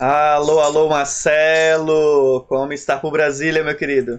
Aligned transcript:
Alô, 0.00 0.60
alô, 0.60 0.88
Marcelo! 0.88 2.46
Como 2.48 2.72
está 2.72 2.96
por 2.96 3.12
Brasília, 3.12 3.62
meu 3.62 3.76
querido? 3.76 4.18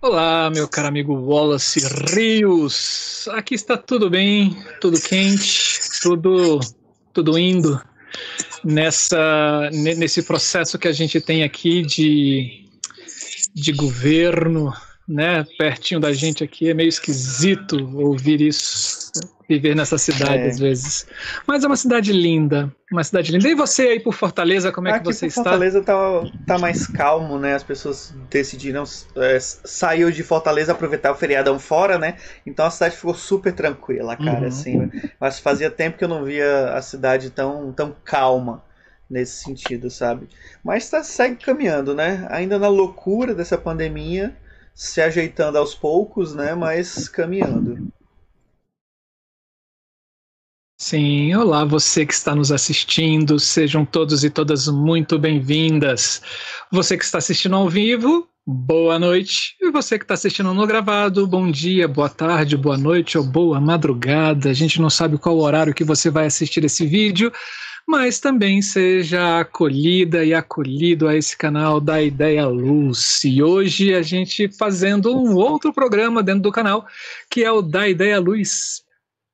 Olá, 0.00 0.48
meu 0.48 0.66
caro 0.66 0.88
amigo 0.88 1.12
Wallace 1.12 1.80
Rios. 2.14 3.28
Aqui 3.32 3.54
está 3.54 3.76
tudo 3.76 4.08
bem, 4.08 4.56
tudo 4.80 4.98
quente, 4.98 5.78
tudo, 6.00 6.60
tudo 7.12 7.38
indo 7.38 7.78
nessa 8.64 9.68
nesse 9.70 10.22
processo 10.22 10.78
que 10.78 10.88
a 10.88 10.92
gente 10.92 11.20
tem 11.20 11.44
aqui 11.44 11.82
de, 11.82 12.70
de 13.54 13.70
governo, 13.72 14.72
né? 15.06 15.44
Pertinho 15.58 16.00
da 16.00 16.14
gente 16.14 16.42
aqui 16.42 16.70
é 16.70 16.74
meio 16.74 16.88
esquisito 16.88 17.76
ouvir 17.98 18.40
isso 18.40 18.95
viver 19.48 19.74
nessa 19.76 19.96
cidade 19.96 20.38
é. 20.38 20.48
às 20.48 20.58
vezes. 20.58 21.06
Mas 21.46 21.62
é 21.62 21.66
uma 21.66 21.76
cidade 21.76 22.12
linda, 22.12 22.72
uma 22.90 23.04
cidade 23.04 23.32
linda. 23.32 23.48
E 23.48 23.54
você 23.54 23.82
aí 23.82 24.00
por 24.00 24.12
Fortaleza, 24.12 24.72
como 24.72 24.88
é 24.88 24.92
Aqui 24.92 25.00
que 25.00 25.12
você 25.12 25.26
está? 25.26 25.42
Fortaleza 25.42 25.82
tá, 25.82 25.94
tá 26.46 26.58
mais 26.58 26.86
calmo, 26.86 27.38
né? 27.38 27.54
As 27.54 27.62
pessoas 27.62 28.14
decidiram 28.30 28.84
é, 29.16 29.38
saiu 29.40 30.10
de 30.10 30.22
Fortaleza 30.22 30.72
aproveitar 30.72 31.12
o 31.12 31.14
feriadão 31.14 31.58
fora, 31.58 31.98
né? 31.98 32.16
Então 32.44 32.66
a 32.66 32.70
cidade 32.70 32.96
ficou 32.96 33.14
super 33.14 33.52
tranquila, 33.52 34.16
cara, 34.16 34.40
uhum. 34.40 34.46
assim. 34.46 34.90
Mas 35.20 35.38
fazia 35.38 35.70
tempo 35.70 35.98
que 35.98 36.04
eu 36.04 36.08
não 36.08 36.24
via 36.24 36.72
a 36.72 36.82
cidade 36.82 37.30
tão, 37.30 37.72
tão 37.72 37.94
calma 38.04 38.64
nesse 39.08 39.44
sentido, 39.44 39.88
sabe? 39.88 40.28
Mas 40.62 40.90
tá, 40.90 41.02
segue 41.02 41.36
caminhando, 41.36 41.94
né? 41.94 42.26
Ainda 42.30 42.58
na 42.58 42.68
loucura 42.68 43.34
dessa 43.34 43.56
pandemia, 43.56 44.36
se 44.74 45.00
ajeitando 45.00 45.58
aos 45.58 45.74
poucos, 45.74 46.34
né? 46.34 46.54
Mas 46.54 47.08
caminhando. 47.08 47.88
Sim, 50.78 51.34
olá 51.34 51.64
você 51.64 52.04
que 52.04 52.12
está 52.12 52.34
nos 52.34 52.52
assistindo, 52.52 53.38
sejam 53.40 53.82
todos 53.82 54.24
e 54.24 54.28
todas 54.28 54.68
muito 54.68 55.18
bem-vindas. 55.18 56.20
Você 56.70 56.98
que 56.98 57.04
está 57.04 57.16
assistindo 57.16 57.56
ao 57.56 57.66
vivo, 57.66 58.28
boa 58.46 58.98
noite. 58.98 59.56
E 59.58 59.70
você 59.70 59.98
que 59.98 60.04
está 60.04 60.12
assistindo 60.12 60.52
no 60.52 60.66
gravado, 60.66 61.26
bom 61.26 61.50
dia, 61.50 61.88
boa 61.88 62.10
tarde, 62.10 62.58
boa 62.58 62.76
noite 62.76 63.16
ou 63.16 63.24
boa 63.24 63.58
madrugada. 63.58 64.50
A 64.50 64.52
gente 64.52 64.78
não 64.78 64.90
sabe 64.90 65.16
qual 65.16 65.38
horário 65.38 65.72
que 65.72 65.82
você 65.82 66.10
vai 66.10 66.26
assistir 66.26 66.62
esse 66.62 66.86
vídeo, 66.86 67.32
mas 67.88 68.20
também 68.20 68.60
seja 68.60 69.40
acolhida 69.40 70.26
e 70.26 70.34
acolhido 70.34 71.08
a 71.08 71.16
esse 71.16 71.34
canal 71.38 71.80
da 71.80 72.02
Ideia 72.02 72.46
Luz. 72.46 73.24
E 73.24 73.42
hoje 73.42 73.94
a 73.94 74.02
gente 74.02 74.46
fazendo 74.58 75.16
um 75.16 75.36
outro 75.36 75.72
programa 75.72 76.22
dentro 76.22 76.42
do 76.42 76.52
canal, 76.52 76.86
que 77.30 77.42
é 77.42 77.50
o 77.50 77.62
da 77.62 77.88
Ideia 77.88 78.20
Luz 78.20 78.84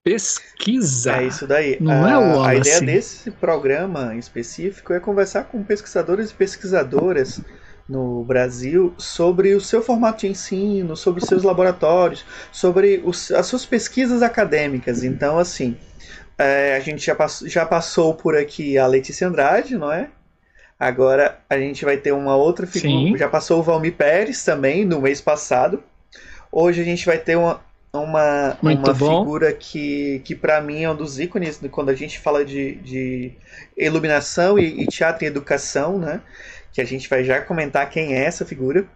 pesquisa. 0.03 1.17
É 1.19 1.25
isso 1.25 1.47
daí. 1.47 1.77
Não 1.81 2.05
a, 2.05 2.11
é 2.11 2.19
o 2.19 2.43
A 2.43 2.55
ideia 2.57 2.81
desse 2.81 3.31
programa 3.31 4.15
em 4.15 4.19
específico 4.19 4.93
é 4.93 5.01
conversar 5.01 5.45
com 5.45 5.63
pesquisadores 5.63 6.31
e 6.31 6.35
pesquisadoras 6.35 7.41
no 7.89 8.25
Brasil 8.25 8.95
sobre 8.97 9.55
o 9.55 9.61
seu 9.61 9.83
formato 9.83 10.21
de 10.21 10.29
ensino, 10.29 10.97
sobre 10.97 11.23
os 11.23 11.29
seus 11.29 11.43
laboratórios, 11.43 12.25
sobre 12.51 13.03
os, 13.05 13.31
as 13.31 13.47
suas 13.47 13.65
pesquisas 13.65 14.23
acadêmicas. 14.23 15.05
Então, 15.05 15.39
assim, 15.39 15.77
é, 16.39 16.77
a 16.77 16.81
gente 16.81 17.05
já, 17.05 17.15
pass, 17.15 17.45
já 17.47 17.67
passou 17.67 18.15
por 18.15 18.37
aqui 18.37 18.79
a 18.79 18.87
Letícia 18.87 19.29
Andrade, 19.29 19.77
não 19.77 19.93
é? 19.93 20.09
Agora 20.79 21.39
a 21.49 21.57
gente 21.59 21.85
vai 21.85 21.97
ter 21.97 22.13
uma 22.13 22.35
outra 22.35 22.67
figura. 22.67 22.93
Sim. 22.93 23.17
Já 23.17 23.29
passou 23.29 23.61
o 23.61 23.63
Valmir 23.63 23.95
Pérez 23.95 24.45
também 24.45 24.85
no 24.85 25.01
mês 25.01 25.21
passado. 25.21 25.83
Hoje 26.51 26.81
a 26.81 26.85
gente 26.85 27.07
vai 27.07 27.19
ter 27.19 27.37
uma, 27.37 27.61
uma, 27.95 28.57
uma 28.63 28.95
figura 28.95 29.53
que, 29.53 30.23
que 30.25 30.35
para 30.35 30.61
mim 30.63 30.83
é 30.83 30.91
um 30.91 30.97
dos 30.97 31.21
ícones 31.21 31.61
quando 31.71 31.91
a 31.91 31.95
gente 31.95 32.19
fala 32.19 32.43
de, 32.43 32.77
de 32.77 33.33
iluminação 33.77 34.59
e, 34.59 34.83
e, 34.83 34.87
teatro 34.87 35.25
e 35.25 35.27
educação, 35.27 35.99
né? 35.99 36.23
Que 36.73 36.81
a 36.81 36.87
gente 36.87 37.07
vai 37.07 37.23
já 37.23 37.43
comentar 37.43 37.91
quem 37.91 38.15
é 38.15 38.25
essa 38.25 38.47
figura, 38.47 38.87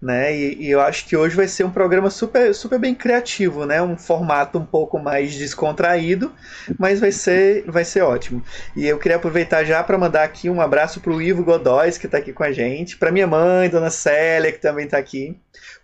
né? 0.00 0.32
E, 0.32 0.62
e, 0.62 0.70
eu 0.70 0.80
acho 0.80 1.06
que 1.06 1.16
hoje 1.16 1.34
vai 1.34 1.48
ser 1.48 1.64
um 1.64 1.72
programa 1.72 2.08
super, 2.08 2.54
super 2.54 2.78
bem 2.78 2.94
criativo, 2.94 3.66
né? 3.66 3.82
Um 3.82 3.98
formato 3.98 4.58
um 4.58 4.64
pouco 4.64 4.96
mais 4.96 5.34
descontraído, 5.34 6.32
mas 6.78 7.00
vai 7.00 7.10
ser, 7.10 7.64
vai 7.66 7.84
ser 7.84 8.02
ótimo. 8.02 8.44
E 8.76 8.86
eu 8.86 8.96
queria 8.96 9.16
aproveitar 9.16 9.64
já 9.64 9.82
para 9.82 9.98
mandar 9.98 10.22
aqui 10.22 10.48
um 10.48 10.60
abraço 10.60 11.00
para 11.00 11.12
o 11.12 11.20
Ivo 11.20 11.42
Godóis, 11.42 11.98
que 11.98 12.06
está 12.06 12.18
aqui 12.18 12.32
com 12.32 12.44
a 12.44 12.52
gente, 12.52 12.96
para 12.96 13.10
minha 13.10 13.26
mãe, 13.26 13.68
Dona 13.68 13.90
Célia, 13.90 14.52
que 14.52 14.60
também 14.60 14.84
está 14.84 14.98
aqui, 14.98 15.36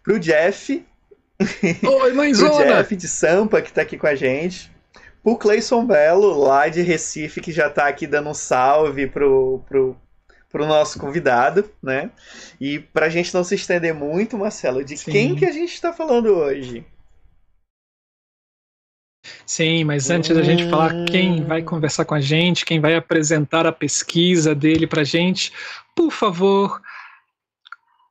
para 0.05 0.15
o 0.15 0.19
Jeff, 0.21 0.85
Oi, 1.83 2.13
mãezona! 2.13 2.55
o 2.55 2.59
Jeff 2.59 2.97
de 2.97 3.09
Sampa, 3.09 3.63
que 3.63 3.73
tá 3.73 3.83
aqui 3.83 3.97
com 3.97 4.07
a 4.07 4.15
gente. 4.15 4.71
O 5.25 5.37
Cleison 5.37 5.87
Belo, 5.87 6.39
lá 6.39 6.69
de 6.69 6.83
Recife, 6.83 7.41
que 7.41 7.53
já 7.53 7.71
tá 7.71 7.87
aqui 7.87 8.07
dando 8.07 8.31
um 8.31 8.35
salve 8.35 9.07
pro, 9.07 9.63
pro, 9.69 9.97
pro 10.51 10.67
nosso 10.67 10.99
convidado, 10.99 11.71
né? 11.83 12.11
E 12.61 12.81
pra 12.81 13.09
gente 13.09 13.33
não 13.33 13.45
se 13.45 13.55
estender 13.55 13.95
muito, 13.95 14.37
Marcelo, 14.37 14.85
de 14.85 14.97
Sim. 14.97 15.13
quem 15.13 15.37
que 15.37 15.45
a 15.45 15.53
gente 15.53 15.81
tá 15.81 15.93
falando 15.93 16.27
hoje? 16.35 16.85
Sim, 19.47 19.85
mas 19.85 20.11
antes 20.11 20.35
da 20.35 20.43
gente 20.43 20.69
falar 20.69 21.05
quem 21.05 21.45
vai 21.45 21.63
conversar 21.63 22.05
com 22.05 22.15
a 22.15 22.21
gente, 22.21 22.65
quem 22.65 22.81
vai 22.81 22.97
apresentar 22.97 23.67
a 23.67 23.73
pesquisa 23.73 24.55
dele 24.55 24.87
pra 24.87 25.05
gente, 25.05 25.53
por 25.95 26.11
favor, 26.11 26.81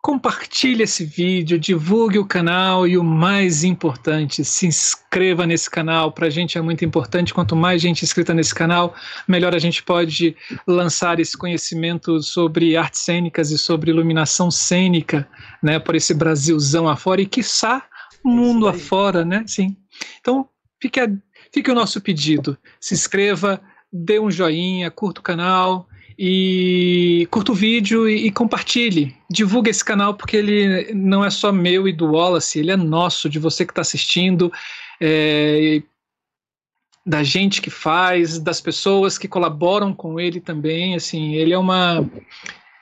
Compartilhe 0.01 0.81
esse 0.81 1.05
vídeo, 1.05 1.59
divulgue 1.59 2.17
o 2.17 2.25
canal 2.25 2.87
e 2.87 2.97
o 2.97 3.03
mais 3.03 3.63
importante, 3.63 4.43
se 4.43 4.65
inscreva 4.65 5.45
nesse 5.45 5.69
canal. 5.69 6.11
Para 6.11 6.25
a 6.25 6.29
gente 6.29 6.57
é 6.57 6.61
muito 6.61 6.83
importante. 6.83 7.31
Quanto 7.31 7.55
mais 7.55 7.79
gente 7.79 8.03
inscrita 8.03 8.33
nesse 8.33 8.55
canal, 8.55 8.95
melhor 9.27 9.53
a 9.53 9.59
gente 9.59 9.83
pode 9.83 10.35
lançar 10.65 11.19
esse 11.19 11.37
conhecimento 11.37 12.19
sobre 12.23 12.75
artes 12.75 13.01
cênicas 13.01 13.51
e 13.51 13.59
sobre 13.59 13.91
iluminação 13.91 14.49
cênica, 14.49 15.29
né, 15.61 15.77
por 15.77 15.93
esse 15.93 16.15
Brasilzão 16.15 16.89
afora 16.89 17.21
e 17.21 17.27
quiçá 17.27 17.85
mundo 18.23 18.67
afora, 18.67 19.23
né? 19.23 19.43
Sim. 19.45 19.77
Então, 20.19 20.49
fique, 20.81 20.99
a, 20.99 21.07
fique 21.53 21.69
o 21.69 21.75
nosso 21.75 22.01
pedido. 22.01 22.57
Se 22.79 22.95
inscreva, 22.95 23.61
dê 23.93 24.19
um 24.19 24.31
joinha, 24.31 24.89
curta 24.89 25.19
o 25.19 25.23
canal 25.23 25.87
e 26.17 27.27
curta 27.31 27.51
o 27.51 27.55
vídeo 27.55 28.07
e, 28.07 28.27
e, 28.27 28.31
compartilhe. 28.31 29.15
Divulgue 29.29 29.69
esse 29.69 29.83
canal 29.83 30.13
porque 30.13 30.37
ele 30.37 30.93
não 30.93 31.23
é 31.23 31.29
só 31.29 31.51
meu 31.51 31.87
e 31.87 31.93
do 31.93 32.11
Wallace, 32.11 32.59
ele 32.59 32.71
é 32.71 32.77
nosso, 32.77 33.29
de 33.29 33.39
você 33.39 33.65
que 33.65 33.71
está 33.71 33.81
assistindo, 33.81 34.51
é, 34.99 35.81
da 37.05 37.23
gente 37.23 37.61
que 37.61 37.69
faz, 37.69 38.37
das 38.39 38.61
pessoas 38.61 39.17
que 39.17 39.27
colaboram 39.27 39.93
com 39.93 40.19
ele 40.19 40.39
também. 40.39 40.95
Assim, 40.95 41.35
ele 41.35 41.53
é 41.53 41.57
uma 41.57 42.07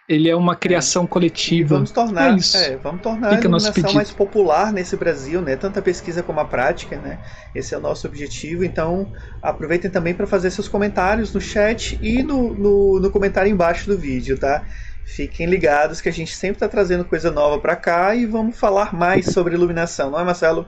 ele 0.10 0.28
é 0.28 0.36
uma 0.36 0.56
criação 0.56 1.04
é. 1.04 1.08
coletiva. 1.08 1.76
E 1.76 1.78
vamos 1.78 1.92
tornar, 1.92 2.36
é, 2.36 2.66
é 2.66 2.78
vamos 2.78 3.02
tornar 3.02 3.30
Fica 3.30 3.42
a 3.42 3.50
iluminação 3.50 3.94
mais 3.94 4.10
popular 4.10 4.74
nesse 4.74 4.98
Brasil, 4.98 5.40
né? 5.40 5.56
Tanto 5.56 5.78
a 5.78 5.82
pesquisa 5.84 6.24
como 6.24 6.40
a 6.40 6.46
prática, 6.46 6.98
né? 6.98 7.20
Esse 7.54 7.76
é 7.76 7.78
o 7.78 7.82
nosso 7.82 8.08
objetivo. 8.08 8.66
Então, 8.66 9.14
aproveitem 9.40 9.92
também 9.92 10.16
para 10.16 10.26
fazer 10.26 10.50
seus 10.50 10.68
comentários 10.68 11.32
no 11.32 11.40
chat 11.40 12.00
e 12.02 12.24
no, 12.24 12.56
no, 12.56 13.00
no, 13.00 13.12
comentário 13.12 13.52
embaixo 13.52 13.88
do 13.88 13.96
vídeo, 13.96 14.36
tá? 14.36 14.66
Fiquem 15.06 15.46
ligados 15.46 16.02
que 16.02 16.10
a 16.10 16.14
gente 16.14 16.36
sempre 16.36 16.56
está 16.56 16.68
trazendo 16.68 17.06
coisa 17.06 17.30
nova 17.30 17.60
para 17.60 17.76
cá 17.76 18.16
e 18.16 18.26
vamos 18.26 18.58
falar 18.58 18.96
mais 18.96 19.28
sobre 19.28 19.54
iluminação, 19.54 20.10
não 20.10 20.20
é, 20.20 20.24
Marcelo? 20.24 20.68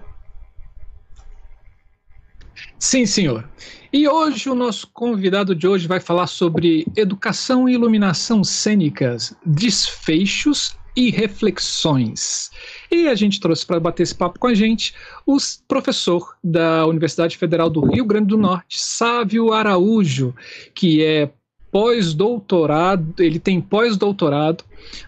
Sim, 2.81 3.05
senhor. 3.05 3.47
E 3.93 4.07
hoje 4.07 4.49
o 4.49 4.55
nosso 4.55 4.89
convidado 4.91 5.53
de 5.53 5.67
hoje 5.67 5.87
vai 5.87 5.99
falar 5.99 6.25
sobre 6.25 6.83
educação 6.97 7.69
e 7.69 7.73
iluminação 7.73 8.43
cênicas, 8.43 9.35
desfechos 9.45 10.75
e 10.97 11.11
reflexões. 11.11 12.49
E 12.89 13.07
a 13.07 13.13
gente 13.13 13.39
trouxe 13.39 13.67
para 13.67 13.79
bater 13.79 14.01
esse 14.01 14.15
papo 14.15 14.39
com 14.39 14.47
a 14.47 14.55
gente 14.55 14.95
o 15.27 15.37
professor 15.67 16.35
da 16.43 16.87
Universidade 16.87 17.37
Federal 17.37 17.69
do 17.69 17.85
Rio 17.85 18.03
Grande 18.03 18.29
do 18.29 18.37
Norte, 18.37 18.79
Sávio 18.79 19.53
Araújo, 19.53 20.33
que 20.73 21.03
é 21.05 21.29
pós-doutorado, 21.71 23.13
ele 23.19 23.39
tem 23.39 23.61
pós-doutorado 23.61 24.63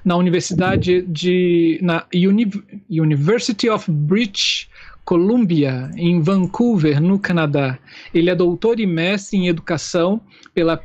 na 0.06 0.16
Universidade 0.16 1.02
de 1.02 1.80
na 1.82 2.06
Uni 2.14 2.50
University 2.88 3.68
of 3.68 3.92
British 3.92 4.70
Columbia, 5.06 5.92
em 5.96 6.22
Vancouver, 6.22 7.02
no 7.02 7.20
Canadá. 7.20 7.78
Ele 8.14 8.30
é 8.30 8.36
doutor 8.36 8.80
e 8.80 8.86
mestre 8.86 9.38
em 9.38 9.48
educação 9.48 10.22
pela 10.54 10.82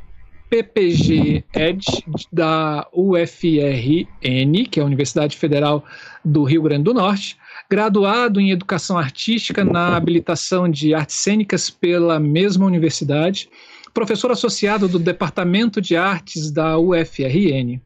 PPG 0.49 1.43
Ed 1.53 1.85
da 2.33 2.87
UFRN, 2.91 4.65
que 4.69 4.79
é 4.79 4.83
a 4.83 4.85
Universidade 4.85 5.37
Federal 5.37 5.85
do 6.25 6.43
Rio 6.43 6.63
Grande 6.63 6.83
do 6.83 6.93
Norte, 6.93 7.37
graduado 7.69 8.41
em 8.41 8.49
educação 8.49 8.97
artística 8.97 9.63
na 9.63 9.95
habilitação 9.95 10.67
de 10.67 10.93
artes 10.93 11.17
cênicas 11.17 11.69
pela 11.69 12.19
mesma 12.19 12.65
universidade, 12.65 13.47
professor 13.93 14.31
associado 14.31 14.87
do 14.87 14.97
Departamento 14.97 15.79
de 15.79 15.95
Artes 15.95 16.51
da 16.51 16.77
UFRN 16.79 17.79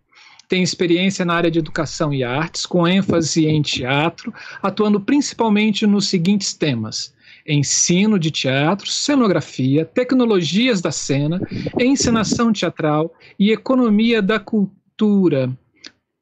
tem 0.54 0.62
experiência 0.62 1.26
na 1.26 1.34
área 1.34 1.50
de 1.50 1.58
educação 1.58 2.14
e 2.14 2.24
artes, 2.24 2.64
com 2.64 2.88
ênfase 2.88 3.48
em 3.48 3.60
teatro, 3.60 4.32
atuando 4.62 5.02
principalmente 5.02 5.88
nos 5.88 6.08
seguintes 6.08 6.54
temas: 6.54 7.12
ensino 7.48 8.20
de 8.20 8.30
teatro, 8.30 8.88
cenografia, 8.88 9.84
tecnologias 9.84 10.80
da 10.80 10.92
cena, 10.92 11.42
encenação 11.80 12.54
teatral 12.54 13.12
e 13.40 13.52
economia 13.52 14.22
da 14.22 14.40
cultura. 14.40 15.52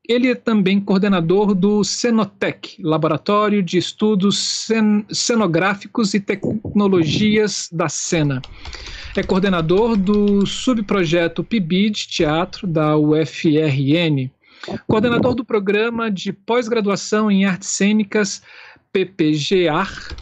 Ele 0.08 0.30
é 0.30 0.36
também 0.36 0.80
coordenador 0.80 1.54
do 1.54 1.84
Cenotec, 1.84 2.82
Laboratório 2.82 3.62
de 3.62 3.78
Estudos 3.78 4.38
Cen 4.38 5.06
Cenográficos 5.12 6.14
e 6.14 6.20
Tecnologias 6.20 7.70
da 7.72 7.88
Cena. 7.88 8.44
É 9.16 9.22
coordenador 9.22 9.96
do 9.96 10.46
subprojeto 10.46 11.44
PIBID 11.44 12.08
Teatro 12.08 12.66
da 12.66 12.98
UFRN, 12.98 14.32
coordenador 14.88 15.36
do 15.36 15.46
programa 15.46 16.10
de 16.10 16.34
pós-graduação 16.34 17.30
em 17.30 17.46
artes 17.46 17.70
cênicas 17.70 18.42
PPGAR, 18.92 20.18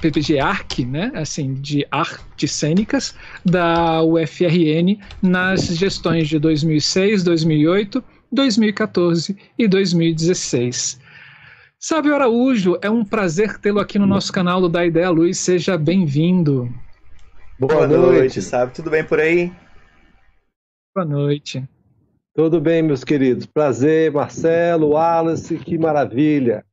PPGARC, 0.00 0.84
né, 0.86 1.10
assim, 1.14 1.54
de 1.54 1.86
artes 1.90 2.52
cênicas 2.52 3.14
da 3.44 4.02
UFRN 4.02 4.98
nas 5.20 5.66
gestões 5.76 6.28
de 6.28 6.38
2006, 6.38 7.24
2008, 7.24 8.02
2014 8.32 9.36
e 9.58 9.68
2016. 9.68 10.98
Sábio 11.78 12.14
Araújo, 12.14 12.78
é 12.80 12.88
um 12.88 13.04
prazer 13.04 13.58
tê-lo 13.58 13.80
aqui 13.80 13.98
no 13.98 14.06
nosso 14.06 14.32
canal 14.32 14.60
do 14.60 14.68
Da 14.68 14.86
Ideia 14.86 15.10
Luz. 15.10 15.38
Seja 15.38 15.76
bem-vindo. 15.76 16.72
Boa, 17.58 17.74
Boa 17.74 17.86
noite, 17.86 18.18
noite, 18.18 18.42
sabe? 18.42 18.72
Tudo 18.72 18.88
bem 18.88 19.04
por 19.04 19.20
aí? 19.20 19.52
Boa 20.94 21.06
noite. 21.06 21.68
Tudo 22.34 22.60
bem, 22.60 22.82
meus 22.82 23.04
queridos. 23.04 23.44
Prazer, 23.44 24.10
Marcelo, 24.10 24.90
Wallace, 24.90 25.58
que 25.58 25.76
maravilha. 25.76 26.64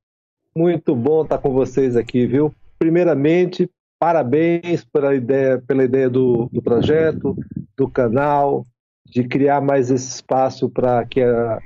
Muito 0.56 0.96
bom 0.96 1.24
estar 1.24 1.38
com 1.38 1.52
vocês 1.52 1.98
aqui, 1.98 2.26
viu? 2.26 2.54
Primeiramente, 2.78 3.70
parabéns 4.00 4.86
pela 4.86 5.14
ideia, 5.14 5.62
pela 5.68 5.84
ideia 5.84 6.10
do, 6.10 6.50
do 6.52 6.62
projeto, 6.62 7.36
do 7.78 7.90
canal, 7.90 8.66
de 9.10 9.24
criar 9.24 9.62
mais 9.62 9.90
esse 9.90 10.10
espaço 10.10 10.70
para 10.70 11.06
que 11.06 11.22
a, 11.22 11.60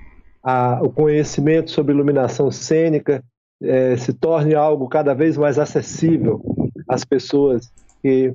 a, 0.44 0.80
o 0.82 0.90
conhecimento 0.90 1.72
sobre 1.72 1.94
iluminação 1.94 2.50
cênica 2.52 3.24
é, 3.62 3.96
se 3.96 4.14
torne 4.14 4.56
algo 4.56 4.88
cada 4.88 5.14
vez 5.14 5.38
mais 5.38 5.58
acessível 5.58 6.42
às 6.88 7.04
pessoas 7.04 7.72
que 8.02 8.34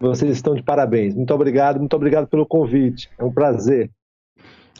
vocês 0.00 0.32
estão 0.32 0.54
de 0.54 0.62
parabéns. 0.62 1.14
Muito 1.14 1.32
obrigado, 1.32 1.78
muito 1.78 1.94
obrigado 1.94 2.26
pelo 2.26 2.46
convite. 2.46 3.08
É 3.18 3.24
um 3.24 3.32
prazer. 3.32 3.90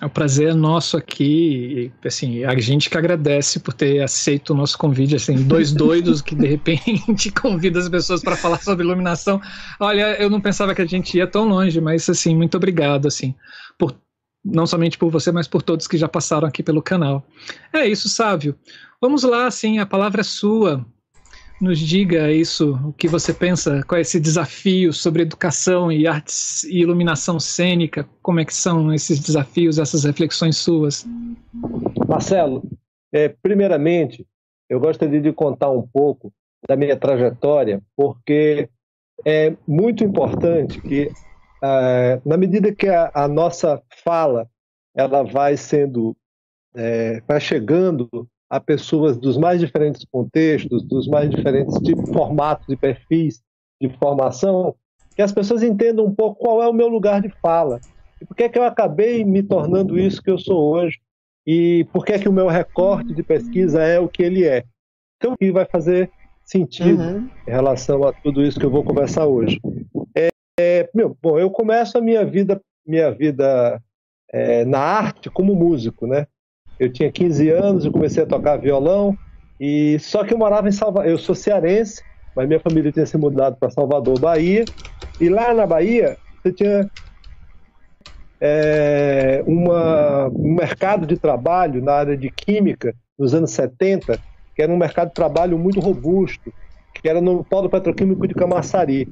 É 0.03 0.07
um 0.07 0.09
prazer 0.09 0.53
nosso 0.53 0.97
aqui, 0.97 1.93
assim, 2.05 2.43
a 2.43 2.59
gente 2.59 2.91
que 2.91 2.99
agradece 2.99 3.61
por 3.61 3.73
ter 3.73 4.03
aceito 4.03 4.51
o 4.51 4.57
nosso 4.57 4.77
convite, 4.77 5.15
assim, 5.15 5.45
dois 5.45 5.71
doidos 5.73 6.21
que 6.21 6.35
de 6.35 6.45
repente 6.45 7.31
convidam 7.41 7.81
as 7.81 7.89
pessoas 7.89 8.21
para 8.21 8.35
falar 8.35 8.61
sobre 8.61 8.85
iluminação. 8.85 9.41
Olha, 9.79 10.21
eu 10.21 10.29
não 10.29 10.41
pensava 10.41 10.75
que 10.75 10.83
a 10.83 10.87
gente 10.87 11.17
ia 11.17 11.25
tão 11.25 11.49
longe, 11.49 11.81
mas 11.81 12.11
assim, 12.11 12.35
muito 12.35 12.57
obrigado, 12.57 13.07
assim, 13.07 13.33
por 13.79 13.95
não 14.45 14.67
somente 14.67 14.99
por 14.99 15.09
você, 15.09 15.31
mas 15.31 15.47
por 15.47 15.63
todos 15.63 15.87
que 15.87 15.97
já 15.97 16.09
passaram 16.09 16.49
aqui 16.49 16.65
pelo 16.65 16.83
canal. 16.83 17.25
É 17.73 17.87
isso, 17.87 18.09
Sávio. 18.09 18.57
Vamos 19.01 19.23
lá, 19.23 19.47
assim, 19.47 19.79
a 19.79 19.87
palavra 19.87 20.23
é 20.23 20.25
sua 20.25 20.85
nos 21.63 21.79
diga 21.79 22.29
isso, 22.33 22.75
o 22.89 22.93
que 22.93 23.07
você 23.07 23.33
pensa, 23.33 23.85
qual 23.87 23.97
é 23.97 24.01
esse 24.01 24.19
desafio 24.19 24.93
sobre 24.93 25.23
educação 25.23 25.93
e 25.93 26.09
artes 26.09 26.65
e 26.65 26.81
iluminação 26.81 27.39
cênica, 27.39 28.05
como 28.21 28.41
é 28.41 28.45
que 28.45 28.53
são 28.53 28.93
esses 28.93 29.21
desafios, 29.21 29.79
essas 29.79 30.03
reflexões 30.03 30.57
suas? 30.57 31.07
Marcelo, 32.09 32.69
é, 33.13 33.29
primeiramente, 33.29 34.27
eu 34.69 34.81
gostaria 34.81 35.21
de 35.21 35.33
contar 35.33 35.71
um 35.71 35.87
pouco 35.87 36.33
da 36.69 36.75
minha 36.75 36.97
trajetória, 36.97 37.81
porque 37.97 38.69
é 39.25 39.55
muito 39.65 40.03
importante 40.03 40.81
que, 40.81 41.13
é, 41.63 42.21
na 42.27 42.37
medida 42.37 42.75
que 42.75 42.89
a, 42.89 43.09
a, 43.15 43.29
nossa 43.29 43.81
fala 44.03 44.51
ela 44.97 45.23
vai 45.23 45.57
sendo, 45.57 46.17
é, 46.75 47.21
vai 47.21 47.41
chegando 47.41 48.09
a 48.53 48.61
pessoas 48.61 49.17
dos 49.17 49.39
mais 49.39 49.59
diferentes 49.59 50.05
contextos, 50.05 50.83
dos 50.83 51.09
mais 51.09 51.31
diferentes 51.31 51.75
tipos, 51.79 52.11
formatos 52.11 52.69
e 52.69 52.77
perfis 52.77 53.43
de 53.81 53.89
formação, 53.97 54.75
que 55.17 55.23
as 55.23 55.33
pessoas 55.33 55.63
entendam 55.63 56.05
um 56.05 56.15
pouco 56.15 56.45
qual 56.45 56.63
é 56.63 56.69
o 56.69 56.73
meu 56.75 56.87
lugar 56.87 57.23
de 57.23 57.31
fala. 57.41 57.81
E 58.21 58.27
por 58.27 58.37
que, 58.37 58.43
é 58.43 58.51
que 58.51 58.59
eu 58.59 58.65
acabei 58.65 59.25
me 59.25 59.43
tornando 59.43 59.99
isso 59.99 60.23
que 60.23 60.31
eu 60.31 60.37
sou 60.37 60.71
hoje? 60.71 61.01
E 61.47 61.87
por 61.95 62.05
que, 62.05 62.13
é 62.13 62.19
que 62.19 62.29
o 62.29 62.33
meu 62.33 62.47
recorte 62.47 63.15
de 63.15 63.23
pesquisa 63.23 63.83
é 63.83 63.99
o 63.99 64.07
que 64.07 64.23
ele 64.23 64.45
é? 64.45 64.65
Então, 65.17 65.33
o 65.33 65.37
que 65.39 65.51
vai 65.51 65.65
fazer 65.65 66.11
sentido 66.45 67.03
uhum. 67.03 67.31
em 67.49 67.51
relação 67.51 68.05
a 68.05 68.13
tudo 68.13 68.43
isso 68.43 68.61
que 68.61 68.67
eu 68.67 68.71
vou 68.71 68.85
conversar 68.85 69.25
hoje? 69.25 69.59
É, 70.15 70.29
é, 70.61 70.91
meu, 70.95 71.17
bom, 71.23 71.39
eu 71.39 71.51
começo 71.51 71.97
a 71.97 72.03
minha 72.03 72.23
vida, 72.23 72.61
minha 72.87 73.11
vida 73.11 73.83
é, 74.31 74.63
na 74.67 74.79
arte 74.79 75.31
como 75.31 75.55
músico, 75.55 76.07
né? 76.07 76.27
Eu 76.83 76.93
tinha 76.93 77.13
15 77.13 77.49
anos, 77.49 77.85
eu 77.85 77.93
comecei 77.93 78.25
a 78.25 78.27
tocar 78.27 78.57
violão, 78.57 79.17
e 79.61 80.01
só 80.01 80.25
que 80.25 80.35
eu 80.35 80.39
morava 80.39 80.69
em 80.69 80.73
Salvador. 80.73 81.09
Eu 81.09 81.17
sou 81.17 81.33
cearense, 81.33 82.03
mas 82.35 82.49
minha 82.49 82.59
família 82.59 82.91
tinha 82.91 83.07
se 83.07 83.17
mudado 83.17 83.57
para 83.57 83.71
Salvador, 83.71 84.19
Bahia. 84.19 84.67
E 85.21 85.29
lá 85.29 85.55
na 85.55 85.65
Bahia, 85.65 86.19
você 86.43 86.53
tinha 86.53 86.91
é, 88.41 89.45
uma, 89.47 90.27
um 90.31 90.57
mercado 90.57 91.07
de 91.07 91.17
trabalho 91.17 91.81
na 91.81 91.93
área 91.93 92.17
de 92.17 92.29
química 92.33 92.93
nos 93.17 93.33
anos 93.33 93.53
70, 93.53 94.21
que 94.53 94.61
era 94.61 94.73
um 94.73 94.77
mercado 94.77 95.11
de 95.11 95.15
trabalho 95.15 95.57
muito 95.57 95.79
robusto, 95.79 96.53
que 96.95 97.09
era 97.09 97.21
no 97.21 97.45
polo 97.45 97.71
petroquímico 97.71 98.27
de 98.27 98.35
Camaçari. 98.35 99.09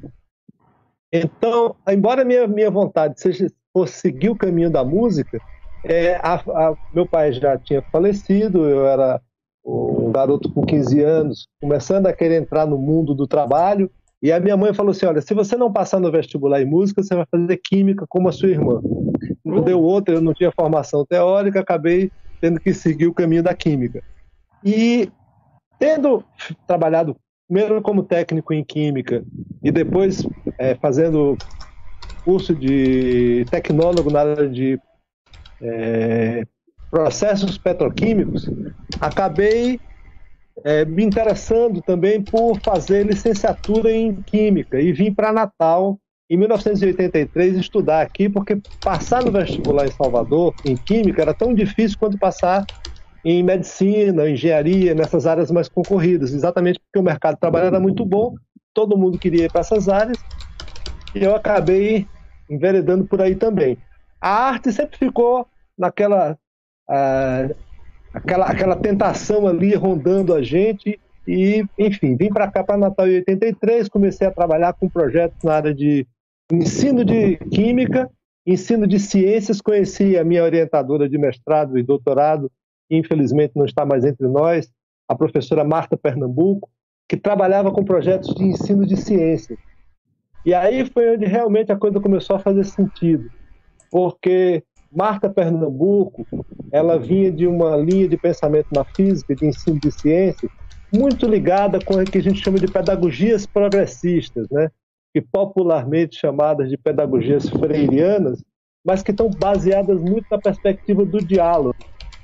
Então, 1.09 1.73
embora 1.87 2.25
minha, 2.25 2.45
minha 2.47 2.69
vontade 2.69 3.21
seja 3.21 3.47
fosse 3.71 3.93
seguir 3.93 4.29
o 4.29 4.35
caminho 4.35 4.69
da 4.69 4.83
música, 4.83 5.41
é, 5.83 6.15
a, 6.15 6.35
a, 6.35 6.75
meu 6.91 7.07
pai 7.07 7.33
já 7.33 7.57
tinha 7.57 7.83
falecido, 7.91 8.67
eu 8.67 8.85
era 8.85 9.21
um 9.65 10.11
garoto 10.11 10.51
com 10.51 10.65
15 10.65 11.01
anos, 11.01 11.47
começando 11.61 12.07
a 12.07 12.13
querer 12.13 12.41
entrar 12.41 12.65
no 12.65 12.77
mundo 12.77 13.13
do 13.13 13.27
trabalho, 13.27 13.89
e 14.21 14.31
a 14.31 14.39
minha 14.39 14.55
mãe 14.55 14.73
falou 14.73 14.91
assim: 14.91 15.05
Olha, 15.05 15.21
se 15.21 15.33
você 15.33 15.57
não 15.57 15.71
passar 15.71 15.99
no 15.99 16.11
vestibular 16.11 16.61
em 16.61 16.65
música, 16.65 17.01
você 17.01 17.15
vai 17.15 17.25
fazer 17.29 17.57
química 17.57 18.05
como 18.07 18.29
a 18.29 18.31
sua 18.31 18.49
irmã. 18.49 18.81
Não 19.43 19.61
deu 19.61 19.81
outra, 19.81 20.15
eu 20.15 20.21
não 20.21 20.33
tinha 20.33 20.51
formação 20.51 21.05
teórica, 21.05 21.59
acabei 21.59 22.11
tendo 22.39 22.59
que 22.59 22.73
seguir 22.73 23.07
o 23.07 23.13
caminho 23.13 23.41
da 23.41 23.55
química. 23.55 24.03
E 24.63 25.09
tendo 25.79 26.23
trabalhado 26.67 27.15
primeiro 27.47 27.81
como 27.81 28.03
técnico 28.03 28.53
em 28.53 28.63
química 28.63 29.25
e 29.63 29.71
depois 29.71 30.25
é, 30.57 30.75
fazendo 30.75 31.37
curso 32.23 32.55
de 32.55 33.45
tecnólogo 33.49 34.11
na 34.11 34.21
área 34.21 34.47
de 34.47 34.79
é, 35.61 36.45
processos 36.89 37.57
petroquímicos, 37.57 38.49
acabei 38.99 39.79
é, 40.63 40.83
me 40.85 41.03
interessando 41.03 41.81
também 41.81 42.21
por 42.21 42.59
fazer 42.59 43.05
licenciatura 43.05 43.91
em 43.91 44.21
Química 44.23 44.79
e 44.79 44.91
vim 44.91 45.13
para 45.13 45.31
Natal 45.31 45.97
em 46.29 46.37
1983 46.37 47.57
estudar 47.57 48.01
aqui, 48.01 48.29
porque 48.29 48.61
passar 48.83 49.23
no 49.23 49.31
vestibular 49.31 49.85
em 49.85 49.91
Salvador, 49.91 50.55
em 50.63 50.77
Química, 50.77 51.21
era 51.21 51.33
tão 51.33 51.53
difícil 51.53 51.97
quanto 51.97 52.17
passar 52.17 52.65
em 53.23 53.43
Medicina, 53.43 54.29
Engenharia, 54.29 54.95
nessas 54.95 55.27
áreas 55.27 55.51
mais 55.51 55.69
concorridas, 55.69 56.33
exatamente 56.33 56.79
porque 56.79 56.99
o 56.99 57.03
mercado 57.03 57.35
de 57.35 57.41
trabalho 57.41 57.67
era 57.67 57.79
muito 57.79 58.05
bom, 58.05 58.35
todo 58.73 58.97
mundo 58.97 59.19
queria 59.19 59.45
ir 59.45 59.51
para 59.51 59.61
essas 59.61 59.87
áreas, 59.87 60.25
e 61.13 61.23
eu 61.23 61.35
acabei 61.35 62.09
enveredando 62.49 63.05
por 63.05 63.21
aí 63.21 63.35
também. 63.35 63.77
A 64.21 64.49
arte 64.49 64.71
sempre 64.71 64.97
ficou 64.97 65.47
naquela 65.77 66.37
uh, 66.89 67.55
aquela, 68.13 68.45
aquela 68.45 68.75
tentação 68.75 69.47
ali 69.47 69.73
rondando 69.75 70.33
a 70.33 70.41
gente 70.41 70.99
e, 71.27 71.65
enfim, 71.77 72.15
vim 72.15 72.29
para 72.29 72.51
cá 72.51 72.63
para 72.63 72.77
Natal 72.77 73.07
em 73.07 73.17
83, 73.17 73.87
comecei 73.89 74.27
a 74.27 74.31
trabalhar 74.31 74.73
com 74.73 74.89
projetos 74.89 75.41
na 75.43 75.55
área 75.55 75.73
de 75.73 76.05
ensino 76.51 77.05
de 77.05 77.37
química, 77.37 78.09
ensino 78.45 78.87
de 78.87 78.99
ciências, 78.99 79.61
conheci 79.61 80.17
a 80.17 80.23
minha 80.23 80.43
orientadora 80.43 81.07
de 81.07 81.17
mestrado 81.17 81.77
e 81.77 81.83
doutorado, 81.83 82.51
que 82.89 82.95
infelizmente 82.95 83.53
não 83.55 83.65
está 83.65 83.85
mais 83.85 84.03
entre 84.03 84.27
nós, 84.27 84.69
a 85.07 85.15
professora 85.15 85.63
Marta 85.63 85.95
Pernambuco, 85.95 86.69
que 87.07 87.15
trabalhava 87.15 87.71
com 87.71 87.83
projetos 87.83 88.33
de 88.33 88.43
ensino 88.43 88.85
de 88.85 88.97
ciências. 88.97 89.59
E 90.45 90.53
aí 90.53 90.85
foi 90.85 91.15
onde 91.15 91.25
realmente 91.25 91.71
a 91.71 91.77
coisa 91.77 91.99
começou 91.99 92.35
a 92.35 92.39
fazer 92.39 92.63
sentido, 92.63 93.29
porque 93.91 94.63
Marta 94.91 95.29
Pernambuco, 95.29 96.25
ela 96.71 96.97
vinha 96.97 97.31
de 97.31 97.45
uma 97.45 97.75
linha 97.75 98.07
de 98.07 98.17
pensamento 98.17 98.67
na 98.73 98.85
física, 98.85 99.35
de 99.35 99.45
ensino 99.45 99.79
de 99.79 99.91
ciência, 99.91 100.49
muito 100.93 101.27
ligada 101.27 101.79
com 101.79 101.95
o 101.95 102.05
que 102.05 102.17
a 102.17 102.21
gente 102.21 102.41
chama 102.41 102.57
de 102.57 102.67
pedagogias 102.67 103.45
progressistas, 103.45 104.47
né? 104.49 104.69
que 105.13 105.21
popularmente 105.21 106.17
chamadas 106.17 106.69
de 106.69 106.77
pedagogias 106.77 107.49
freirianas, 107.49 108.43
mas 108.83 109.03
que 109.03 109.11
estão 109.11 109.29
baseadas 109.29 110.01
muito 110.01 110.25
na 110.31 110.37
perspectiva 110.37 111.05
do 111.05 111.19
diálogo, 111.19 111.75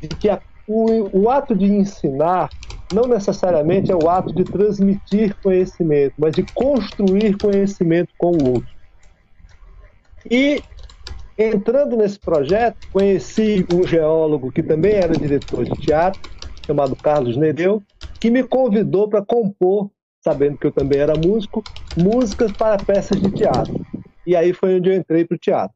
de 0.01 0.07
que 0.07 0.29
a, 0.29 0.41
o, 0.65 1.21
o 1.21 1.29
ato 1.29 1.55
de 1.55 1.65
ensinar 1.65 2.49
não 2.93 3.03
necessariamente 3.03 3.91
é 3.91 3.95
o 3.95 4.09
ato 4.09 4.33
de 4.33 4.45
transmitir 4.45 5.35
conhecimento, 5.43 6.13
mas 6.17 6.33
de 6.35 6.43
construir 6.53 7.37
conhecimento 7.37 8.13
com 8.17 8.31
o 8.31 8.53
outro. 8.53 8.77
E 10.29 10.61
entrando 11.37 11.95
nesse 11.97 12.19
projeto, 12.19 12.77
conheci 12.89 13.65
um 13.69 13.85
geólogo 13.85 14.51
que 14.51 14.63
também 14.63 14.93
era 14.93 15.17
diretor 15.17 15.65
de 15.65 15.75
teatro, 15.75 16.21
chamado 16.65 16.95
Carlos 16.95 17.37
Nereu, 17.37 17.83
que 18.19 18.31
me 18.31 18.43
convidou 18.43 19.07
para 19.09 19.23
compor, 19.23 19.91
sabendo 20.23 20.57
que 20.57 20.67
eu 20.67 20.71
também 20.71 20.99
era 20.99 21.15
músico, 21.15 21.65
músicas 21.95 22.51
para 22.53 22.77
peças 22.79 23.21
de 23.21 23.31
teatro. 23.31 23.73
E 24.25 24.35
aí 24.35 24.53
foi 24.53 24.75
onde 24.75 24.89
eu 24.89 24.95
entrei 24.95 25.25
para 25.25 25.35
o 25.35 25.39
teatro. 25.39 25.75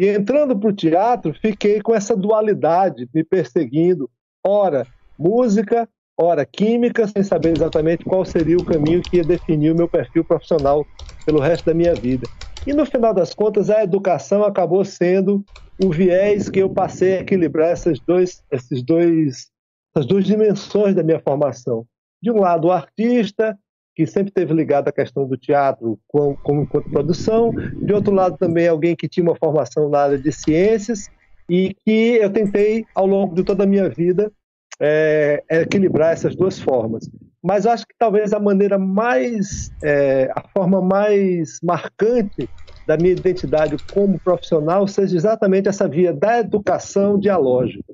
E 0.00 0.06
entrando 0.08 0.58
para 0.58 0.70
o 0.70 0.72
teatro, 0.74 1.34
fiquei 1.34 1.80
com 1.80 1.94
essa 1.94 2.16
dualidade 2.16 3.08
me 3.14 3.22
perseguindo, 3.24 4.10
ora 4.46 4.88
música, 5.18 5.88
ora 6.18 6.46
química, 6.46 7.06
sem 7.06 7.22
saber 7.22 7.50
exatamente 7.52 8.04
qual 8.04 8.24
seria 8.24 8.58
o 8.58 8.64
caminho 8.64 9.02
que 9.04 9.16
ia 9.18 9.24
definir 9.24 9.72
o 9.72 9.76
meu 9.76 9.88
perfil 9.88 10.24
profissional 10.24 10.88
pelo 11.26 11.40
resto 11.40 11.66
da 11.66 11.74
minha 11.74 11.94
vida. 11.96 12.30
E 12.66 12.72
no 12.72 12.84
final 12.84 13.14
das 13.14 13.34
contas, 13.34 13.70
a 13.70 13.82
educação 13.82 14.44
acabou 14.44 14.84
sendo 14.84 15.44
o 15.78 15.90
viés 15.90 16.50
que 16.50 16.60
eu 16.60 16.68
passei 16.68 17.18
a 17.18 17.20
equilibrar 17.20 17.70
essas, 17.70 17.98
dois, 18.00 18.42
esses 18.50 18.82
dois, 18.82 19.50
essas 19.94 20.06
duas 20.06 20.26
dimensões 20.26 20.94
da 20.94 21.02
minha 21.02 21.20
formação. 21.20 21.86
De 22.22 22.30
um 22.30 22.38
lado, 22.38 22.68
o 22.68 22.72
artista, 22.72 23.58
que 23.96 24.06
sempre 24.06 24.28
esteve 24.28 24.52
ligado 24.52 24.88
à 24.88 24.92
questão 24.92 25.26
do 25.26 25.36
teatro 25.36 25.98
como, 26.06 26.38
como 26.42 26.62
enquanto 26.62 26.90
produção, 26.90 27.52
de 27.52 27.92
outro 27.94 28.14
lado 28.14 28.36
também 28.36 28.68
alguém 28.68 28.94
que 28.94 29.08
tinha 29.08 29.24
uma 29.24 29.36
formação 29.36 29.88
na 29.88 30.00
área 30.00 30.18
de 30.18 30.30
ciências 30.30 31.08
e 31.48 31.74
que 31.84 32.18
eu 32.20 32.30
tentei, 32.30 32.84
ao 32.94 33.06
longo 33.06 33.34
de 33.34 33.42
toda 33.42 33.64
a 33.64 33.66
minha 33.66 33.88
vida, 33.88 34.30
é, 34.78 35.42
equilibrar 35.50 36.12
essas 36.12 36.36
duas 36.36 36.60
formas. 36.60 37.08
Mas 37.42 37.66
acho 37.66 37.86
que 37.86 37.94
talvez 37.98 38.32
a 38.32 38.40
maneira 38.40 38.78
mais, 38.78 39.70
é, 39.82 40.30
a 40.34 40.42
forma 40.48 40.80
mais 40.80 41.58
marcante 41.62 42.48
da 42.86 42.96
minha 42.96 43.12
identidade 43.12 43.76
como 43.92 44.18
profissional 44.20 44.86
seja 44.86 45.16
exatamente 45.16 45.68
essa 45.68 45.88
via 45.88 46.12
da 46.12 46.40
educação 46.40 47.18
dialógica. 47.18 47.92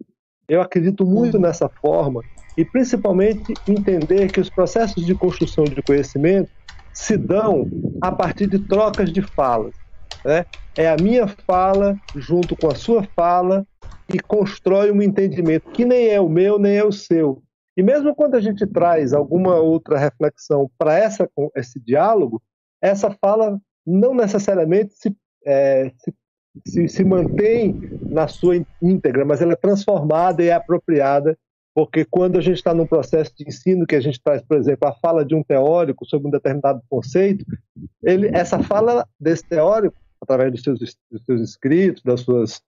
Eu 0.48 0.60
acredito 0.60 1.04
muito 1.04 1.38
nessa 1.38 1.68
forma 1.68 2.22
e 2.56 2.64
principalmente 2.64 3.52
entender 3.68 4.32
que 4.32 4.40
os 4.40 4.48
processos 4.48 5.04
de 5.04 5.14
construção 5.14 5.64
de 5.64 5.82
conhecimento 5.82 6.50
se 6.92 7.16
dão 7.16 7.68
a 8.00 8.10
partir 8.10 8.46
de 8.46 8.58
trocas 8.58 9.12
de 9.12 9.20
falas. 9.20 9.74
Né? 10.24 10.44
É 10.76 10.88
a 10.88 10.96
minha 10.96 11.28
fala 11.46 11.94
junto 12.14 12.56
com 12.56 12.68
a 12.68 12.74
sua 12.74 13.06
fala 13.14 13.66
e 14.12 14.18
constrói 14.18 14.90
um 14.90 15.02
entendimento 15.02 15.70
que 15.70 15.84
nem 15.84 16.08
é 16.08 16.20
o 16.20 16.28
meu, 16.28 16.58
nem 16.58 16.76
é 16.76 16.84
o 16.84 16.92
seu. 16.92 17.42
E 17.76 17.82
mesmo 17.82 18.14
quando 18.14 18.36
a 18.36 18.40
gente 18.40 18.66
traz 18.66 19.12
alguma 19.12 19.56
outra 19.56 19.98
reflexão 19.98 20.70
para 20.78 20.98
esse 21.54 21.78
diálogo, 21.78 22.42
essa 22.80 23.10
fala 23.10 23.60
não 23.86 24.14
necessariamente 24.14 24.94
se, 24.94 25.14
é, 25.44 25.92
se, 25.98 26.14
se, 26.66 26.88
se, 26.88 27.04
mantém 27.04 27.78
na 28.02 28.26
sua 28.26 28.56
íntegra, 28.82 29.24
mas 29.24 29.42
ela 29.42 29.52
é 29.52 29.56
transformada 29.56 30.42
e 30.42 30.48
é 30.48 30.52
apropriada, 30.52 31.38
porque 31.74 32.06
quando 32.06 32.38
a 32.38 32.40
gente 32.40 32.56
está 32.56 32.72
num 32.72 32.86
processo 32.86 33.32
de 33.36 33.46
ensino 33.46 33.86
que 33.86 33.94
a 33.94 34.00
gente 34.00 34.20
traz, 34.22 34.40
por 34.42 34.56
exemplo, 34.56 34.88
a 34.88 34.94
fala 34.94 35.24
de 35.24 35.34
um 35.34 35.42
teórico 35.42 36.06
sobre 36.06 36.26
um 36.28 36.30
determinado 36.30 36.80
conceito, 36.88 37.44
ele, 38.02 38.28
essa 38.28 38.58
fala 38.62 39.06
desse 39.20 39.46
teórico, 39.46 39.96
através 40.18 40.50
dos 40.50 40.62
seus, 40.62 40.78
dos 40.78 41.24
seus 41.26 41.40
escritos, 41.42 42.02
das 42.02 42.20
suas 42.20 42.62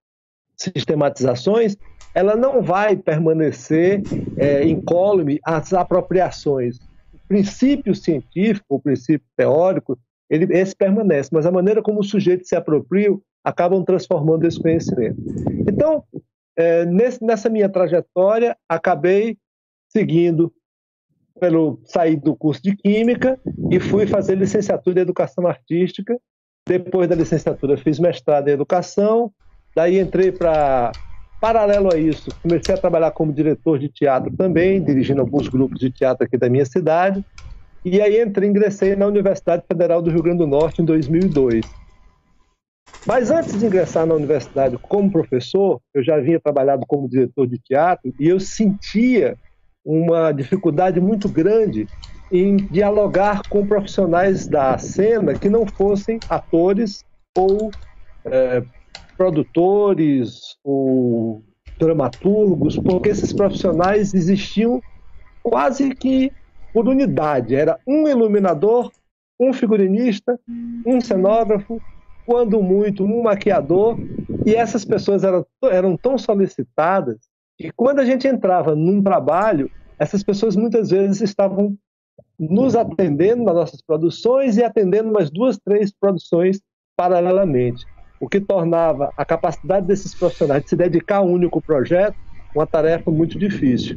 sistematizações, 0.55 1.77
ela 2.19 2.35
não 2.35 2.61
vai 2.61 2.97
permanecer 2.97 4.03
é, 4.37 4.67
incólume 4.67 5.39
às 5.45 5.73
apropriações. 5.73 6.79
O 7.15 7.29
princípio 7.29 7.95
científico, 7.95 8.67
o 8.71 8.81
princípio 8.81 9.25
teórico, 9.37 9.97
ele, 10.29 10.53
esse 10.53 10.75
permanece, 10.75 11.31
mas 11.33 11.47
a 11.47 11.53
maneira 11.53 11.81
como 11.81 12.01
os 12.01 12.11
sujeitos 12.11 12.49
se 12.49 12.57
apropriam 12.57 13.23
acabam 13.45 13.85
transformando 13.85 14.45
esse 14.45 14.61
conhecimento. 14.61 15.17
Então, 15.69 16.03
é, 16.57 16.85
nesse, 16.85 17.25
nessa 17.25 17.49
minha 17.49 17.69
trajetória, 17.69 18.57
acabei 18.69 19.39
seguindo 19.89 20.53
pelo 21.39 21.81
sair 21.85 22.17
do 22.17 22.35
curso 22.35 22.61
de 22.61 22.75
Química 22.75 23.39
e 23.71 23.79
fui 23.79 24.09
fazer 24.09 24.35
licenciatura 24.35 24.99
em 24.99 25.03
Educação 25.03 25.47
Artística. 25.47 26.19
Depois 26.67 27.09
da 27.09 27.15
licenciatura, 27.15 27.77
fiz 27.77 28.01
mestrado 28.01 28.49
em 28.49 28.53
Educação, 28.53 29.33
Daí 29.79 30.01
entrei 30.01 30.33
para. 30.33 30.91
Paralelo 31.41 31.91
a 31.91 31.99
isso, 31.99 32.35
comecei 32.43 32.75
a 32.75 32.79
trabalhar 32.79 33.13
como 33.13 33.33
diretor 33.33 33.79
de 33.79 33.89
teatro 33.89 34.35
também, 34.37 34.83
dirigindo 34.83 35.21
alguns 35.21 35.49
grupos 35.49 35.79
de 35.79 35.91
teatro 35.91 36.27
aqui 36.27 36.37
da 36.37 36.51
minha 36.51 36.67
cidade. 36.67 37.23
E 37.85 38.01
aí 38.01 38.21
entrei, 38.21 38.49
ingressei 38.49 38.97
na 38.97 39.07
Universidade 39.07 39.65
Federal 39.67 40.03
do 40.03 40.11
Rio 40.11 40.23
Grande 40.23 40.39
do 40.39 40.47
Norte 40.47 40.83
em 40.83 40.85
2002. 40.85 41.77
Mas 43.07 43.31
antes 43.31 43.59
de 43.59 43.65
ingressar 43.65 44.05
na 44.05 44.15
universidade 44.15 44.77
como 44.83 45.11
professor, 45.11 45.81
eu 45.95 46.03
já 46.03 46.17
havia 46.17 46.41
trabalhado 46.41 46.85
como 46.87 47.09
diretor 47.09 47.47
de 47.47 47.59
teatro 47.59 48.13
e 48.19 48.29
eu 48.29 48.39
sentia 48.39 49.39
uma 49.85 50.33
dificuldade 50.33 51.01
muito 51.01 51.29
grande 51.29 51.89
em 52.31 52.67
dialogar 52.67 53.45
com 53.49 53.67
profissionais 53.67 54.47
da 54.47 54.77
cena 54.77 55.39
que 55.39 55.49
não 55.49 55.65
fossem 55.67 56.21
atores 56.29 57.03
ou 57.35 57.75
é, 58.27 58.63
produtores 59.19 60.57
ou 60.63 61.43
dramaturgos, 61.77 62.79
porque 62.79 63.09
esses 63.09 63.33
profissionais 63.33 64.15
existiam 64.15 64.81
quase 65.43 65.93
que 65.95 66.31
por 66.73 66.89
unidade. 66.89 67.57
Era 67.57 67.79
um 67.87 68.07
iluminador, 68.07 68.93
um 69.39 69.53
figurinista, 69.53 70.39
um 70.87 71.01
cenógrafo, 71.01 71.83
quando 72.25 72.63
muito, 72.63 73.05
um 73.05 73.23
maquiador, 73.23 73.99
e 74.47 74.55
essas 74.55 74.85
pessoas 74.85 75.25
eram, 75.25 75.45
eram 75.65 75.97
tão 75.97 76.17
solicitadas 76.17 77.19
que 77.57 77.73
quando 77.73 77.99
a 77.99 78.05
gente 78.05 78.29
entrava 78.29 78.77
num 78.77 79.03
trabalho, 79.03 79.69
essas 79.99 80.23
pessoas 80.23 80.55
muitas 80.55 80.91
vezes 80.91 81.21
estavam 81.21 81.77
nos 82.39 82.77
atendendo 82.77 83.43
nas 83.43 83.55
nossas 83.55 83.83
produções 83.83 84.57
e 84.57 84.63
atendendo 84.63 85.11
umas 85.11 85.29
duas, 85.29 85.59
três 85.59 85.93
produções 85.93 86.61
paralelamente 86.97 87.85
o 88.21 88.29
que 88.29 88.41
tornava 88.41 89.13
a 89.17 89.25
capacidade 89.25 89.87
desses 89.87 90.15
profissionais 90.15 90.63
de 90.63 90.71
se 90.71 90.77
dedicar 90.77 91.19
a 91.19 91.23
um 91.23 91.33
único 91.33 91.61
projeto 91.61 92.17
uma 92.55 92.67
tarefa 92.67 93.11
muito 93.11 93.39
difícil. 93.39 93.97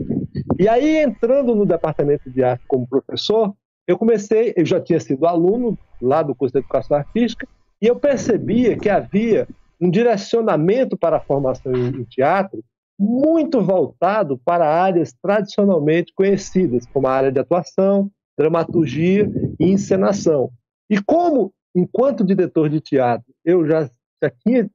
E 0.60 0.68
aí, 0.68 0.98
entrando 0.98 1.56
no 1.56 1.66
departamento 1.66 2.30
de 2.30 2.44
arte 2.44 2.64
como 2.68 2.88
professor, 2.88 3.54
eu 3.88 3.98
comecei, 3.98 4.54
eu 4.56 4.66
já 4.66 4.80
tinha 4.80 5.00
sido 5.00 5.26
aluno 5.26 5.78
lá 6.02 6.22
do 6.22 6.36
curso 6.36 6.54
de 6.54 6.60
educação 6.60 6.98
artística, 6.98 7.48
e 7.82 7.88
eu 7.88 7.96
percebia 7.96 8.78
que 8.78 8.90
havia 8.90 9.48
um 9.80 9.90
direcionamento 9.90 10.96
para 10.96 11.18
a 11.18 11.22
formação 11.22 11.74
em 11.74 12.04
teatro 12.04 12.64
muito 13.00 13.60
voltado 13.60 14.38
para 14.46 14.70
áreas 14.70 15.12
tradicionalmente 15.12 16.14
conhecidas, 16.14 16.86
como 16.94 17.08
a 17.08 17.12
área 17.12 17.32
de 17.32 17.40
atuação, 17.40 18.12
dramaturgia 18.38 19.28
e 19.60 19.72
encenação. 19.72 20.52
E 20.88 21.02
como, 21.02 21.52
enquanto 21.76 22.24
diretor 22.24 22.70
de 22.70 22.80
teatro, 22.80 23.26
eu 23.44 23.66
já 23.66 23.90
já 24.22 24.30
tinha 24.30 24.70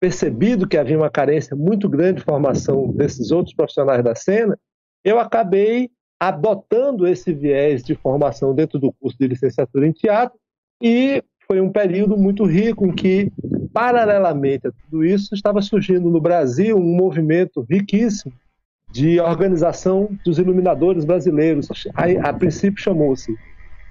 percebido 0.00 0.66
que 0.66 0.76
havia 0.76 0.96
uma 0.96 1.10
carência 1.10 1.56
muito 1.56 1.88
grande 1.88 2.18
de 2.18 2.24
formação 2.24 2.88
desses 2.88 3.30
outros 3.30 3.54
profissionais 3.54 4.02
da 4.02 4.14
cena, 4.14 4.58
eu 5.04 5.18
acabei 5.18 5.90
adotando 6.20 7.06
esse 7.06 7.32
viés 7.32 7.82
de 7.82 7.94
formação 7.94 8.54
dentro 8.54 8.78
do 8.78 8.92
curso 8.92 9.16
de 9.18 9.28
licenciatura 9.28 9.86
em 9.86 9.92
teatro 9.92 10.38
e 10.82 11.22
foi 11.46 11.60
um 11.60 11.70
período 11.70 12.16
muito 12.16 12.44
rico 12.44 12.86
em 12.86 12.94
que, 12.94 13.32
paralelamente 13.72 14.66
a 14.66 14.72
tudo 14.72 15.04
isso, 15.04 15.34
estava 15.34 15.62
surgindo 15.62 16.10
no 16.10 16.20
Brasil 16.20 16.76
um 16.76 16.96
movimento 16.96 17.64
riquíssimo 17.68 18.34
de 18.90 19.20
organização 19.20 20.10
dos 20.24 20.38
iluminadores 20.38 21.04
brasileiros. 21.04 21.68
A, 21.94 22.28
a 22.28 22.32
princípio 22.32 22.82
chamou-se 22.82 23.34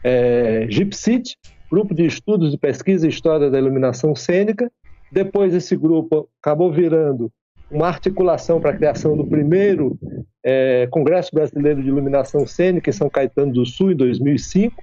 é, 0.03 0.67
GIPSIT, 0.69 1.35
Grupo 1.69 1.93
de 1.93 2.05
Estudos 2.05 2.51
de 2.51 2.57
Pesquisa 2.57 3.05
e 3.05 3.09
História 3.09 3.49
da 3.49 3.57
Iluminação 3.57 4.15
Cênica, 4.15 4.71
depois, 5.11 5.53
esse 5.53 5.75
grupo 5.75 6.29
acabou 6.41 6.71
virando 6.71 7.31
uma 7.69 7.87
articulação 7.87 8.59
para 8.59 8.71
a 8.71 8.75
criação 8.75 9.15
do 9.15 9.25
primeiro 9.25 9.97
é, 10.43 10.87
Congresso 10.87 11.31
Brasileiro 11.33 11.81
de 11.81 11.89
Iluminação 11.89 12.47
Cênica 12.47 12.89
em 12.89 12.93
São 12.93 13.09
Caetano 13.09 13.53
do 13.53 13.65
Sul, 13.65 13.91
em 13.91 13.95
2005. 13.95 14.81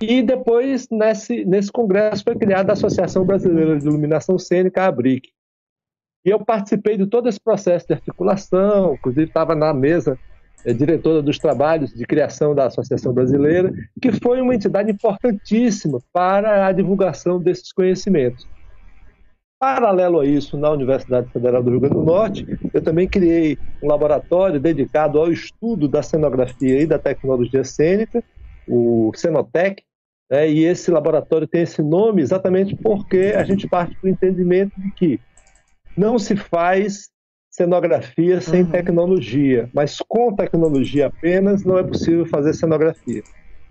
E 0.00 0.22
depois, 0.22 0.88
nesse, 0.90 1.44
nesse 1.44 1.70
congresso, 1.70 2.24
foi 2.24 2.36
criada 2.36 2.72
a 2.72 2.74
Associação 2.74 3.24
Brasileira 3.24 3.78
de 3.78 3.86
Iluminação 3.86 4.38
Cênica, 4.38 4.82
a 4.82 4.86
ABRIC. 4.86 5.28
E 6.24 6.30
eu 6.30 6.44
participei 6.44 6.96
de 6.96 7.06
todo 7.06 7.28
esse 7.28 7.38
processo 7.38 7.86
de 7.86 7.94
articulação, 7.94 8.94
inclusive 8.94 9.26
estava 9.26 9.54
na 9.54 9.72
mesa 9.72 10.18
é, 10.64 10.72
diretora 10.72 11.22
dos 11.22 11.38
trabalhos 11.38 11.92
de 11.92 12.04
criação 12.06 12.54
da 12.54 12.66
Associação 12.66 13.12
Brasileira, 13.12 13.72
que 14.00 14.10
foi 14.10 14.40
uma 14.40 14.54
entidade 14.54 14.90
importantíssima 14.90 16.00
para 16.12 16.66
a 16.66 16.72
divulgação 16.72 17.38
desses 17.38 17.70
conhecimentos. 17.72 18.48
Paralelo 19.64 20.20
a 20.20 20.26
isso, 20.26 20.58
na 20.58 20.70
Universidade 20.70 21.30
Federal 21.32 21.62
do 21.62 21.70
Rio 21.70 21.80
Grande 21.80 21.94
do 21.94 22.04
Norte, 22.04 22.46
eu 22.74 22.82
também 22.82 23.08
criei 23.08 23.56
um 23.82 23.88
laboratório 23.88 24.60
dedicado 24.60 25.18
ao 25.18 25.32
estudo 25.32 25.88
da 25.88 26.02
cenografia 26.02 26.82
e 26.82 26.86
da 26.86 26.98
tecnologia 26.98 27.64
cênica, 27.64 28.22
o 28.68 29.10
Cenotec, 29.14 29.82
né, 30.30 30.50
e 30.50 30.64
esse 30.64 30.90
laboratório 30.90 31.48
tem 31.48 31.62
esse 31.62 31.80
nome 31.80 32.20
exatamente 32.20 32.76
porque 32.76 33.32
a 33.34 33.42
gente 33.42 33.66
parte 33.66 33.96
do 34.02 34.06
entendimento 34.06 34.78
de 34.78 34.90
que 34.90 35.20
não 35.96 36.18
se 36.18 36.36
faz 36.36 37.08
cenografia 37.50 38.42
sem 38.42 38.64
uhum. 38.64 38.70
tecnologia, 38.70 39.70
mas 39.72 39.96
com 40.06 40.36
tecnologia 40.36 41.06
apenas 41.06 41.64
não 41.64 41.78
é 41.78 41.82
possível 41.82 42.26
fazer 42.26 42.52
cenografia, 42.52 43.22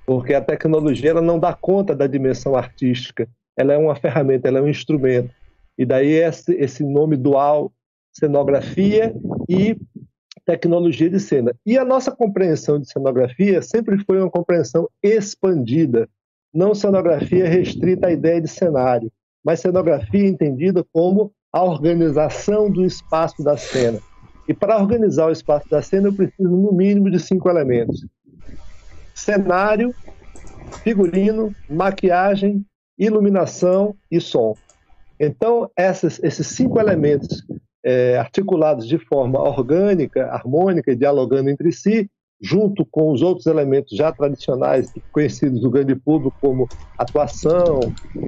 porque 0.07 0.33
a 0.33 0.41
tecnologia 0.41 1.12
ela 1.12 1.21
não 1.21 1.38
dá 1.38 1.53
conta 1.53 1.95
da 1.95 2.07
dimensão 2.07 2.55
artística, 2.55 3.27
ela 3.55 3.73
é 3.73 3.77
uma 3.77 3.95
ferramenta, 3.95 4.47
ela 4.47 4.57
é 4.57 4.62
um 4.63 4.67
instrumento. 4.67 5.42
E 5.77 5.86
daí 5.86 6.12
esse, 6.12 6.53
esse 6.56 6.84
nome 6.84 7.18
dual, 7.18 7.72
cenografia 8.12 9.13
e 9.50 9.75
tecnologia 10.46 11.10
de 11.10 11.20
cena. 11.20 11.56
E 11.65 11.77
a 11.77 11.86
nossa 11.86 12.12
compreensão 12.12 12.80
de 12.80 12.92
cenografia 12.92 13.62
sempre 13.62 13.98
foi 14.06 14.20
uma 14.20 14.30
compreensão 14.30 14.88
expandida, 15.01 16.08
não 16.53 16.75
cenografia 16.75 17.48
restrita 17.48 18.08
à 18.08 18.12
ideia 18.12 18.39
de 18.39 18.48
cenário, 18.48 19.12
mas 19.44 19.60
cenografia 19.60 20.27
entendida 20.27 20.86
como 20.92 21.32
a 21.51 21.63
organização 21.63 22.70
do 22.70 22.86
espaço 22.86 23.44
da 23.44 23.58
cena. 23.58 24.00
E 24.48 24.53
para 24.53 24.77
organizar 24.77 25.27
o 25.27 25.32
espaço 25.32 25.68
da 25.70 25.82
cena, 25.82 26.10
eu 26.10 26.13
preciso 26.13 26.50
no 26.50 26.72
mínimo 26.74 27.10
de 27.10 27.20
cinco 27.20 27.50
elementos: 27.50 28.06
cenário, 29.15 29.94
figurino, 30.84 31.56
maquiagem, 31.70 32.65
iluminação 32.98 33.96
e 34.12 34.20
som. 34.20 34.58
Então, 35.25 35.70
essas, 35.75 36.22
esses 36.24 36.48
cinco 36.48 36.80
elementos 36.80 37.44
é, 37.84 38.18
articulados 38.18 38.88
de 38.88 38.98
forma 38.98 39.39
orgânica, 39.39 40.27
harmônica 40.27 40.92
e 40.92 40.96
dialogando 40.96 41.50
entre 41.50 41.72
si, 41.72 42.10
junto 42.42 42.86
com 42.86 43.12
os 43.12 43.22
outros 43.22 43.46
elementos 43.46 43.96
já 43.98 44.12
tradicionais 44.12 44.92
conhecidos 45.12 45.62
do 45.62 45.70
grande 45.70 45.96
público, 45.96 46.36
como 46.42 46.68
atuação, 46.98 47.80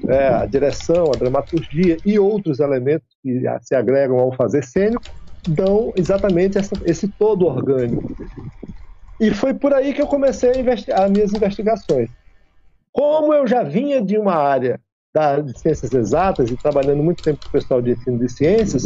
é, 0.08 0.28
a 0.28 0.46
direção, 0.46 1.06
a 1.14 1.18
dramaturgia 1.18 1.98
e 2.06 2.18
outros 2.18 2.60
elementos 2.60 3.08
que 3.22 3.42
se 3.62 3.76
agregam 3.76 4.20
ao 4.20 4.34
fazer 4.34 4.64
cênico, 4.64 5.04
dão 5.48 5.94
exatamente 5.96 6.58
essa, 6.58 6.76
esse 6.86 7.08
todo 7.08 7.46
orgânico. 7.46 8.16
E 9.20 9.32
foi 9.32 9.54
por 9.54 9.74
aí 9.74 9.94
que 9.94 10.02
eu 10.02 10.08
comecei 10.08 10.52
as 10.94 11.12
minhas 11.12 11.34
investigações. 11.34 12.10
Como 12.92 13.34
eu 13.34 13.46
já 13.46 13.64
vinha 13.64 14.02
de 14.02 14.18
uma 14.18 14.36
área 14.36 14.80
da, 15.16 15.40
de 15.40 15.58
ciências 15.58 15.94
exatas 15.94 16.52
e 16.52 16.58
trabalhando 16.58 17.02
muito 17.02 17.24
tempo 17.24 17.40
com 17.42 17.48
o 17.48 17.52
pessoal 17.54 17.82
de 17.82 17.92
ensino 17.92 18.20
de 18.20 18.30
ciências, 18.30 18.86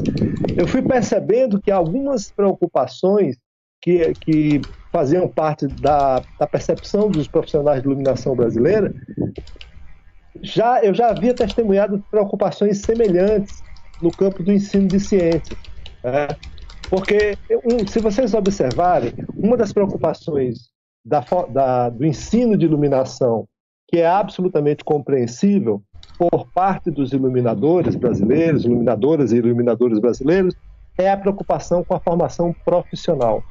eu 0.56 0.68
fui 0.68 0.80
percebendo 0.80 1.60
que 1.60 1.72
algumas 1.72 2.30
preocupações 2.30 3.36
que, 3.82 4.14
que 4.14 4.62
faziam 4.92 5.28
parte 5.28 5.66
da, 5.66 6.22
da 6.40 6.46
percepção 6.46 7.10
dos 7.10 7.28
profissionais 7.28 7.82
de 7.82 7.88
iluminação 7.88 8.36
brasileira, 8.36 8.94
já, 10.44 10.84
eu 10.84 10.94
já 10.94 11.10
havia 11.10 11.34
testemunhado 11.34 12.04
preocupações 12.12 12.78
semelhantes 12.78 13.64
no 14.00 14.12
campo 14.12 14.44
do 14.44 14.54
ensino 14.54 14.88
de 14.88 15.00
ciências. 15.00 15.58
Né? 16.04 16.28
Porque, 16.92 17.36
um, 17.66 17.88
se 17.88 18.00
vocês 18.00 18.36
observarem, 18.36 19.14
uma 19.36 19.58
das 19.58 19.74
preocupações 19.74 20.70
da, 21.04 21.26
da, 21.50 21.90
do 21.90 22.06
ensino 22.06 22.56
de 22.56 22.66
iluminação, 22.66 23.48
que 23.88 23.98
é 23.98 24.08
absolutamente 24.08 24.84
compreensível 24.84 25.82
por 26.20 26.48
parte 26.52 26.92
dos 26.92 27.14
iluminadores 27.14 27.96
brasileiros, 27.96 28.66
iluminadoras 28.66 29.32
e 29.32 29.38
iluminadores 29.38 30.00
brasileiros, 30.00 30.54
é 30.98 31.10
a 31.10 31.16
preocupação 31.16 31.82
com 31.82 31.96
a 31.96 32.00
formação 32.00 32.54
profissional. 32.66 33.42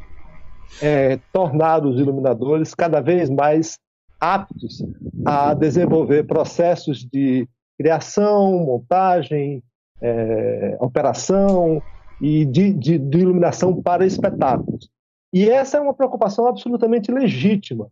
É, 0.82 1.18
tornar 1.32 1.86
os 1.86 1.98
iluminadores 1.98 2.74
cada 2.74 3.00
vez 3.00 3.30
mais 3.30 3.78
aptos 4.20 4.84
a 5.24 5.54
desenvolver 5.54 6.26
processos 6.26 7.06
de 7.06 7.48
criação, 7.78 8.58
montagem, 8.58 9.62
é, 10.02 10.76
operação 10.78 11.82
e 12.20 12.44
de, 12.44 12.74
de, 12.74 12.98
de 12.98 13.18
iluminação 13.18 13.80
para 13.80 14.04
espetáculos. 14.04 14.90
E 15.32 15.48
essa 15.48 15.78
é 15.78 15.80
uma 15.80 15.94
preocupação 15.94 16.46
absolutamente 16.46 17.10
legítima. 17.10 17.88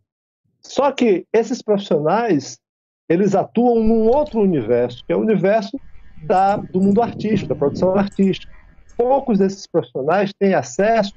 Só 0.61 0.93
que 0.93 1.25
esses 1.33 1.63
profissionais 1.63 2.59
eles 3.09 3.35
atuam 3.35 3.83
num 3.83 4.09
outro 4.09 4.41
universo, 4.41 5.05
que 5.05 5.13
é 5.13 5.17
o 5.17 5.21
universo 5.21 5.79
da, 6.23 6.57
do 6.57 6.81
mundo 6.81 7.03
artístico, 7.03 7.49
da 7.49 7.55
produção 7.55 7.95
artística. 7.95 8.53
Poucos 8.97 9.39
desses 9.39 9.67
profissionais 9.67 10.33
têm 10.33 10.55
acesso 10.55 11.13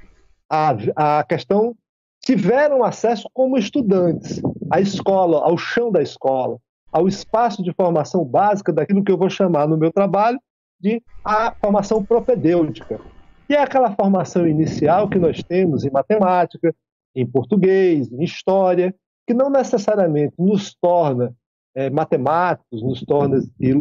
à, 0.49 0.75
à 0.95 1.23
questão, 1.23 1.75
tiveram 2.21 2.83
acesso 2.83 3.29
como 3.33 3.57
estudantes 3.57 4.41
à 4.69 4.79
escola, 4.79 5.39
ao 5.43 5.57
chão 5.57 5.91
da 5.91 6.01
escola, 6.01 6.57
ao 6.91 7.07
espaço 7.07 7.63
de 7.63 7.73
formação 7.73 8.23
básica 8.23 8.73
daquilo 8.73 9.03
que 9.03 9.11
eu 9.11 9.17
vou 9.17 9.29
chamar 9.29 9.67
no 9.67 9.77
meu 9.77 9.91
trabalho 9.91 10.39
de 10.79 11.01
a 11.23 11.53
formação 11.59 12.03
propedêutica, 12.03 12.99
que 13.47 13.53
é 13.53 13.61
aquela 13.61 13.95
formação 13.95 14.47
inicial 14.47 15.09
que 15.09 15.17
nós 15.17 15.41
temos 15.43 15.83
em 15.83 15.91
matemática, 15.91 16.73
em 17.15 17.25
português, 17.25 18.11
em 18.11 18.23
história, 18.23 18.93
que 19.25 19.33
não 19.33 19.49
necessariamente 19.49 20.33
nos 20.37 20.73
torna 20.75 21.33
é, 21.75 21.89
matemáticos, 21.89 22.81
nos 22.81 23.01
torna 23.01 23.39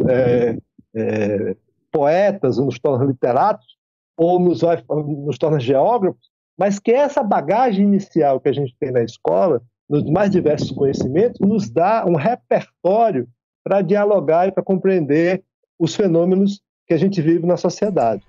é, 0.09 0.57
é, 0.95 1.55
poetas, 1.91 2.57
nos 2.57 2.79
torna 2.79 3.05
literatos, 3.05 3.77
ou 4.17 4.39
nos, 4.39 4.61
vai, 4.61 4.83
nos 4.89 5.37
torna 5.37 5.59
geógrafos, 5.59 6.29
mas 6.57 6.77
que 6.77 6.91
essa 6.91 7.23
bagagem 7.23 7.85
inicial 7.85 8.39
que 8.39 8.49
a 8.49 8.53
gente 8.53 8.75
tem 8.79 8.91
na 8.91 9.01
escola, 9.01 9.61
nos 9.89 10.03
mais 10.09 10.29
diversos 10.29 10.71
conhecimentos, 10.71 11.39
nos 11.39 11.69
dá 11.69 12.05
um 12.05 12.15
repertório 12.15 13.27
para 13.63 13.81
dialogar 13.81 14.47
e 14.47 14.51
para 14.51 14.63
compreender 14.63 15.43
os 15.79 15.95
fenômenos 15.95 16.61
que 16.85 16.93
a 16.93 16.97
gente 16.97 17.21
vive 17.21 17.45
na 17.45 17.55
sociedade. 17.55 18.23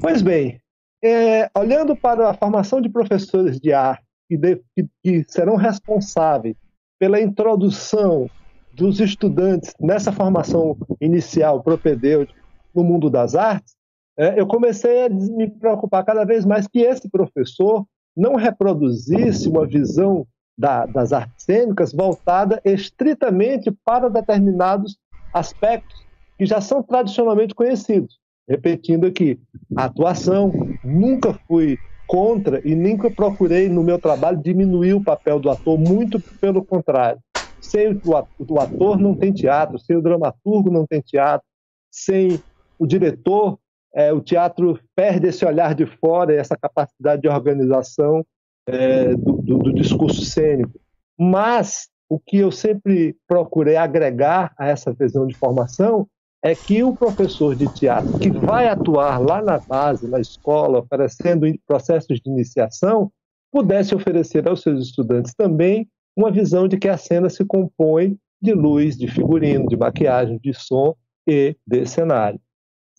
Pois 0.00 0.22
bem, 0.22 0.60
é, 1.02 1.50
olhando 1.56 1.94
para 1.94 2.30
a 2.30 2.34
formação 2.34 2.80
de 2.80 2.88
professores 2.88 3.60
de 3.60 3.72
arte 3.72 4.04
que, 4.28 4.38
de, 4.38 4.56
que, 4.74 4.88
que 5.02 5.24
serão 5.28 5.56
responsáveis 5.56 6.56
pela 7.04 7.20
introdução 7.20 8.30
dos 8.72 8.98
estudantes 8.98 9.74
nessa 9.78 10.10
formação 10.10 10.74
inicial 10.98 11.62
propedêutica 11.62 12.40
no 12.74 12.82
mundo 12.82 13.10
das 13.10 13.34
artes, 13.34 13.76
é, 14.18 14.40
eu 14.40 14.46
comecei 14.46 15.04
a 15.04 15.10
me 15.10 15.50
preocupar 15.50 16.02
cada 16.02 16.24
vez 16.24 16.46
mais 16.46 16.66
que 16.66 16.78
esse 16.78 17.06
professor 17.10 17.84
não 18.16 18.36
reproduzisse 18.36 19.50
uma 19.50 19.66
visão 19.66 20.26
da, 20.56 20.86
das 20.86 21.12
artes 21.12 21.44
cênicas 21.44 21.92
voltada 21.92 22.58
estritamente 22.64 23.70
para 23.84 24.08
determinados 24.08 24.96
aspectos 25.30 26.00
que 26.38 26.46
já 26.46 26.58
são 26.58 26.82
tradicionalmente 26.82 27.54
conhecidos. 27.54 28.18
Repetindo 28.48 29.06
aqui, 29.06 29.38
a 29.76 29.84
atuação, 29.84 30.50
nunca 30.82 31.38
fui 31.46 31.76
contra 32.06 32.60
e 32.66 32.74
nunca 32.74 33.10
procurei 33.10 33.68
no 33.68 33.82
meu 33.82 33.98
trabalho 33.98 34.40
diminuir 34.40 34.94
o 34.94 35.02
papel 35.02 35.40
do 35.40 35.50
ator, 35.50 35.78
muito 35.78 36.20
pelo 36.40 36.64
contrário. 36.64 37.20
Sem 37.60 38.00
o 38.04 38.60
ator 38.60 38.98
não 38.98 39.14
tem 39.14 39.32
teatro, 39.32 39.78
sem 39.78 39.96
o 39.96 40.02
dramaturgo 40.02 40.70
não 40.70 40.86
tem 40.86 41.00
teatro, 41.00 41.46
sem 41.90 42.38
o 42.78 42.86
diretor, 42.86 43.58
é, 43.94 44.12
o 44.12 44.20
teatro 44.20 44.78
perde 44.94 45.28
esse 45.28 45.44
olhar 45.44 45.74
de 45.74 45.86
fora, 45.86 46.34
essa 46.34 46.56
capacidade 46.56 47.22
de 47.22 47.28
organização 47.28 48.24
é, 48.66 49.14
do, 49.14 49.34
do, 49.34 49.58
do 49.58 49.72
discurso 49.72 50.24
cênico. 50.24 50.78
Mas 51.18 51.88
o 52.08 52.18
que 52.18 52.38
eu 52.38 52.50
sempre 52.50 53.16
procurei 53.26 53.76
agregar 53.76 54.52
a 54.58 54.68
essa 54.68 54.92
visão 54.92 55.26
de 55.26 55.34
formação 55.34 56.06
é 56.44 56.54
que 56.54 56.84
o 56.84 56.94
professor 56.94 57.56
de 57.56 57.70
teatro 57.70 58.14
que 58.20 58.30
vai 58.30 58.68
atuar 58.68 59.18
lá 59.18 59.40
na 59.40 59.58
base, 59.58 60.06
na 60.06 60.20
escola, 60.20 60.80
oferecendo 60.80 61.46
processos 61.66 62.20
de 62.20 62.30
iniciação, 62.30 63.10
pudesse 63.50 63.94
oferecer 63.94 64.46
aos 64.46 64.60
seus 64.60 64.88
estudantes 64.88 65.32
também 65.34 65.88
uma 66.14 66.30
visão 66.30 66.68
de 66.68 66.76
que 66.76 66.86
a 66.86 66.98
cena 66.98 67.30
se 67.30 67.46
compõe 67.46 68.18
de 68.42 68.52
luz, 68.52 68.94
de 68.94 69.08
figurino, 69.08 69.66
de 69.66 69.74
maquiagem, 69.74 70.38
de 70.38 70.52
som 70.52 70.94
e 71.26 71.56
de 71.66 71.86
cenário. 71.86 72.38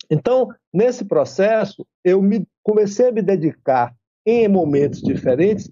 Então, 0.10 0.50
nesse 0.74 1.06
processo, 1.06 1.86
eu 2.04 2.22
me, 2.24 2.48
comecei 2.64 3.10
a 3.10 3.12
me 3.12 3.22
dedicar 3.22 3.94
em 4.26 4.48
momentos 4.48 5.04
diferentes 5.04 5.70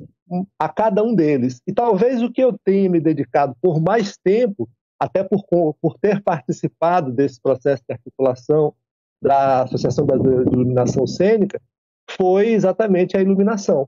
a 0.60 0.70
cada 0.70 1.04
um 1.04 1.16
deles. 1.16 1.60
E 1.66 1.74
talvez 1.74 2.22
o 2.22 2.32
que 2.32 2.42
eu 2.42 2.56
tenha 2.64 2.88
me 2.88 3.00
dedicado 3.00 3.56
por 3.60 3.82
mais 3.82 4.16
tempo 4.24 4.70
até 5.04 5.22
por, 5.22 5.44
por 5.82 5.98
ter 6.00 6.24
participado 6.24 7.12
desse 7.12 7.42
processo 7.42 7.84
de 7.86 7.94
articulação 7.94 8.74
da 9.22 9.64
Associação 9.64 10.06
Brasileira 10.06 10.46
de 10.46 10.54
Iluminação 10.54 11.06
Cênica, 11.06 11.62
foi 12.10 12.50
exatamente 12.50 13.18
a 13.18 13.22
iluminação. 13.22 13.88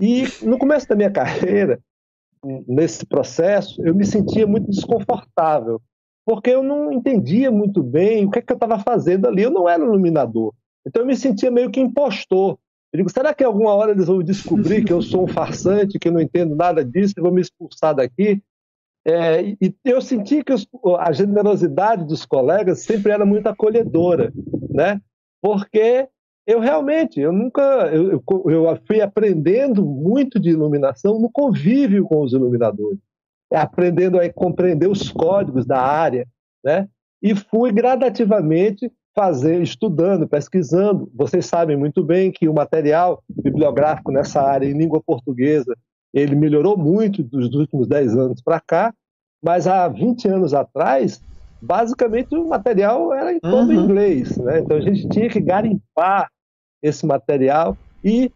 E 0.00 0.24
no 0.42 0.58
começo 0.58 0.88
da 0.88 0.96
minha 0.96 1.10
carreira, 1.12 1.80
nesse 2.66 3.06
processo, 3.06 3.80
eu 3.84 3.94
me 3.94 4.04
sentia 4.04 4.46
muito 4.48 4.68
desconfortável, 4.68 5.80
porque 6.26 6.50
eu 6.50 6.62
não 6.62 6.92
entendia 6.92 7.52
muito 7.52 7.80
bem 7.80 8.26
o 8.26 8.30
que, 8.30 8.40
é 8.40 8.42
que 8.42 8.52
eu 8.52 8.56
estava 8.56 8.80
fazendo 8.80 9.26
ali. 9.26 9.42
Eu 9.42 9.50
não 9.50 9.68
era 9.68 9.82
iluminador. 9.82 10.52
Então 10.84 11.02
eu 11.02 11.06
me 11.06 11.16
sentia 11.16 11.50
meio 11.52 11.70
que 11.70 11.80
impostor. 11.80 12.58
Eu 12.92 12.98
digo, 12.98 13.10
será 13.10 13.32
que 13.32 13.44
alguma 13.44 13.74
hora 13.74 13.92
eles 13.92 14.06
vão 14.06 14.22
descobrir 14.22 14.84
que 14.84 14.92
eu 14.92 15.02
sou 15.02 15.24
um 15.24 15.28
farsante, 15.28 15.98
que 15.98 16.08
eu 16.08 16.12
não 16.12 16.20
entendo 16.20 16.56
nada 16.56 16.84
disso 16.84 17.14
e 17.16 17.20
vão 17.20 17.30
me 17.30 17.40
expulsar 17.40 17.94
daqui? 17.94 18.42
É, 19.06 19.42
e 19.60 19.74
eu 19.84 20.00
senti 20.02 20.42
que 20.44 20.52
os, 20.52 20.66
a 20.98 21.12
generosidade 21.12 22.04
dos 22.04 22.26
colegas 22.26 22.80
sempre 22.80 23.12
era 23.12 23.24
muito 23.24 23.46
acolhedora, 23.46 24.32
né? 24.70 25.00
Porque 25.40 26.08
eu 26.46 26.60
realmente, 26.60 27.20
eu 27.20 27.32
nunca, 27.32 27.62
eu, 27.92 28.22
eu 28.46 28.78
fui 28.86 29.00
aprendendo 29.00 29.84
muito 29.84 30.40
de 30.40 30.50
iluminação 30.50 31.20
no 31.20 31.30
convívio 31.30 32.04
com 32.04 32.22
os 32.22 32.32
iluminadores, 32.32 32.98
aprendendo 33.52 34.18
a 34.18 34.32
compreender 34.32 34.88
os 34.88 35.10
códigos 35.10 35.66
da 35.66 35.80
área, 35.80 36.26
né? 36.64 36.88
E 37.22 37.34
fui 37.34 37.72
gradativamente 37.72 38.90
fazer, 39.14 39.60
estudando, 39.60 40.28
pesquisando. 40.28 41.10
Vocês 41.14 41.46
sabem 41.46 41.76
muito 41.76 42.04
bem 42.04 42.30
que 42.30 42.48
o 42.48 42.54
material 42.54 43.22
bibliográfico 43.28 44.12
nessa 44.12 44.40
área 44.40 44.66
em 44.66 44.78
língua 44.78 45.02
portuguesa 45.02 45.76
ele 46.12 46.34
melhorou 46.34 46.76
muito 46.76 47.22
dos 47.22 47.54
últimos 47.54 47.86
10 47.86 48.16
anos 48.16 48.40
para 48.40 48.60
cá, 48.60 48.94
mas 49.42 49.66
há 49.66 49.86
20 49.88 50.28
anos 50.28 50.54
atrás, 50.54 51.22
basicamente 51.60 52.34
o 52.34 52.48
material 52.48 53.12
era 53.12 53.32
em 53.32 53.40
todo 53.40 53.70
uhum. 53.70 53.84
inglês. 53.84 54.36
Né? 54.36 54.60
Então 54.60 54.76
a 54.76 54.80
gente 54.80 55.08
tinha 55.08 55.28
que 55.28 55.40
garimpar 55.40 56.30
esse 56.82 57.06
material 57.06 57.76
e 58.02 58.32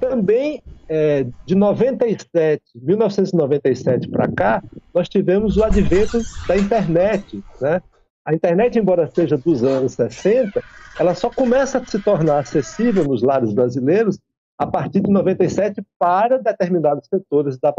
também 0.00 0.62
é, 0.88 1.26
de 1.44 1.54
97, 1.54 2.62
1997 2.74 4.08
para 4.08 4.28
cá, 4.28 4.62
nós 4.94 5.08
tivemos 5.08 5.56
o 5.56 5.64
advento 5.64 6.18
da 6.46 6.56
internet. 6.56 7.42
Né? 7.60 7.82
A 8.24 8.34
internet, 8.34 8.78
embora 8.78 9.10
seja 9.12 9.36
dos 9.36 9.62
anos 9.64 9.92
60, 9.92 10.62
ela 10.98 11.14
só 11.14 11.30
começa 11.30 11.78
a 11.78 11.84
se 11.84 11.98
tornar 11.98 12.38
acessível 12.38 13.04
nos 13.04 13.22
lares 13.22 13.52
brasileiros 13.52 14.18
a 14.58 14.66
partir 14.66 15.00
de 15.00 15.10
97 15.10 15.82
para 15.98 16.38
determinados 16.38 17.06
setores 17.08 17.58
da, 17.58 17.72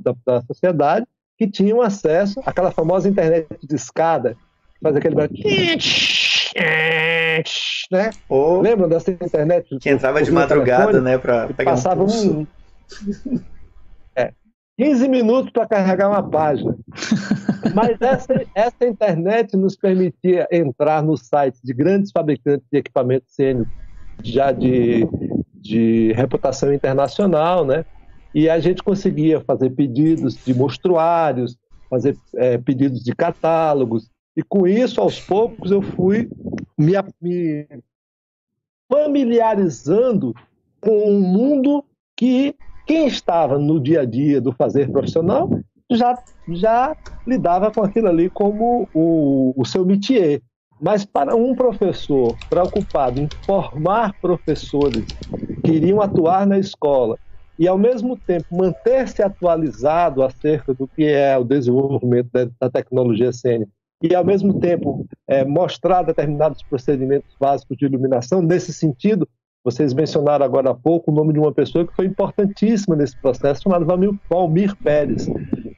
da, 0.00 0.14
da 0.24 0.42
sociedade 0.42 1.04
que 1.36 1.50
tinham 1.50 1.82
acesso 1.82 2.40
àquela 2.46 2.70
famosa 2.70 3.08
internet 3.08 3.46
de 3.62 3.74
escada, 3.74 4.36
faz 4.80 4.94
aquele 4.96 5.16
né? 7.90 8.10
Ou 8.28 8.60
Lembram 8.60 8.88
dessa 8.88 9.10
internet? 9.10 9.78
Que 9.78 9.90
entrava 9.90 10.22
de 10.22 10.30
madrugada, 10.30 10.86
telefone, 10.86 11.04
né, 11.04 11.18
para 11.18 11.48
pegar 11.48 11.72
passava 11.72 12.02
um, 12.02 12.40
um 12.40 12.46
é, 14.14 14.32
15 14.78 15.08
minutos 15.08 15.50
para 15.50 15.66
carregar 15.66 16.08
uma 16.08 16.22
página. 16.22 16.76
Mas 17.74 18.00
essa, 18.00 18.46
essa 18.54 18.86
internet 18.86 19.56
nos 19.56 19.76
permitia 19.76 20.46
entrar 20.50 21.02
nos 21.02 21.26
sites 21.26 21.60
de 21.62 21.74
grandes 21.74 22.10
fabricantes 22.12 22.66
de 22.70 22.78
equipamentos 22.78 23.34
cênicos 23.34 23.72
já 24.22 24.52
de 24.52 25.06
de 25.66 26.12
reputação 26.12 26.72
internacional, 26.72 27.64
né? 27.64 27.84
E 28.34 28.48
a 28.48 28.58
gente 28.60 28.82
conseguia 28.82 29.40
fazer 29.40 29.70
pedidos 29.70 30.36
de 30.44 30.54
mostruários, 30.54 31.56
fazer 31.88 32.16
é, 32.34 32.58
pedidos 32.58 33.02
de 33.02 33.14
catálogos, 33.14 34.10
e 34.36 34.42
com 34.42 34.66
isso, 34.66 35.00
aos 35.00 35.18
poucos, 35.18 35.70
eu 35.70 35.80
fui 35.80 36.28
me, 36.76 36.92
me 37.20 37.66
familiarizando 38.92 40.34
com 40.78 41.10
um 41.10 41.20
mundo 41.20 41.82
que 42.14 42.54
quem 42.86 43.06
estava 43.06 43.58
no 43.58 43.80
dia 43.80 44.02
a 44.02 44.04
dia 44.04 44.40
do 44.40 44.52
fazer 44.52 44.90
profissional 44.90 45.50
já, 45.90 46.22
já 46.48 46.94
lidava 47.26 47.70
com 47.70 47.82
aquilo 47.82 48.08
ali 48.08 48.28
como 48.28 48.88
o, 48.92 49.54
o 49.56 49.64
seu 49.64 49.86
métier. 49.86 50.42
Mas 50.80 51.04
para 51.04 51.34
um 51.34 51.54
professor 51.54 52.38
preocupado 52.48 53.20
em 53.20 53.30
formar 53.46 54.14
professores 54.20 55.06
que 55.64 55.72
iriam 55.72 56.00
atuar 56.00 56.46
na 56.46 56.58
escola 56.58 57.18
e, 57.58 57.66
ao 57.66 57.78
mesmo 57.78 58.18
tempo, 58.26 58.44
manter-se 58.50 59.22
atualizado 59.22 60.22
acerca 60.22 60.74
do 60.74 60.86
que 60.86 61.04
é 61.04 61.36
o 61.38 61.44
desenvolvimento 61.44 62.30
da, 62.32 62.70
tecnologia 62.70 63.32
cênica 63.32 63.70
e, 64.02 64.14
ao 64.14 64.24
mesmo 64.24 64.60
tempo, 64.60 65.06
é, 65.26 65.44
mostrar 65.44 66.02
determinados 66.02 66.62
procedimentos 66.62 67.34
básicos 67.40 67.78
de 67.78 67.86
iluminação, 67.86 68.42
nesse 68.42 68.72
sentido, 68.72 69.26
vocês 69.64 69.94
mencionaram 69.94 70.44
agora 70.44 70.70
há 70.70 70.74
pouco 70.74 71.10
o 71.10 71.14
nome 71.14 71.32
de 71.32 71.38
uma 71.38 71.52
pessoa 71.52 71.86
que 71.86 71.96
foi 71.96 72.06
importantíssima 72.06 72.94
nesse 72.94 73.18
processo, 73.20 73.62
chamado 73.62 73.86
Valmir, 73.86 74.12
Valmir 74.30 74.76
Pérez. 74.76 75.26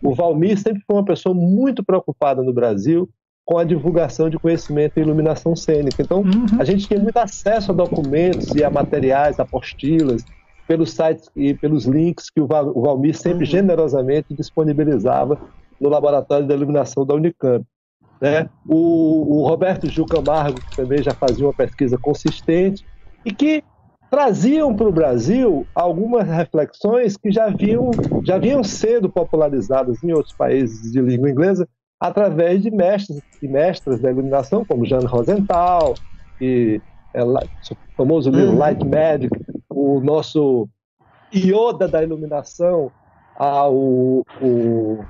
O 0.02 0.14
Valmir 0.14 0.58
sempre 0.58 0.82
foi 0.86 0.96
uma 0.96 1.04
pessoa 1.04 1.34
muito 1.34 1.82
preocupada 1.84 2.42
no 2.42 2.52
Brasil 2.52 3.08
com 3.48 3.56
a 3.56 3.64
divulgação 3.64 4.28
de 4.28 4.38
conhecimento 4.38 4.98
em 4.98 5.00
iluminação 5.00 5.56
cênica. 5.56 6.02
Então, 6.02 6.18
uhum. 6.18 6.60
a 6.60 6.64
gente 6.64 6.86
tinha 6.86 7.00
muito 7.00 7.16
acesso 7.16 7.72
a 7.72 7.74
documentos 7.74 8.54
e 8.54 8.62
a 8.62 8.68
materiais, 8.68 9.40
apostilas, 9.40 10.22
pelos 10.66 10.92
sites 10.92 11.30
e 11.34 11.54
pelos 11.54 11.86
links 11.86 12.28
que 12.28 12.42
o 12.42 12.46
Valmir 12.46 13.16
sempre 13.16 13.46
uhum. 13.46 13.50
generosamente 13.50 14.34
disponibilizava 14.34 15.40
no 15.80 15.88
Laboratório 15.88 16.46
de 16.46 16.52
Iluminação 16.52 17.06
da 17.06 17.14
Unicamp. 17.14 17.64
Né? 18.20 18.50
O, 18.68 19.38
o, 19.38 19.48
Roberto 19.48 19.88
Gil 19.88 20.04
Camargo, 20.04 20.60
que 20.60 20.76
também 20.76 21.02
já 21.02 21.14
fazia 21.14 21.46
uma 21.46 21.54
pesquisa 21.54 21.96
consistente, 21.96 22.84
e 23.24 23.32
que 23.32 23.64
traziam 24.10 24.76
para 24.76 24.88
o 24.88 24.92
Brasil 24.92 25.66
algumas 25.74 26.28
reflexões 26.28 27.16
que 27.16 27.30
já 27.30 27.48
vinham, 27.48 27.92
já 28.24 28.36
vinham 28.36 28.62
sendo 28.62 29.08
popularizadas 29.08 30.04
em 30.04 30.12
outros 30.12 30.34
países 30.34 30.92
de 30.92 31.00
língua 31.00 31.30
inglesa, 31.30 31.66
através 32.00 32.62
de 32.62 32.70
mestres 32.70 33.20
e 33.42 33.48
mestras 33.48 34.00
da 34.00 34.10
iluminação, 34.10 34.64
como 34.64 34.86
Jean 34.86 35.00
Rosenthal, 35.00 35.94
e 36.40 36.80
é, 37.14 37.24
o 37.24 37.38
famoso 37.96 38.30
livro 38.30 38.52
uhum. 38.52 38.58
Light 38.58 38.84
Magic, 38.84 39.30
o 39.68 40.00
nosso 40.00 40.68
Yoda 41.34 41.88
da 41.88 42.02
iluminação, 42.02 42.90
ah, 43.36 43.68
o, 43.68 44.24
o 44.40 45.04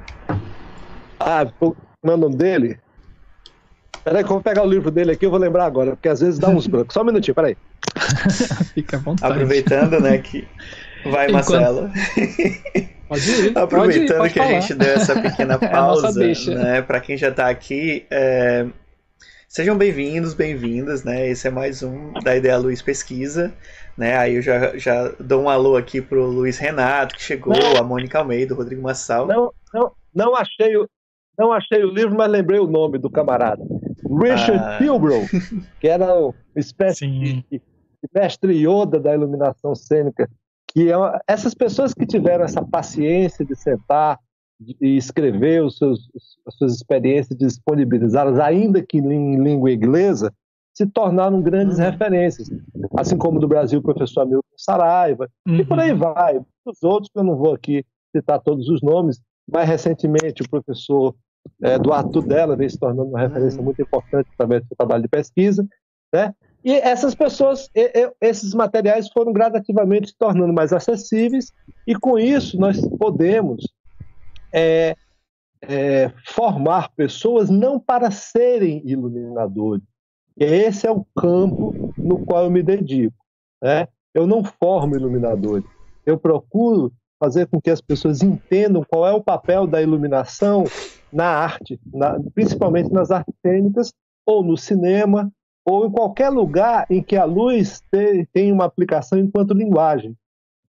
ah, 1.21 1.47
como 1.61 1.77
é 2.05 2.13
o 2.13 2.17
nome 2.17 2.37
dele? 2.37 2.79
Peraí 4.05 4.25
que 4.25 4.31
eu 4.31 4.35
vou 4.35 4.43
pegar 4.43 4.63
o 4.63 4.69
livro 4.69 4.91
dele 4.91 5.13
aqui, 5.13 5.27
eu 5.27 5.31
vou 5.31 5.39
lembrar 5.39 5.67
agora, 5.67 5.91
porque 5.91 6.09
às 6.09 6.21
vezes 6.21 6.39
dá 6.39 6.49
uns 6.49 6.67
brancos. 6.67 6.95
Só 6.95 7.03
um 7.03 7.05
minutinho, 7.05 7.35
peraí. 7.35 7.57
Fica 8.73 8.97
à 8.97 9.01
vontade. 9.01 9.33
Aproveitando, 9.33 10.01
né, 10.01 10.19
que 10.19 10.49
vai, 11.05 11.29
Enquanto... 11.29 11.53
Marcelo. 11.53 11.91
Pode 13.09 13.31
ir, 13.31 13.59
Aproveitando 13.59 13.69
pode 13.73 13.99
ir, 13.99 14.17
pode 14.19 14.33
que 14.35 14.39
falar. 14.39 14.51
a 14.51 14.61
gente 14.61 14.75
deu 14.75 14.89
essa 14.93 15.21
pequena 15.21 15.59
pausa, 15.59 16.09
é 16.23 16.55
né, 16.55 16.83
para 16.83 17.01
quem 17.01 17.17
já 17.17 17.31
está 17.31 17.49
aqui, 17.49 18.07
é... 18.11 18.67
sejam 19.49 19.79
bem-vindos, 19.79 20.35
bem-vindas, 20.35 21.05
né? 21.05 21.27
Esse 21.27 21.49
é 21.49 21.51
mais 21.51 21.83
um 21.83 22.13
da 22.23 22.37
Ideia 22.37 22.59
Luiz 22.59 22.83
Pesquisa, 22.83 23.55
né? 23.97 24.19
Aí 24.19 24.35
eu 24.35 24.43
já, 24.43 24.77
já 24.77 25.09
dou 25.19 25.45
um 25.45 25.49
alô 25.49 25.75
aqui 25.75 26.03
pro 26.03 26.27
Luiz 26.27 26.59
Renato, 26.59 27.15
que 27.15 27.23
chegou, 27.23 27.55
não, 27.55 27.79
a 27.79 27.83
Mônica 27.83 28.19
Almeida, 28.19 28.53
o 28.53 28.57
Rodrigo 28.59 28.83
Massal. 28.83 29.27
Não, 29.27 29.53
não, 29.73 29.93
não 30.15 30.37
achei 30.37 30.77
o, 30.77 30.87
não 31.39 31.51
achei 31.51 31.83
o 31.83 31.91
livro, 31.91 32.15
mas 32.15 32.31
lembrei 32.31 32.61
o 32.61 32.67
nome 32.67 32.99
do 32.99 33.09
camarada. 33.09 33.65
Richard 34.21 34.63
ah. 34.63 34.77
Pilbrow, 34.79 35.25
que 35.81 35.89
era 35.89 36.15
uma 36.15 36.35
espécie 36.57 37.07
de, 37.07 37.43
de 37.51 37.63
mestre 38.15 38.53
Yoda 38.53 39.01
da 39.01 39.15
iluminação 39.15 39.75
cênica 39.75 40.29
que 40.79 40.93
é 40.93 40.97
essas 41.27 41.55
pessoas 41.55 41.93
que 41.93 42.07
tiveram 42.07 42.45
essa 42.45 42.65
paciência 42.65 43.45
de 43.45 43.57
sentar 43.57 44.17
e 44.81 44.97
escrever 44.97 45.65
os 45.65 45.77
seus, 45.77 46.09
as 46.47 46.55
suas 46.55 46.75
experiências, 46.75 47.37
disponibilizá-las, 47.37 48.39
ainda 48.39 48.81
que 48.81 48.99
em 48.99 49.43
língua 49.43 49.73
inglesa, 49.73 50.33
se 50.73 50.87
tornaram 50.87 51.43
grandes 51.43 51.79
uhum. 51.79 51.85
referências. 51.85 52.49
Assim 52.97 53.19
como 53.19 53.41
do 53.41 53.49
Brasil 53.49 53.81
o 53.81 53.83
professor 53.83 54.21
Hamilton 54.21 54.47
Saraiva, 54.57 55.29
uhum. 55.49 55.57
e 55.57 55.65
por 55.65 55.81
aí 55.81 55.91
uhum. 55.91 55.99
vai. 55.99 56.41
Os 56.65 56.81
outros, 56.85 57.11
que 57.13 57.19
eu 57.19 57.25
não 57.25 57.37
vou 57.37 57.55
aqui 57.55 57.85
citar 58.15 58.41
todos 58.41 58.69
os 58.69 58.81
nomes, 58.81 59.21
mais 59.51 59.69
recentemente 59.69 60.43
o 60.43 60.49
professor 60.49 61.13
é, 61.61 61.75
Eduardo 61.75 62.13
Tudela 62.13 62.55
vem 62.55 62.69
se 62.69 62.79
tornando 62.79 63.09
uma 63.11 63.19
referência 63.19 63.59
uhum. 63.59 63.65
muito 63.65 63.83
importante 63.83 64.29
através 64.33 64.63
do 64.63 64.69
seu 64.69 64.77
trabalho 64.77 65.03
de 65.03 65.09
pesquisa. 65.09 65.67
Né? 66.15 66.33
E 66.65 66.73
essas 66.73 67.15
pessoas, 67.15 67.71
esses 68.21 68.53
materiais 68.53 69.09
foram 69.09 69.33
gradativamente 69.33 70.09
se 70.09 70.17
tornando 70.17 70.53
mais 70.53 70.73
acessíveis, 70.73 71.53
e 71.87 71.95
com 71.95 72.19
isso 72.19 72.59
nós 72.59 72.81
podemos 72.99 73.73
é, 74.53 74.97
é, 75.63 76.13
formar 76.27 76.91
pessoas 76.97 77.49
não 77.49 77.79
para 77.79 78.11
serem 78.11 78.83
iluminadores. 78.85 79.85
Esse 80.37 80.87
é 80.87 80.91
o 80.91 81.05
campo 81.17 81.93
no 81.97 82.25
qual 82.25 82.45
eu 82.45 82.51
me 82.51 82.63
dedico. 82.63 83.17
Né? 83.63 83.89
Eu 84.15 84.27
não 84.27 84.45
formo 84.45 84.97
iluminadores, 84.97 85.65
eu 86.05 86.19
procuro 86.19 86.93
fazer 87.21 87.47
com 87.47 87.61
que 87.61 87.71
as 87.71 87.81
pessoas 87.81 88.23
entendam 88.23 88.85
qual 88.89 89.07
é 89.07 89.13
o 89.13 89.23
papel 89.23 89.67
da 89.67 89.83
iluminação 89.83 90.65
na 91.13 91.27
arte, 91.27 91.81
na, 91.93 92.19
principalmente 92.35 92.93
nas 92.93 93.11
artes 93.11 93.35
cênicas, 93.45 93.93
ou 94.25 94.45
no 94.45 94.57
cinema, 94.57 95.33
ou 95.69 95.87
em 95.87 95.91
qualquer 95.91 96.31
lugar 96.31 96.87
em 96.89 97.03
que 97.03 97.15
a 97.15 97.27
luz 97.27 97.83
tenha 98.33 98.55
uma 98.55 98.65
aplicação 98.65 99.19
enquanto 99.19 99.53
linguagem 99.53 100.17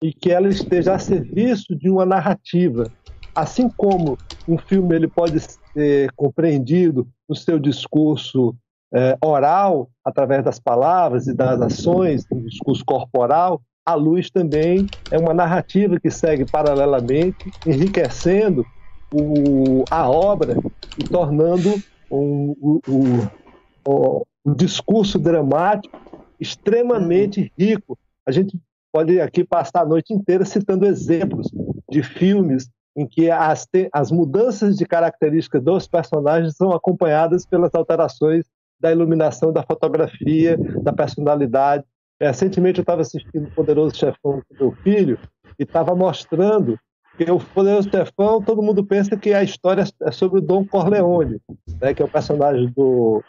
e 0.03 0.13
que 0.13 0.31
ela 0.31 0.49
esteja 0.49 0.95
a 0.95 0.99
serviço 0.99 1.77
de 1.77 1.89
uma 1.89 2.05
narrativa. 2.05 2.91
Assim 3.33 3.71
como 3.77 4.19
um 4.47 4.59
filme 4.59 4.97
ele 4.97 5.07
pode 5.07 5.39
ser 5.73 6.11
compreendido 6.17 7.07
no 7.29 7.37
seu 7.37 7.61
discurso 7.61 8.57
é, 8.93 9.17
oral, 9.25 9.89
através 10.05 10.45
das 10.45 10.59
palavras 10.59 11.29
e 11.29 11.35
das 11.35 11.61
ações, 11.61 12.25
no 12.31 12.41
discurso 12.43 12.85
corporal, 12.85 13.63
a 13.87 13.95
luz 13.95 14.31
também 14.31 14.89
é 15.13 15.19
uma 15.19 15.33
narrativa 15.33 16.01
que 16.01 16.11
segue 16.11 16.45
paralelamente, 16.45 17.53
enriquecendo 17.65 18.67
o, 19.15 19.85
a 19.91 20.11
obra 20.11 20.57
e 20.97 21.05
tornando 21.05 21.75
um, 22.11 22.81
um, 22.89 24.23
um 24.45 24.55
discurso 24.55 25.19
dramático 25.19 25.99
extremamente 26.41 27.53
rico. 27.59 27.99
A 28.27 28.31
gente 28.31 28.59
pode 28.93 29.21
aqui 29.21 29.45
passar 29.45 29.83
a 29.83 29.87
noite 29.87 30.13
inteira 30.13 30.45
citando 30.45 30.87
exemplos 30.87 31.51
de 31.91 32.03
filmes 32.03 32.69
em 32.97 33.07
que 33.07 33.31
as, 33.31 33.67
as 33.93 34.11
mudanças 34.11 34.77
de 34.77 34.85
características 34.85 35.63
dos 35.63 35.87
personagens 35.87 36.57
são 36.57 36.73
acompanhadas 36.73 37.47
pelas 37.47 37.75
alterações 37.75 38.47
da 38.81 38.91
iluminação, 38.91 39.53
da 39.53 39.63
fotografia, 39.63 40.57
da 40.83 40.93
personalidade. 40.93 41.85
É, 42.21 42.29
recentemente 42.29 42.79
eu 42.79 42.83
estava 42.83 43.03
assistindo 43.03 43.47
o 43.47 43.55
Poderoso 43.55 43.95
Chefão 43.95 44.43
com 44.49 44.55
meu 44.59 44.73
filho 44.83 45.19
e 45.59 45.63
estava 45.63 45.95
mostrando 45.95 46.79
que 47.17 47.31
o 47.31 47.39
Poderoso 47.39 47.91
Chefão, 47.91 48.43
todo 48.43 48.63
mundo 48.63 48.85
pensa 48.85 49.17
que 49.17 49.33
a 49.33 49.43
história 49.43 49.85
é 50.03 50.11
sobre 50.11 50.39
o 50.39 50.43
Dom 50.43 50.65
Corleone, 50.65 51.41
né, 51.81 51.95
que 51.95 52.03
é 52.03 52.05
o 52.05 52.11
personagem 52.11 52.73
do, 52.77 53.23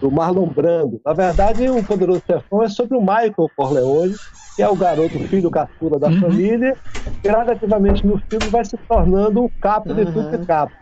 do 0.00 0.10
Marlon 0.10 0.46
Brando. 0.46 1.00
Na 1.04 1.12
verdade, 1.12 1.68
o 1.68 1.82
Poderoso 1.82 2.22
Chefão 2.26 2.62
é 2.62 2.68
sobre 2.68 2.96
o 2.96 3.00
Michael 3.00 3.50
Corleone, 3.56 4.14
que 4.56 4.62
é 4.62 4.68
o 4.68 4.76
garoto 4.76 5.18
filho 5.28 5.50
caçula 5.50 5.98
da 5.98 6.08
uhum. 6.08 6.20
família, 6.20 6.76
gradativamente 7.22 8.06
no 8.06 8.18
filme 8.28 8.46
vai 8.50 8.64
se 8.64 8.76
tornando 8.88 9.44
o 9.44 9.50
capo 9.60 9.94
de 9.94 10.04
tudo 10.06 10.30
que 10.30 10.46
capo. 10.46 10.72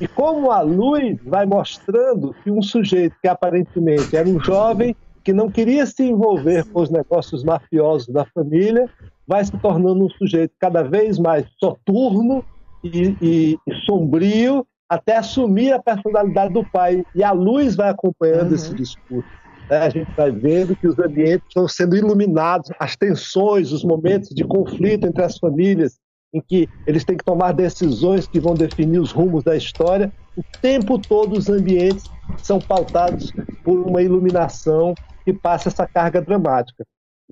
E 0.00 0.06
como 0.06 0.50
a 0.50 0.60
luz 0.60 1.18
vai 1.24 1.46
mostrando 1.46 2.34
que 2.44 2.50
um 2.50 2.60
sujeito 2.60 3.16
que 3.22 3.28
aparentemente 3.28 4.14
era 4.14 4.28
um 4.28 4.38
jovem 4.38 4.94
que 5.24 5.32
não 5.32 5.50
queria 5.50 5.86
se 5.86 6.04
envolver 6.04 6.64
com 6.66 6.82
os 6.82 6.90
negócios 6.90 7.42
mafiosos 7.42 8.08
da 8.08 8.24
família, 8.26 8.88
vai 9.26 9.44
se 9.44 9.52
tornando 9.58 10.04
um 10.04 10.10
sujeito 10.10 10.54
cada 10.58 10.82
vez 10.82 11.18
mais 11.18 11.46
soturno 11.58 12.44
e, 12.84 13.16
e, 13.20 13.58
e 13.66 13.74
sombrio, 13.86 14.66
até 14.88 15.16
assumir 15.16 15.72
a 15.72 15.82
personalidade 15.82 16.52
do 16.52 16.64
pai. 16.64 17.04
E 17.14 17.22
a 17.22 17.32
luz 17.32 17.76
vai 17.76 17.90
acompanhando 17.90 18.48
uhum. 18.48 18.54
esse 18.54 18.74
discurso. 18.74 19.28
Né? 19.68 19.78
A 19.78 19.88
gente 19.88 20.10
vai 20.16 20.30
vendo 20.30 20.76
que 20.76 20.86
os 20.86 20.98
ambientes 20.98 21.46
estão 21.48 21.68
sendo 21.68 21.96
iluminados, 21.96 22.70
as 22.78 22.96
tensões, 22.96 23.72
os 23.72 23.84
momentos 23.84 24.30
de 24.30 24.44
conflito 24.44 25.06
entre 25.06 25.22
as 25.22 25.38
famílias 25.38 25.98
em 26.34 26.40
que 26.40 26.68
eles 26.86 27.04
têm 27.04 27.16
que 27.16 27.24
tomar 27.24 27.52
decisões 27.52 28.26
que 28.26 28.40
vão 28.40 28.54
definir 28.54 28.98
os 28.98 29.10
rumos 29.10 29.42
da 29.42 29.56
história. 29.56 30.12
O 30.36 30.42
tempo 30.60 30.98
todo 30.98 31.32
os 31.32 31.48
ambientes 31.48 32.04
são 32.38 32.58
pautados 32.58 33.32
por 33.64 33.78
uma 33.78 34.02
iluminação 34.02 34.94
que 35.24 35.32
passa 35.32 35.68
essa 35.68 35.86
carga 35.86 36.20
dramática. 36.20 36.84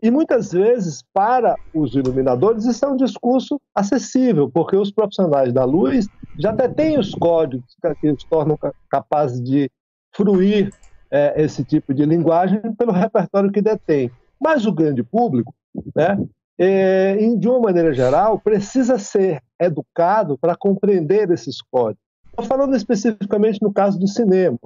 E 0.03 0.11
muitas 0.11 0.53
vezes, 0.53 1.05
para 1.13 1.55
os 1.73 1.95
iluminadores, 1.95 2.65
isso 2.65 2.85
é 2.85 2.89
um 2.89 2.97
discurso 2.97 3.61
acessível, 3.75 4.51
porque 4.51 4.77
os 4.77 4.91
profissionais 4.91 5.53
da 5.53 5.65
luz 5.65 6.09
já 6.39 6.51
até 6.51 6.69
têm 6.69 6.99
os 6.99 7.13
códigos 7.13 7.77
que 8.01 8.11
os 8.11 8.25
tornam 8.25 8.59
capazes 8.91 9.43
de 9.43 9.71
fruir 10.15 10.71
é, 11.11 11.43
esse 11.43 11.65
tipo 11.65 11.95
de 11.95 12.05
linguagem 12.05 12.61
pelo 12.75 12.93
repertório 12.93 13.53
que 13.53 13.63
detém. 13.63 14.11
Mas 14.41 14.67
o 14.67 14.73
grande 14.73 15.03
público, 15.03 15.55
né, 15.95 16.19
é, 16.59 17.17
de 17.37 17.49
uma 17.49 17.61
maneira 17.61 17.93
geral, 17.93 18.39
precisa 18.39 18.99
ser 18.99 19.41
educado 19.61 20.37
para 20.39 20.57
compreender 20.57 21.31
esses 21.31 21.61
códigos. 21.63 22.03
Estou 22.27 22.45
falando 22.45 22.75
especificamente 22.75 23.63
no 23.63 23.73
caso 23.73 23.99
do 23.99 24.09
cinema, 24.09 24.59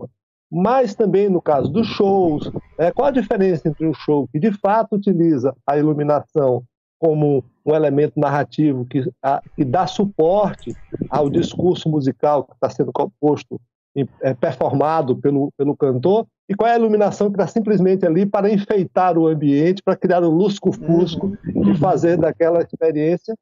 mas 0.51 0.95
também 0.95 1.29
no 1.29 1.41
caso 1.41 1.71
dos 1.71 1.87
shows. 1.87 2.51
Né? 2.79 2.91
Qual 2.93 3.09
a 3.09 3.13
diferença 3.13 3.69
entre 3.69 3.87
um 3.87 3.93
show 3.93 4.27
que 4.29 4.39
de 4.39 4.51
fato 4.53 4.97
utiliza 4.97 5.55
a 5.67 5.77
iluminação 5.77 6.63
como 6.99 7.45
um 7.65 7.75
elemento 7.75 8.19
narrativo 8.19 8.85
que, 8.85 9.09
a, 9.23 9.41
que 9.55 9.65
dá 9.65 9.87
suporte 9.87 10.75
ao 11.09 11.31
discurso 11.31 11.89
musical 11.89 12.45
que 12.45 12.55
está 12.55 12.69
sendo 12.71 12.93
composto, 12.93 13.61
é, 14.23 14.35
performado 14.35 15.17
pelo, 15.17 15.51
pelo 15.57 15.77
cantor, 15.77 16.27
e 16.49 16.55
qual 16.55 16.71
é 16.71 16.75
a 16.75 16.79
iluminação 16.79 17.29
que 17.29 17.35
está 17.35 17.47
simplesmente 17.47 18.07
ali 18.07 18.25
para 18.25 18.51
enfeitar 18.51 19.19
o 19.19 19.27
ambiente, 19.27 19.83
para 19.83 19.97
criar 19.97 20.23
um 20.23 20.31
lusco-fusco 20.31 21.37
uhum. 21.55 21.73
e 21.73 21.77
fazer 21.77 22.17
daquela 22.17 22.61
experiência 22.61 23.35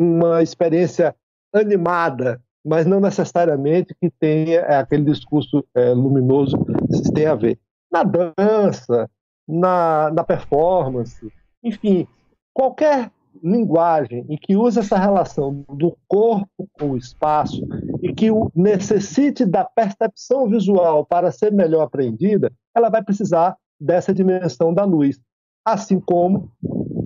uma 0.00 0.42
experiência 0.42 1.14
animada, 1.52 2.40
mas 2.64 2.86
não 2.86 3.00
necessariamente 3.00 3.94
que 4.00 4.10
tenha 4.10 4.60
é, 4.60 4.76
aquele 4.76 5.04
discurso 5.04 5.64
é, 5.74 5.90
luminoso 5.90 6.56
que 6.64 7.12
tem 7.12 7.26
a 7.26 7.34
ver. 7.34 7.58
Na 7.92 8.02
dança, 8.02 9.10
na, 9.46 10.10
na 10.10 10.24
performance, 10.24 11.30
enfim, 11.62 12.06
qualquer 12.52 13.10
linguagem 13.42 14.26
e 14.28 14.36
que 14.36 14.56
use 14.56 14.78
essa 14.78 14.98
relação 14.98 15.64
do 15.68 15.96
corpo 16.08 16.68
com 16.72 16.90
o 16.90 16.96
espaço 16.96 17.66
e 18.02 18.12
que 18.12 18.28
necessite 18.54 19.44
da 19.44 19.64
percepção 19.64 20.48
visual 20.48 21.06
para 21.06 21.30
ser 21.30 21.52
melhor 21.52 21.82
aprendida, 21.82 22.52
ela 22.74 22.90
vai 22.90 23.02
precisar 23.02 23.56
dessa 23.80 24.12
dimensão 24.12 24.74
da 24.74 24.84
luz. 24.84 25.18
Assim 25.64 26.00
como 26.00 26.50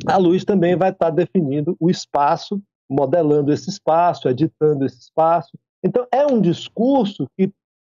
a 0.07 0.17
luz 0.17 0.45
também 0.45 0.77
vai 0.77 0.91
estar 0.91 1.11
definindo 1.11 1.77
o 1.79 1.91
espaço, 1.91 2.61
modelando 2.89 3.53
esse 3.53 3.71
espaço, 3.71 4.29
editando 4.29 4.85
esse 4.85 4.99
espaço. 4.99 5.51
Então, 5.83 6.07
é 6.11 6.27
um 6.27 6.41
discurso 6.41 7.27
que 7.37 7.53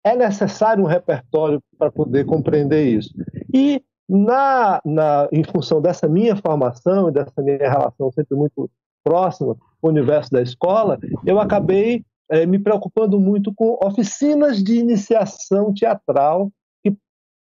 é 0.05 0.15
necessário 0.15 0.85
um 0.85 0.87
repertório 0.87 1.61
para 1.79 1.91
poder 1.91 2.25
compreender 2.27 2.87
isso. 2.87 3.11
E 3.53 3.83
na, 4.09 4.81
na, 4.85 5.29
em 5.33 5.43
função 5.43 5.81
dessa 5.81 6.09
minha 6.09 6.37
formação 6.37 7.09
e 7.09 7.13
dessa 7.13 7.43
minha 7.43 7.59
relação 7.59 8.11
sempre 8.13 8.37
muito 8.37 8.71
próxima 9.03 9.57
com 9.81 9.89
o 9.89 9.91
universo 9.91 10.31
da 10.31 10.43
escola, 10.43 10.99
eu 11.25 11.41
acabei 11.41 12.05
é, 12.29 12.45
me 12.45 12.59
preocupando 12.59 13.21
muito 13.21 13.55
com 13.55 13.79
oficinas 13.83 14.63
de 14.63 14.77
iniciação 14.77 15.73
teatral 15.73 16.51
que 16.83 16.97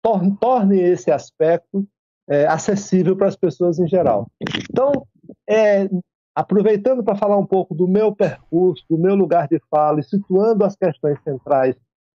tor 0.02 0.22
tornem 0.40 0.82
esse 0.82 1.12
aspecto 1.12 1.86
é, 2.30 2.48
acessível 2.48 3.16
para 3.16 3.28
as 3.28 3.36
pessoas 3.36 3.80
em 3.80 3.88
geral. 3.88 4.28
Então, 4.70 5.06
é, 5.50 5.90
aproveitando 6.36 7.04
para 7.04 7.16
falar 7.16 7.38
um 7.38 7.46
pouco 7.46 7.76
do 7.76 7.88
meu 7.88 8.16
percurso, 8.16 8.84
do 8.90 8.98
meu 8.98 9.16
lugar 9.16 9.48
de 9.48 9.62
fala 9.70 10.00
e 10.00 10.04
situando 10.04 10.64
as 10.64 10.76
questões 10.76 11.20
centrais 11.24 11.76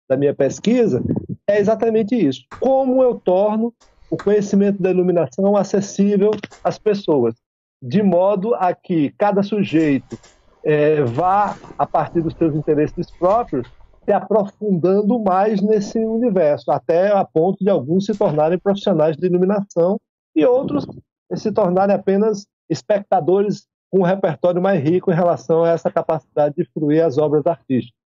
da 0.08 0.15
minha 0.15 0.34
pesquisa, 0.34 1.01
é 1.47 1.60
exatamente 1.60 2.15
isso. 2.15 2.45
Como 2.60 3.01
eu 3.01 3.15
torno 3.15 3.73
o 4.13 4.17
conhecimento 4.17 4.80
da 4.80 4.91
iluminação 4.91 5.58
acessível 5.58 6.30
às 6.63 6.78
pessoas, 6.78 7.34
de 7.82 8.04
modo 8.04 8.54
a 8.54 8.71
que 8.71 9.10
cada 9.17 9.41
sujeito 9.41 10.15
é, 10.63 11.02
vá, 11.02 11.58
a 11.80 11.88
partir 11.88 12.21
dos 12.21 12.36
seus 12.36 12.54
interesses 12.54 13.10
próprios, 13.17 13.67
se 14.06 14.12
aprofundando 14.12 15.17
mais 15.17 15.63
nesse 15.63 15.97
universo, 15.97 16.69
até 16.69 17.12
a 17.12 17.26
ponto 17.26 17.63
de 17.63 17.71
alguns 17.71 18.06
se 18.06 18.15
tornarem 18.15 18.60
profissionais 18.60 19.17
de 19.17 19.26
iluminação 19.26 19.99
e 20.36 20.45
outros 20.45 20.86
se 21.34 21.52
tornarem 21.52 21.95
apenas 21.95 22.45
espectadores 22.69 23.65
com 23.89 24.02
um 24.02 24.04
repertório 24.04 24.62
mais 24.62 24.80
rico 24.84 25.12
em 25.12 25.15
relação 25.15 25.63
a 25.63 25.69
essa 25.69 25.89
capacidade 25.89 26.54
de 26.56 26.65
fruir 26.65 27.04
as 27.04 27.17
obras 27.17 27.47
artísticas. 27.47 27.97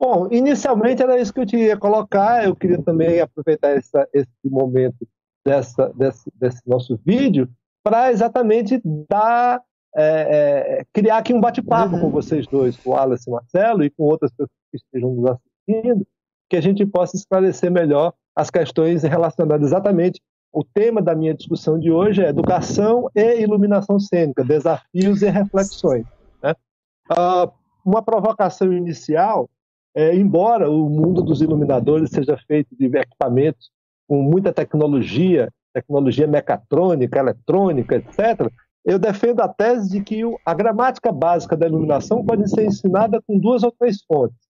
Bom, 0.00 0.28
inicialmente 0.30 1.02
era 1.02 1.20
isso 1.20 1.34
que 1.34 1.40
eu 1.40 1.46
queria 1.46 1.76
colocar, 1.76 2.46
eu 2.46 2.56
queria 2.56 2.80
também 2.82 3.20
aproveitar 3.20 3.76
essa, 3.76 4.08
esse 4.14 4.30
momento 4.42 5.06
dessa, 5.48 5.92
desse, 5.94 6.30
desse 6.34 6.68
nosso 6.68 7.00
vídeo 7.04 7.48
para 7.82 8.12
exatamente 8.12 8.80
dar, 9.08 9.62
é, 9.96 10.80
é, 10.80 10.86
criar 10.92 11.18
aqui 11.18 11.32
um 11.32 11.40
bate-papo 11.40 11.94
uhum. 11.94 12.00
com 12.02 12.10
vocês 12.10 12.46
dois, 12.46 12.76
com 12.76 12.90
o 12.90 12.94
e 12.94 13.16
o 13.26 13.32
Marcelo 13.32 13.82
e 13.82 13.90
com 13.90 14.04
outras 14.04 14.30
pessoas 14.30 14.50
que 14.70 14.76
estejam 14.76 15.14
nos 15.14 15.30
assistindo, 15.30 16.06
que 16.50 16.56
a 16.56 16.60
gente 16.60 16.84
possa 16.84 17.16
esclarecer 17.16 17.70
melhor 17.70 18.12
as 18.36 18.50
questões 18.50 19.02
relacionadas 19.02 19.68
exatamente. 19.68 20.20
O 20.52 20.62
tema 20.62 21.00
da 21.00 21.14
minha 21.14 21.34
discussão 21.34 21.78
de 21.78 21.90
hoje 21.90 22.22
é 22.22 22.28
educação 22.28 23.10
e 23.14 23.40
iluminação 23.40 23.98
cênica, 23.98 24.44
desafios 24.44 25.22
e 25.22 25.30
reflexões. 25.30 26.06
Né? 26.42 26.54
Uh, 27.10 27.50
uma 27.84 28.02
provocação 28.02 28.72
inicial, 28.72 29.48
é, 29.94 30.14
embora 30.14 30.70
o 30.70 30.88
mundo 30.90 31.22
dos 31.22 31.40
iluminadores 31.40 32.10
seja 32.10 32.36
feito 32.46 32.74
de 32.76 32.86
equipamentos 32.86 33.70
com 34.08 34.22
muita 34.22 34.52
tecnologia, 34.52 35.48
tecnologia 35.72 36.26
mecatrônica, 36.26 37.18
eletrônica, 37.18 37.96
etc., 37.96 38.50
eu 38.84 38.98
defendo 38.98 39.40
a 39.40 39.48
tese 39.48 39.90
de 39.90 40.02
que 40.02 40.22
a 40.46 40.54
gramática 40.54 41.12
básica 41.12 41.54
da 41.54 41.66
iluminação 41.66 42.24
pode 42.24 42.48
ser 42.48 42.64
ensinada 42.64 43.20
com 43.26 43.38
duas 43.38 43.62
ou 43.62 43.70
três 43.70 44.02
fontes. 44.02 44.48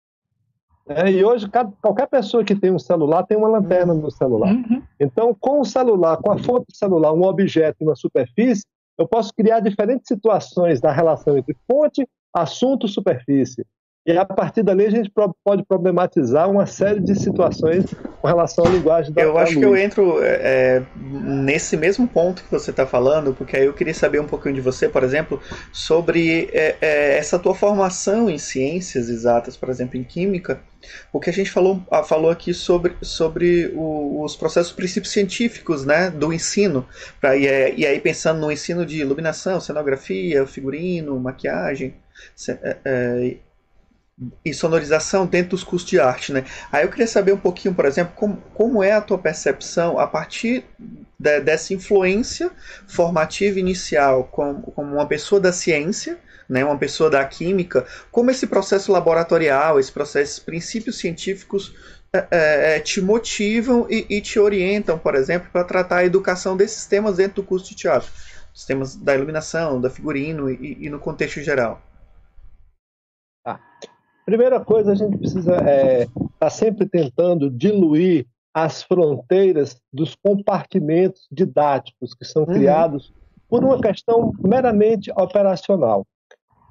É, 0.87 1.09
e 1.09 1.23
hoje, 1.23 1.47
qualquer 1.81 2.07
pessoa 2.07 2.43
que 2.43 2.53
tem 2.53 2.69
um 2.69 2.77
celular 2.77 3.23
tem 3.23 3.37
uma 3.37 3.47
lanterna 3.47 3.93
no 3.93 4.11
celular. 4.11 4.53
Uhum. 4.53 4.83
Então, 4.99 5.33
com 5.33 5.61
o 5.61 5.65
celular, 5.65 6.17
com 6.17 6.31
a 6.31 6.37
fonte 6.37 6.67
do 6.67 6.75
celular, 6.75 7.13
um 7.13 7.23
objeto 7.23 7.77
e 7.81 7.85
uma 7.85 7.95
superfície, 7.95 8.65
eu 8.97 9.07
posso 9.07 9.33
criar 9.33 9.61
diferentes 9.61 10.07
situações 10.07 10.79
da 10.79 10.91
relação 10.91 11.37
entre 11.37 11.55
fonte, 11.65 12.07
assunto, 12.33 12.87
superfície. 12.87 13.65
E 14.05 14.15
a 14.15 14.23
partir 14.23 14.61
dali 14.61 14.85
a 14.85 14.91
gente 14.91 15.11
pode 15.43 15.63
problematizar 15.63 16.47
uma 16.47 16.67
série 16.67 16.99
de 16.99 17.19
situações 17.19 17.85
com 18.21 18.27
relação 18.27 18.63
à 18.63 18.69
linguagem 18.69 19.11
da 19.11 19.23
Eu 19.23 19.35
acho 19.35 19.53
luz. 19.53 19.59
que 19.59 19.65
eu 19.65 19.75
entro 19.75 20.23
é, 20.23 20.29
é, 20.43 20.83
nesse 20.95 21.75
mesmo 21.75 22.07
ponto 22.07 22.43
que 22.43 22.51
você 22.51 22.69
está 22.69 22.85
falando, 22.85 23.33
porque 23.33 23.57
aí 23.57 23.65
eu 23.65 23.73
queria 23.73 23.95
saber 23.95 24.19
um 24.21 24.27
pouquinho 24.27 24.53
de 24.53 24.61
você, 24.61 24.87
por 24.87 25.03
exemplo, 25.03 25.41
sobre 25.73 26.51
é, 26.53 26.75
é, 26.81 27.17
essa 27.17 27.39
tua 27.39 27.55
formação 27.55 28.29
em 28.29 28.37
ciências 28.37 29.09
exatas, 29.09 29.57
por 29.57 29.69
exemplo, 29.69 29.97
em 29.97 30.03
química. 30.03 30.61
O 31.11 31.19
que 31.19 31.31
a 31.31 31.33
gente 31.33 31.49
falou, 31.49 31.81
ah, 31.89 32.03
falou 32.03 32.29
aqui 32.29 32.53
sobre, 32.53 32.95
sobre 33.01 33.73
o, 33.73 34.23
os 34.23 34.35
processos 34.35 34.71
princípios 34.71 35.11
científicos 35.11 35.83
né, 35.83 36.11
do 36.11 36.31
ensino. 36.31 36.85
Pra, 37.19 37.35
e, 37.35 37.47
é, 37.47 37.73
e 37.75 37.87
aí 37.87 37.99
pensando 37.99 38.39
no 38.39 38.51
ensino 38.51 38.85
de 38.85 39.01
iluminação, 39.01 39.59
cenografia, 39.59 40.45
figurino, 40.45 41.19
maquiagem. 41.19 41.95
É, 42.47 42.77
é, 42.85 43.37
e 44.45 44.53
sonorização 44.53 45.25
dentro 45.25 45.51
dos 45.51 45.63
cursos 45.63 45.89
de 45.89 45.99
arte, 45.99 46.31
né? 46.31 46.45
Aí 46.71 46.85
eu 46.85 46.89
queria 46.89 47.07
saber 47.07 47.33
um 47.33 47.37
pouquinho, 47.37 47.73
por 47.73 47.85
exemplo, 47.85 48.13
como, 48.15 48.37
como 48.53 48.81
é 48.81 48.93
a 48.93 49.01
tua 49.01 49.17
percepção 49.17 49.99
a 49.99 50.07
partir 50.07 50.63
de, 51.19 51.41
dessa 51.41 51.73
influência 51.73 52.49
formativa 52.87 53.59
inicial 53.59 54.23
como, 54.31 54.61
como 54.71 54.93
uma 54.93 55.05
pessoa 55.05 55.41
da 55.41 55.51
ciência, 55.51 56.17
né, 56.47 56.63
uma 56.63 56.77
pessoa 56.77 57.09
da 57.09 57.25
química, 57.25 57.85
como 58.11 58.31
esse 58.31 58.47
processo 58.47 58.91
laboratorial, 58.91 59.79
esse 59.79 59.91
processo, 59.91 60.31
esses 60.31 60.39
princípios 60.39 60.97
científicos 60.97 61.73
é, 62.13 62.27
é, 62.31 62.75
é 62.75 62.79
te 62.79 63.01
motivam 63.01 63.85
e, 63.89 64.05
e, 64.09 64.21
te 64.21 64.39
orientam, 64.39 64.97
por 64.97 65.15
exemplo, 65.15 65.49
para 65.51 65.63
tratar 65.63 65.97
a 65.97 66.05
educação 66.05 66.55
desses 66.55 66.85
temas 66.85 67.17
dentro 67.17 67.41
do 67.41 67.43
curso 67.43 67.69
de 67.69 67.75
teatro, 67.75 68.09
os 68.53 68.63
temas 68.63 68.95
da 68.95 69.13
iluminação, 69.13 69.81
da 69.81 69.89
figurino 69.89 70.49
e, 70.49 70.77
e 70.81 70.89
no 70.89 70.99
contexto 70.99 71.41
geral. 71.41 71.81
Primeira 74.25 74.59
coisa, 74.59 74.91
a 74.91 74.95
gente 74.95 75.17
precisa 75.17 75.55
estar 75.55 75.67
é, 75.67 76.07
tá 76.39 76.49
sempre 76.49 76.87
tentando 76.87 77.49
diluir 77.49 78.25
as 78.51 78.81
fronteiras 78.81 79.79
dos 79.93 80.15
compartimentos 80.15 81.27
didáticos 81.31 82.15
que 82.15 82.25
são 82.25 82.43
uhum. 82.43 82.53
criados 82.53 83.13
por 83.47 83.63
uma 83.63 83.79
questão 83.79 84.31
meramente 84.39 85.11
operacional. 85.11 86.07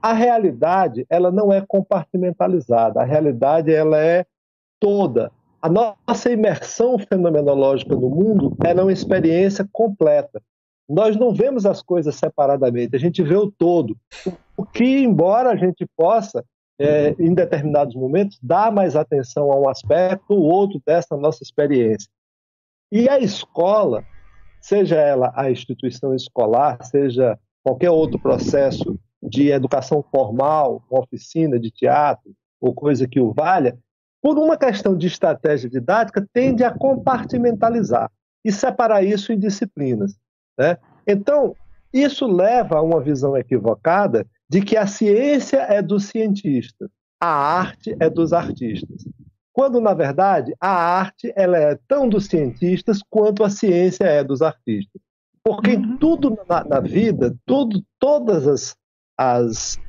A 0.03 0.13
realidade, 0.13 1.07
ela 1.09 1.31
não 1.31 1.53
é 1.53 1.65
compartimentalizada, 1.67 3.01
a 3.01 3.05
realidade 3.05 3.73
ela 3.73 3.99
é 3.99 4.27
toda. 4.81 5.31
A 5.63 5.69
nossa 5.69 6.31
imersão 6.31 6.99
fenomenológica 6.99 7.95
no 7.95 8.11
mundo 8.11 8.57
é 8.65 8.75
uma 8.75 8.93
experiência 8.93 9.67
completa. 9.73 10.43
Nós 10.89 11.17
não 11.17 11.33
vemos 11.33 11.65
as 11.65 11.81
coisas 11.81 12.17
separadamente, 12.17 12.97
a 12.97 12.99
gente 12.99 13.23
vê 13.23 13.37
o 13.37 13.51
todo. 13.51 13.97
O 14.57 14.65
que, 14.65 14.99
embora 14.99 15.51
a 15.51 15.57
gente 15.57 15.87
possa 15.97 16.45
é, 16.79 17.15
em 17.19 17.35
determinados 17.35 17.95
momentos, 17.95 18.39
dá 18.43 18.71
mais 18.71 18.97
atenção 18.97 19.53
a 19.53 19.59
um 19.59 19.69
aspecto 19.69 20.35
ou 20.35 20.43
outro 20.43 20.81
dessa 20.85 21.17
nossa 21.17 21.43
experiência. 21.43 22.09
E 22.91 23.09
a 23.09 23.19
escola, 23.19 24.05
seja 24.61 24.97
ela 24.97 25.33
a 25.35 25.51
instituição 25.51 26.15
escolar, 26.15 26.83
seja 26.85 27.39
qualquer 27.63 27.91
outro 27.91 28.19
processo 28.19 28.99
de 29.23 29.51
educação 29.51 30.05
formal, 30.11 30.83
uma 30.91 31.01
oficina 31.01 31.59
de 31.59 31.71
teatro 31.71 32.35
ou 32.61 32.75
coisa 32.75 33.09
que 33.09 33.21
o 33.21 33.33
valha, 33.33 33.79
por 34.23 34.39
uma 34.39 34.57
questão 34.57 34.97
de 34.97 35.07
estratégia 35.07 35.69
didática, 35.69 36.27
tende 36.33 36.65
a 36.65 36.71
compartimentalizar 36.71 38.11
e 38.45 38.53
separar 38.53 39.03
isso 39.03 39.33
em 39.33 39.39
disciplinas. 39.39 40.17
Né? 40.59 40.79
Então, 41.07 41.55
isso 41.93 42.27
leva 42.27 42.79
a 42.79 42.83
uma 42.83 43.01
visão 43.01 43.37
equivocada 43.37 44.27
de 44.55 44.63
que 44.63 44.77
a 44.77 44.87
ciência 44.87 45.57
é 45.63 45.83
dos 45.83 46.05
cientistas, 46.05 46.89
a 47.21 47.27
arte 47.27 47.97
é 47.99 48.09
dos 48.09 48.33
artistas. 48.33 49.05
Quando, 49.53 49.81
na 49.81 49.93
verdade, 49.95 50.55
a 50.61 50.71
arte 50.71 51.33
ela 51.35 51.59
é 51.59 51.77
tão 51.89 52.09
dos 52.09 52.27
cientistas 52.27 53.01
quanto 53.11 53.43
a 53.43 53.51
ciência 53.51 54.05
é 54.05 54.23
dos 54.23 54.43
artistas. 54.43 55.03
Porque 55.43 55.75
uhum. 55.75 55.97
tudo 55.97 56.39
na, 56.49 56.63
na, 56.63 56.79
vida, 56.79 57.37
tudo, 57.45 57.83
todas 57.99 58.47
as, 58.47 58.77
as, 59.19 59.81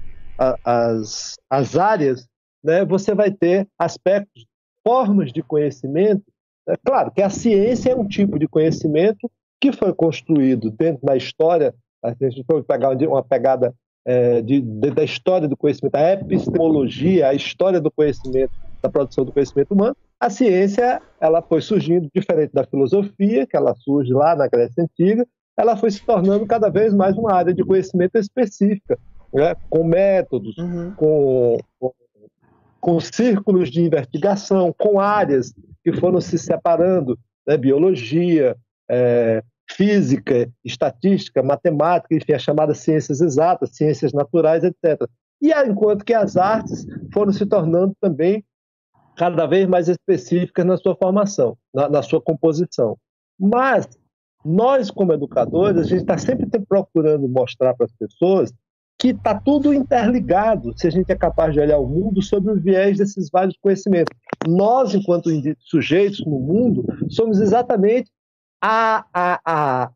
as, 0.65 1.36
as 1.47 1.78
áreas, 1.78 2.28
né, 2.63 2.84
você 2.84 3.13
vai 3.13 3.30
ter 3.30 3.67
aspectos, 3.78 4.47
formas 4.84 5.32
de 5.32 5.43
conhecimento. 5.43 6.23
É 6.67 6.75
claro 6.75 7.12
que 7.12 7.21
a 7.21 7.30
ciência 7.30 7.91
é 7.91 7.95
um 7.95 8.08
tipo 8.08 8.39
de 8.39 8.47
conhecimento 8.47 9.30
que 9.62 9.71
foi 9.71 9.93
construído 9.93 10.71
dentro 10.71 11.06
da 11.06 11.15
história. 11.15 11.71
A 12.04 12.15
gente 12.19 12.43
pode 12.43 12.65
pegar 12.65 12.89
uma 12.89 13.23
pegada 13.23 13.71
é, 14.06 14.41
de, 14.41 14.62
de, 14.62 14.91
da 14.91 15.04
história 15.04 15.48
do 15.48 15.58
conhecimento, 15.58 15.96
a 15.96 16.12
epistemologia, 16.13 17.30
a 17.30 17.34
história 17.34 17.82
do 17.82 17.89
conhecimento, 17.89 18.52
da 18.82 18.89
produção 18.89 19.26
do 19.26 19.32
conhecimento 19.32 19.74
humano, 19.74 19.98
a 20.20 20.30
ciência 20.30 21.02
ela 21.20 21.41
foi 21.41 21.62
surgindo 21.62 22.10
diferente 22.13 22.54
da 22.54 22.63
filosofia, 22.63 23.48
que 23.48 23.58
ela 23.58 23.76
surge 23.76 24.13
lá 24.13 24.36
na 24.36 24.48
Grécia 24.48 24.84
Antiga, 24.84 25.26
ela 25.58 25.76
foi 25.76 25.89
se 25.89 26.06
tornando 26.06 26.46
cada 26.46 26.70
vez 26.70 26.94
mais 26.94 27.18
uma 27.18 27.34
área 27.34 27.54
de 27.54 27.63
conhecimento 27.63 28.18
específica, 28.18 29.00
né? 29.34 29.56
com 29.70 29.84
métodos, 29.84 30.58
uhum. 30.58 30.91
com, 30.96 31.58
com, 31.80 31.91
com, 32.80 33.00
círculos 33.00 33.72
de 33.72 33.82
investigação, 33.82 34.74
com 34.78 35.00
áreas 35.00 35.54
que 35.84 35.94
foram 35.94 36.22
se 36.22 36.38
separando, 36.38 37.18
né? 37.48 37.58
biologia, 37.58 38.56
é, 38.89 39.41
física, 39.69 40.49
estatística, 40.63 41.41
matemática, 41.43 42.15
enfim, 42.15 42.34
as 42.34 42.41
chamadas 42.41 42.80
ciências 42.80 43.21
exatas, 43.21 43.75
ciências 43.75 44.13
naturais, 44.13 44.63
etc. 44.63 45.08
E 45.41 45.51
enquanto 45.51 46.06
que 46.06 46.13
as 46.13 46.38
artes 46.38 46.86
foram 47.13 47.32
se 47.32 47.45
tornando 47.45 47.95
também 47.99 48.43
cada 49.15 49.45
vez 49.45 49.67
mais 49.67 49.88
específicas 49.88 50.65
na 50.65 50.78
sua 50.78 50.95
formação, 50.95 51.58
na, 51.73 51.89
na 51.89 52.01
sua 52.01 52.21
composição. 52.21 52.97
Mas 53.39 53.88
nós, 54.43 54.91
como 54.91 55.13
educadores, 55.13 55.80
a 55.80 55.84
gente 55.84 56.01
está 56.01 56.17
sempre 56.17 56.47
procurando 56.67 57.28
mostrar 57.28 57.73
para 57.73 57.86
as 57.86 57.93
pessoas 57.93 58.54
que 58.97 59.10
está 59.10 59.38
tudo 59.38 59.73
interligado, 59.73 60.73
se 60.78 60.88
a 60.88 60.89
gente 60.89 61.12
é 61.12 61.15
capaz 61.15 61.54
de 61.54 61.60
olhar 61.60 61.80
o 61.80 61.88
mundo 61.88 62.21
sob 62.21 62.49
o 62.49 62.56
viés 62.56 62.97
desses 62.97 63.30
vários 63.30 63.58
conhecimentos. 63.58 64.15
Nós, 64.47 64.93
enquanto 64.93 65.30
sujeitos 65.60 66.23
no 66.25 66.39
mundo, 66.39 66.86
somos 67.10 67.41
exatamente 67.41 68.10
a, 68.67 69.06
a, 69.13 69.41
a, 69.45 69.91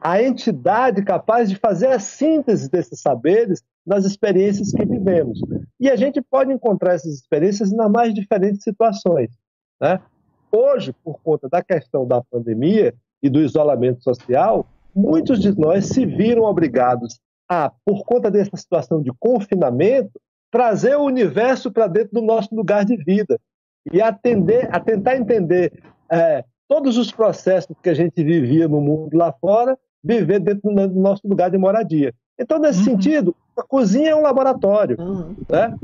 a 0.00 0.22
entidade 0.22 1.04
capaz 1.04 1.48
de 1.48 1.54
fazer 1.54 1.86
a 1.86 2.00
síntese 2.00 2.68
desses 2.68 3.00
saberes 3.00 3.62
nas 3.86 4.04
experiências 4.04 4.72
que 4.72 4.84
vivemos. 4.84 5.40
E 5.78 5.88
a 5.88 5.94
gente 5.94 6.20
pode 6.20 6.52
encontrar 6.52 6.94
essas 6.94 7.14
experiências 7.14 7.70
nas 7.70 7.88
mais 7.88 8.12
diferentes 8.12 8.64
situações. 8.64 9.30
Né? 9.80 10.00
Hoje, 10.50 10.92
por 11.04 11.20
conta 11.22 11.48
da 11.48 11.62
questão 11.62 12.04
da 12.04 12.20
pandemia 12.20 12.92
e 13.22 13.30
do 13.30 13.40
isolamento 13.40 14.02
social, 14.02 14.66
muitos 14.92 15.40
de 15.40 15.56
nós 15.56 15.86
se 15.86 16.04
viram 16.04 16.42
obrigados 16.42 17.20
a, 17.48 17.70
por 17.84 18.04
conta 18.04 18.28
dessa 18.28 18.56
situação 18.56 19.00
de 19.00 19.12
confinamento, 19.20 20.20
trazer 20.50 20.96
o 20.96 21.04
universo 21.04 21.70
para 21.70 21.86
dentro 21.86 22.14
do 22.14 22.22
nosso 22.22 22.52
lugar 22.56 22.84
de 22.84 22.96
vida 22.96 23.38
e 23.92 24.02
atender, 24.02 24.68
a 24.74 24.80
tentar 24.80 25.16
entender 25.16 25.72
é, 26.10 26.44
todos 26.70 26.96
os 26.96 27.10
processos 27.10 27.76
que 27.82 27.90
a 27.90 27.94
gente 27.94 28.22
vivia 28.22 28.68
no 28.68 28.80
mundo 28.80 29.18
lá 29.18 29.32
fora, 29.32 29.76
viver 30.04 30.38
dentro 30.38 30.72
do 30.72 31.00
nosso 31.00 31.26
lugar 31.26 31.50
de 31.50 31.58
moradia. 31.58 32.14
Então, 32.38 32.60
nesse 32.60 32.78
uhum. 32.78 32.84
sentido, 32.84 33.36
a 33.58 33.62
cozinha 33.64 34.10
é 34.10 34.14
um 34.14 34.22
laboratório. 34.22 34.96
Uhum. 35.00 35.34
Né? 35.50 35.76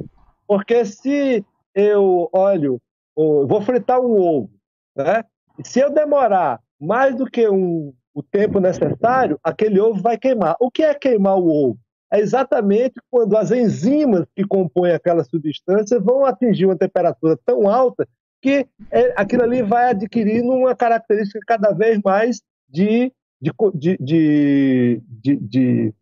Porque 0.46 0.84
se 0.84 1.44
eu 1.74 2.30
olho, 2.32 2.80
vou 3.16 3.60
fritar 3.62 4.00
um 4.00 4.12
ovo, 4.12 4.50
né? 4.96 5.24
e 5.58 5.66
se 5.66 5.80
eu 5.80 5.90
demorar 5.90 6.60
mais 6.80 7.16
do 7.16 7.26
que 7.26 7.48
um, 7.48 7.92
o 8.14 8.22
tempo 8.22 8.60
necessário, 8.60 9.40
aquele 9.42 9.80
ovo 9.80 10.00
vai 10.00 10.16
queimar. 10.16 10.54
O 10.60 10.70
que 10.70 10.84
é 10.84 10.94
queimar 10.94 11.36
o 11.36 11.48
ovo? 11.48 11.78
É 12.12 12.20
exatamente 12.20 12.94
quando 13.10 13.36
as 13.36 13.50
enzimas 13.50 14.24
que 14.36 14.46
compõem 14.46 14.92
aquela 14.92 15.24
substância 15.24 15.98
vão 15.98 16.24
atingir 16.24 16.66
uma 16.66 16.78
temperatura 16.78 17.36
tão 17.44 17.68
alta 17.68 18.06
que 18.42 18.66
é, 18.90 19.12
aquilo 19.16 19.42
ali 19.42 19.62
vai 19.62 19.90
adquirindo 19.90 20.52
uma 20.52 20.74
característica 20.74 21.40
cada 21.46 21.72
vez 21.72 22.00
mais 22.04 22.40
de, 22.68 23.12
de, 23.40 23.52
de, 23.74 25.02
de, 25.20 25.94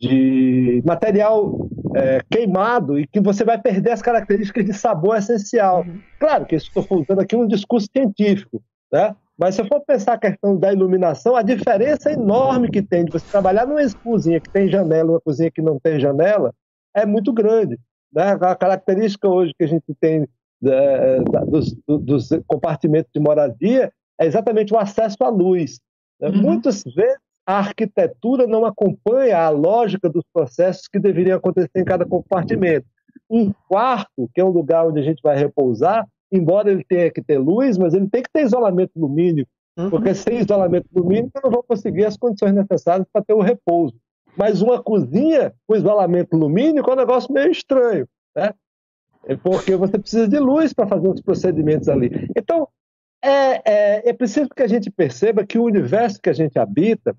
de 0.00 0.82
material 0.84 1.68
é, 1.94 2.20
queimado 2.30 2.98
e 2.98 3.06
que 3.06 3.20
você 3.20 3.44
vai 3.44 3.60
perder 3.60 3.90
as 3.90 4.02
características 4.02 4.64
de 4.64 4.72
sabor 4.72 5.16
essencial. 5.16 5.82
Uhum. 5.82 6.00
Claro 6.18 6.46
que 6.46 6.54
estou 6.54 6.86
usando 6.90 7.20
aqui 7.20 7.36
um 7.36 7.46
discurso 7.46 7.88
científico, 7.94 8.62
né? 8.92 9.14
mas 9.36 9.54
se 9.54 9.60
eu 9.60 9.66
for 9.66 9.80
pensar 9.80 10.14
a 10.14 10.18
questão 10.18 10.56
da 10.56 10.72
iluminação, 10.72 11.36
a 11.36 11.42
diferença 11.42 12.12
enorme 12.12 12.70
que 12.70 12.82
tem 12.82 13.04
de 13.04 13.12
você 13.12 13.26
trabalhar 13.30 13.66
numa 13.66 13.82
cozinha 14.02 14.40
que 14.40 14.50
tem 14.50 14.68
janela 14.68 15.08
e 15.08 15.12
uma 15.12 15.20
cozinha 15.20 15.50
que 15.50 15.62
não 15.62 15.78
tem 15.78 16.00
janela 16.00 16.52
é 16.94 17.06
muito 17.06 17.32
grande. 17.32 17.78
Né? 18.12 18.36
A 18.40 18.54
característica 18.54 19.28
hoje 19.28 19.52
que 19.56 19.64
a 19.64 19.68
gente 19.68 19.94
tem 20.00 20.26
é, 20.64 21.20
dos, 21.46 21.76
dos, 21.86 22.28
compartimentos 22.46 23.10
de 23.14 23.20
moradia 23.20 23.92
é 24.20 24.26
exatamente 24.26 24.72
o 24.72 24.78
acesso 24.78 25.16
à 25.20 25.28
luz. 25.28 25.78
Né? 26.20 26.28
Uhum. 26.28 26.42
Muitas 26.42 26.82
vezes 26.82 27.18
a 27.46 27.58
arquitetura 27.58 28.46
não 28.46 28.64
acompanha 28.66 29.38
a 29.38 29.48
lógica 29.48 30.08
dos 30.08 30.24
processos 30.32 30.86
que 30.86 30.98
deveriam 30.98 31.38
acontecer 31.38 31.70
em 31.76 31.84
cada 31.84 32.04
compartimento. 32.04 32.86
um 33.30 33.52
quarto, 33.68 34.28
que 34.34 34.40
é 34.40 34.44
um 34.44 34.50
lugar 34.50 34.86
onde 34.86 35.00
a 35.00 35.02
gente 35.02 35.20
vai 35.22 35.36
repousar, 35.36 36.06
embora 36.30 36.70
ele 36.70 36.84
tenha 36.84 37.10
que 37.10 37.22
ter 37.22 37.38
luz, 37.38 37.78
mas 37.78 37.94
ele 37.94 38.08
tem 38.08 38.22
que 38.22 38.30
ter 38.32 38.42
isolamento 38.42 38.92
lumínico, 38.96 39.50
uhum. 39.78 39.90
porque 39.90 40.14
sem 40.14 40.40
isolamento 40.40 40.88
lumínico 40.94 41.30
eu 41.36 41.42
não 41.42 41.50
vou 41.50 41.62
conseguir 41.62 42.04
as 42.04 42.16
condições 42.16 42.52
necessárias 42.52 43.06
para 43.12 43.24
ter 43.24 43.34
o 43.34 43.40
repouso. 43.40 43.94
Mas 44.36 44.62
uma 44.62 44.82
cozinha 44.82 45.52
com 45.66 45.74
isolamento 45.74 46.36
lumínico 46.36 46.90
é 46.90 46.92
um 46.92 46.96
negócio 46.96 47.32
meio 47.32 47.50
estranho, 47.50 48.06
né? 48.36 48.52
É 49.24 49.36
porque 49.36 49.76
você 49.76 49.98
precisa 49.98 50.28
de 50.28 50.38
luz 50.38 50.72
para 50.72 50.86
fazer 50.86 51.08
os 51.08 51.20
procedimentos 51.20 51.88
ali. 51.88 52.10
Então, 52.36 52.68
é, 53.22 53.28
é, 53.64 54.08
é 54.10 54.12
preciso 54.12 54.48
que 54.48 54.62
a 54.62 54.68
gente 54.68 54.90
perceba 54.90 55.44
que 55.44 55.58
o 55.58 55.64
universo 55.64 56.20
que 56.20 56.30
a 56.30 56.34
gente 56.34 56.58
habita, 56.58 57.16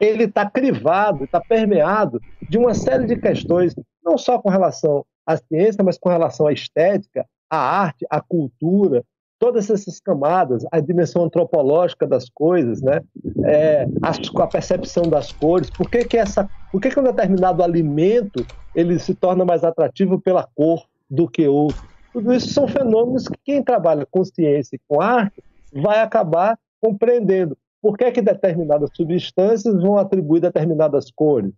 ele 0.00 0.24
está 0.24 0.48
crivado, 0.48 1.24
está 1.24 1.40
permeado 1.40 2.20
de 2.48 2.58
uma 2.58 2.74
série 2.74 3.06
de 3.06 3.16
questões, 3.16 3.74
não 4.04 4.16
só 4.16 4.38
com 4.38 4.48
relação 4.48 5.04
à 5.26 5.36
ciência, 5.36 5.84
mas 5.84 5.98
com 5.98 6.08
relação 6.08 6.46
à 6.46 6.52
estética, 6.52 7.26
à 7.50 7.56
arte, 7.56 8.06
à 8.08 8.20
cultura, 8.20 9.04
todas 9.38 9.68
essas 9.68 9.98
camadas, 9.98 10.64
a 10.70 10.78
dimensão 10.78 11.24
antropológica 11.24 12.06
das 12.06 12.30
coisas, 12.30 12.80
né? 12.80 13.00
É, 13.44 13.86
a, 14.00 14.42
a, 14.42 14.46
percepção 14.46 15.02
das 15.02 15.32
cores, 15.32 15.68
por 15.68 15.90
que, 15.90 16.04
que, 16.04 16.16
essa, 16.16 16.48
por 16.70 16.80
que, 16.80 16.88
que 16.88 17.00
um 17.00 17.02
determinado 17.02 17.60
alimento 17.60 18.46
ele 18.72 19.00
se 19.00 19.16
torna 19.16 19.44
mais 19.44 19.64
atrativo 19.64 20.20
pela 20.20 20.48
cor 20.54 20.86
do 21.12 21.28
que 21.28 21.46
outro? 21.46 21.86
Tudo 22.12 22.32
isso 22.32 22.48
são 22.48 22.66
fenômenos 22.66 23.28
que 23.28 23.38
quem 23.44 23.62
trabalha 23.62 24.06
com 24.10 24.24
ciência 24.24 24.76
e 24.76 24.80
com 24.88 25.00
arte 25.00 25.42
vai 25.72 26.00
acabar 26.00 26.58
compreendendo. 26.80 27.56
Por 27.80 27.98
que, 27.98 28.10
que 28.12 28.22
determinadas 28.22 28.90
substâncias 28.94 29.74
vão 29.74 29.98
atribuir 29.98 30.40
determinadas 30.40 31.10
cores? 31.10 31.52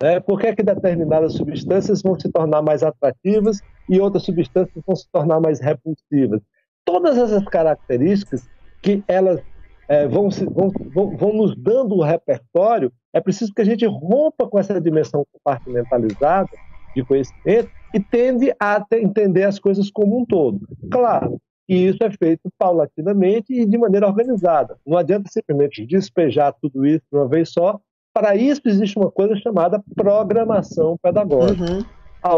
Né? 0.00 0.20
Por 0.20 0.40
que, 0.40 0.54
que 0.54 0.62
determinadas 0.62 1.34
substâncias 1.34 2.02
vão 2.02 2.18
se 2.18 2.30
tornar 2.30 2.62
mais 2.62 2.82
atrativas 2.82 3.60
e 3.88 4.00
outras 4.00 4.24
substâncias 4.24 4.82
vão 4.86 4.94
se 4.94 5.08
tornar 5.10 5.40
mais 5.40 5.60
repulsivas? 5.60 6.40
Todas 6.84 7.16
essas 7.18 7.44
características 7.44 8.48
que 8.82 9.02
elas 9.06 9.40
é, 9.88 10.06
vão, 10.06 10.28
vão, 10.30 10.70
vão, 10.92 11.16
vão, 11.16 11.32
nos 11.32 11.56
dando 11.56 11.96
o 11.96 12.02
repertório, 12.02 12.92
é 13.12 13.20
preciso 13.20 13.52
que 13.54 13.62
a 13.62 13.64
gente 13.64 13.86
rompa 13.86 14.48
com 14.48 14.58
essa 14.58 14.80
dimensão 14.80 15.24
compartimentalizada 15.32 16.50
de 16.94 17.04
conhecimento 17.04 17.70
e 17.94 18.00
tende 18.00 18.54
a 18.58 18.84
entender 18.92 19.44
as 19.44 19.58
coisas 19.58 19.90
como 19.90 20.20
um 20.20 20.24
todo. 20.24 20.60
Claro, 20.90 21.38
e 21.68 21.86
isso 21.86 21.98
é 22.02 22.10
feito 22.10 22.50
paulatinamente 22.58 23.52
e 23.52 23.64
de 23.64 23.78
maneira 23.78 24.06
organizada. 24.06 24.76
Não 24.86 24.98
adianta 24.98 25.30
simplesmente 25.30 25.86
despejar 25.86 26.54
tudo 26.60 26.84
isso 26.84 27.02
de 27.10 27.18
uma 27.18 27.28
vez 27.28 27.50
só. 27.50 27.80
Para 28.12 28.36
isso 28.36 28.60
existe 28.66 28.98
uma 28.98 29.10
coisa 29.10 29.34
chamada 29.36 29.82
programação 29.94 30.98
pedagógica, 31.02 31.72
uhum. 31.72 31.84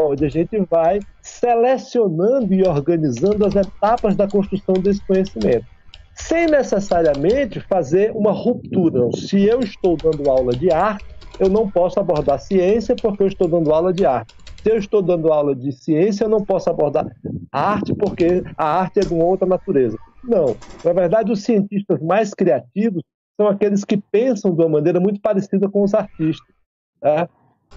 onde 0.08 0.24
a 0.24 0.28
gente 0.28 0.56
vai 0.70 1.00
selecionando 1.20 2.54
e 2.54 2.62
organizando 2.62 3.44
as 3.44 3.56
etapas 3.56 4.14
da 4.14 4.28
construção 4.28 4.74
desse 4.74 5.04
conhecimento, 5.04 5.66
sem 6.14 6.46
necessariamente 6.46 7.58
fazer 7.58 8.12
uma 8.12 8.30
ruptura. 8.30 9.10
Se 9.16 9.42
eu 9.44 9.58
estou 9.60 9.96
dando 9.96 10.30
aula 10.30 10.52
de 10.52 10.70
arte, 10.70 11.04
eu 11.40 11.48
não 11.48 11.68
posso 11.68 11.98
abordar 11.98 12.38
ciência 12.38 12.94
porque 12.94 13.24
eu 13.24 13.26
estou 13.26 13.48
dando 13.48 13.72
aula 13.72 13.92
de 13.92 14.06
arte 14.06 14.32
se 14.64 14.70
eu 14.70 14.78
estou 14.78 15.02
dando 15.02 15.30
aula 15.30 15.54
de 15.54 15.70
ciência, 15.72 16.24
eu 16.24 16.28
não 16.28 16.42
posso 16.42 16.70
abordar 16.70 17.06
arte 17.52 17.94
porque 17.94 18.42
a 18.56 18.80
arte 18.80 19.00
é 19.00 19.02
de 19.02 19.12
uma 19.12 19.24
outra 19.24 19.46
natureza. 19.46 19.98
Não. 20.24 20.56
Na 20.82 20.92
verdade, 20.94 21.30
os 21.30 21.42
cientistas 21.42 22.00
mais 22.00 22.32
criativos 22.32 23.02
são 23.38 23.46
aqueles 23.46 23.84
que 23.84 23.98
pensam 23.98 24.54
de 24.54 24.62
uma 24.62 24.70
maneira 24.70 24.98
muito 24.98 25.20
parecida 25.20 25.68
com 25.68 25.82
os 25.82 25.92
artistas. 25.92 26.54
Né? 27.02 27.28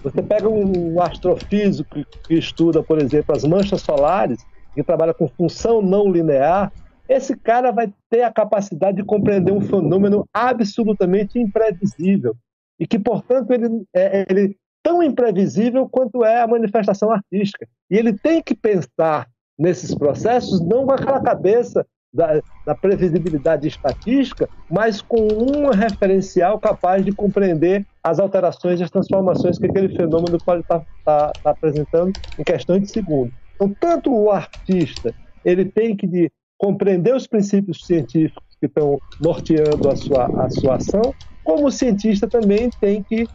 Você 0.02 0.22
pega 0.22 0.48
um 0.48 0.98
astrofísico 1.00 2.04
que 2.26 2.34
estuda, 2.34 2.82
por 2.82 2.98
exemplo, 2.98 3.36
as 3.36 3.44
manchas 3.44 3.82
solares, 3.82 4.42
que 4.74 4.82
trabalha 4.82 5.12
com 5.12 5.28
função 5.28 5.82
não 5.82 6.10
linear, 6.10 6.72
esse 7.06 7.36
cara 7.36 7.70
vai 7.70 7.92
ter 8.08 8.22
a 8.22 8.32
capacidade 8.32 8.98
de 8.98 9.04
compreender 9.04 9.52
um 9.52 9.60
fenômeno 9.60 10.26
absolutamente 10.32 11.38
imprevisível 11.38 12.34
e 12.80 12.86
que, 12.86 12.98
portanto, 12.98 13.50
ele, 13.50 13.84
é, 13.94 14.26
ele 14.30 14.56
tão 14.88 15.02
imprevisível 15.02 15.86
quanto 15.86 16.24
é 16.24 16.40
a 16.40 16.46
manifestação 16.46 17.10
artística. 17.10 17.68
E 17.90 17.96
ele 17.98 18.14
tem 18.14 18.42
que 18.42 18.54
pensar 18.54 19.28
nesses 19.58 19.94
processos 19.94 20.62
não 20.62 20.86
com 20.86 20.92
aquela 20.92 21.20
cabeça 21.20 21.84
da, 22.10 22.40
da, 22.64 22.74
previsibilidade 22.74 23.68
estatística, 23.68 24.48
mas 24.70 25.02
com 25.02 25.20
um 25.20 25.70
referencial 25.70 26.58
capaz 26.58 27.04
de 27.04 27.12
compreender 27.12 27.86
as 28.02 28.18
alterações 28.18 28.80
e 28.80 28.82
as 28.82 28.90
transformações 28.90 29.58
que 29.58 29.66
aquele 29.66 29.94
fenômeno 29.94 30.38
pode 30.42 30.62
estar 30.62 30.80
tá, 30.80 30.86
tá, 31.04 31.32
tá 31.42 31.50
apresentando 31.50 32.10
em 32.38 32.42
questões 32.42 32.80
de 32.80 32.88
segundos. 32.88 33.34
Então, 33.56 33.76
tanto 33.78 34.10
o 34.10 34.30
artista 34.30 35.14
ele 35.44 35.66
tem 35.66 35.94
que 35.94 36.06
de, 36.06 36.32
compreender 36.56 37.14
os 37.14 37.26
princípios 37.26 37.84
científicos 37.84 38.56
que 38.58 38.64
estão 38.64 38.98
norteando 39.20 39.90
a 39.90 39.94
sua, 39.94 40.44
a 40.44 40.48
sua 40.48 40.76
ação, 40.76 41.14
como 41.44 41.66
o 41.66 41.70
cientista 41.70 42.26
também 42.26 42.70
tem 42.80 43.02
que 43.02 43.26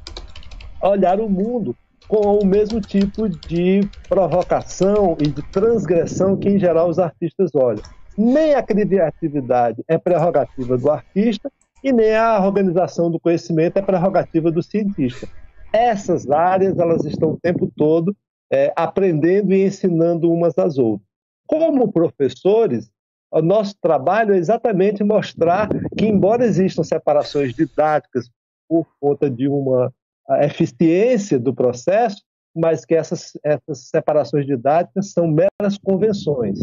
olhar 0.89 1.19
o 1.19 1.29
mundo 1.29 1.75
com 2.07 2.38
o 2.38 2.45
mesmo 2.45 2.81
tipo 2.81 3.29
de 3.29 3.81
provocação 4.09 5.15
e 5.19 5.27
de 5.27 5.41
transgressão 5.51 6.36
que, 6.36 6.49
em 6.49 6.59
geral, 6.59 6.89
os 6.89 6.99
artistas 6.99 7.51
olham. 7.55 7.81
Nem 8.17 8.53
a 8.53 8.61
criatividade 8.61 9.84
é 9.88 9.97
prerrogativa 9.97 10.77
do 10.77 10.91
artista 10.91 11.51
e 11.84 11.91
nem 11.91 12.15
a 12.15 12.45
organização 12.45 13.09
do 13.09 13.19
conhecimento 13.19 13.77
é 13.77 13.81
prerrogativa 13.81 14.51
do 14.51 14.61
cientista. 14.61 15.27
Essas 15.71 16.29
áreas 16.29 16.77
elas 16.77 17.03
estão 17.05 17.31
o 17.31 17.39
tempo 17.39 17.71
todo 17.75 18.15
é, 18.51 18.71
aprendendo 18.75 19.53
e 19.53 19.65
ensinando 19.65 20.31
umas 20.31 20.57
às 20.57 20.77
outras. 20.77 21.07
Como 21.47 21.91
professores, 21.91 22.91
o 23.31 23.41
nosso 23.41 23.75
trabalho 23.81 24.36
é 24.36 24.38
exatamente 24.38 25.03
mostrar 25.03 25.67
que, 25.97 26.05
embora 26.05 26.45
existam 26.45 26.84
separações 26.84 27.53
didáticas 27.55 28.29
por 28.69 28.86
conta 28.99 29.29
de 29.29 29.47
uma 29.47 29.91
a 30.30 30.45
eficiência 30.45 31.39
do 31.39 31.53
processo, 31.53 32.21
mas 32.55 32.86
que 32.86 32.93
essas, 32.93 33.34
essas 33.43 33.89
separações 33.89 34.45
didáticas 34.45 35.11
são 35.11 35.28
meras 35.28 35.78
convenções. 35.84 36.59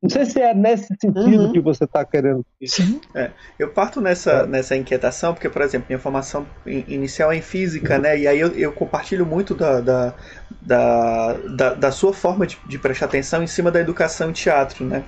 Não 0.00 0.08
sei 0.08 0.24
se 0.24 0.40
é 0.40 0.54
nesse 0.54 0.86
sentido 0.86 1.46
uhum. 1.46 1.52
que 1.52 1.60
você 1.60 1.82
está 1.82 2.04
querendo. 2.04 2.46
Sim. 2.64 3.00
É, 3.14 3.30
eu 3.58 3.68
parto 3.70 4.00
nessa, 4.00 4.30
é. 4.30 4.46
nessa 4.46 4.76
inquietação, 4.76 5.34
porque, 5.34 5.48
por 5.48 5.60
exemplo, 5.60 5.86
minha 5.88 5.98
formação 5.98 6.46
inicial 6.64 7.32
é 7.32 7.36
em 7.36 7.42
física, 7.42 7.96
uhum. 7.96 8.02
né? 8.02 8.18
E 8.18 8.28
aí 8.28 8.38
eu, 8.38 8.48
eu 8.52 8.72
compartilho 8.72 9.26
muito 9.26 9.56
da, 9.56 9.80
da, 9.80 10.14
da, 10.62 11.32
da, 11.32 11.74
da 11.74 11.90
sua 11.90 12.12
forma 12.12 12.46
de, 12.46 12.56
de, 12.68 12.78
prestar 12.78 13.06
atenção 13.06 13.42
em 13.42 13.48
cima 13.48 13.72
da 13.72 13.80
educação 13.80 14.30
em 14.30 14.32
teatro, 14.32 14.84
né? 14.84 15.02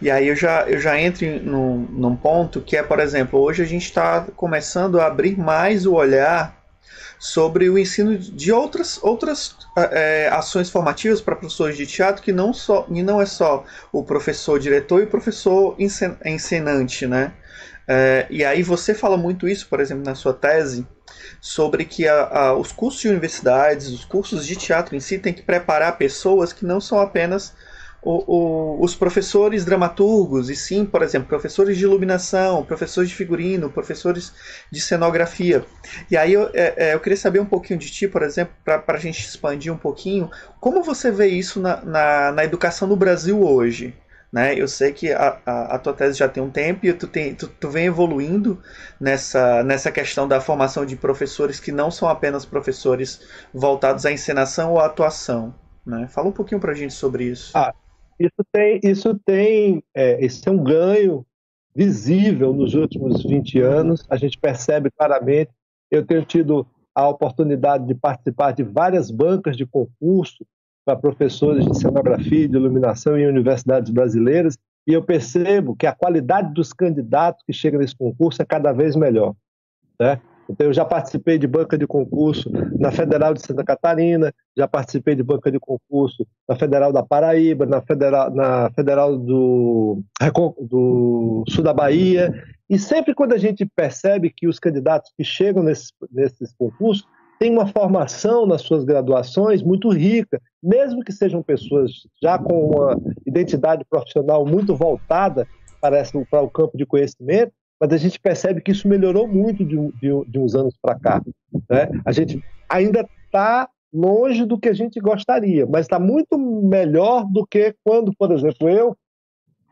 E 0.00 0.10
aí 0.10 0.28
eu 0.28 0.36
já, 0.36 0.68
eu 0.68 0.78
já 0.78 1.00
entro 1.00 1.26
num, 1.42 1.78
num 1.90 2.14
ponto 2.14 2.60
que 2.60 2.76
é, 2.76 2.82
por 2.82 3.00
exemplo, 3.00 3.40
hoje 3.40 3.62
a 3.62 3.66
gente 3.66 3.86
está 3.86 4.26
começando 4.36 5.00
a 5.00 5.06
abrir 5.06 5.38
mais 5.38 5.86
o 5.86 5.94
olhar 5.94 6.57
sobre 7.18 7.68
o 7.68 7.78
ensino 7.78 8.16
de 8.16 8.52
outras, 8.52 8.98
outras 9.02 9.56
é, 9.76 10.28
ações 10.32 10.70
formativas 10.70 11.20
para 11.20 11.34
professores 11.34 11.76
de 11.76 11.86
teatro 11.86 12.22
que 12.22 12.32
não, 12.32 12.52
só, 12.52 12.86
e 12.88 13.02
não 13.02 13.20
é 13.20 13.26
só 13.26 13.64
o 13.92 14.04
professor 14.04 14.58
diretor 14.58 15.00
e 15.00 15.04
o 15.04 15.08
professor 15.08 15.76
encenante, 16.24 17.06
né? 17.06 17.32
É, 17.90 18.26
e 18.28 18.44
aí 18.44 18.62
você 18.62 18.94
fala 18.94 19.16
muito 19.16 19.48
isso, 19.48 19.66
por 19.66 19.80
exemplo, 19.80 20.04
na 20.04 20.14
sua 20.14 20.34
tese, 20.34 20.86
sobre 21.40 21.86
que 21.86 22.06
a, 22.06 22.26
a, 22.26 22.54
os 22.54 22.70
cursos 22.70 23.00
de 23.00 23.08
universidades, 23.08 23.88
os 23.88 24.04
cursos 24.04 24.46
de 24.46 24.56
teatro 24.56 24.94
em 24.94 25.00
si, 25.00 25.18
têm 25.18 25.32
que 25.32 25.42
preparar 25.42 25.96
pessoas 25.96 26.52
que 26.52 26.66
não 26.66 26.80
são 26.80 27.00
apenas 27.00 27.54
o, 28.02 28.76
o, 28.78 28.84
os 28.84 28.94
professores 28.94 29.64
dramaturgos, 29.64 30.48
e 30.48 30.56
sim, 30.56 30.84
por 30.84 31.02
exemplo, 31.02 31.28
professores 31.28 31.76
de 31.76 31.84
iluminação, 31.84 32.64
professores 32.64 33.10
de 33.10 33.16
figurino, 33.16 33.70
professores 33.70 34.32
de 34.70 34.80
cenografia. 34.80 35.64
E 36.10 36.16
aí 36.16 36.32
eu, 36.32 36.50
é, 36.54 36.74
é 36.76 36.94
eu 36.94 37.00
queria 37.00 37.16
saber 37.16 37.40
um 37.40 37.46
pouquinho 37.46 37.78
de 37.78 37.90
ti, 37.90 38.06
por 38.06 38.22
exemplo, 38.22 38.54
para 38.64 38.84
a 38.86 38.98
gente 38.98 39.20
expandir 39.20 39.72
um 39.72 39.76
pouquinho, 39.76 40.30
como 40.60 40.82
você 40.82 41.10
vê 41.10 41.26
isso 41.26 41.60
na, 41.60 41.84
na, 41.84 42.32
na 42.32 42.44
educação 42.44 42.86
no 42.86 42.96
Brasil 42.96 43.42
hoje? 43.42 43.94
Né? 44.30 44.54
Eu 44.54 44.68
sei 44.68 44.92
que 44.92 45.10
a, 45.10 45.40
a, 45.44 45.74
a, 45.74 45.78
tua 45.78 45.94
tese 45.94 46.18
já 46.18 46.28
tem 46.28 46.42
um 46.42 46.50
tempo 46.50 46.84
e 46.84 46.92
tu, 46.92 47.06
tem, 47.06 47.34
tu, 47.34 47.48
tu 47.48 47.70
vem 47.70 47.86
evoluindo 47.86 48.62
nessa, 49.00 49.62
nessa 49.64 49.90
questão 49.90 50.28
da 50.28 50.38
formação 50.38 50.84
de 50.84 50.96
professores 50.96 51.58
que 51.58 51.72
não 51.72 51.90
são 51.90 52.06
apenas 52.08 52.44
professores 52.44 53.22
voltados 53.54 54.04
à 54.04 54.12
encenação 54.12 54.72
ou 54.72 54.80
à 54.80 54.86
atuação. 54.86 55.54
Né? 55.84 56.06
Fala 56.08 56.28
um 56.28 56.32
pouquinho 56.32 56.60
para 56.60 56.72
a 56.72 56.74
gente 56.74 56.92
sobre 56.92 57.24
isso. 57.24 57.52
Ah, 57.56 57.74
isso 58.18 58.44
tem, 58.52 58.80
isso 58.82 59.18
tem, 59.24 59.82
é, 59.94 60.24
esse 60.24 60.48
é 60.48 60.52
um 60.52 60.62
ganho 60.62 61.24
visível 61.74 62.52
nos 62.52 62.74
últimos 62.74 63.22
20 63.22 63.60
anos. 63.60 64.06
A 64.10 64.16
gente 64.16 64.38
percebe 64.38 64.90
claramente. 64.90 65.50
Eu 65.90 66.04
tenho 66.04 66.24
tido 66.24 66.66
a 66.94 67.08
oportunidade 67.08 67.86
de 67.86 67.94
participar 67.94 68.52
de 68.52 68.64
várias 68.64 69.10
bancas 69.10 69.56
de 69.56 69.64
concurso 69.64 70.44
para 70.84 70.96
professores 70.96 71.64
de 71.64 71.78
cenografia 71.78 72.48
de 72.48 72.56
iluminação 72.56 73.16
em 73.16 73.26
universidades 73.26 73.90
brasileiras 73.90 74.58
e 74.86 74.94
eu 74.94 75.02
percebo 75.02 75.76
que 75.76 75.86
a 75.86 75.94
qualidade 75.94 76.52
dos 76.54 76.72
candidatos 76.72 77.44
que 77.46 77.52
chegam 77.52 77.78
nesse 77.78 77.94
concurso 77.94 78.40
é 78.40 78.44
cada 78.46 78.72
vez 78.72 78.96
melhor. 78.96 79.34
Né? 80.00 80.18
Então, 80.50 80.66
eu 80.66 80.72
já 80.72 80.84
participei 80.84 81.38
de 81.38 81.46
banca 81.46 81.76
de 81.76 81.86
concurso 81.86 82.50
na 82.78 82.90
Federal 82.90 83.34
de 83.34 83.42
Santa 83.42 83.62
Catarina, 83.62 84.32
já 84.56 84.66
participei 84.66 85.14
de 85.14 85.22
banca 85.22 85.50
de 85.50 85.58
concurso 85.60 86.26
na 86.48 86.56
Federal 86.56 86.92
da 86.92 87.02
Paraíba, 87.02 87.66
na 87.66 87.82
Federal, 87.82 88.30
na 88.34 88.70
Federal 88.70 89.16
do, 89.16 90.02
do 90.60 91.44
Sul 91.48 91.62
da 91.62 91.74
Bahia. 91.74 92.32
E 92.68 92.78
sempre 92.78 93.14
quando 93.14 93.34
a 93.34 93.38
gente 93.38 93.66
percebe 93.66 94.32
que 94.34 94.48
os 94.48 94.58
candidatos 94.58 95.12
que 95.16 95.24
chegam 95.24 95.62
nesses, 95.62 95.92
nesses 96.10 96.52
concursos 96.54 97.06
têm 97.38 97.52
uma 97.52 97.66
formação 97.66 98.46
nas 98.46 98.62
suas 98.62 98.84
graduações 98.84 99.62
muito 99.62 99.90
rica, 99.90 100.40
mesmo 100.62 101.04
que 101.04 101.12
sejam 101.12 101.42
pessoas 101.42 101.92
já 102.22 102.38
com 102.38 102.70
uma 102.70 102.96
identidade 103.26 103.84
profissional 103.88 104.44
muito 104.44 104.74
voltada 104.74 105.46
para, 105.80 105.98
essa, 105.98 106.20
para 106.30 106.42
o 106.42 106.50
campo 106.50 106.76
de 106.76 106.84
conhecimento, 106.84 107.52
mas 107.80 107.92
a 107.92 107.96
gente 107.96 108.18
percebe 108.18 108.60
que 108.60 108.72
isso 108.72 108.88
melhorou 108.88 109.28
muito 109.28 109.64
de, 109.64 109.76
de, 109.92 110.24
de 110.26 110.38
uns 110.38 110.54
anos 110.54 110.74
para 110.80 110.98
cá. 110.98 111.22
Né? 111.70 111.88
A 112.04 112.12
gente 112.12 112.42
ainda 112.68 113.08
está 113.24 113.68
longe 113.92 114.44
do 114.44 114.58
que 114.58 114.68
a 114.68 114.74
gente 114.74 115.00
gostaria, 115.00 115.66
mas 115.66 115.82
está 115.82 115.98
muito 115.98 116.36
melhor 116.36 117.24
do 117.24 117.46
que 117.46 117.74
quando, 117.84 118.12
por 118.16 118.32
exemplo, 118.32 118.68
eu 118.68 118.96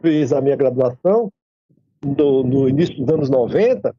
fiz 0.00 0.32
a 0.32 0.40
minha 0.40 0.57
graduação 0.57 1.30
no, 2.02 2.42
no 2.42 2.68
início 2.68 2.96
dos 2.96 3.09
anos 3.12 3.30
90, 3.30 3.94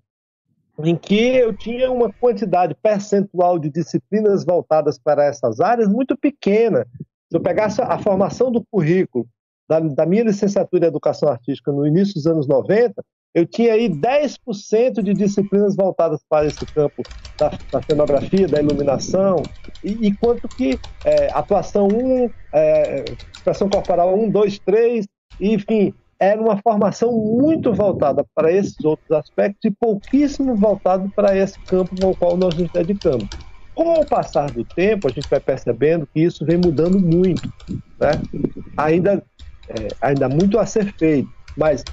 em 0.84 0.96
que 0.96 1.36
eu 1.36 1.54
tinha 1.54 1.92
uma 1.92 2.12
quantidade 2.14 2.76
percentual 2.76 3.58
de 3.58 3.70
disciplinas 3.70 4.46
voltadas 4.46 4.98
para 4.98 5.26
essas 5.26 5.60
áreas 5.60 5.88
muito 5.88 6.16
pequena. 6.16 6.86
Se 7.30 7.36
eu 7.36 7.42
pegasse 7.42 7.82
a 7.82 7.98
formação 7.98 8.52
do 8.52 8.64
currículo 8.72 9.28
da, 9.68 9.80
da 9.80 10.06
minha 10.06 10.24
licenciatura 10.24 10.86
em 10.86 10.88
Educação 10.88 11.30
Artística 11.30 11.72
no 11.72 11.86
início 11.86 12.14
dos 12.14 12.28
anos 12.28 12.48
90, 12.48 13.04
eu 13.34 13.46
tinha 13.46 13.74
aí 13.74 13.90
10% 13.90 15.04
de 15.04 15.14
disciplinas 15.14 15.76
voltadas 15.76 16.20
para 16.28 16.48
esse 16.48 16.66
campo 16.68 17.04
da, 17.38 17.52
da 17.72 17.82
cenografia, 17.84 18.48
da 18.48 18.60
iluminação, 18.60 19.44
e, 19.84 20.08
e 20.08 20.16
quanto 20.16 20.48
que 20.48 20.80
é, 21.06 21.30
atuação 21.32 21.88
1, 21.88 22.30
é, 22.54 23.06
expressão 23.34 23.70
corporal 23.70 24.18
1, 24.18 24.30
2, 24.32 24.60
3, 24.60 25.06
enfim, 25.40 25.94
era 26.20 26.42
uma 26.42 26.58
formação 26.58 27.12
muito 27.12 27.72
voltada 27.74 28.26
para 28.34 28.52
esses 28.52 28.84
outros 28.84 29.12
aspectos 29.12 29.64
e 29.66 29.72
pouquíssimo 29.72 30.56
voltado 30.56 31.10
para 31.16 31.38
esse 31.38 31.60
campo 31.60 31.94
ao 32.04 32.16
qual 32.16 32.36
nós 32.36 32.56
nos 32.56 32.72
dedicamos. 32.72 33.28
Com 33.76 33.94
o 33.94 34.06
passar 34.06 34.50
do 34.50 34.66
tempo, 34.66 35.08
a 35.08 35.12
gente 35.12 35.30
vai 35.30 35.40
percebendo 35.40 36.08
que 36.12 36.22
isso 36.22 36.44
vem 36.44 36.58
mudando 36.58 37.00
muito. 37.00 37.48
Né? 38.00 38.12
Ainda, 38.76 39.24
é, 39.70 39.88
ainda 40.02 40.28
muito 40.28 40.58
a 40.58 40.66
ser 40.66 40.92
feito, 40.98 41.30
mas 41.56 41.84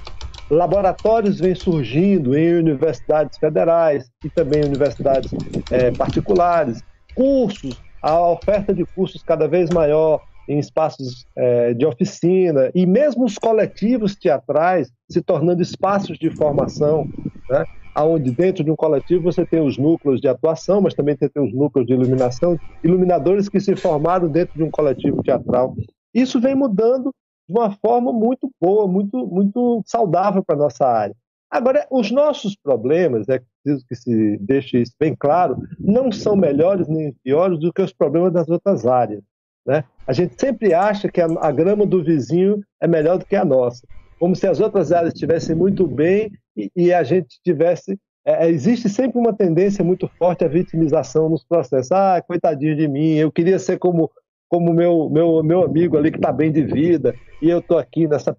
laboratórios 0.49 1.39
vêm 1.39 1.55
surgindo 1.55 2.37
em 2.37 2.55
universidades 2.55 3.37
federais 3.37 4.09
e 4.23 4.29
também 4.29 4.63
universidades 4.63 5.31
é, 5.71 5.91
particulares, 5.91 6.81
cursos, 7.15 7.79
a 8.01 8.19
oferta 8.29 8.73
de 8.73 8.85
cursos 8.85 9.23
cada 9.23 9.47
vez 9.47 9.69
maior 9.71 10.21
em 10.47 10.59
espaços 10.59 11.25
é, 11.35 11.73
de 11.73 11.85
oficina 11.85 12.69
e 12.75 12.85
mesmo 12.85 13.25
os 13.25 13.37
coletivos 13.37 14.15
teatrais 14.15 14.91
se 15.09 15.21
tornando 15.21 15.61
espaços 15.61 16.17
de 16.19 16.29
formação, 16.29 17.07
né? 17.49 17.63
onde 17.97 18.31
dentro 18.31 18.63
de 18.63 18.69
um 18.69 18.75
coletivo 18.75 19.23
você 19.23 19.45
tem 19.45 19.61
os 19.61 19.77
núcleos 19.77 20.19
de 20.19 20.27
atuação, 20.27 20.81
mas 20.81 20.93
também 20.93 21.15
tem 21.15 21.29
os 21.37 21.53
núcleos 21.53 21.87
de 21.87 21.93
iluminação, 21.93 22.59
iluminadores 22.83 23.47
que 23.47 23.59
se 23.59 23.75
formaram 23.75 24.27
dentro 24.27 24.55
de 24.55 24.63
um 24.63 24.69
coletivo 24.69 25.23
teatral. 25.23 25.73
Isso 26.13 26.39
vem 26.39 26.55
mudando 26.55 27.11
de 27.47 27.57
uma 27.57 27.71
forma 27.71 28.11
muito 28.11 28.49
boa, 28.59 28.87
muito, 28.87 29.25
muito 29.27 29.83
saudável 29.85 30.43
para 30.43 30.55
a 30.55 30.59
nossa 30.59 30.85
área. 30.85 31.15
Agora, 31.49 31.87
os 31.91 32.11
nossos 32.11 32.55
problemas, 32.55 33.29
é 33.29 33.39
preciso 33.63 33.85
que 33.87 33.95
se 33.95 34.37
deixe 34.41 34.81
isso 34.81 34.93
bem 34.99 35.15
claro, 35.15 35.57
não 35.79 36.11
são 36.11 36.35
melhores 36.35 36.87
nem 36.87 37.13
piores 37.23 37.59
do 37.59 37.71
que 37.71 37.81
os 37.81 37.93
problemas 37.93 38.33
das 38.33 38.49
outras 38.49 38.85
áreas. 38.85 39.23
Né? 39.65 39.83
A 40.05 40.13
gente 40.13 40.39
sempre 40.39 40.73
acha 40.73 41.09
que 41.09 41.21
a, 41.21 41.27
a 41.39 41.51
grama 41.51 41.85
do 41.85 42.03
vizinho 42.03 42.61
é 42.81 42.87
melhor 42.87 43.17
do 43.17 43.25
que 43.25 43.35
a 43.35 43.45
nossa, 43.45 43.87
como 44.19 44.35
se 44.35 44.47
as 44.47 44.59
outras 44.59 44.91
áreas 44.91 45.13
estivessem 45.13 45.55
muito 45.55 45.87
bem 45.87 46.31
e, 46.55 46.71
e 46.75 46.93
a 46.93 47.03
gente 47.03 47.39
tivesse. 47.43 47.97
É, 48.25 48.47
é, 48.47 48.49
existe 48.49 48.89
sempre 48.89 49.19
uma 49.19 49.33
tendência 49.33 49.83
muito 49.83 50.07
forte 50.17 50.43
à 50.43 50.47
vitimização 50.47 51.29
nos 51.29 51.43
processos. 51.43 51.91
Ah, 51.91 52.21
coitadinho 52.25 52.75
de 52.75 52.87
mim, 52.87 53.13
eu 53.13 53.31
queria 53.31 53.59
ser 53.59 53.77
como 53.77 54.09
como 54.57 54.73
meu 54.73 55.09
meu 55.09 55.43
meu 55.43 55.63
amigo 55.63 55.97
ali 55.97 56.11
que 56.11 56.17
está 56.17 56.31
bem 56.31 56.51
de 56.51 56.63
vida 56.63 57.15
e 57.41 57.49
eu 57.49 57.59
estou 57.59 57.77
aqui 57.77 58.07
nessa. 58.07 58.35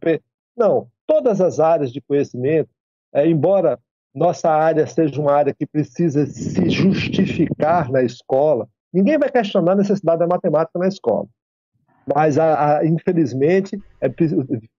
Não, 0.57 0.89
todas 1.07 1.41
as 1.41 1.61
áreas 1.61 1.93
de 1.93 2.01
conhecimento, 2.01 2.71
é, 3.15 3.27
embora 3.27 3.79
nossa 4.15 4.51
área 4.51 4.87
seja 4.87 5.21
uma 5.21 5.33
área 5.33 5.55
que 5.55 5.67
precisa 5.67 6.27
se 6.27 6.71
justificar 6.71 7.91
na 7.91 8.03
escola, 8.03 8.67
Ninguém 8.97 9.19
vai 9.19 9.31
questionar 9.31 9.73
a 9.73 9.77
necessidade 9.77 10.21
da 10.21 10.27
matemática 10.27 10.79
na 10.79 10.89
escola. 10.89 11.27
Mas, 12.15 12.39
a, 12.39 12.79
a, 12.79 12.87
infelizmente, 12.87 13.79
é, 14.01 14.07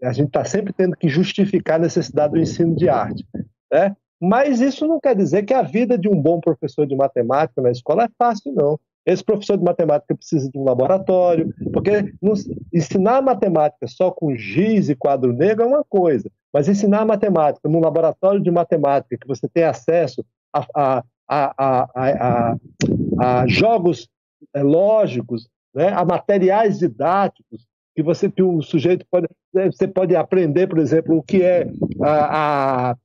a 0.04 0.12
gente 0.12 0.28
está 0.28 0.44
sempre 0.44 0.74
tendo 0.74 0.98
que 0.98 1.08
justificar 1.08 1.76
a 1.76 1.84
necessidade 1.84 2.34
do 2.34 2.40
ensino 2.40 2.76
de 2.76 2.90
arte. 2.90 3.24
Né? 3.72 3.96
Mas 4.20 4.60
isso 4.60 4.88
não 4.88 5.00
quer 5.00 5.16
dizer 5.16 5.44
que 5.44 5.54
a 5.54 5.62
vida 5.62 6.00
de 6.00 6.10
um 6.10 6.20
bom 6.20 6.40
professor 6.40 6.88
de 6.88 6.96
matemática 6.96 7.62
na 7.62 7.70
escola 7.70 8.06
é 8.06 8.10
fácil, 8.18 8.54
não. 8.54 8.80
Esse 9.08 9.24
professor 9.24 9.58
de 9.58 9.64
matemática 9.64 10.14
precisa 10.14 10.52
de 10.52 10.60
um 10.60 10.66
laboratório, 10.66 11.54
porque 11.72 12.14
ensinar 12.74 13.22
matemática 13.22 13.88
só 13.88 14.12
com 14.12 14.36
giz 14.36 14.90
e 14.90 14.96
quadro 14.96 15.32
negro 15.32 15.64
é 15.64 15.68
uma 15.68 15.84
coisa, 15.86 16.30
mas 16.54 16.68
ensinar 16.68 17.06
matemática 17.06 17.70
num 17.70 17.80
laboratório 17.80 18.42
de 18.42 18.52
matemática 18.52 19.18
que 19.18 19.26
você 19.26 19.48
tem 19.48 19.64
acesso 19.64 20.26
a, 20.54 20.66
a, 20.76 21.04
a, 21.58 22.58
a, 23.18 23.48
jogos 23.48 24.10
é, 24.54 24.62
lógicos, 24.62 25.48
né, 25.74 25.88
a 25.88 26.04
materiais 26.04 26.78
didáticos 26.78 27.66
que 27.96 28.04
você 28.04 28.30
que 28.30 28.44
um 28.44 28.62
sujeito 28.62 29.06
pode 29.10 29.28
né, 29.54 29.72
você 29.72 29.88
pode 29.88 30.18
aprender, 30.18 30.68
por 30.68 30.80
exemplo, 30.80 31.18
o 31.18 31.24
que 31.24 31.42
é 31.42 31.66
a, 32.04 32.90
a 32.92 32.98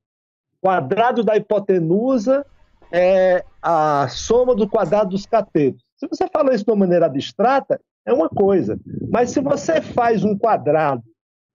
quadrado 0.61 1.23
da 1.23 1.37
hipotenusa 1.37 2.45
é 2.91 3.43
a 3.61 4.07
soma 4.09 4.53
do 4.53 4.69
quadrado 4.69 5.11
dos 5.11 5.25
catetos. 5.25 5.83
Se 6.03 6.17
você 6.17 6.27
fala 6.27 6.53
isso 6.53 6.65
de 6.65 6.71
uma 6.71 6.77
maneira 6.77 7.05
abstrata, 7.05 7.79
é 8.05 8.13
uma 8.13 8.29
coisa. 8.29 8.79
Mas 9.09 9.31
se 9.31 9.39
você 9.39 9.81
faz 9.81 10.23
um 10.23 10.37
quadrado 10.37 11.03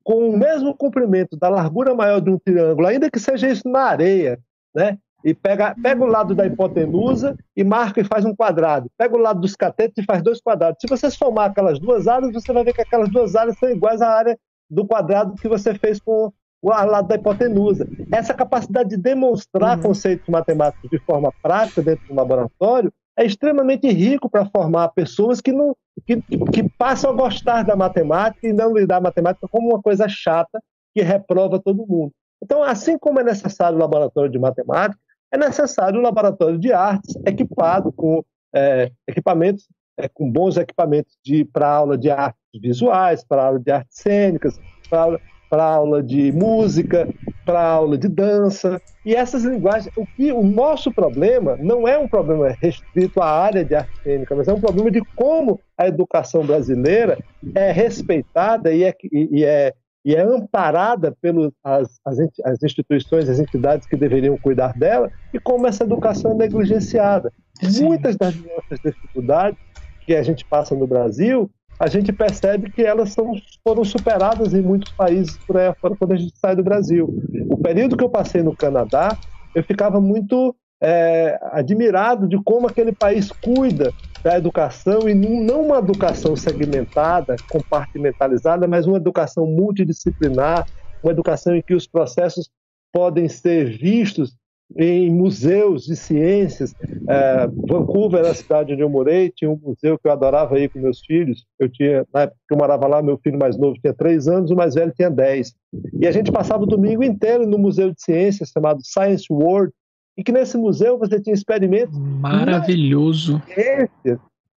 com 0.03 0.31
o 0.31 0.37
mesmo 0.37 0.75
comprimento 0.75 1.37
da 1.37 1.49
largura 1.49 1.95
maior 1.95 2.21
de 2.21 2.31
um 2.31 2.39
triângulo, 2.39 2.87
ainda 2.87 3.11
que 3.11 3.21
seja 3.21 3.49
isso 3.49 3.69
na 3.69 3.83
areia, 3.83 4.39
né? 4.75 4.99
e 5.25 5.35
pega, 5.35 5.75
pega 5.83 6.03
o 6.03 6.07
lado 6.07 6.35
da 6.35 6.47
hipotenusa 6.47 7.37
e 7.57 7.65
marca 7.65 8.01
e 8.01 8.05
faz 8.05 8.25
um 8.25 8.35
quadrado. 8.35 8.91
Pega 8.97 9.17
o 9.17 9.19
lado 9.19 9.41
dos 9.41 9.55
catetos 9.57 9.99
e 9.99 10.07
faz 10.07 10.23
dois 10.23 10.41
quadrados. 10.41 10.79
Se 10.81 10.89
você 10.89 11.11
somar 11.11 11.51
aquelas 11.51 11.79
duas 11.79 12.07
áreas, 12.07 12.33
você 12.33 12.53
vai 12.53 12.65
ver 12.65 12.73
que 12.73 12.83
aquelas 12.83 13.11
duas 13.11 13.35
áreas 13.35 13.59
são 13.59 13.69
iguais 13.69 14.01
à 14.01 14.09
área 14.09 14.39
do 14.71 14.87
quadrado 14.87 15.35
que 15.35 15.49
você 15.49 15.75
fez 15.75 16.01
com 16.01 16.33
o 16.63 16.69
lado 16.69 17.09
da 17.09 17.17
hipotenusa. 17.17 17.89
Essa 18.13 18.35
capacidade 18.35 18.91
de 18.91 18.97
demonstrar 18.97 19.77
uhum. 19.77 19.83
conceitos 19.83 20.29
matemáticos 20.29 20.89
de 20.91 20.99
forma 20.99 21.33
prática 21.43 21.83
dentro 21.83 22.07
do 22.07 22.15
laboratório 22.15 22.93
é 23.19 23.27
extremamente 23.27 23.89
rico 23.89 24.31
para 24.31 24.47
formar 24.47 24.89
pessoas 24.91 25.41
que, 25.41 25.51
não, 25.51 25.77
que, 26.07 26.23
que 26.53 26.69
passam 26.79 27.11
a 27.11 27.15
gostar 27.15 27.65
da 27.65 27.75
matemática 27.75 28.47
e 28.47 28.53
não 28.53 28.73
lidar 28.73 28.99
a 28.99 29.01
matemática 29.01 29.49
como 29.49 29.71
uma 29.71 29.83
coisa 29.83 30.09
chata 30.09 30.63
que 30.95 31.03
reprova 31.03 31.59
todo 31.59 31.85
mundo. 31.85 32.13
Então, 32.41 32.63
assim 32.63 32.97
como 32.97 33.19
é 33.19 33.25
necessário 33.25 33.77
o 33.77 33.81
laboratório 33.81 34.31
de 34.31 34.39
matemática, 34.39 35.01
é 35.33 35.37
necessário 35.37 35.99
um 35.99 36.03
laboratório 36.03 36.57
de 36.59 36.73
artes 36.73 37.17
equipado 37.27 37.91
com 37.93 38.25
é, 38.55 38.93
equipamentos, 39.07 39.67
é, 39.99 40.09
com 40.09 40.31
bons 40.31 40.57
equipamentos 40.57 41.19
para 41.53 41.69
aula 41.69 41.99
de 41.99 42.13
artes 42.13 42.39
visuais, 42.55 43.25
para 43.25 43.47
aula 43.47 43.59
de 43.59 43.73
artes 43.73 43.99
cênicas, 44.01 44.61
para 44.89 45.65
aula 45.65 46.05
de 46.05 46.31
música, 46.31 47.09
para 47.49 47.67
aula 47.67 47.97
de 47.97 48.09
dança. 48.09 48.79
E 49.07 49.15
essas 49.15 49.43
linguagens, 49.43 49.91
o 49.97 50.05
que 50.05 50.31
o 50.31 50.43
nosso 50.43 50.93
problema 50.93 51.57
não 51.57 51.89
é 51.89 51.97
um 51.97 52.07
problema 52.07 52.55
restrito 52.61 53.23
à 53.23 53.27
área 53.27 53.65
de 53.65 53.75
arte 53.75 54.03
cênica, 54.03 54.37
mas 54.37 54.49
é 54.49 54.53
um 54.53 54.61
problema 54.61 54.91
de 54.91 55.01
como 55.17 55.59
a 55.79 55.89
educação 55.89 56.45
brasileira 56.45 57.17
é 57.55 57.73
respeitada 57.73 58.71
e 58.71 58.85
é, 58.85 58.95
e 59.11 59.45
é 59.45 59.73
e 60.05 60.15
é 60.15 60.23
amparada 60.23 61.15
pelas 61.21 61.51
as, 61.63 61.99
as, 62.07 62.63
instituições, 62.63 63.29
as 63.29 63.41
entidades 63.41 63.87
que 63.87 63.97
deveriam 63.97 64.39
cuidar 64.39 64.73
dela, 64.73 65.11
e 65.35 65.41
como 65.41 65.67
essa 65.67 65.85
educação 65.85 66.33
é 66.33 66.35
negligenciada. 66.35 67.31
Sim. 67.61 67.85
Muitas 67.85 68.17
das 68.17 68.35
nossas 68.37 68.79
dificuldades 68.83 69.59
que 70.07 70.15
a 70.15 70.23
gente 70.23 70.47
passa 70.47 70.75
no 70.75 70.87
Brasil, 70.87 71.51
a 71.79 71.87
gente 71.87 72.13
percebe 72.13 72.71
que 72.71 72.83
elas 72.83 73.13
são, 73.13 73.33
foram 73.63 73.85
superadas 73.85 74.53
em 74.53 74.61
muitos 74.61 74.93
países 74.93 75.39
por 75.47 75.57
aí 75.57 75.73
fora 75.81 75.95
quando 75.97 76.13
a 76.13 76.17
gente 76.17 76.37
sai 76.37 76.57
do 76.57 76.65
Brasil. 76.65 77.23
O 77.51 77.57
período 77.57 77.97
que 77.97 78.03
eu 78.03 78.09
passei 78.09 78.43
no 78.43 78.57
Canadá, 78.57 79.17
eu 79.55 79.63
ficava 79.63 80.01
muito 80.01 80.55
é, 80.81 81.39
admirado 81.53 82.29
de 82.29 82.37
como 82.43 82.67
aquele 82.67 82.93
país 82.93 83.31
cuida 83.31 83.93
da 84.23 84.37
educação 84.37 85.09
e 85.09 85.15
não 85.15 85.67
uma 85.67 85.79
educação 85.79 86.35
segmentada, 86.35 87.37
compartimentalizada, 87.49 88.67
mas 88.67 88.87
uma 88.87 88.97
educação 88.97 89.47
multidisciplinar, 89.47 90.67
uma 91.03 91.13
educação 91.13 91.55
em 91.55 91.63
que 91.63 91.75
os 91.75 91.87
processos 91.87 92.51
podem 92.93 93.29
ser 93.29 93.79
vistos 93.79 94.35
em 94.77 95.11
museus 95.11 95.85
de 95.85 95.97
ciências. 95.97 96.75
É, 97.09 97.47
Vancouver 97.47 98.21
era 98.21 98.31
a 98.31 98.35
cidade 98.35 98.73
onde 98.73 98.83
eu 98.83 98.91
morei, 98.91 99.31
tinha 99.35 99.51
um 99.51 99.59
museu 99.63 99.99
que 99.99 100.07
eu 100.07 100.13
adorava 100.13 100.59
ir 100.59 100.69
com 100.69 100.79
meus 100.79 101.01
filhos. 101.01 101.45
Eu 101.59 101.69
tinha, 101.69 102.07
na 102.13 102.23
época 102.23 102.39
que 102.47 102.55
eu 102.55 102.59
morava 102.59 102.87
lá, 102.87 103.03
meu 103.03 103.19
filho 103.19 103.39
mais 103.39 103.57
novo 103.57 103.79
tinha 103.81 103.95
três 103.95 104.29
anos, 104.29 104.51
o 104.51 104.57
mais 104.57 104.75
velho 104.75 104.93
tinha 104.95 105.11
dez. 105.11 105.55
E 106.01 106.07
a 106.07 106.13
gente 106.13 106.31
passava 106.31 106.63
o 106.63 106.67
domingo 106.67 107.03
inteiro 107.03 107.47
no 107.47 107.59
museu 107.59 107.93
de 107.93 108.03
ciências 108.03 108.51
chamado 108.51 108.81
Science 108.85 109.27
World, 109.31 109.73
e 110.17 110.25
que 110.25 110.33
nesse 110.33 110.59
museu 110.59 110.99
você 110.99 111.21
tinha 111.21 111.35
experimentos 111.35 111.97
maravilhoso. 111.97 113.41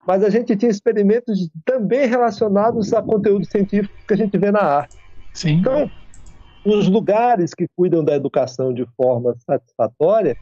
Mas 0.07 0.25
a 0.25 0.31
gente 0.31 0.57
tinha 0.57 0.71
experimentos 0.71 1.51
também 1.65 2.09
relacionados 2.09 2.93
a 2.95 3.03
conteúdo 3.03 3.45
científico 3.45 3.95
que 4.09 4.15
a 4.15 4.17
gente 4.17 4.37
vê 4.39 4.51
na 4.51 4.61
arte. 4.61 4.97
Sim. 5.35 5.59
Então, 5.59 5.91
os 6.65 6.89
lugares 6.89 7.55
que 7.55 7.67
cuidam 7.77 8.05
da 8.05 8.15
educação 8.15 8.73
de 8.73 8.87
forma 8.97 9.35
satisfatória, 9.47 10.37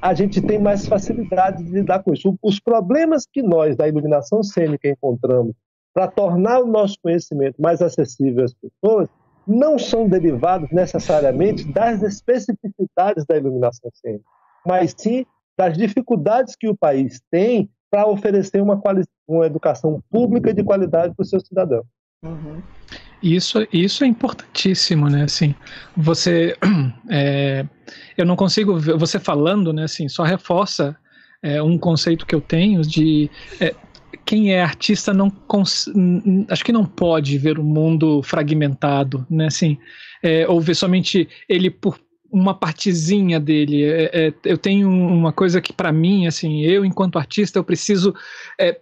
a 0.00 0.14
gente 0.14 0.40
tem 0.40 0.58
mais 0.58 0.86
facilidade 0.86 1.62
de 1.62 1.70
lidar 1.70 2.02
com 2.02 2.12
isso. 2.12 2.36
Os 2.42 2.58
problemas 2.58 3.26
que 3.30 3.42
nós, 3.42 3.76
da 3.76 3.86
iluminação 3.86 4.42
cênica, 4.42 4.88
encontramos 4.88 5.54
para 5.92 6.08
tornar 6.08 6.60
o 6.60 6.66
nosso 6.66 6.96
conhecimento 7.02 7.60
mais 7.60 7.82
acessível 7.82 8.44
às 8.44 8.54
pessoas, 8.54 9.08
não 9.46 9.78
são 9.78 10.08
derivados 10.08 10.70
necessariamente 10.70 11.64
das 11.64 12.02
especificidades 12.02 13.24
da 13.26 13.36
iluminação 13.36 13.90
cênica, 13.94 14.24
mas 14.64 14.94
sim 14.96 15.26
das 15.58 15.76
dificuldades 15.76 16.54
que 16.56 16.68
o 16.68 16.76
país 16.76 17.20
tem 17.30 17.68
para 17.90 18.06
oferecer 18.06 18.62
uma, 18.62 18.80
uma 19.28 19.46
educação 19.46 20.02
pública 20.08 20.54
de 20.54 20.62
qualidade 20.62 21.14
para 21.14 21.22
o 21.22 21.26
seu 21.26 21.40
cidadão. 21.40 21.82
Uhum. 22.22 22.62
Isso, 23.22 23.66
isso 23.72 24.02
é 24.02 24.06
importantíssimo, 24.06 25.08
né? 25.08 25.24
Assim, 25.24 25.54
você, 25.96 26.56
é, 27.10 27.66
eu 28.16 28.24
não 28.24 28.34
consigo, 28.34 28.78
você 28.78 29.18
falando, 29.18 29.72
né? 29.72 29.84
Assim, 29.84 30.08
só 30.08 30.22
reforça 30.22 30.96
é, 31.42 31.62
um 31.62 31.76
conceito 31.76 32.24
que 32.24 32.34
eu 32.34 32.40
tenho 32.40 32.82
de 32.82 33.30
é, 33.60 33.74
quem 34.24 34.52
é 34.52 34.62
artista 34.62 35.12
não 35.12 35.30
acho 36.48 36.64
que 36.64 36.72
não 36.72 36.84
pode 36.84 37.36
ver 37.38 37.58
o 37.58 37.64
mundo 37.64 38.22
fragmentado, 38.22 39.26
né? 39.28 39.46
Assim, 39.46 39.78
é, 40.22 40.48
ou 40.48 40.60
ver 40.60 40.74
somente 40.74 41.28
ele 41.48 41.70
por 41.70 42.00
uma 42.32 42.54
partezinha 42.54 43.38
dele. 43.38 43.84
É, 43.84 44.28
é, 44.28 44.34
eu 44.44 44.56
tenho 44.56 44.88
uma 44.88 45.32
coisa 45.32 45.60
que 45.60 45.72
para 45.72 45.92
mim, 45.92 46.26
assim, 46.26 46.62
eu 46.62 46.84
enquanto 46.84 47.18
artista 47.18 47.58
eu 47.58 47.64
preciso 47.64 48.14
estar 48.58 48.80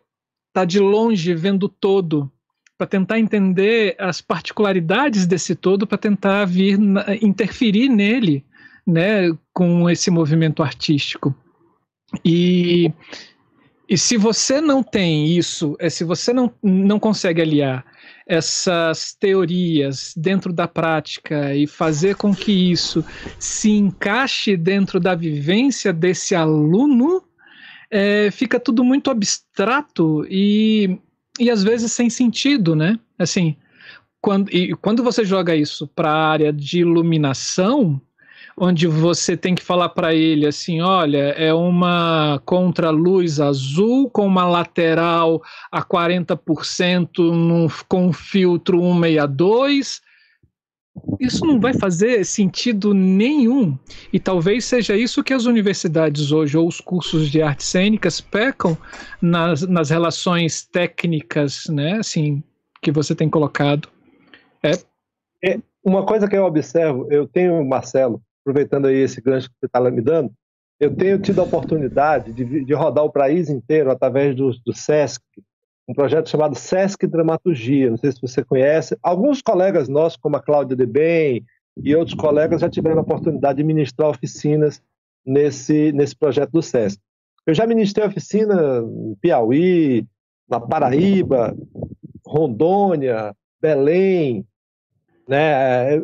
tá 0.52 0.64
de 0.64 0.78
longe 0.78 1.34
vendo 1.34 1.68
todo 1.68 2.30
para 2.78 2.86
tentar 2.86 3.18
entender 3.18 3.96
as 3.98 4.20
particularidades 4.20 5.26
desse 5.26 5.56
todo, 5.56 5.84
para 5.84 5.98
tentar 5.98 6.44
vir 6.44 6.78
na, 6.78 7.04
interferir 7.20 7.88
nele, 7.88 8.44
né, 8.86 9.36
com 9.52 9.90
esse 9.90 10.12
movimento 10.12 10.62
artístico. 10.62 11.34
E, 12.24 12.92
e 13.88 13.98
se 13.98 14.16
você 14.16 14.60
não 14.60 14.82
tem 14.82 15.36
isso, 15.36 15.76
é, 15.80 15.90
se 15.90 16.04
você 16.04 16.32
não, 16.32 16.54
não 16.62 17.00
consegue 17.00 17.42
aliar 17.42 17.84
essas 18.24 19.12
teorias 19.18 20.14
dentro 20.16 20.52
da 20.52 20.68
prática 20.68 21.54
e 21.54 21.66
fazer 21.66 22.14
com 22.14 22.34
que 22.34 22.70
isso 22.70 23.04
se 23.38 23.70
encaixe 23.70 24.56
dentro 24.56 25.00
da 25.00 25.14
vivência 25.14 25.92
desse 25.92 26.34
aluno, 26.34 27.24
é, 27.90 28.30
fica 28.30 28.60
tudo 28.60 28.84
muito 28.84 29.10
abstrato 29.10 30.24
e 30.30 30.98
e 31.38 31.50
às 31.50 31.62
vezes 31.62 31.92
sem 31.92 32.10
sentido, 32.10 32.74
né? 32.74 32.98
Assim, 33.18 33.56
quando, 34.20 34.52
e 34.54 34.74
quando 34.74 35.02
você 35.02 35.24
joga 35.24 35.54
isso 35.54 35.86
para 35.86 36.10
a 36.10 36.28
área 36.28 36.52
de 36.52 36.80
iluminação, 36.80 38.00
onde 38.56 38.86
você 38.86 39.36
tem 39.36 39.54
que 39.54 39.62
falar 39.62 39.90
para 39.90 40.14
ele 40.14 40.46
assim, 40.46 40.80
olha, 40.80 41.32
é 41.36 41.54
uma 41.54 42.40
contraluz 42.44 43.40
azul 43.40 44.10
com 44.10 44.26
uma 44.26 44.44
lateral 44.44 45.40
a 45.70 45.82
40% 45.82 47.18
no, 47.18 47.68
com 47.88 48.12
filtro 48.12 48.80
162, 48.80 50.00
isso 51.20 51.44
não 51.44 51.60
vai 51.60 51.74
fazer 51.74 52.24
sentido 52.24 52.94
nenhum. 52.94 53.76
E 54.12 54.18
talvez 54.20 54.64
seja 54.64 54.96
isso 54.96 55.22
que 55.22 55.32
as 55.32 55.44
universidades 55.44 56.32
hoje, 56.32 56.56
ou 56.56 56.66
os 56.66 56.80
cursos 56.80 57.30
de 57.30 57.42
artes 57.42 57.66
cênicas, 57.66 58.20
pecam 58.20 58.76
nas, 59.20 59.62
nas 59.62 59.90
relações 59.90 60.64
técnicas, 60.64 61.66
né? 61.68 61.98
Assim, 61.98 62.42
que 62.82 62.90
você 62.90 63.14
tem 63.14 63.28
colocado. 63.28 63.88
É. 64.62 64.72
é. 65.44 65.60
Uma 65.84 66.04
coisa 66.04 66.28
que 66.28 66.36
eu 66.36 66.44
observo, 66.44 67.06
eu 67.10 67.26
tenho, 67.26 67.64
Marcelo, 67.64 68.20
aproveitando 68.42 68.86
aí 68.86 68.96
esse 68.96 69.20
gancho 69.20 69.48
que 69.48 69.54
você 69.60 69.66
está 69.66 69.80
me 69.90 70.00
dando, 70.00 70.32
eu 70.80 70.94
tenho 70.94 71.18
tido 71.18 71.40
a 71.40 71.44
oportunidade 71.44 72.32
de, 72.32 72.64
de 72.64 72.74
rodar 72.74 73.04
o 73.04 73.12
país 73.12 73.48
inteiro 73.48 73.90
através 73.90 74.34
do, 74.34 74.50
do 74.64 74.74
SESC, 74.74 75.22
um 75.88 75.94
projeto 75.94 76.28
chamado 76.28 76.54
Sesc 76.54 77.06
Dramaturgia, 77.06 77.90
não 77.90 77.96
sei 77.96 78.12
se 78.12 78.20
você 78.20 78.44
conhece. 78.44 78.96
Alguns 79.02 79.40
colegas 79.40 79.88
nossos, 79.88 80.18
como 80.18 80.36
a 80.36 80.42
Cláudia 80.42 80.76
de 80.76 80.84
Bem 80.84 81.44
e 81.82 81.96
outros 81.96 82.14
colegas, 82.14 82.60
já 82.60 82.68
tiveram 82.68 82.98
a 82.98 83.02
oportunidade 83.02 83.56
de 83.56 83.64
ministrar 83.64 84.10
oficinas 84.10 84.82
nesse, 85.24 85.90
nesse 85.92 86.14
projeto 86.14 86.50
do 86.50 86.62
Sesc. 86.62 87.00
Eu 87.46 87.54
já 87.54 87.66
ministrei 87.66 88.06
oficina 88.06 88.82
em 88.84 89.14
Piauí, 89.14 90.06
na 90.48 90.60
Paraíba, 90.60 91.56
Rondônia, 92.26 93.34
Belém, 93.60 94.44
né? 95.26 96.02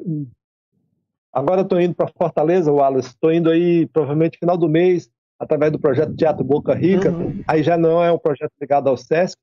Agora 1.30 1.60
estou 1.60 1.80
indo 1.80 1.94
para 1.94 2.08
Fortaleza, 2.08 2.72
Wallace. 2.72 3.08
Estou 3.08 3.32
indo 3.32 3.50
aí 3.50 3.86
provavelmente 3.88 4.38
final 4.38 4.56
do 4.56 4.68
mês 4.68 5.10
através 5.38 5.72
do 5.72 5.78
projeto 5.78 6.14
Teatro 6.14 6.44
Boca 6.44 6.74
Rica. 6.74 7.10
Uhum. 7.10 7.42
Aí 7.46 7.62
já 7.62 7.76
não 7.76 8.02
é 8.02 8.10
um 8.10 8.18
projeto 8.18 8.52
ligado 8.60 8.88
ao 8.88 8.96
SESC, 8.96 9.38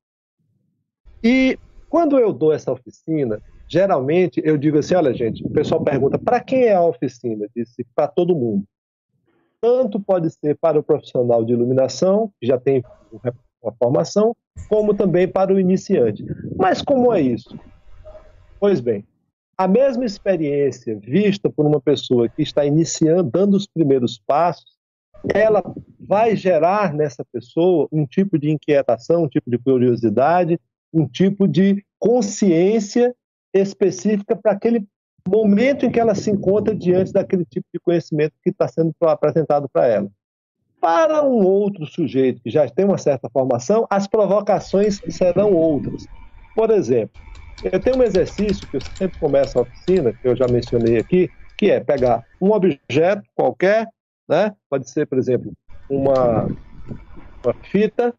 e 1.23 1.57
quando 1.89 2.17
eu 2.17 2.31
dou 2.31 2.53
essa 2.53 2.71
oficina, 2.71 3.41
geralmente 3.67 4.41
eu 4.43 4.57
digo 4.57 4.77
assim: 4.77 4.95
olha, 4.95 5.13
gente, 5.13 5.45
o 5.45 5.49
pessoal 5.49 5.83
pergunta 5.83 6.17
para 6.17 6.39
quem 6.39 6.63
é 6.63 6.73
a 6.73 6.83
oficina? 6.83 7.47
Disse 7.55 7.85
para 7.95 8.07
todo 8.07 8.35
mundo. 8.35 8.63
Tanto 9.59 9.99
pode 9.99 10.29
ser 10.31 10.57
para 10.57 10.79
o 10.79 10.83
profissional 10.83 11.45
de 11.45 11.53
iluminação, 11.53 12.31
que 12.39 12.47
já 12.47 12.57
tem 12.57 12.83
uma 13.61 13.71
formação, 13.73 14.35
como 14.67 14.93
também 14.93 15.27
para 15.27 15.53
o 15.53 15.59
iniciante. 15.59 16.25
Mas 16.57 16.81
como 16.81 17.13
é 17.13 17.21
isso? 17.21 17.55
Pois 18.59 18.79
bem, 18.79 19.05
a 19.57 19.67
mesma 19.67 20.05
experiência 20.05 20.97
vista 20.99 21.49
por 21.49 21.67
uma 21.67 21.79
pessoa 21.79 22.27
que 22.27 22.41
está 22.41 22.65
iniciando, 22.65 23.29
dando 23.29 23.55
os 23.55 23.67
primeiros 23.67 24.19
passos, 24.25 24.79
ela 25.33 25.63
vai 25.99 26.35
gerar 26.35 26.93
nessa 26.93 27.23
pessoa 27.31 27.87
um 27.91 28.05
tipo 28.05 28.39
de 28.39 28.49
inquietação, 28.49 29.23
um 29.23 29.27
tipo 29.27 29.51
de 29.51 29.59
curiosidade, 29.59 30.59
um 30.93 31.07
tipo 31.07 31.47
de 31.47 31.83
consciência 31.99 33.15
específica 33.53 34.35
para 34.35 34.53
aquele 34.53 34.85
momento 35.27 35.85
em 35.85 35.91
que 35.91 35.99
ela 35.99 36.15
se 36.15 36.31
encontra 36.31 36.75
diante 36.75 37.11
daquele 37.11 37.45
tipo 37.45 37.67
de 37.73 37.79
conhecimento 37.79 38.33
que 38.43 38.49
está 38.49 38.67
sendo 38.67 38.93
apresentado 39.01 39.69
para 39.69 39.87
ela. 39.87 40.09
Para 40.79 41.23
um 41.23 41.45
outro 41.45 41.85
sujeito 41.85 42.41
que 42.41 42.49
já 42.49 42.67
tem 42.67 42.85
uma 42.85 42.97
certa 42.97 43.29
formação, 43.29 43.85
as 43.89 44.07
provocações 44.07 44.99
serão 45.09 45.53
outras. 45.53 46.07
Por 46.55 46.71
exemplo, 46.71 47.13
eu 47.61 47.79
tenho 47.79 47.97
um 47.97 48.03
exercício 48.03 48.67
que 48.67 48.77
eu 48.77 48.81
sempre 48.81 49.15
começo 49.19 49.59
a 49.59 49.61
oficina, 49.61 50.11
que 50.11 50.27
eu 50.27 50.35
já 50.35 50.47
mencionei 50.47 50.97
aqui, 50.97 51.29
que 51.55 51.69
é 51.69 51.79
pegar 51.79 52.25
um 52.41 52.51
objeto 52.51 53.23
qualquer, 53.35 53.87
né? 54.27 54.55
pode 54.67 54.89
ser, 54.89 55.05
por 55.05 55.19
exemplo, 55.19 55.53
uma, 55.87 56.45
uma 57.43 57.53
fita, 57.61 58.15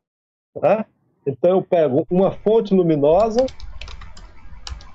né? 0.62 0.84
Então 1.26 1.50
eu 1.50 1.62
pego 1.62 2.06
uma 2.10 2.30
fonte 2.30 2.74
luminosa, 2.74 3.46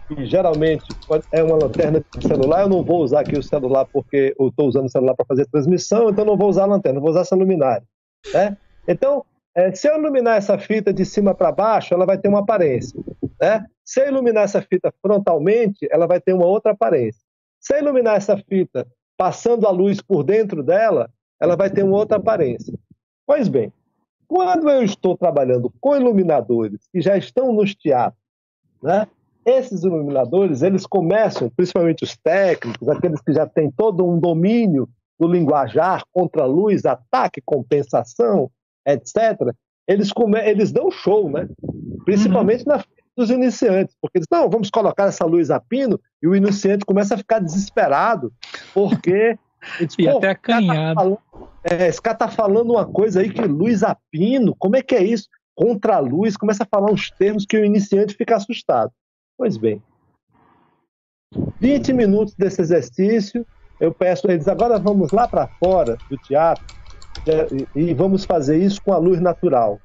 que 0.08 0.26
geralmente 0.26 0.86
é 1.32 1.44
uma 1.44 1.58
lanterna 1.58 2.04
de 2.18 2.28
celular. 2.28 2.62
Eu 2.62 2.70
não 2.70 2.84
vou 2.84 3.02
usar 3.02 3.22
aqui 3.22 3.38
o 3.38 3.44
celular 3.44 3.86
porque 3.86 4.36
eu 4.40 4.48
estou 4.50 4.68
usando 4.68 4.86
o 4.86 4.90
celular 4.90 5.16
para 5.16 5.26
fazer 5.26 5.46
transmissão, 5.48 6.10
então 6.10 6.26
não 6.26 6.38
vou 6.38 6.50
usar 6.50 6.64
a 6.64 6.68
lanterna, 6.68 7.00
vou 7.00 7.10
usar 7.10 7.22
essa 7.22 7.36
luminária. 7.36 7.86
Né? 8.34 8.58
Então, 8.88 9.26
é, 9.56 9.74
se 9.74 9.90
eu 9.90 9.98
iluminar 9.98 10.38
essa 10.38 10.58
fita 10.58 10.94
de 10.94 11.04
cima 11.04 11.34
para 11.34 11.52
baixo, 11.52 11.94
ela 11.94 12.06
vai 12.06 12.18
ter 12.18 12.28
uma 12.28 12.40
aparência. 12.40 13.00
Né? 13.42 13.66
Se 13.84 14.02
eu 14.02 14.08
iluminar 14.08 14.44
essa 14.44 14.62
fita 14.62 14.94
frontalmente, 15.02 15.88
ela 15.92 16.08
vai 16.08 16.22
ter 16.22 16.34
uma 16.34 16.46
outra 16.46 16.72
aparência. 16.72 17.22
Se 17.60 17.74
eu 17.74 17.80
iluminar 17.80 18.16
essa 18.16 18.38
fita 18.38 18.88
passando 19.18 19.66
a 19.66 19.72
luz 19.72 20.00
por 20.00 20.24
dentro 20.24 20.62
dela, 20.62 21.10
ela 21.42 21.56
vai 21.56 21.70
ter 21.70 21.84
uma 21.84 21.98
outra 21.98 22.18
aparência. 22.18 22.74
Pois 23.26 23.48
bem, 23.48 23.74
quando 24.28 24.70
eu 24.70 24.84
estou 24.84 25.18
trabalhando 25.18 25.72
com 25.80 25.96
iluminadores 25.96 26.82
que 26.92 27.02
já 27.02 27.18
estão 27.18 27.54
nos 27.54 27.74
teatros, 27.74 28.22
né, 28.82 29.08
esses 29.46 29.84
iluminadores, 29.84 30.62
eles 30.62 30.86
começam, 30.86 31.50
principalmente 31.50 32.04
os 32.04 32.18
técnicos, 32.18 32.88
aqueles 32.90 33.22
que 33.22 33.32
já 33.32 33.48
têm 33.48 33.72
todo 33.72 34.06
um 34.06 34.20
domínio 34.20 34.90
do 35.18 35.28
linguajar, 35.28 36.04
contra-luz, 36.12 36.86
ataque, 36.86 37.42
compensação, 37.44 38.52
etc., 38.86 39.56
eles, 39.88 40.12
come... 40.12 40.38
eles 40.40 40.72
dão 40.72 40.92
show, 40.92 41.30
né? 41.30 41.48
Principalmente 42.04 42.68
uhum. 42.68 42.74
na 42.74 42.80
frente 42.80 43.04
dos 43.16 43.30
iniciantes, 43.30 43.96
porque 44.02 44.18
eles, 44.18 44.28
não, 44.30 44.50
vamos 44.50 44.70
colocar 44.70 45.06
essa 45.06 45.26
luz 45.26 45.50
a 45.50 45.60
pino, 45.62 46.00
e 46.22 46.28
o 46.28 46.36
iniciante 46.36 46.86
começa 46.86 47.16
a 47.16 47.18
ficar 47.18 47.40
desesperado, 47.40 48.32
porque 48.74 49.40
Disse, 49.80 50.02
e 50.02 50.08
até 50.08 50.30
acanhado. 50.32 51.18
Tá 51.32 51.48
é, 51.64 51.88
esse 51.88 52.02
cara 52.02 52.18
tá 52.18 52.28
falando 52.28 52.72
uma 52.72 52.86
coisa 52.86 53.22
aí 53.22 53.30
que 53.30 53.42
luz 53.42 53.84
a 53.84 53.96
pino, 54.12 54.56
como 54.58 54.76
é 54.76 54.82
que 54.82 54.96
é 54.96 55.04
isso? 55.04 55.28
Contra 55.56 55.98
a 55.98 56.00
luz, 56.00 56.38
começa 56.38 56.64
a 56.64 56.68
falar 56.68 56.92
uns 56.92 57.10
termos 57.12 57.46
que 57.46 57.58
o 57.58 57.66
iniciante 57.66 58.16
fica 58.16 58.36
assustado. 58.36 58.92
Pois 59.38 59.58
bem, 59.58 59.82
20 61.60 61.94
minutos 61.94 62.34
desse 62.36 62.62
exercício, 62.62 63.46
eu 63.80 63.94
peço 63.94 64.30
a 64.30 64.34
eles, 64.34 64.48
agora 64.48 64.80
vamos 64.80 65.12
lá 65.12 65.28
para 65.28 65.48
fora 65.48 65.98
do 66.10 66.18
teatro 66.18 66.64
e 67.76 67.94
vamos 67.94 68.24
fazer 68.26 68.58
isso 68.58 68.82
com 68.82 68.94
a 68.94 68.98
luz 68.98 69.20
natural. 69.20 69.80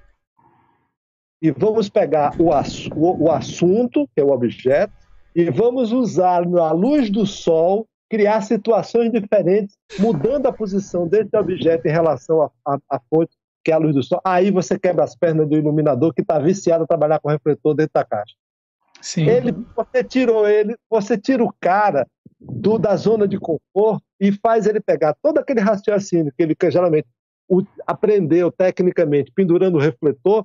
E 1.43 1.51
vamos 1.51 1.89
pegar 1.89 2.41
o, 2.41 2.51
o, 2.95 3.25
o 3.25 3.33
assunto, 3.33 4.09
que 4.15 4.21
é 4.21 4.25
o 4.25 4.31
objeto, 4.31 4.93
e 5.35 5.51
vamos 5.51 5.91
usar 5.91 6.45
a 6.45 6.73
luz 6.73 7.11
do 7.11 7.27
sol 7.27 7.89
criar 8.13 8.43
situações 8.43 9.11
diferentes, 9.11 9.75
mudando 9.99 10.45
a 10.45 10.53
posição 10.53 11.09
desse 11.09 11.35
objeto 11.35 11.87
em 11.87 11.91
relação 11.91 12.43
à 12.67 13.01
fonte, 13.09 13.35
que 13.65 13.73
é 13.73 13.75
a 13.75 13.79
luz 13.79 13.95
do 13.95 14.03
sol. 14.03 14.21
Aí 14.23 14.51
você 14.51 14.79
quebra 14.79 15.03
as 15.03 15.17
pernas 15.17 15.49
do 15.49 15.57
iluminador 15.57 16.13
que 16.13 16.21
está 16.21 16.39
viciado 16.39 16.85
a 16.85 16.87
trabalhar 16.87 17.19
com 17.21 17.31
refletor 17.31 17.75
dentro 17.75 17.93
da 17.95 18.05
caixa. 18.05 18.35
Sim. 19.01 19.27
Ele, 19.27 19.55
você 19.75 20.05
tirou 20.05 20.47
ele, 20.47 20.77
você 20.91 21.17
tira 21.17 21.43
o 21.43 21.51
cara 21.59 22.07
do, 22.39 22.79
da 22.79 22.95
zona 22.97 23.27
de 23.27 23.39
conforto 23.39 24.05
e 24.21 24.31
faz 24.31 24.67
ele 24.67 24.81
pegar 24.81 25.17
todo 25.23 25.39
aquele 25.39 25.61
raciocínio 25.61 26.31
que 26.37 26.43
ele 26.43 26.55
que 26.55 26.71
geralmente 26.71 27.09
o, 27.49 27.63
aprendeu 27.87 28.53
tecnicamente 28.53 29.33
pendurando 29.35 29.77
o 29.77 29.81
refletor, 29.81 30.45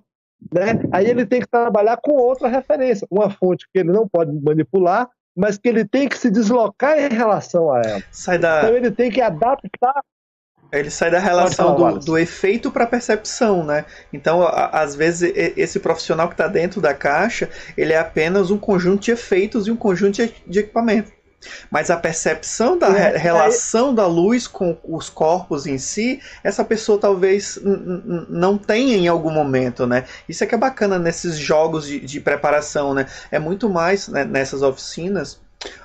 né? 0.53 0.79
Aí 0.93 1.09
ele 1.09 1.25
tem 1.25 1.41
que 1.41 1.49
trabalhar 1.49 1.97
com 1.97 2.13
outra 2.13 2.47
referência, 2.47 3.05
uma 3.11 3.29
fonte 3.29 3.67
que 3.73 3.79
ele 3.79 3.91
não 3.91 4.07
pode 4.07 4.31
manipular, 4.41 5.09
mas 5.37 5.57
que 5.57 5.69
ele 5.69 5.85
tem 5.85 6.09
que 6.09 6.17
se 6.17 6.31
deslocar 6.31 6.97
em 6.97 7.13
relação 7.13 7.71
a 7.71 7.81
ela. 7.81 8.03
Sai 8.11 8.39
da... 8.39 8.63
Então 8.63 8.75
ele 8.75 8.89
tem 8.89 9.11
que 9.11 9.21
adaptar. 9.21 10.01
Ele 10.71 10.89
sai 10.89 11.11
da 11.11 11.19
relação 11.19 11.77
falar, 11.77 11.91
do, 11.93 11.99
do, 11.99 12.17
efeito 12.17 12.69
para 12.69 12.83
a 12.83 12.87
percepção, 12.87 13.63
né? 13.63 13.85
Então, 14.11 14.41
a, 14.41 14.81
às 14.81 14.95
vezes, 14.95 15.31
esse 15.55 15.79
profissional 15.79 16.27
que 16.27 16.33
está 16.33 16.47
dentro 16.47 16.81
da 16.81 16.93
caixa, 16.93 17.49
ele 17.77 17.93
é 17.93 17.97
apenas 17.97 18.51
um 18.51 18.57
conjunto 18.57 19.03
de 19.03 19.11
efeitos 19.11 19.67
e 19.67 19.71
um 19.71 19.77
conjunto 19.77 20.15
de, 20.15 20.33
de 20.45 20.59
equipamento. 20.59 21.16
Mas 21.69 21.89
a 21.89 21.97
percepção 21.97 22.77
da 22.77 22.87
é, 22.87 23.15
relação 23.15 23.91
é... 23.91 23.93
da 23.93 24.07
luz 24.07 24.47
com 24.47 24.77
os 24.83 25.09
corpos 25.09 25.67
em 25.67 25.77
si, 25.77 26.19
essa 26.43 26.65
pessoa 26.65 26.99
talvez 26.99 27.59
não 28.27 28.57
tenha 28.57 28.97
em 28.97 29.07
algum 29.07 29.31
momento, 29.31 29.85
né? 29.85 30.05
Isso 30.27 30.43
é 30.43 30.47
que 30.47 30.55
é 30.55 30.57
bacana 30.57 30.97
nesses 30.97 31.37
jogos 31.37 31.87
de, 31.87 31.99
de 31.99 32.19
preparação, 32.19 32.93
né? 32.93 33.05
É 33.31 33.39
muito 33.39 33.69
mais 33.69 34.07
né, 34.07 34.25
nessas 34.25 34.61
oficinas 34.61 35.39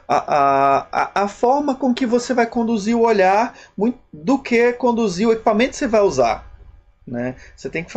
a, 0.07 0.87
a, 0.93 1.23
a 1.25 1.29
forma 1.29 1.75
com 1.75 1.95
que 1.95 2.07
você 2.07 2.35
vai 2.35 2.47
conduzir 2.47 2.97
o 2.97 3.03
olhar 3.03 3.55
muito, 3.77 3.99
do 4.13 4.39
que 4.39 4.73
conduzir 4.75 5.27
o 5.27 5.33
equipamento 5.33 5.71
que 5.71 5.77
você 5.77 5.89
vai 5.89 6.03
usar. 6.03 6.47
Né? 7.07 7.37
Você 7.57 7.69
tem 7.69 7.85
que 7.85 7.93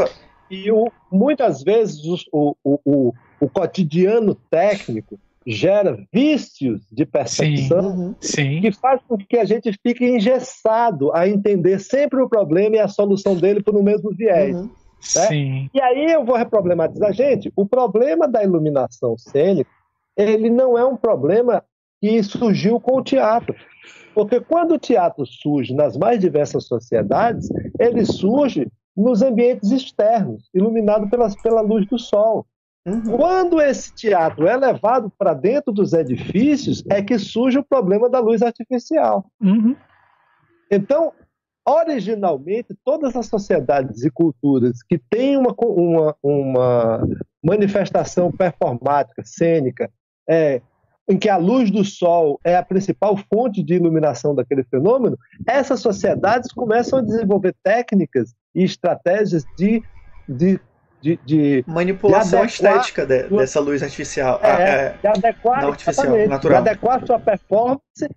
E 0.50 0.72
o, 0.72 0.92
muitas 1.12 1.62
vezes 1.62 2.02
o, 2.32 2.56
o, 2.64 2.80
o, 2.86 3.14
o 3.40 3.50
cotidiano 3.50 4.36
técnico 4.50 5.20
gera 5.46 5.98
vícios 6.12 6.82
de 6.92 7.06
percepção 7.06 7.86
uhum. 7.86 8.16
sim, 8.20 8.62
que 8.62 8.72
faz 8.72 9.02
com 9.08 9.18
que 9.18 9.38
a 9.38 9.46
gente 9.46 9.72
fique 9.84 10.04
engessado 10.04 11.14
a 11.14 11.28
entender 11.28 11.80
sempre 11.80 12.22
o 12.22 12.28
problema 12.28 12.78
e 12.78 12.80
a 12.80 12.88
solução 12.88 13.36
dele 13.36 13.62
por 13.62 13.76
um 13.76 13.84
mesmo 13.84 14.12
viés. 14.12 14.56
Uhum. 14.56 14.70
Né? 15.16 15.70
E 15.74 15.82
aí 15.82 16.12
eu 16.12 16.26
vou 16.26 16.36
reproblematizar. 16.36 17.14
Gente, 17.14 17.52
o 17.56 17.66
problema 17.66 18.28
da 18.28 18.44
iluminação 18.44 19.16
cênica 19.18 19.70
ele 20.18 20.50
não 20.50 20.78
é 20.78 20.86
um 20.86 20.96
problema 20.96 21.64
que 22.02 22.24
surgiu 22.24 22.80
com 22.80 22.98
o 22.98 23.04
teatro. 23.04 23.56
Porque 24.14 24.40
quando 24.40 24.76
o 24.76 24.80
teatro 24.80 25.26
surge 25.26 25.74
nas 25.74 25.98
mais 25.98 26.20
diversas 26.20 26.66
sociedades, 26.68 27.50
ele 27.80 28.06
surge 28.06 28.68
nos 28.96 29.22
ambientes 29.22 29.72
externos, 29.72 30.50
iluminado 30.54 31.10
pela, 31.10 31.30
pela 31.44 31.62
luz 31.62 31.86
do 31.88 32.00
sol. 32.00 32.46
Uhum. 32.86 33.18
Quando 33.18 33.60
esse 33.60 33.94
teatro 33.94 34.48
é 34.48 34.56
levado 34.56 35.12
para 35.18 35.34
dentro 35.34 35.74
dos 35.74 35.92
edifícios, 35.94 36.84
é 36.90 37.02
que 37.02 37.18
surge 37.18 37.58
o 37.58 37.66
problema 37.66 38.10
da 38.10 38.20
luz 38.20 38.42
artificial. 38.44 39.26
Uhum. 39.42 39.76
Então, 40.70 41.12
originalmente, 41.68 42.76
todas 42.86 43.16
as 43.16 43.26
sociedades 43.26 44.04
e 44.04 44.12
culturas 44.12 44.84
que 44.84 45.00
têm 45.10 45.36
uma, 45.36 45.56
uma, 45.58 46.16
uma 46.22 47.08
manifestação 47.44 48.32
performática, 48.32 49.24
cênica, 49.26 49.90
é, 50.30 50.62
em 51.08 51.18
que 51.18 51.30
a 51.30 51.38
luz 51.38 51.72
do 51.72 51.84
sol 51.84 52.40
é 52.44 52.56
a 52.56 52.64
principal 52.64 53.18
fonte 53.32 53.64
de 53.64 53.76
iluminação 53.76 54.34
daquele 54.34 54.64
fenômeno, 54.64 55.18
essas 55.48 55.80
sociedades 55.80 56.52
começam 56.52 57.00
a 57.00 57.02
desenvolver 57.02 57.56
técnicas 57.64 58.34
e 58.54 58.64
estratégias 58.64 59.44
de, 59.58 59.82
de, 60.28 60.60
de, 61.02 61.20
de 61.26 61.64
manipulação 61.68 62.46
de 62.46 62.52
estética 62.52 63.06
de, 63.06 63.24
dessa 63.30 63.60
luz 63.60 63.84
artificial. 63.84 64.40
É, 64.42 64.52
ah, 64.52 64.60
é, 64.60 64.96
de 65.02 65.08
adequar, 65.08 65.66
artificial, 65.66 66.28
natural. 66.28 66.64
de 66.64 66.70
adequar 66.70 67.06
sua 67.06 67.20
performance 67.20 68.10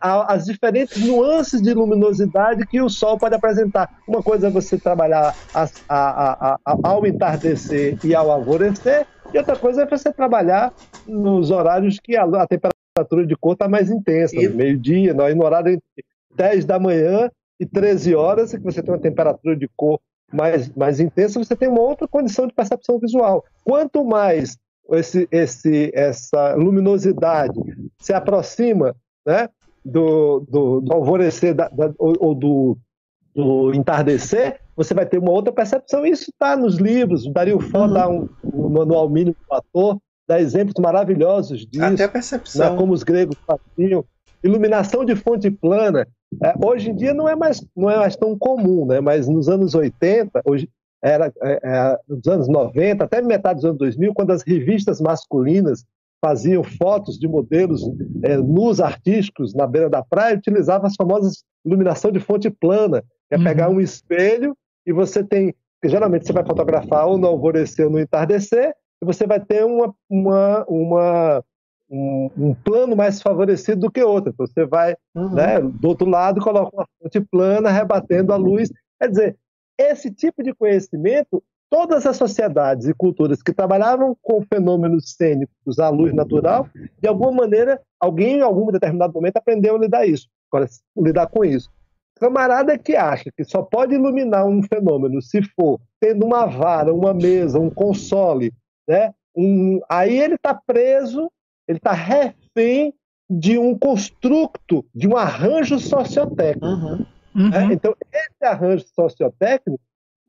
as 0.00 0.44
diferentes 0.44 1.02
nuances 1.02 1.62
de 1.62 1.72
luminosidade 1.72 2.66
que 2.66 2.82
o 2.82 2.90
Sol 2.90 3.16
pode 3.16 3.34
apresentar. 3.34 3.88
Uma 4.06 4.22
coisa 4.22 4.48
é 4.48 4.50
você 4.50 4.76
trabalhar 4.76 5.34
a, 5.54 5.68
a, 5.88 6.58
a, 6.66 6.78
ao 6.84 7.06
entardecer 7.06 7.98
e 8.04 8.14
ao 8.14 8.30
alvorecer, 8.30 9.06
e 9.32 9.38
outra 9.38 9.56
coisa 9.56 9.82
é 9.82 9.86
você 9.86 10.12
trabalhar 10.12 10.72
nos 11.06 11.50
horários 11.50 11.98
que 11.98 12.14
a, 12.14 12.26
temperatura 12.46 13.26
de 13.26 13.36
cor 13.36 13.54
está 13.54 13.68
mais 13.68 13.90
intensa, 13.90 14.36
e... 14.36 14.48
meio-dia, 14.48 15.14
no 15.14 15.44
horário 15.44 15.72
entre 15.72 16.04
10 16.34 16.64
da 16.66 16.78
manhã 16.78 17.30
e 17.58 17.64
13 17.64 18.14
horas, 18.14 18.52
que 18.52 18.58
você 18.58 18.82
tem 18.82 18.92
uma 18.92 19.00
temperatura 19.00 19.56
de 19.56 19.68
cor 19.74 19.98
mais, 20.32 20.68
mais 20.74 21.00
intensa, 21.00 21.42
você 21.42 21.56
tem 21.56 21.68
uma 21.68 21.80
outra 21.80 22.06
condição 22.06 22.46
de 22.46 22.52
percepção 22.52 22.98
visual. 22.98 23.44
Quanto 23.64 24.04
mais 24.04 24.56
esse, 24.90 25.28
esse, 25.30 25.90
essa 25.94 26.54
luminosidade 26.54 27.60
se 27.98 28.12
aproxima 28.12 28.94
né, 29.26 29.48
do, 29.84 30.40
do, 30.48 30.80
do 30.80 30.92
alvorecer 30.92 31.54
da, 31.54 31.68
da, 31.68 31.92
ou, 31.98 32.14
ou 32.20 32.34
do, 32.34 32.78
do, 33.34 33.74
entardecer, 33.74 34.60
você 34.76 34.94
vai 34.94 35.06
ter 35.06 35.18
uma 35.18 35.32
outra 35.32 35.52
percepção. 35.52 36.06
Isso 36.06 36.30
está 36.30 36.56
nos 36.56 36.76
livros. 36.76 37.26
O 37.26 37.32
Dario 37.32 37.60
Fó 37.60 37.86
uhum. 37.86 37.92
dá 37.92 38.08
um, 38.08 38.28
um, 38.44 38.68
manual 38.68 39.08
mínimo 39.08 39.36
do 39.48 39.54
ator, 39.54 39.98
dá 40.26 40.40
exemplos 40.40 40.74
maravilhosos 40.78 41.66
disso. 41.66 41.84
Até 41.84 42.04
a 42.04 42.08
percepção. 42.08 42.72
Né, 42.72 42.76
como 42.76 42.92
os 42.92 43.02
gregos 43.02 43.36
faziam. 43.46 44.04
Iluminação 44.42 45.04
de 45.04 45.16
fonte 45.16 45.50
plana. 45.50 46.06
É, 46.42 46.54
hoje 46.64 46.90
em 46.90 46.94
dia 46.94 47.14
não 47.14 47.28
é, 47.28 47.34
mais, 47.34 47.64
não 47.76 47.90
é 47.90 47.96
mais 47.96 48.16
tão 48.16 48.36
comum, 48.38 48.86
né? 48.86 49.00
mas 49.00 49.26
nos 49.28 49.48
anos 49.48 49.74
80, 49.74 50.42
hoje, 50.44 50.68
era, 51.02 51.32
é, 51.42 51.60
é, 51.62 51.98
nos 52.08 52.26
anos 52.26 52.48
90, 52.48 53.04
até 53.04 53.22
metade 53.22 53.56
dos 53.56 53.64
anos 53.64 53.78
2000, 53.78 54.14
quando 54.14 54.30
as 54.30 54.42
revistas 54.42 55.00
masculinas 55.00 55.84
faziam 56.20 56.64
fotos 56.64 57.18
de 57.18 57.28
modelos 57.28 57.82
é, 58.22 58.36
nus 58.36 58.80
artísticos 58.80 59.54
na 59.54 59.66
beira 59.66 59.88
da 59.88 60.02
praia, 60.02 60.36
utilizava 60.36 60.86
as 60.86 60.96
famosas 60.96 61.44
iluminação 61.64 62.10
de 62.10 62.20
fonte 62.20 62.50
plana, 62.50 63.04
é 63.30 63.36
uhum. 63.36 63.44
pegar 63.44 63.68
um 63.68 63.80
espelho 63.80 64.56
e 64.86 64.92
você 64.92 65.22
tem, 65.22 65.54
geralmente 65.84 66.26
você 66.26 66.32
vai 66.32 66.44
fotografar 66.44 67.06
ou 67.06 67.18
no 67.18 67.26
alvorecer 67.26 67.86
ou 67.86 67.92
no 67.92 68.00
entardecer, 68.00 68.74
e 69.00 69.06
você 69.06 69.26
vai 69.26 69.38
ter 69.38 69.64
uma, 69.64 69.94
uma, 70.10 70.64
uma 70.68 71.44
um, 71.90 72.30
um, 72.36 72.54
plano 72.54 72.94
mais 72.94 73.20
favorecido 73.22 73.82
do 73.82 73.90
que 73.90 74.02
outro. 74.02 74.30
Então 74.30 74.46
você 74.46 74.66
vai 74.66 74.96
uhum. 75.14 75.34
né, 75.34 75.60
do 75.60 75.88
outro 75.88 76.08
lado 76.08 76.40
coloca 76.40 76.74
uma 76.74 76.86
fonte 77.00 77.20
plana 77.20 77.70
rebatendo 77.70 78.32
a 78.32 78.36
luz. 78.36 78.70
Quer 79.00 79.08
dizer, 79.08 79.36
esse 79.78 80.10
tipo 80.10 80.42
de 80.42 80.54
conhecimento 80.54 81.42
todas 81.70 82.06
as 82.06 82.16
sociedades 82.16 82.86
e 82.86 82.94
culturas 82.94 83.42
que 83.42 83.52
trabalhavam 83.52 84.16
com 84.22 84.42
fenômenos 84.42 85.14
cênicos 85.14 85.78
à 85.78 85.88
luz 85.88 86.12
natural, 86.14 86.68
de 87.00 87.08
alguma 87.08 87.32
maneira, 87.32 87.80
alguém 88.00 88.38
em 88.38 88.42
algum 88.42 88.70
determinado 88.70 89.12
momento 89.12 89.36
aprendeu 89.36 89.76
a 89.76 89.78
lidar 89.78 90.06
isso, 90.06 90.28
lidar 90.96 91.26
com 91.26 91.44
isso. 91.44 91.70
Camarada 92.18 92.76
que 92.76 92.96
acha 92.96 93.30
que 93.36 93.44
só 93.44 93.62
pode 93.62 93.94
iluminar 93.94 94.44
um 94.46 94.62
fenômeno 94.62 95.22
se 95.22 95.40
for 95.54 95.80
tendo 96.00 96.26
uma 96.26 96.46
vara, 96.46 96.92
uma 96.92 97.14
mesa, 97.14 97.60
um 97.60 97.70
console, 97.70 98.52
né? 98.88 99.12
Um, 99.36 99.80
aí 99.88 100.18
ele 100.18 100.34
está 100.34 100.52
preso, 100.52 101.30
ele 101.68 101.78
está 101.78 101.92
refém 101.92 102.94
de 103.30 103.58
um 103.58 103.78
construto, 103.78 104.84
de 104.94 105.06
um 105.06 105.16
arranjo 105.16 105.78
sociotécnico. 105.78 106.66
Uhum. 106.66 107.06
Né? 107.34 107.64
Uhum. 107.64 107.72
Então, 107.72 107.94
esse 108.12 108.44
arranjo 108.44 108.84
sociotécnico 108.94 109.78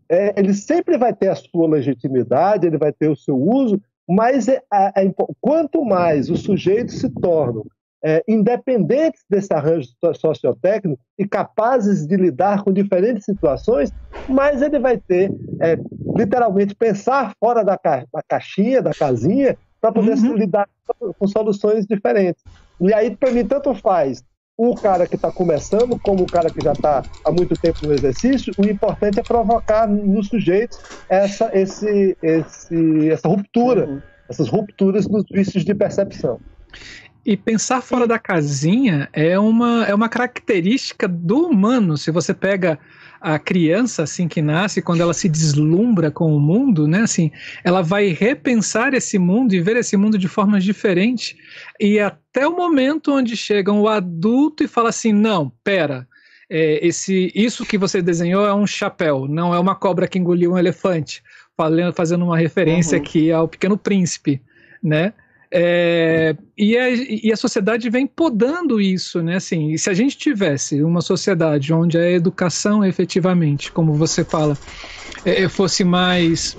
é, 0.09 0.33
ele 0.37 0.53
sempre 0.53 0.97
vai 0.97 1.13
ter 1.13 1.29
a 1.29 1.35
sua 1.35 1.67
legitimidade, 1.67 2.65
ele 2.65 2.77
vai 2.77 2.91
ter 2.91 3.09
o 3.09 3.15
seu 3.15 3.37
uso, 3.37 3.79
mas 4.07 4.47
é, 4.47 4.61
é, 4.73 5.05
é 5.05 5.13
quanto 5.39 5.85
mais 5.85 6.29
os 6.29 6.41
sujeitos 6.41 6.99
se 6.99 7.09
tornam 7.09 7.63
é, 8.03 8.23
independentes 8.27 9.23
desse 9.29 9.53
arranjo 9.53 9.89
sociotécnico 10.15 10.99
e 11.17 11.27
capazes 11.27 12.07
de 12.07 12.15
lidar 12.15 12.63
com 12.63 12.71
diferentes 12.71 13.25
situações, 13.25 13.91
mais 14.27 14.61
ele 14.61 14.79
vai 14.79 14.97
ter, 14.97 15.31
é, 15.61 15.77
literalmente, 16.15 16.73
pensar 16.73 17.33
fora 17.39 17.63
da, 17.63 17.77
ca 17.77 18.05
da 18.11 18.23
caixinha, 18.27 18.81
da 18.81 18.91
casinha, 18.91 19.57
para 19.79 19.91
poder 19.91 20.17
uhum. 20.17 20.35
lidar 20.35 20.67
com 21.17 21.27
soluções 21.27 21.85
diferentes. 21.85 22.43
E 22.81 22.93
aí, 22.93 23.15
para 23.15 23.31
mim, 23.31 23.45
tanto 23.45 23.73
faz 23.75 24.23
o 24.57 24.75
cara 24.75 25.07
que 25.07 25.15
está 25.15 25.31
começando, 25.31 25.97
como 25.99 26.23
o 26.23 26.27
cara 26.27 26.49
que 26.49 26.61
já 26.61 26.73
está 26.73 27.01
há 27.23 27.31
muito 27.31 27.55
tempo 27.55 27.87
no 27.87 27.93
exercício, 27.93 28.53
o 28.57 28.65
importante 28.65 29.17
é 29.17 29.23
provocar 29.23 29.87
nos 29.87 30.27
sujeitos 30.27 30.77
essa, 31.07 31.49
esse, 31.57 32.17
esse, 32.21 33.09
essa 33.09 33.27
ruptura, 33.29 33.87
uhum. 33.87 34.01
essas 34.27 34.49
rupturas 34.49 35.07
nos 35.07 35.23
vícios 35.31 35.63
de 35.63 35.73
percepção. 35.73 36.41
E 37.25 37.37
pensar 37.37 37.81
fora 37.81 38.05
da 38.05 38.19
casinha 38.19 39.07
é 39.13 39.39
uma, 39.39 39.85
é 39.85 39.95
uma 39.95 40.09
característica 40.09 41.07
do 41.07 41.47
humano. 41.47 41.97
Se 41.97 42.11
você 42.11 42.33
pega 42.33 42.77
a 43.21 43.37
criança 43.37 44.03
assim 44.03 44.27
que 44.27 44.41
nasce, 44.41 44.81
quando 44.81 45.01
ela 45.01 45.13
se 45.13 45.27
deslumbra 45.27 46.09
com 46.09 46.35
o 46.35 46.39
mundo, 46.39 46.87
né, 46.87 47.01
assim, 47.01 47.31
ela 47.63 47.81
vai 47.81 48.09
repensar 48.09 48.93
esse 48.93 49.17
mundo 49.19 49.53
e 49.53 49.59
ver 49.59 49.75
esse 49.75 49.97
mundo 49.97 50.17
de 50.17 50.27
formas 50.27 50.63
diferentes. 50.63 51.35
E 51.79 51.99
até 51.99 52.47
o 52.47 52.55
momento 52.55 53.13
onde 53.13 53.35
chega 53.35 53.71
o 53.71 53.87
adulto 53.87 54.63
e 54.63 54.67
fala 54.67 54.89
assim: 54.89 55.11
"Não, 55.11 55.51
pera, 55.63 56.07
é, 56.49 56.85
esse, 56.85 57.31
isso 57.35 57.65
que 57.65 57.77
você 57.77 58.01
desenhou 58.01 58.45
é 58.45 58.53
um 58.53 58.67
chapéu, 58.67 59.27
não 59.27 59.53
é 59.53 59.59
uma 59.59 59.75
cobra 59.75 60.07
que 60.07 60.17
engoliu 60.17 60.53
um 60.53 60.57
elefante", 60.57 61.21
falando, 61.57 61.93
fazendo 61.93 62.23
uma 62.23 62.37
referência 62.37 62.97
uhum. 62.97 63.03
aqui 63.03 63.31
ao 63.31 63.47
Pequeno 63.47 63.77
Príncipe, 63.77 64.41
né? 64.81 65.13
É, 65.51 66.35
e, 66.55 66.77
a, 66.77 66.89
e, 66.89 67.31
a, 67.31 67.35
sociedade 67.35 67.89
vem 67.89 68.05
podando 68.05 68.79
isso, 68.79 69.23
né? 69.23 69.37
Assim, 69.37 69.75
se 69.77 69.89
a 69.89 69.93
gente 69.93 70.15
tivesse 70.15 70.83
uma 70.83 71.01
sociedade 71.01 71.73
onde 71.73 71.97
a 71.97 72.11
educação 72.11 72.85
efetivamente, 72.85 73.71
como 73.71 73.93
você 73.93 74.23
fala, 74.23 74.55
é, 75.25 75.49
fosse 75.49 75.83
mais 75.83 76.55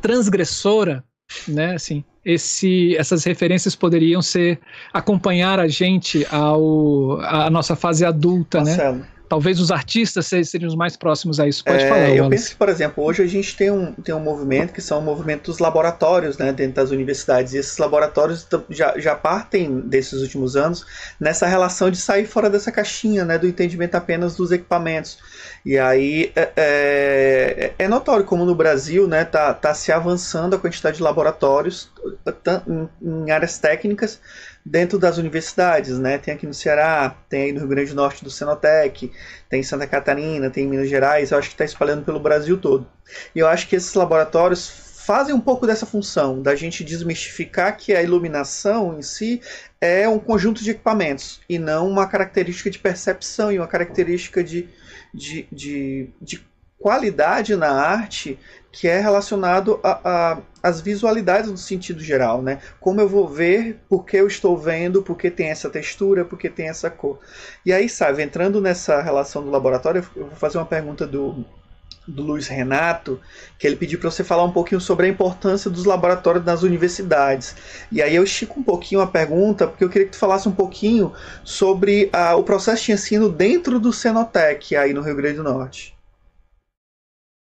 transgressora, 0.00 1.02
né? 1.48 1.74
Assim, 1.74 2.04
esse, 2.24 2.96
essas 2.96 3.24
referências 3.24 3.74
poderiam 3.74 4.22
ser 4.22 4.60
acompanhar 4.92 5.58
a 5.58 5.66
gente 5.66 6.24
ao 6.30 7.20
a 7.20 7.50
nossa 7.50 7.74
fase 7.74 8.04
adulta, 8.04 8.58
né? 8.58 8.70
Marcelo. 8.70 8.98
né? 8.98 9.08
Talvez 9.28 9.60
os 9.60 9.70
artistas 9.70 10.26
seriam 10.26 10.68
os 10.68 10.76
mais 10.76 10.96
próximos 10.96 11.38
a 11.40 11.46
isso. 11.46 11.64
Pode 11.64 11.82
é, 11.82 11.88
falar. 11.88 12.10
Eu 12.10 12.24
Wallace. 12.24 12.30
penso 12.30 12.50
que, 12.50 12.56
por 12.56 12.68
exemplo, 12.68 13.04
hoje 13.04 13.22
a 13.22 13.26
gente 13.26 13.56
tem 13.56 13.70
um, 13.70 13.92
tem 13.92 14.14
um 14.14 14.20
movimento 14.20 14.72
que 14.72 14.80
são 14.80 14.98
o 14.98 15.02
movimento 15.02 15.50
dos 15.50 15.58
laboratórios 15.58 16.38
né, 16.38 16.52
dentro 16.52 16.74
das 16.74 16.90
universidades. 16.90 17.52
E 17.52 17.58
esses 17.58 17.76
laboratórios 17.78 18.46
já, 18.70 18.98
já 18.98 19.14
partem 19.14 19.80
desses 19.80 20.20
últimos 20.22 20.56
anos 20.56 20.84
nessa 21.20 21.46
relação 21.46 21.90
de 21.90 21.96
sair 21.96 22.26
fora 22.26 22.48
dessa 22.48 22.72
caixinha, 22.72 23.24
né, 23.24 23.38
do 23.38 23.46
entendimento 23.46 23.94
apenas 23.94 24.36
dos 24.36 24.52
equipamentos. 24.52 25.18
E 25.64 25.78
aí 25.78 26.32
é, 26.36 26.52
é, 26.56 27.72
é 27.78 27.88
notório 27.88 28.24
como 28.24 28.44
no 28.44 28.54
Brasil 28.54 29.06
né, 29.08 29.24
tá, 29.24 29.52
tá 29.52 29.74
se 29.74 29.90
avançando 29.90 30.54
a 30.54 30.58
quantidade 30.58 30.98
de 30.98 31.02
laboratórios 31.02 31.90
em, 32.68 32.88
em 33.02 33.30
áreas 33.30 33.58
técnicas 33.58 34.20
dentro 34.68 34.98
das 34.98 35.16
universidades, 35.16 35.96
né? 35.96 36.18
Tem 36.18 36.34
aqui 36.34 36.44
no 36.44 36.52
Ceará, 36.52 37.16
tem 37.28 37.42
aí 37.42 37.52
no 37.52 37.60
Rio 37.60 37.68
Grande 37.68 37.90
do 37.90 37.96
Norte 37.96 38.24
do 38.24 38.30
Senotec, 38.30 39.12
tem 39.48 39.60
em 39.60 39.62
Santa 39.62 39.86
Catarina, 39.86 40.50
tem 40.50 40.64
em 40.64 40.68
Minas 40.68 40.88
Gerais, 40.88 41.30
eu 41.30 41.38
acho 41.38 41.48
que 41.48 41.54
está 41.54 41.64
espalhando 41.64 42.04
pelo 42.04 42.18
Brasil 42.18 42.58
todo. 42.58 42.84
E 43.32 43.38
eu 43.38 43.46
acho 43.46 43.68
que 43.68 43.76
esses 43.76 43.94
laboratórios 43.94 44.68
fazem 45.06 45.32
um 45.32 45.40
pouco 45.40 45.68
dessa 45.68 45.86
função, 45.86 46.42
da 46.42 46.56
gente 46.56 46.82
desmistificar 46.82 47.76
que 47.76 47.94
a 47.94 48.02
iluminação 48.02 48.98
em 48.98 49.02
si 49.02 49.40
é 49.80 50.08
um 50.08 50.18
conjunto 50.18 50.64
de 50.64 50.72
equipamentos 50.72 51.40
e 51.48 51.60
não 51.60 51.88
uma 51.88 52.08
característica 52.08 52.68
de 52.68 52.80
percepção 52.80 53.52
e 53.52 53.58
uma 53.58 53.68
característica 53.68 54.42
de, 54.42 54.68
de, 55.14 55.46
de, 55.52 56.10
de 56.20 56.44
qualidade 56.76 57.54
na 57.54 57.70
arte 57.70 58.36
que 58.72 58.88
é 58.88 58.98
relacionado 58.98 59.80
às 60.66 60.80
visualidades 60.80 61.50
do 61.50 61.56
sentido 61.56 62.00
geral, 62.00 62.42
né? 62.42 62.60
Como 62.80 63.00
eu 63.00 63.08
vou 63.08 63.28
ver, 63.28 63.78
porque 63.88 64.16
eu 64.16 64.26
estou 64.26 64.58
vendo, 64.58 65.00
porque 65.00 65.30
tem 65.30 65.48
essa 65.48 65.70
textura, 65.70 66.24
porque 66.24 66.50
tem 66.50 66.68
essa 66.68 66.90
cor. 66.90 67.20
E 67.64 67.72
aí, 67.72 67.88
sabe, 67.88 68.20
entrando 68.22 68.60
nessa 68.60 69.00
relação 69.00 69.44
do 69.44 69.50
laboratório, 69.50 70.04
eu 70.16 70.26
vou 70.26 70.34
fazer 70.34 70.58
uma 70.58 70.66
pergunta 70.66 71.06
do, 71.06 71.44
do 72.06 72.22
Luiz 72.22 72.48
Renato, 72.48 73.20
que 73.56 73.64
ele 73.64 73.76
pediu 73.76 74.00
para 74.00 74.10
você 74.10 74.24
falar 74.24 74.42
um 74.42 74.50
pouquinho 74.50 74.80
sobre 74.80 75.06
a 75.06 75.08
importância 75.08 75.70
dos 75.70 75.84
laboratórios 75.84 76.44
nas 76.44 76.64
universidades. 76.64 77.54
E 77.92 78.02
aí 78.02 78.16
eu 78.16 78.24
estico 78.24 78.58
um 78.58 78.64
pouquinho 78.64 79.00
a 79.00 79.06
pergunta, 79.06 79.68
porque 79.68 79.84
eu 79.84 79.88
queria 79.88 80.06
que 80.06 80.14
tu 80.14 80.18
falasse 80.18 80.48
um 80.48 80.52
pouquinho 80.52 81.12
sobre 81.44 82.10
o 82.36 82.42
processo 82.42 82.86
de 82.86 82.92
ensino 82.92 83.28
dentro 83.28 83.78
do 83.78 83.92
Cenotec, 83.92 84.74
aí 84.74 84.92
no 84.92 85.00
Rio 85.00 85.14
Grande 85.14 85.36
do 85.36 85.44
Norte. 85.44 85.96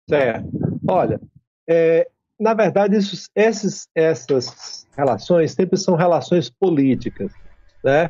Certo. 0.09 0.49
Olha, 0.87 1.19
é, 1.67 2.07
na 2.39 2.53
verdade, 2.53 2.97
isso, 2.97 3.27
esses, 3.35 3.87
essas 3.93 4.87
relações 4.97 5.51
sempre 5.51 5.77
são 5.77 5.95
relações 5.95 6.49
políticas. 6.49 7.31
Né? 7.83 8.09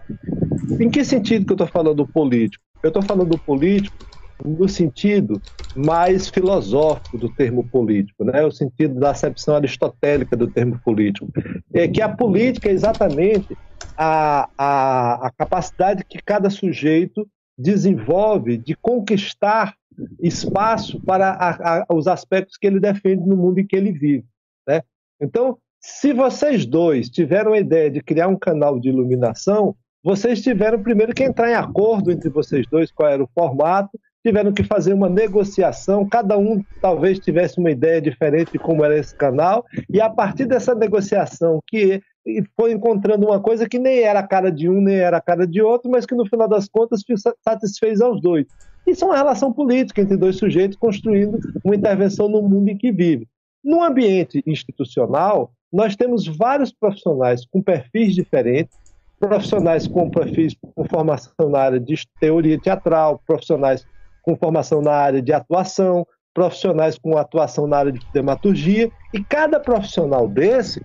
Em 0.79 0.89
que 0.89 1.03
sentido 1.03 1.45
que 1.45 1.51
eu 1.51 1.55
estou 1.55 1.67
falando 1.67 2.07
político? 2.07 2.63
Eu 2.83 2.89
estou 2.89 3.01
falando 3.03 3.37
político 3.39 3.97
no 4.45 4.69
sentido 4.69 5.41
mais 5.75 6.29
filosófico 6.29 7.17
do 7.17 7.29
termo 7.29 7.67
político, 7.67 8.23
né? 8.23 8.45
o 8.45 8.51
sentido 8.51 8.99
da 8.99 9.11
acepção 9.11 9.55
aristotélica 9.55 10.35
do 10.35 10.47
termo 10.47 10.79
político. 10.83 11.27
É 11.73 11.87
que 11.87 12.01
a 12.01 12.09
política 12.09 12.69
é 12.69 12.71
exatamente 12.71 13.55
a, 13.97 14.49
a, 14.57 15.27
a 15.27 15.31
capacidade 15.37 16.03
que 16.07 16.19
cada 16.23 16.49
sujeito 16.49 17.27
desenvolve 17.57 18.57
de 18.57 18.75
conquistar 18.75 19.75
espaço 20.19 21.01
para 21.01 21.29
a, 21.31 21.79
a, 21.79 21.85
os 21.91 22.07
aspectos 22.07 22.57
que 22.57 22.67
ele 22.67 22.79
defende 22.79 23.27
no 23.27 23.35
mundo 23.35 23.59
em 23.59 23.65
que 23.67 23.75
ele 23.75 23.91
vive. 23.91 24.25
Né? 24.67 24.81
Então, 25.21 25.57
se 25.79 26.13
vocês 26.13 26.65
dois 26.65 27.09
tiveram 27.09 27.53
a 27.53 27.59
ideia 27.59 27.89
de 27.89 28.01
criar 28.01 28.27
um 28.27 28.37
canal 28.37 28.79
de 28.79 28.89
iluminação, 28.89 29.75
vocês 30.03 30.41
tiveram 30.41 30.81
primeiro 30.81 31.13
que 31.13 31.23
entrar 31.23 31.49
em 31.49 31.55
acordo 31.55 32.11
entre 32.11 32.29
vocês 32.29 32.65
dois 32.69 32.91
qual 32.91 33.09
era 33.09 33.23
o 33.23 33.29
formato, 33.33 33.99
tiveram 34.25 34.51
que 34.51 34.63
fazer 34.63 34.93
uma 34.93 35.09
negociação, 35.09 36.07
cada 36.07 36.37
um 36.37 36.63
talvez 36.81 37.19
tivesse 37.19 37.57
uma 37.57 37.71
ideia 37.71 38.01
diferente 38.01 38.51
de 38.51 38.59
como 38.59 38.83
era 38.83 38.97
esse 38.97 39.15
canal, 39.15 39.65
e 39.89 40.01
a 40.01 40.09
partir 40.09 40.45
dessa 40.45 40.75
negociação 40.75 41.61
que 41.65 42.01
foi 42.55 42.73
encontrando 42.73 43.25
uma 43.25 43.39
coisa 43.39 43.67
que 43.67 43.79
nem 43.79 44.01
era 44.01 44.19
a 44.19 44.27
cara 44.27 44.51
de 44.51 44.69
um, 44.69 44.81
nem 44.81 44.97
era 44.97 45.17
a 45.17 45.21
cara 45.21 45.47
de 45.47 45.61
outro, 45.61 45.89
mas 45.89 46.05
que 46.05 46.15
no 46.15 46.27
final 46.27 46.47
das 46.47 46.67
contas 46.67 47.01
satisfez 47.41 48.01
aos 48.01 48.21
dois. 48.21 48.45
Isso 48.87 49.03
é 49.03 49.07
uma 49.07 49.17
relação 49.17 49.53
política 49.53 50.01
entre 50.01 50.17
dois 50.17 50.37
sujeitos 50.37 50.77
construindo 50.77 51.39
uma 51.63 51.75
intervenção 51.75 52.27
no 52.27 52.41
mundo 52.41 52.69
em 52.69 52.77
que 52.77 52.91
vive. 52.91 53.27
No 53.63 53.83
ambiente 53.83 54.41
institucional, 54.45 55.51
nós 55.71 55.95
temos 55.95 56.25
vários 56.25 56.71
profissionais 56.71 57.45
com 57.45 57.61
perfis 57.61 58.15
diferentes, 58.15 58.75
profissionais 59.19 59.87
com 59.87 60.09
perfis 60.09 60.55
com 60.75 60.85
formação 60.85 61.49
na 61.49 61.59
área 61.59 61.79
de 61.79 61.95
teoria 62.19 62.57
teatral, 62.57 63.21
profissionais 63.27 63.85
com 64.23 64.35
formação 64.35 64.81
na 64.81 64.93
área 64.93 65.21
de 65.21 65.33
atuação, 65.33 66.07
profissionais 66.33 66.97
com 66.97 67.17
atuação 67.17 67.67
na 67.67 67.77
área 67.77 67.91
de 67.91 67.99
dramaturgia, 68.13 68.89
e 69.13 69.23
cada 69.23 69.59
profissional 69.59 70.27
desse 70.27 70.81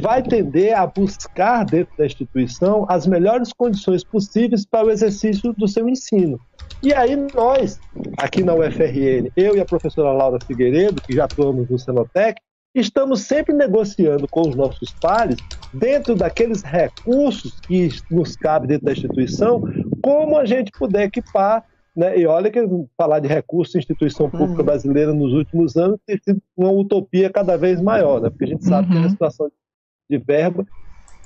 vai 0.00 0.22
tender 0.22 0.76
a 0.76 0.86
buscar 0.86 1.64
dentro 1.64 1.96
da 1.96 2.06
instituição 2.06 2.86
as 2.88 3.06
melhores 3.06 3.52
condições 3.52 4.04
possíveis 4.04 4.64
para 4.64 4.86
o 4.86 4.90
exercício 4.90 5.52
do 5.54 5.66
seu 5.66 5.88
ensino. 5.88 6.38
E 6.82 6.92
aí 6.92 7.14
nós, 7.32 7.78
aqui 8.18 8.42
na 8.42 8.54
UFRN, 8.54 9.30
eu 9.36 9.56
e 9.56 9.60
a 9.60 9.64
professora 9.64 10.12
Laura 10.12 10.38
Figueiredo, 10.44 11.00
que 11.00 11.14
já 11.14 11.26
atuamos 11.26 11.68
no 11.70 11.78
Senotec, 11.78 12.40
estamos 12.74 13.20
sempre 13.20 13.54
negociando 13.54 14.26
com 14.26 14.40
os 14.40 14.56
nossos 14.56 14.90
pares, 15.00 15.36
dentro 15.72 16.16
daqueles 16.16 16.62
recursos 16.62 17.60
que 17.60 17.88
nos 18.10 18.34
cabe 18.34 18.66
dentro 18.66 18.86
da 18.86 18.92
instituição, 18.92 19.62
como 20.02 20.36
a 20.36 20.44
gente 20.44 20.72
puder 20.72 21.04
equipar. 21.04 21.64
Né? 21.94 22.18
E 22.18 22.26
olha 22.26 22.50
que 22.50 22.58
falar 22.96 23.20
de 23.20 23.28
recursos 23.28 23.76
instituição 23.76 24.28
pública 24.28 24.60
uhum. 24.60 24.66
brasileira 24.66 25.14
nos 25.14 25.32
últimos 25.32 25.76
anos 25.76 26.00
tem 26.04 26.18
sido 26.18 26.42
uma 26.56 26.72
utopia 26.72 27.30
cada 27.30 27.56
vez 27.56 27.80
maior, 27.80 28.20
né? 28.20 28.28
porque 28.28 28.44
a 28.44 28.48
gente 28.48 28.64
sabe 28.64 28.88
uhum. 28.88 28.94
que 28.94 29.04
é 29.04 29.06
a 29.06 29.10
situação 29.10 29.52
de 30.10 30.18
verba. 30.18 30.66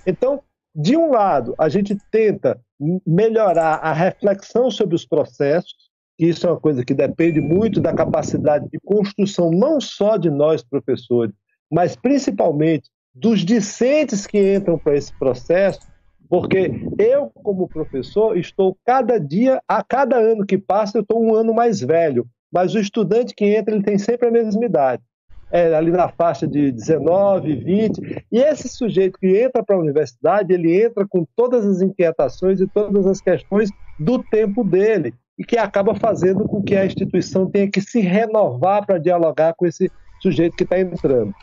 Então, 0.07 0.42
de 0.74 0.96
um 0.96 1.12
lado, 1.12 1.54
a 1.57 1.70
gente 1.70 1.96
tenta 2.11 2.61
melhorar 3.07 3.77
a 3.77 3.93
reflexão 3.93 4.70
sobre 4.70 4.95
os 4.95 5.07
processos, 5.07 5.74
isso 6.18 6.47
é 6.47 6.51
uma 6.51 6.61
coisa 6.61 6.85
que 6.85 6.95
depende 6.95 7.41
muito 7.41 7.81
da 7.81 7.93
capacidade 7.93 8.68
de 8.70 8.79
construção 8.81 9.51
não 9.51 9.81
só 9.81 10.16
de 10.16 10.31
nós 10.31 10.62
professores, 10.62 11.35
mas 11.70 11.97
principalmente 11.97 12.91
dos 13.14 13.41
discentes 13.41 14.27
que 14.27 14.55
entram 14.55 14.79
para 14.79 14.97
esse 14.97 15.12
processo, 15.18 15.81
porque 16.29 16.70
eu, 16.99 17.31
como 17.43 17.68
professor, 17.68 18.37
estou 18.37 18.77
cada 18.85 19.18
dia, 19.18 19.61
a 19.68 19.83
cada 19.83 20.16
ano 20.16 20.45
que 20.45 20.59
passa, 20.59 20.99
eu 20.99 21.03
estou 21.03 21.22
um 21.22 21.35
ano 21.35 21.55
mais 21.55 21.81
velho, 21.81 22.27
mas 22.53 22.74
o 22.74 22.79
estudante 22.79 23.35
que 23.35 23.45
entra, 23.45 23.74
ele 23.74 23.85
tem 23.85 23.99
sempre 23.99 24.29
a 24.29 24.31
mesma 24.31 24.64
idade 24.64 25.03
é, 25.51 25.74
ali 25.74 25.90
na 25.90 26.09
faixa 26.09 26.47
de 26.47 26.72
19, 26.72 27.57
20. 27.57 28.24
E 28.32 28.38
esse 28.38 28.68
sujeito 28.68 29.18
que 29.18 29.38
entra 29.38 29.62
para 29.62 29.76
a 29.76 29.78
universidade, 29.78 30.53
ele 30.53 30.82
entra 30.82 31.07
com 31.07 31.26
todas 31.36 31.64
as 31.64 31.80
inquietações 31.80 32.61
e 32.61 32.66
todas 32.66 33.07
as 33.07 33.20
questões 33.20 33.70
do 33.99 34.22
tempo 34.22 34.62
dele, 34.62 35.14
e 35.38 35.44
que 35.44 35.57
acaba 35.57 35.94
fazendo 35.94 36.44
com 36.47 36.62
que 36.62 36.76
a 36.76 36.84
instituição 36.84 37.49
tenha 37.49 37.70
que 37.70 37.80
se 37.80 38.01
renovar 38.01 38.84
para 38.84 38.99
dialogar 38.99 39.55
com 39.55 39.66
esse 39.66 39.90
sujeito 40.20 40.57
que 40.57 40.64
está 40.64 40.78
entrando. 40.78 41.34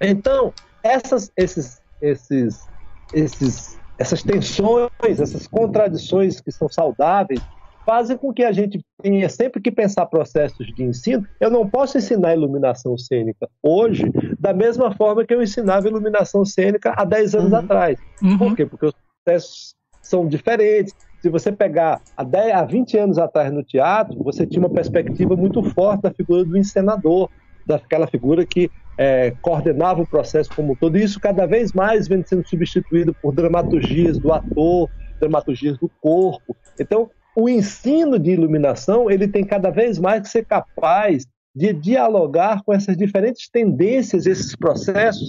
Então, 0.00 0.52
essas, 0.82 1.30
esses, 1.36 1.80
esses, 2.02 2.66
esses 3.12 3.78
essas 3.98 4.22
tensões, 4.22 5.20
essas 5.20 5.46
contradições 5.46 6.40
que 6.40 6.50
são 6.50 6.68
saudáveis, 6.68 7.40
fazem 7.84 8.16
com 8.16 8.32
que 8.32 8.42
a 8.42 8.52
gente 8.52 8.84
tenha 9.02 9.28
sempre 9.28 9.60
que 9.60 9.70
pensar 9.70 10.06
processos 10.06 10.66
de 10.74 10.82
ensino. 10.82 11.26
Eu 11.40 11.50
não 11.50 11.68
posso 11.68 11.98
ensinar 11.98 12.34
iluminação 12.34 12.96
cênica 12.96 13.48
hoje 13.62 14.04
da 14.38 14.52
mesma 14.52 14.94
forma 14.94 15.24
que 15.24 15.34
eu 15.34 15.42
ensinava 15.42 15.88
iluminação 15.88 16.44
cênica 16.44 16.94
há 16.96 17.04
10 17.04 17.34
anos 17.34 17.52
uhum. 17.52 17.58
atrás. 17.58 17.98
Uhum. 18.22 18.38
Por 18.38 18.56
quê? 18.56 18.66
Porque 18.66 18.86
os 18.86 18.94
processos 19.24 19.74
são 20.00 20.26
diferentes. 20.26 20.94
Se 21.20 21.30
você 21.30 21.50
pegar 21.50 22.00
há, 22.16 22.22
10, 22.22 22.54
há 22.54 22.64
20 22.64 22.98
anos 22.98 23.18
atrás 23.18 23.52
no 23.52 23.62
teatro, 23.62 24.22
você 24.22 24.46
tinha 24.46 24.60
uma 24.60 24.70
perspectiva 24.70 25.34
muito 25.34 25.62
forte 25.70 26.02
da 26.02 26.12
figura 26.12 26.44
do 26.44 26.56
encenador, 26.56 27.30
daquela 27.66 28.06
figura 28.06 28.44
que 28.44 28.70
é, 28.98 29.32
coordenava 29.40 30.02
o 30.02 30.06
processo 30.06 30.50
como 30.54 30.72
um 30.72 30.76
todo. 30.76 30.98
E 30.98 31.02
isso 31.02 31.18
cada 31.18 31.46
vez 31.46 31.72
mais 31.72 32.06
vem 32.06 32.22
sendo 32.22 32.46
substituído 32.46 33.14
por 33.14 33.34
dramaturgias 33.34 34.18
do 34.18 34.32
ator, 34.32 34.90
dramaturgias 35.18 35.78
do 35.78 35.90
corpo. 36.00 36.54
Então, 36.78 37.10
o 37.36 37.48
ensino 37.48 38.18
de 38.18 38.30
iluminação 38.30 39.10
ele 39.10 39.26
tem 39.28 39.44
cada 39.44 39.70
vez 39.70 39.98
mais 39.98 40.22
que 40.22 40.28
ser 40.28 40.44
capaz 40.44 41.26
de 41.54 41.72
dialogar 41.72 42.62
com 42.64 42.72
essas 42.72 42.96
diferentes 42.96 43.48
tendências, 43.48 44.26
esses 44.26 44.56
processos 44.56 45.26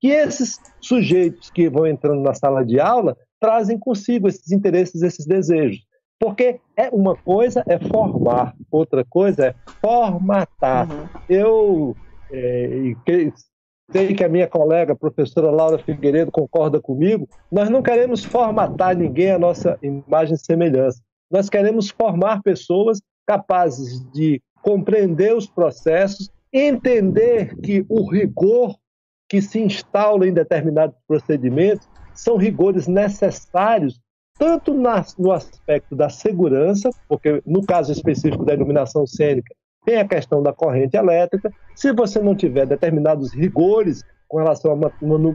que 0.00 0.08
esses 0.08 0.58
sujeitos 0.80 1.50
que 1.50 1.68
vão 1.68 1.86
entrando 1.86 2.22
na 2.22 2.34
sala 2.34 2.64
de 2.64 2.80
aula 2.80 3.16
trazem 3.40 3.78
consigo 3.78 4.28
esses 4.28 4.50
interesses, 4.50 5.02
esses 5.02 5.26
desejos. 5.26 5.86
Porque 6.18 6.60
é 6.76 6.88
uma 6.90 7.14
coisa 7.16 7.62
é 7.66 7.78
formar, 7.78 8.54
outra 8.70 9.04
coisa 9.04 9.46
é 9.46 9.54
formatar. 9.80 10.90
Uhum. 10.90 11.06
Eu 11.28 11.96
é, 12.32 12.94
sei 13.90 14.14
que 14.14 14.24
a 14.24 14.28
minha 14.28 14.48
colega, 14.48 14.92
a 14.92 14.96
professora 14.96 15.50
Laura 15.50 15.78
Figueiredo, 15.78 16.32
concorda 16.32 16.80
comigo. 16.80 17.28
Nós 17.50 17.70
não 17.70 17.82
queremos 17.82 18.24
formatar 18.24 18.96
ninguém 18.96 19.30
a 19.30 19.38
nossa 19.38 19.78
imagem 19.82 20.34
e 20.34 20.38
semelhança. 20.38 21.00
Nós 21.30 21.48
queremos 21.48 21.90
formar 21.90 22.42
pessoas 22.42 23.00
capazes 23.26 24.00
de 24.12 24.40
compreender 24.62 25.34
os 25.34 25.46
processos, 25.46 26.30
entender 26.52 27.54
que 27.60 27.84
o 27.88 28.10
rigor 28.10 28.74
que 29.28 29.42
se 29.42 29.60
instala 29.60 30.26
em 30.26 30.32
determinados 30.32 30.96
procedimentos 31.06 31.86
são 32.14 32.36
rigores 32.36 32.86
necessários 32.86 34.00
tanto 34.38 34.72
no 34.72 35.32
aspecto 35.32 35.96
da 35.96 36.08
segurança, 36.08 36.90
porque 37.08 37.42
no 37.44 37.66
caso 37.66 37.90
específico 37.90 38.44
da 38.44 38.54
iluminação 38.54 39.04
cênica 39.04 39.52
tem 39.84 39.96
a 39.96 40.06
questão 40.06 40.42
da 40.42 40.52
corrente 40.52 40.96
elétrica. 40.96 41.50
Se 41.74 41.92
você 41.92 42.20
não 42.20 42.36
tiver 42.36 42.66
determinados 42.66 43.32
rigores 43.34 44.04
com 44.28 44.38
relação 44.38 44.70
ao 44.70 44.78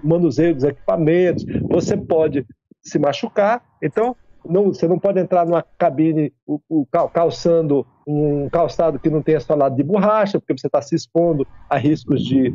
manuseio 0.04 0.56
dos 0.56 0.64
equipamentos, 0.64 1.44
você 1.64 1.98
pode 1.98 2.46
se 2.82 2.98
machucar. 2.98 3.62
Então, 3.82 4.16
não, 4.46 4.66
você 4.66 4.88
não 4.88 5.00
pode 5.00 5.20
entrar 5.20 5.46
numa 5.46 5.64
cabine 5.78 6.34
o, 6.46 6.60
o, 6.70 6.86
calçando 6.86 7.86
um 8.06 8.50
calçado 8.50 9.00
que 9.00 9.10
não 9.10 9.22
tenha 9.22 9.40
solado 9.40 9.76
de 9.76 9.84
borracha, 9.84 10.40
porque 10.40 10.58
você 10.58 10.68
está 10.68 10.82
se 10.82 10.96
expondo 10.96 11.48
a 11.70 11.78
riscos 11.78 12.24
de. 12.24 12.54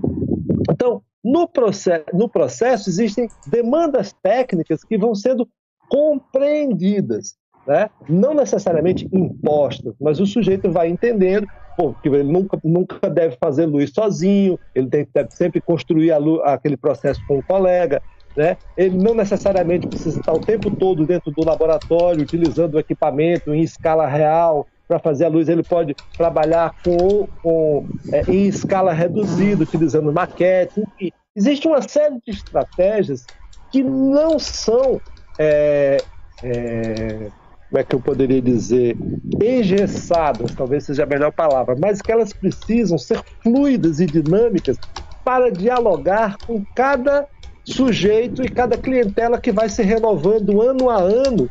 Então, 0.71 1.03
no 1.25 1.49
processo, 1.49 2.05
no 2.13 2.29
processo 2.29 2.89
existem 2.89 3.29
demandas 3.47 4.15
técnicas 4.23 4.85
que 4.85 4.99
vão 4.99 5.15
sendo 5.15 5.49
compreendidas, 5.89 7.37
né? 7.67 7.91
não 8.09 8.35
necessariamente 8.35 9.09
impostas, 9.13 9.95
mas 10.01 10.21
o 10.21 10.27
sujeito 10.27 10.71
vai 10.71 10.89
entendendo 10.89 11.47
pô, 11.79 11.95
que 11.95 12.09
ele 12.09 12.25
nunca, 12.25 12.59
nunca 12.65 13.09
deve 13.09 13.37
fazer 13.41 13.65
luz 13.65 13.93
sozinho, 13.95 14.59
ele 14.75 14.89
tem, 14.89 15.07
deve 15.15 15.31
sempre 15.31 15.61
construir 15.61 16.17
luz, 16.19 16.43
aquele 16.45 16.77
processo 16.77 17.25
com 17.27 17.39
um 17.39 17.43
colega, 17.43 18.03
né? 18.37 18.57
Ele 18.77 18.97
não 18.97 19.15
necessariamente 19.15 19.87
precisa 19.87 20.21
estar 20.21 20.33
o 20.33 20.41
tempo 20.41 20.71
todo 20.71 21.07
dentro 21.07 21.31
do 21.31 21.45
laboratório, 21.45 22.23
utilizando 22.23 22.75
o 22.75 22.79
equipamento 22.79 23.53
em 23.53 23.63
escala 23.63 24.07
real 24.07 24.67
para 24.87 24.99
fazer 24.99 25.25
a 25.25 25.29
luz. 25.29 25.49
Ele 25.49 25.63
pode 25.63 25.95
trabalhar 26.17 26.75
com, 26.85 27.29
com 27.43 27.87
é, 28.13 28.23
em 28.31 28.47
escala 28.47 28.93
reduzida, 28.93 29.63
utilizando 29.63 30.13
maquete. 30.13 30.81
Enfim, 30.81 31.13
existe 31.35 31.67
uma 31.67 31.83
série 31.83 32.17
de 32.27 32.31
estratégias 32.31 33.25
que 33.71 33.83
não 33.83 34.39
são 34.39 35.01
é, 35.39 35.99
é, 36.43 37.31
como 37.69 37.79
é 37.79 37.85
que 37.85 37.95
eu 37.95 38.01
poderia 38.01 38.41
dizer, 38.41 38.97
engessadas, 39.43 40.55
talvez 40.55 40.85
seja 40.85 41.03
a 41.03 41.07
melhor 41.07 41.31
palavra, 41.33 41.77
mas 41.79 42.01
que 42.01 42.11
elas 42.11 42.33
precisam 42.33 42.97
ser 42.97 43.23
fluidas 43.43 44.01
e 44.01 44.07
dinâmicas 44.07 44.79
para 45.23 45.51
dialogar 45.51 46.39
com 46.47 46.65
cada 46.75 47.27
sujeito 47.73 48.43
e 48.43 48.49
cada 48.49 48.77
clientela 48.77 49.41
que 49.41 49.53
vai 49.53 49.69
se 49.69 49.83
renovando 49.83 50.63
ano 50.63 50.89
a 50.89 50.97
ano. 50.97 51.49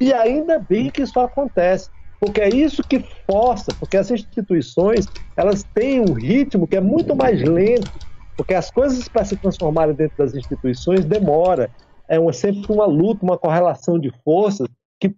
E 0.00 0.12
ainda 0.12 0.58
bem 0.58 0.90
que 0.90 1.02
isso 1.02 1.18
acontece, 1.20 1.90
porque 2.20 2.40
é 2.40 2.48
isso 2.48 2.82
que 2.82 3.04
força, 3.26 3.72
porque 3.78 3.96
as 3.96 4.10
instituições 4.10 5.06
elas 5.36 5.64
têm 5.74 6.00
um 6.00 6.12
ritmo 6.12 6.66
que 6.66 6.76
é 6.76 6.80
muito 6.80 7.14
mais 7.14 7.42
lento, 7.42 7.90
porque 8.36 8.54
as 8.54 8.70
coisas 8.70 9.08
para 9.08 9.24
se 9.24 9.36
transformarem 9.36 9.94
dentro 9.94 10.16
das 10.16 10.34
instituições 10.34 11.04
demora. 11.04 11.70
É 12.08 12.18
uma, 12.18 12.32
sempre 12.32 12.72
uma 12.72 12.86
luta, 12.86 13.24
uma 13.24 13.36
correlação 13.36 13.98
de 13.98 14.10
forças 14.24 14.66
que 14.98 15.14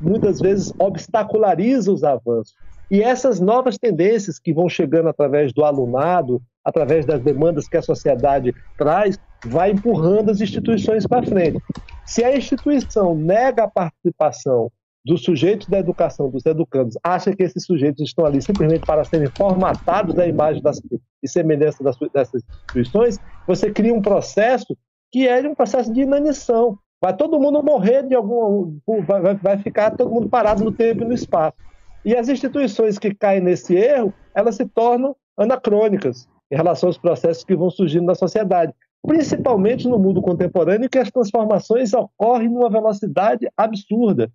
muitas 0.00 0.40
vezes 0.40 0.72
obstaculariza 0.78 1.92
os 1.92 2.02
avanços. 2.02 2.54
E 2.90 3.02
essas 3.02 3.40
novas 3.40 3.78
tendências 3.78 4.38
que 4.38 4.52
vão 4.52 4.68
chegando 4.68 5.08
através 5.08 5.52
do 5.52 5.64
alunado, 5.64 6.42
através 6.64 7.06
das 7.06 7.22
demandas 7.22 7.68
que 7.68 7.76
a 7.76 7.82
sociedade 7.82 8.54
traz, 8.76 9.18
vai 9.44 9.70
empurrando 9.70 10.30
as 10.30 10.40
instituições 10.40 11.06
para 11.06 11.26
frente. 11.26 11.58
Se 12.06 12.24
a 12.24 12.36
instituição 12.36 13.14
nega 13.14 13.64
a 13.64 13.68
participação 13.70 14.70
dos 15.04 15.24
sujeitos 15.24 15.68
da 15.68 15.78
educação, 15.78 16.30
dos 16.30 16.46
educandos, 16.46 16.96
acha 17.02 17.34
que 17.34 17.42
esses 17.42 17.64
sujeitos 17.64 18.02
estão 18.02 18.24
ali 18.24 18.40
simplesmente 18.40 18.86
para 18.86 19.04
serem 19.04 19.28
formatados 19.36 20.14
da 20.14 20.26
imagem 20.26 20.62
das, 20.62 20.80
e 21.22 21.28
semelhança 21.28 21.82
das, 21.82 21.96
dessas 22.12 22.42
instituições, 22.44 23.18
você 23.46 23.70
cria 23.72 23.92
um 23.92 24.00
processo 24.00 24.76
que 25.10 25.26
é 25.26 25.40
um 25.46 25.54
processo 25.54 25.92
de 25.92 26.02
inanição. 26.02 26.78
Vai 27.00 27.16
todo 27.16 27.40
mundo 27.40 27.62
morrer 27.62 28.04
de 28.04 28.14
algum. 28.14 28.78
Vai, 29.04 29.34
vai 29.34 29.58
ficar 29.58 29.90
todo 29.90 30.10
mundo 30.10 30.28
parado 30.28 30.62
no 30.62 30.70
tempo 30.70 31.02
e 31.02 31.06
no 31.06 31.12
espaço. 31.12 31.56
E 32.04 32.16
as 32.16 32.28
instituições 32.28 32.98
que 32.98 33.12
caem 33.12 33.40
nesse 33.40 33.74
erro, 33.74 34.14
elas 34.34 34.54
se 34.54 34.64
tornam 34.66 35.16
anacrônicas 35.36 36.28
em 36.50 36.56
relação 36.56 36.88
aos 36.88 36.98
processos 36.98 37.44
que 37.44 37.56
vão 37.56 37.70
surgindo 37.70 38.06
na 38.06 38.14
sociedade 38.14 38.72
principalmente 39.06 39.88
no 39.88 39.98
mundo 39.98 40.22
contemporâneo, 40.22 40.88
que 40.88 40.98
as 40.98 41.10
transformações 41.10 41.92
ocorrem 41.92 42.48
numa 42.48 42.70
velocidade 42.70 43.48
absurda. 43.56 44.30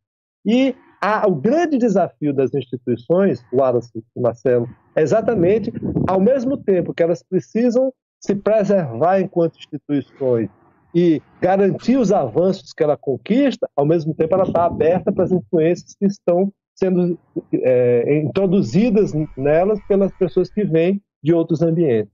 E 0.46 0.76
a, 1.02 1.28
o 1.28 1.36
grande 1.36 1.78
desafio 1.78 2.34
das 2.34 2.54
instituições, 2.54 3.44
Wallace 3.54 3.92
e 4.16 4.20
Marcelo, 4.20 4.68
é 4.96 5.02
exatamente, 5.02 5.72
ao 6.08 6.20
mesmo 6.20 6.58
tempo 6.58 6.94
que 6.94 7.04
elas 7.04 7.24
precisam 7.24 7.94
se 8.20 8.36
preservar 8.36 9.20
enquanto 9.20 9.58
instituições 9.58 10.50
e 10.94 11.22
garantir 11.40 11.98
os 11.98 12.12
avanços 12.12 12.74
que 12.74 12.84
ela 12.84 12.98
conquista, 12.98 13.70
ao 13.76 13.86
mesmo 13.86 14.14
tempo 14.16 14.34
ela 14.34 14.46
está 14.46 14.66
aberta 14.66 15.12
para 15.12 15.26
as 15.26 15.32
influências 15.32 15.94
que 15.94 16.06
estão 16.06 16.52
sendo 16.74 17.18
é, 17.54 18.20
introduzidas 18.20 19.12
nelas 19.36 19.80
pelas 19.88 20.12
pessoas 20.18 20.50
que 20.50 20.64
vêm 20.64 21.02
de 21.24 21.34
outros 21.34 21.62
ambientes. 21.62 22.12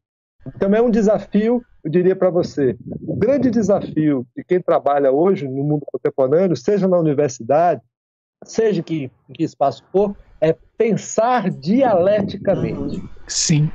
Então 0.56 0.74
é 0.74 0.82
um 0.82 0.90
desafio, 0.90 1.64
eu 1.84 1.92
diria 1.92 2.16
para 2.16 2.30
você, 2.30 2.78
o 3.02 3.16
grande 3.16 3.50
desafio 3.52 4.26
de 4.36 4.44
quem 4.44 4.62
trabalha 4.62 5.12
hoje 5.12 5.48
no 5.48 5.64
mundo 5.64 5.86
contemporâneo, 5.92 6.56
seja 6.56 6.88
na 6.88 6.98
universidade, 6.98 7.82
seja 8.46 8.82
que, 8.82 9.12
em 9.30 9.34
que 9.34 9.44
espaço 9.44 9.84
for, 9.92 10.16
é 10.40 10.56
pensar 10.78 11.50
dialeticamente. 11.50 13.04
Sim. 13.28 13.70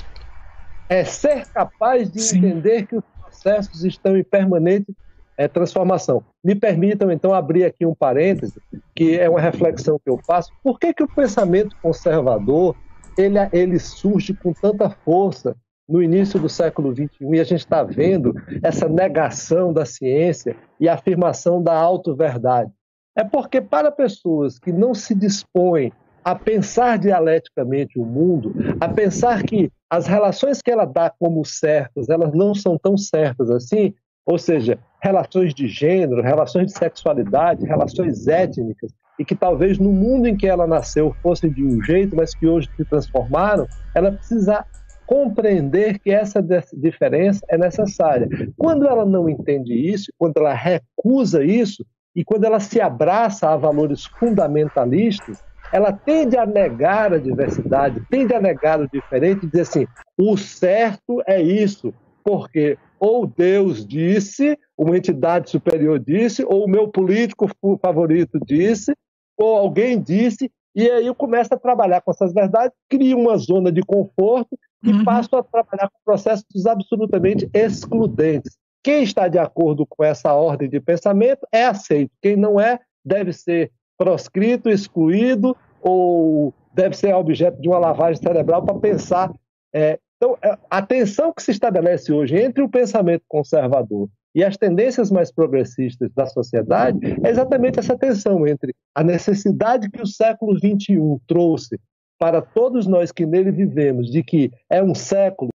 É 0.88 1.04
ser 1.04 1.46
capaz 1.48 2.10
de 2.10 2.20
Sim. 2.20 2.38
entender 2.38 2.86
que 2.86 2.96
os 2.96 3.04
processos 3.20 3.84
estão 3.84 4.16
em 4.16 4.24
permanente 4.24 4.94
é, 5.36 5.46
transformação. 5.46 6.24
Me 6.42 6.54
permitam, 6.54 7.12
então, 7.12 7.34
abrir 7.34 7.64
aqui 7.64 7.84
um 7.84 7.94
parêntese, 7.94 8.60
que 8.94 9.18
é 9.18 9.28
uma 9.28 9.40
reflexão 9.40 9.98
que 9.98 10.10
eu 10.10 10.18
faço. 10.26 10.50
Por 10.62 10.78
que, 10.78 10.94
que 10.94 11.02
o 11.02 11.08
pensamento 11.08 11.76
conservador 11.82 12.74
ele, 13.18 13.38
ele 13.52 13.78
surge 13.78 14.32
com 14.32 14.52
tanta 14.52 14.88
força 14.90 15.54
no 15.88 16.02
início 16.02 16.38
do 16.38 16.48
século 16.48 16.94
XXI 16.94 17.08
e 17.20 17.40
a 17.40 17.44
gente 17.44 17.60
está 17.60 17.82
vendo 17.82 18.34
essa 18.62 18.88
negação 18.88 19.72
da 19.72 19.86
ciência 19.86 20.54
e 20.78 20.88
afirmação 20.88 21.62
da 21.62 21.74
auto-verdade. 21.74 22.70
É 23.16 23.24
porque, 23.24 23.60
para 23.60 23.90
pessoas 23.90 24.58
que 24.58 24.70
não 24.70 24.94
se 24.94 25.14
dispõem 25.14 25.92
a 26.22 26.34
pensar 26.34 26.98
dialeticamente 26.98 27.98
o 27.98 28.04
mundo, 28.04 28.54
a 28.78 28.88
pensar 28.88 29.42
que 29.42 29.72
as 29.88 30.06
relações 30.06 30.60
que 30.60 30.70
ela 30.70 30.84
dá 30.84 31.10
como 31.18 31.44
certas, 31.44 32.10
elas 32.10 32.32
não 32.34 32.54
são 32.54 32.76
tão 32.76 32.96
certas 32.98 33.50
assim, 33.50 33.94
ou 34.26 34.38
seja, 34.38 34.78
relações 35.02 35.54
de 35.54 35.66
gênero, 35.66 36.20
relações 36.20 36.66
de 36.66 36.78
sexualidade, 36.78 37.64
relações 37.64 38.28
étnicas, 38.28 38.92
e 39.18 39.24
que 39.24 39.34
talvez 39.34 39.78
no 39.78 39.90
mundo 39.90 40.28
em 40.28 40.36
que 40.36 40.46
ela 40.46 40.66
nasceu 40.66 41.16
fossem 41.22 41.50
de 41.50 41.64
um 41.64 41.82
jeito, 41.82 42.14
mas 42.14 42.34
que 42.34 42.46
hoje 42.46 42.68
se 42.76 42.84
transformaram, 42.84 43.66
ela 43.94 44.12
precisa 44.12 44.64
compreender 45.08 45.98
que 45.98 46.10
essa 46.10 46.44
diferença 46.74 47.40
é 47.48 47.56
necessária. 47.56 48.28
Quando 48.58 48.86
ela 48.86 49.06
não 49.06 49.26
entende 49.26 49.72
isso, 49.72 50.12
quando 50.18 50.36
ela 50.36 50.52
recusa 50.52 51.42
isso, 51.42 51.82
e 52.14 52.22
quando 52.22 52.44
ela 52.44 52.60
se 52.60 52.78
abraça 52.78 53.48
a 53.48 53.56
valores 53.56 54.04
fundamentalistas, 54.04 55.42
ela 55.72 55.92
tende 55.92 56.36
a 56.36 56.44
negar 56.44 57.14
a 57.14 57.18
diversidade, 57.18 58.02
tende 58.10 58.34
a 58.34 58.40
negar 58.40 58.80
o 58.82 58.88
diferente 58.88 59.46
e 59.46 59.48
dizer 59.48 59.62
assim: 59.62 59.86
o 60.18 60.36
certo 60.36 61.22
é 61.26 61.40
isso, 61.40 61.94
porque 62.22 62.76
ou 63.00 63.26
Deus 63.26 63.86
disse, 63.86 64.58
uma 64.76 64.98
entidade 64.98 65.48
superior 65.48 65.98
disse, 65.98 66.44
ou 66.44 66.66
o 66.66 66.68
meu 66.68 66.88
político 66.88 67.48
favorito 67.80 68.38
disse, 68.44 68.92
ou 69.38 69.56
alguém 69.56 69.98
disse, 69.98 70.50
e 70.74 70.90
aí 70.90 71.06
eu 71.06 71.14
começo 71.14 71.54
a 71.54 71.58
trabalhar 71.58 72.02
com 72.02 72.10
essas 72.10 72.32
verdades, 72.34 72.76
crio 72.90 73.18
uma 73.18 73.36
zona 73.38 73.72
de 73.72 73.80
conforto 73.82 74.58
e 74.82 74.90
uhum. 74.90 75.04
passo 75.04 75.34
a 75.36 75.42
trabalhar 75.42 75.88
com 75.88 75.98
processos 76.04 76.66
absolutamente 76.66 77.48
excludentes. 77.52 78.56
Quem 78.82 79.02
está 79.02 79.28
de 79.28 79.38
acordo 79.38 79.84
com 79.86 80.04
essa 80.04 80.32
ordem 80.32 80.68
de 80.68 80.80
pensamento 80.80 81.46
é 81.52 81.66
aceito. 81.66 82.12
Quem 82.22 82.36
não 82.36 82.60
é, 82.60 82.78
deve 83.04 83.32
ser 83.32 83.72
proscrito, 83.96 84.70
excluído 84.70 85.56
ou 85.82 86.54
deve 86.72 86.96
ser 86.96 87.14
objeto 87.14 87.60
de 87.60 87.68
uma 87.68 87.78
lavagem 87.78 88.22
cerebral 88.22 88.64
para 88.64 88.78
pensar. 88.78 89.32
É, 89.74 89.98
então, 90.16 90.36
é, 90.42 90.56
a 90.70 90.82
tensão 90.82 91.32
que 91.32 91.42
se 91.42 91.50
estabelece 91.50 92.12
hoje 92.12 92.36
entre 92.36 92.62
o 92.62 92.68
pensamento 92.68 93.24
conservador 93.28 94.08
e 94.34 94.44
as 94.44 94.56
tendências 94.56 95.10
mais 95.10 95.32
progressistas 95.32 96.10
da 96.14 96.26
sociedade 96.26 96.98
é 97.24 97.28
exatamente 97.28 97.78
essa 97.78 97.96
tensão 97.96 98.46
entre 98.46 98.74
a 98.94 99.02
necessidade 99.02 99.90
que 99.90 100.00
o 100.00 100.06
século 100.06 100.56
XXI 100.56 100.98
trouxe 101.26 101.78
para 102.18 102.42
todos 102.42 102.86
nós 102.86 103.12
que 103.12 103.24
nele 103.24 103.50
vivemos, 103.50 104.10
de 104.10 104.22
que 104.22 104.50
é 104.68 104.82
um 104.82 104.94
século 104.94 105.50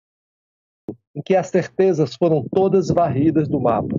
em 1.15 1.21
que 1.21 1.35
as 1.35 1.47
certezas 1.47 2.15
foram 2.15 2.43
todas 2.51 2.87
varridas 2.89 3.47
do 3.47 3.59
mapa. 3.59 3.95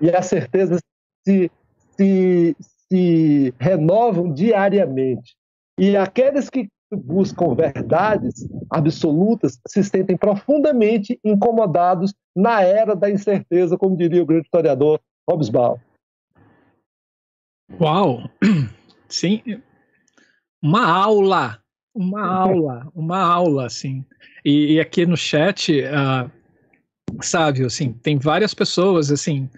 E 0.00 0.10
as 0.10 0.26
certezas 0.26 0.80
se, 1.24 1.50
se, 1.96 2.56
se 2.60 3.54
renovam 3.58 4.32
diariamente. 4.32 5.34
E 5.78 5.96
aqueles 5.96 6.50
que 6.50 6.68
buscam 6.94 7.54
verdades 7.54 8.46
absolutas 8.70 9.58
se 9.66 9.82
sentem 9.82 10.16
profundamente 10.16 11.18
incomodados 11.24 12.12
na 12.36 12.62
era 12.62 12.94
da 12.94 13.10
incerteza, 13.10 13.78
como 13.78 13.96
diria 13.96 14.22
o 14.22 14.26
grande 14.26 14.44
historiador 14.44 15.00
Hobsbawm. 15.28 15.78
Uau! 17.80 18.28
Sim, 19.08 19.42
uma 20.62 20.86
aula, 20.86 21.61
uma 21.94 22.24
aula, 22.24 22.90
uma 22.94 23.18
aula, 23.18 23.66
assim. 23.66 24.04
E, 24.44 24.74
e 24.74 24.80
aqui 24.80 25.06
no 25.06 25.16
chat, 25.16 25.82
uh, 25.82 26.30
sabe, 27.20 27.64
assim, 27.64 27.92
tem 27.92 28.18
várias 28.18 28.54
pessoas, 28.54 29.10
assim, 29.10 29.48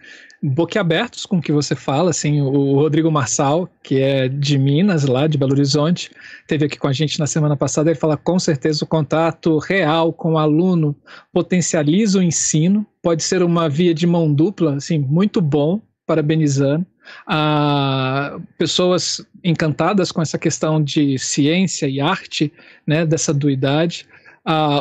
boquiabertos 0.43 1.25
com 1.25 1.39
o 1.39 1.41
que 1.41 1.53
você 1.53 1.75
fala, 1.75 2.11
assim, 2.11 2.43
o 2.43 2.75
Rodrigo 2.75 3.11
Marçal, 3.11 3.69
que 3.83 4.01
é 4.01 4.29
de 4.29 4.59
Minas, 4.59 5.05
lá 5.05 5.27
de 5.27 5.39
Belo 5.39 5.53
Horizonte, 5.53 6.11
teve 6.47 6.67
aqui 6.67 6.79
com 6.79 6.89
a 6.89 6.93
gente 6.93 7.19
na 7.19 7.27
semana 7.27 7.57
passada, 7.57 7.91
ele 7.91 7.99
fala, 7.99 8.17
com 8.17 8.39
certeza 8.39 8.85
o 8.85 8.89
contato 8.89 9.59
real 9.59 10.13
com 10.13 10.35
o 10.35 10.39
aluno 10.39 10.95
potencializa 11.33 12.19
o 12.19 12.23
ensino, 12.23 12.87
pode 13.03 13.23
ser 13.23 13.43
uma 13.43 13.69
via 13.69 13.95
de 13.95 14.07
mão 14.07 14.33
dupla, 14.33 14.77
assim, 14.77 14.99
muito 14.99 15.41
bom, 15.41 15.81
parabenizando. 16.07 16.87
Ah, 17.27 18.39
pessoas 18.59 19.25
encantadas 19.43 20.11
com 20.11 20.23
essa 20.23 20.39
questão 20.39 20.83
de 20.83 21.19
ciência 21.19 21.87
e 21.87 22.01
arte, 22.01 22.53
né, 22.87 23.05
dessa 23.05 23.33
duidade 23.33 24.07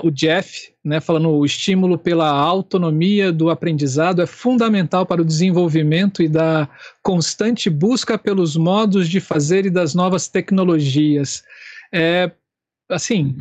o 0.03 0.11
Jeff, 0.11 0.73
né, 0.83 0.99
falando 0.99 1.29
o 1.29 1.45
estímulo 1.45 1.97
pela 1.97 2.29
autonomia 2.29 3.31
do 3.31 3.49
aprendizado 3.49 4.21
é 4.21 4.25
fundamental 4.25 5.05
para 5.05 5.21
o 5.21 5.25
desenvolvimento 5.25 6.21
e 6.21 6.27
da 6.27 6.67
constante 7.01 7.69
busca 7.69 8.17
pelos 8.17 8.57
modos 8.57 9.07
de 9.07 9.21
fazer 9.21 9.65
e 9.65 9.69
das 9.69 9.95
novas 9.95 10.27
tecnologias. 10.27 11.43
É, 11.93 12.29
assim, 12.89 13.37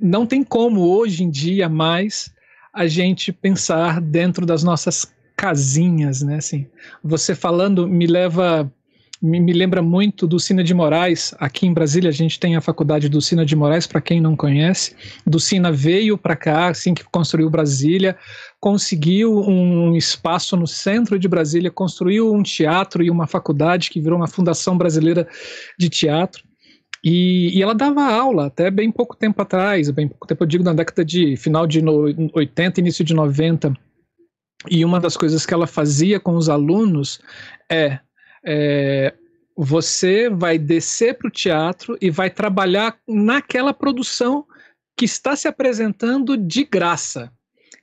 não 0.00 0.26
tem 0.26 0.42
como 0.42 0.80
hoje 0.80 1.22
em 1.22 1.30
dia 1.30 1.68
mais 1.68 2.32
a 2.72 2.86
gente 2.86 3.30
pensar 3.30 4.00
dentro 4.00 4.46
das 4.46 4.64
nossas 4.64 5.13
casinhas, 5.36 6.22
né? 6.22 6.36
Assim, 6.36 6.66
você 7.02 7.34
falando 7.34 7.86
me 7.86 8.06
leva 8.06 8.70
me, 9.24 9.52
lembra 9.52 9.80
muito 9.80 10.26
do 10.26 10.38
Sina 10.38 10.62
de 10.62 10.74
Moraes. 10.74 11.34
Aqui 11.38 11.66
em 11.66 11.72
Brasília 11.72 12.10
a 12.10 12.12
gente 12.12 12.38
tem 12.38 12.56
a 12.56 12.60
faculdade 12.60 13.08
do 13.08 13.22
Sina 13.22 13.44
de 13.44 13.56
Moraes, 13.56 13.86
para 13.86 14.00
quem 14.00 14.20
não 14.20 14.36
conhece. 14.36 14.94
Do 15.26 15.40
Sina 15.40 15.72
veio 15.72 16.18
para 16.18 16.36
cá, 16.36 16.68
assim 16.68 16.92
que 16.92 17.02
construiu 17.04 17.48
Brasília, 17.48 18.16
conseguiu 18.60 19.40
um 19.40 19.96
espaço 19.96 20.56
no 20.56 20.66
centro 20.66 21.18
de 21.18 21.26
Brasília, 21.26 21.70
construiu 21.70 22.34
um 22.34 22.42
teatro 22.42 23.02
e 23.02 23.10
uma 23.10 23.26
faculdade 23.26 23.90
que 23.90 24.00
virou 24.00 24.18
uma 24.18 24.28
Fundação 24.28 24.76
Brasileira 24.76 25.26
de 25.78 25.88
Teatro. 25.88 26.44
E, 27.02 27.58
e, 27.58 27.62
ela 27.62 27.74
dava 27.74 28.02
aula 28.02 28.46
até 28.46 28.70
bem 28.70 28.90
pouco 28.90 29.14
tempo 29.14 29.40
atrás, 29.42 29.90
bem 29.90 30.08
pouco 30.08 30.26
tempo, 30.26 30.42
eu 30.42 30.48
digo 30.48 30.64
na 30.64 30.72
década 30.72 31.04
de 31.04 31.36
final 31.36 31.66
de 31.66 31.82
no, 31.82 32.06
80, 32.32 32.80
início 32.80 33.04
de 33.04 33.12
90. 33.12 33.74
E 34.70 34.84
uma 34.84 35.00
das 35.00 35.16
coisas 35.16 35.44
que 35.44 35.52
ela 35.52 35.66
fazia 35.66 36.18
com 36.18 36.36
os 36.36 36.48
alunos 36.48 37.20
é 37.70 37.98
é, 38.44 39.14
você 39.56 40.28
vai 40.28 40.58
descer 40.58 41.16
para 41.16 41.28
o 41.28 41.30
teatro 41.30 41.96
e 42.00 42.10
vai 42.10 42.28
trabalhar 42.28 42.98
naquela 43.08 43.72
produção 43.72 44.46
que 44.96 45.04
está 45.04 45.34
se 45.34 45.48
apresentando 45.48 46.36
de 46.36 46.64
graça. 46.64 47.32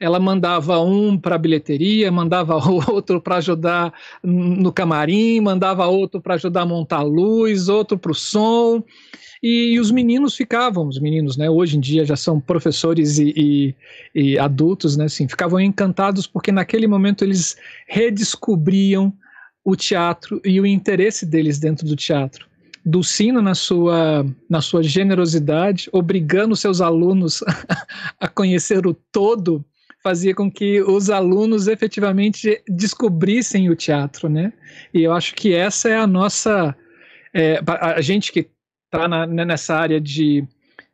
Ela 0.02 0.20
mandava 0.20 0.80
um 0.80 1.16
para 1.16 1.36
a 1.36 1.38
bilheteria, 1.38 2.12
mandava 2.12 2.56
outro 2.92 3.22
para 3.22 3.36
ajudar 3.36 3.94
no 4.24 4.74
camarim, 4.74 5.40
mandava 5.40 5.86
outro 5.86 6.20
para 6.20 6.34
ajudar 6.34 6.64
a 6.64 6.66
montar 6.66 6.98
a 6.98 7.04
luz, 7.04 7.70
outro 7.70 8.00
para 8.00 8.12
o 8.12 8.16
som. 8.16 8.84
E, 9.44 9.74
e, 9.74 9.80
os 9.80 9.92
meninos 9.92 10.36
ficavam, 10.36 10.88
os 10.88 11.00
meninos, 11.00 11.38
né, 11.38 11.50
hoje 11.50 11.78
em 11.78 11.80
dia 11.80 12.04
já 12.04 12.16
são 12.16 12.40
professores 12.40 13.20
e, 13.20 13.34
e, 13.36 13.76
e 14.14 14.40
adultos, 14.40 14.98
né, 14.98 15.06
assim, 15.06 15.28
ficavam 15.28 15.60
encantados 15.60 16.26
porque 16.26 16.52
naquele 16.52 16.88
momento 16.88 17.24
eles 17.24 17.56
redescobriam 17.88 19.14
o 19.64 19.76
teatro 19.76 20.42
e 20.44 20.60
o 20.60 20.66
interesse 20.66 21.26
deles 21.28 21.60
dentro 21.60 21.88
do 21.88 21.96
teatro. 21.96 22.48
Dulcina, 22.84 23.42
na 23.42 23.54
sua, 23.54 24.26
na 24.50 24.62
sua 24.62 24.82
generosidade, 24.82 25.88
obrigando 25.92 26.56
seus 26.56 26.82
alunos 26.82 27.44
a 28.20 28.28
conhecer 28.28 28.88
o 28.88 28.94
todo, 28.94 29.64
fazia 30.04 30.34
com 30.34 30.52
que 30.52 30.82
os 30.82 31.10
alunos 31.10 31.68
efetivamente 31.68 32.62
descobrissem 32.68 33.70
o 33.70 33.76
teatro, 33.76 34.28
né? 34.30 34.54
E 34.94 35.04
eu 35.04 35.14
acho 35.14 35.36
que 35.36 35.54
essa 35.54 35.90
é 35.90 35.98
a 35.98 36.08
nossa. 36.08 36.76
É, 37.34 37.62
a 37.66 38.02
gente 38.02 38.32
que 38.32 38.50
está 38.92 39.08
nessa 39.28 39.76
área 39.76 40.02
de 40.02 40.46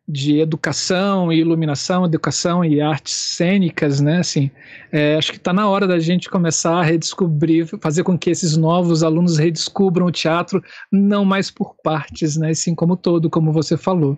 de 0.07 0.39
educação 0.39 1.33
e 1.33 1.39
iluminação, 1.39 2.05
educação 2.05 2.63
e 2.63 2.79
artes 2.79 3.13
cênicas, 3.13 3.99
né? 3.99 4.19
Assim, 4.19 4.49
é, 4.89 5.17
acho 5.17 5.31
que 5.31 5.37
está 5.37 5.51
na 5.51 5.67
hora 5.67 5.85
da 5.85 5.99
gente 5.99 6.29
começar 6.29 6.75
a 6.75 6.83
redescobrir, 6.83 7.67
fazer 7.81 8.03
com 8.03 8.17
que 8.17 8.29
esses 8.29 8.55
novos 8.55 9.03
alunos 9.03 9.37
redescubram 9.37 10.05
o 10.05 10.11
teatro 10.11 10.63
não 10.89 11.25
mais 11.25 11.51
por 11.51 11.75
partes, 11.83 12.37
né? 12.37 12.53
Sim 12.53 12.73
como 12.73 12.95
todo, 12.95 13.29
como 13.29 13.51
você 13.51 13.75
falou. 13.75 14.17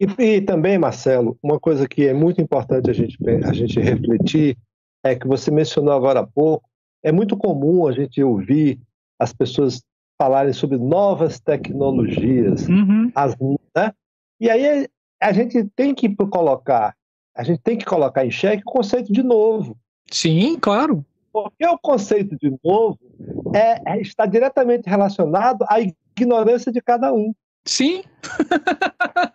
E, 0.00 0.22
e 0.22 0.40
também, 0.40 0.78
Marcelo, 0.78 1.36
uma 1.42 1.58
coisa 1.58 1.88
que 1.88 2.06
é 2.06 2.14
muito 2.14 2.40
importante 2.40 2.90
a 2.90 2.92
gente, 2.92 3.18
a 3.44 3.52
gente 3.52 3.80
refletir 3.80 4.56
é 5.04 5.14
que 5.14 5.26
você 5.26 5.50
mencionou 5.50 5.92
agora 5.92 6.20
há 6.20 6.26
pouco, 6.26 6.68
é 7.02 7.12
muito 7.12 7.36
comum 7.36 7.86
a 7.86 7.92
gente 7.92 8.22
ouvir 8.22 8.78
as 9.18 9.32
pessoas 9.32 9.82
falarem 10.20 10.52
sobre 10.52 10.78
novas 10.78 11.38
tecnologias, 11.38 12.68
uhum. 12.68 13.10
as, 13.14 13.36
né? 13.76 13.92
E 14.40 14.50
aí 14.50 14.88
a 15.20 15.32
gente 15.32 15.64
tem 15.76 15.94
que 15.94 16.14
colocar, 16.26 16.94
a 17.36 17.42
gente 17.42 17.60
tem 17.60 17.76
que 17.76 17.84
colocar 17.84 18.24
em 18.24 18.30
xeque 18.30 18.62
o 18.66 18.70
conceito 18.70 19.12
de 19.12 19.22
novo. 19.22 19.76
Sim, 20.10 20.58
claro. 20.60 21.04
Porque 21.32 21.66
o 21.66 21.78
conceito 21.78 22.36
de 22.36 22.56
novo 22.64 22.98
é, 23.54 23.94
é 23.94 24.00
está 24.00 24.26
diretamente 24.26 24.88
relacionado 24.88 25.64
à 25.68 25.78
ignorância 25.80 26.72
de 26.72 26.80
cada 26.80 27.12
um. 27.12 27.32
Sim. 27.64 28.02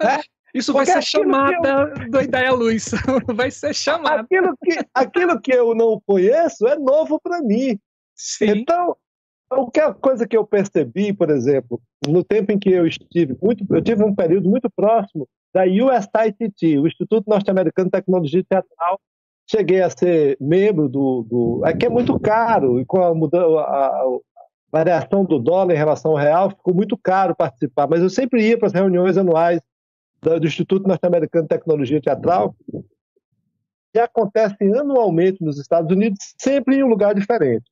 É? 0.02 0.20
Isso 0.54 0.72
Porque 0.72 0.92
vai 0.92 1.02
ser 1.02 1.10
chamada 1.10 1.94
eu... 1.98 2.12
do 2.12 2.22
Ideia 2.22 2.52
Luz. 2.52 2.92
vai 3.34 3.50
ser 3.50 3.74
chamada. 3.74 4.22
Aquilo 4.22 4.56
que, 4.64 4.80
aquilo 4.94 5.42
que 5.42 5.52
eu 5.52 5.74
não 5.74 6.00
conheço 6.06 6.68
é 6.68 6.78
novo 6.78 7.20
para 7.20 7.42
mim. 7.42 7.80
Sim. 8.16 8.50
Então, 8.50 8.96
qualquer 9.50 9.94
coisa 9.96 10.28
que 10.28 10.38
eu 10.38 10.46
percebi, 10.46 11.12
por 11.12 11.30
exemplo, 11.30 11.82
no 12.08 12.24
tempo 12.24 12.52
em 12.52 12.60
que 12.60 12.70
eu 12.70 12.86
estive, 12.86 13.36
muito, 13.42 13.66
eu 13.70 13.82
tive 13.82 14.04
um 14.04 14.14
período 14.14 14.50
muito 14.50 14.70
próximo 14.76 15.28
da 15.54 15.64
USITT, 15.64 16.78
o 16.78 16.88
Instituto 16.88 17.28
Norte-Americano 17.28 17.88
de 17.88 17.92
Tecnologia 17.92 18.44
Teatral. 18.48 19.00
Cheguei 19.50 19.82
a 19.82 19.90
ser 19.90 20.38
membro 20.40 20.88
do, 20.88 21.24
do. 21.24 21.62
Aqui 21.66 21.86
é 21.86 21.90
muito 21.90 22.18
caro, 22.20 22.80
e 22.80 22.86
com 22.86 23.04
a, 23.04 23.14
mudança, 23.14 23.60
a, 23.60 23.88
a 23.88 24.20
variação 24.72 25.26
do 25.26 25.38
dólar 25.38 25.74
em 25.74 25.78
relação 25.78 26.12
ao 26.12 26.18
real, 26.18 26.50
ficou 26.50 26.74
muito 26.74 26.98
caro 26.98 27.36
participar, 27.36 27.88
mas 27.88 28.02
eu 28.02 28.10
sempre 28.10 28.48
ia 28.48 28.58
para 28.58 28.68
as 28.68 28.74
reuniões 28.74 29.18
anuais 29.18 29.62
do, 30.24 30.48
Instituto 30.48 30.88
Norte-Americano 30.88 31.44
de 31.44 31.50
Tecnologia 31.50 32.02
Teatral, 32.02 32.56
que 33.92 34.00
acontecem 34.00 34.74
anualmente 34.76 35.44
nos 35.44 35.60
Estados 35.60 35.92
Unidos, 35.92 36.34
sempre 36.40 36.78
em 36.78 36.84
um 36.84 36.88
lugar 36.88 37.14
diferente. 37.14 37.66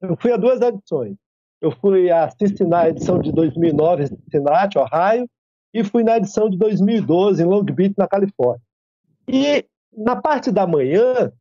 Eu 0.00 0.16
fui 0.20 0.32
a 0.32 0.36
duas 0.36 0.60
edições. 0.60 1.16
eu 1.60 1.72
fui 1.72 2.08
a 2.10 2.30
Cincinnati, 2.30 2.90
edição 2.90 3.18
de 3.18 3.32
2009 3.32 4.04
em 4.04 4.06
Cincinnati, 4.06 4.78
Ohio, 4.78 5.28
e 5.74 5.82
fui 5.82 6.04
na 6.04 6.16
edição 6.16 6.48
de 6.48 6.56
2012 6.56 7.42
em 7.42 7.46
Long 7.46 7.64
Beach, 7.64 7.94
na 7.98 8.06
Califórnia. 8.06 8.62
E 9.26 9.64
na 9.92 10.14
parte 10.14 10.52
da 10.52 10.66
manhã, 10.66 11.32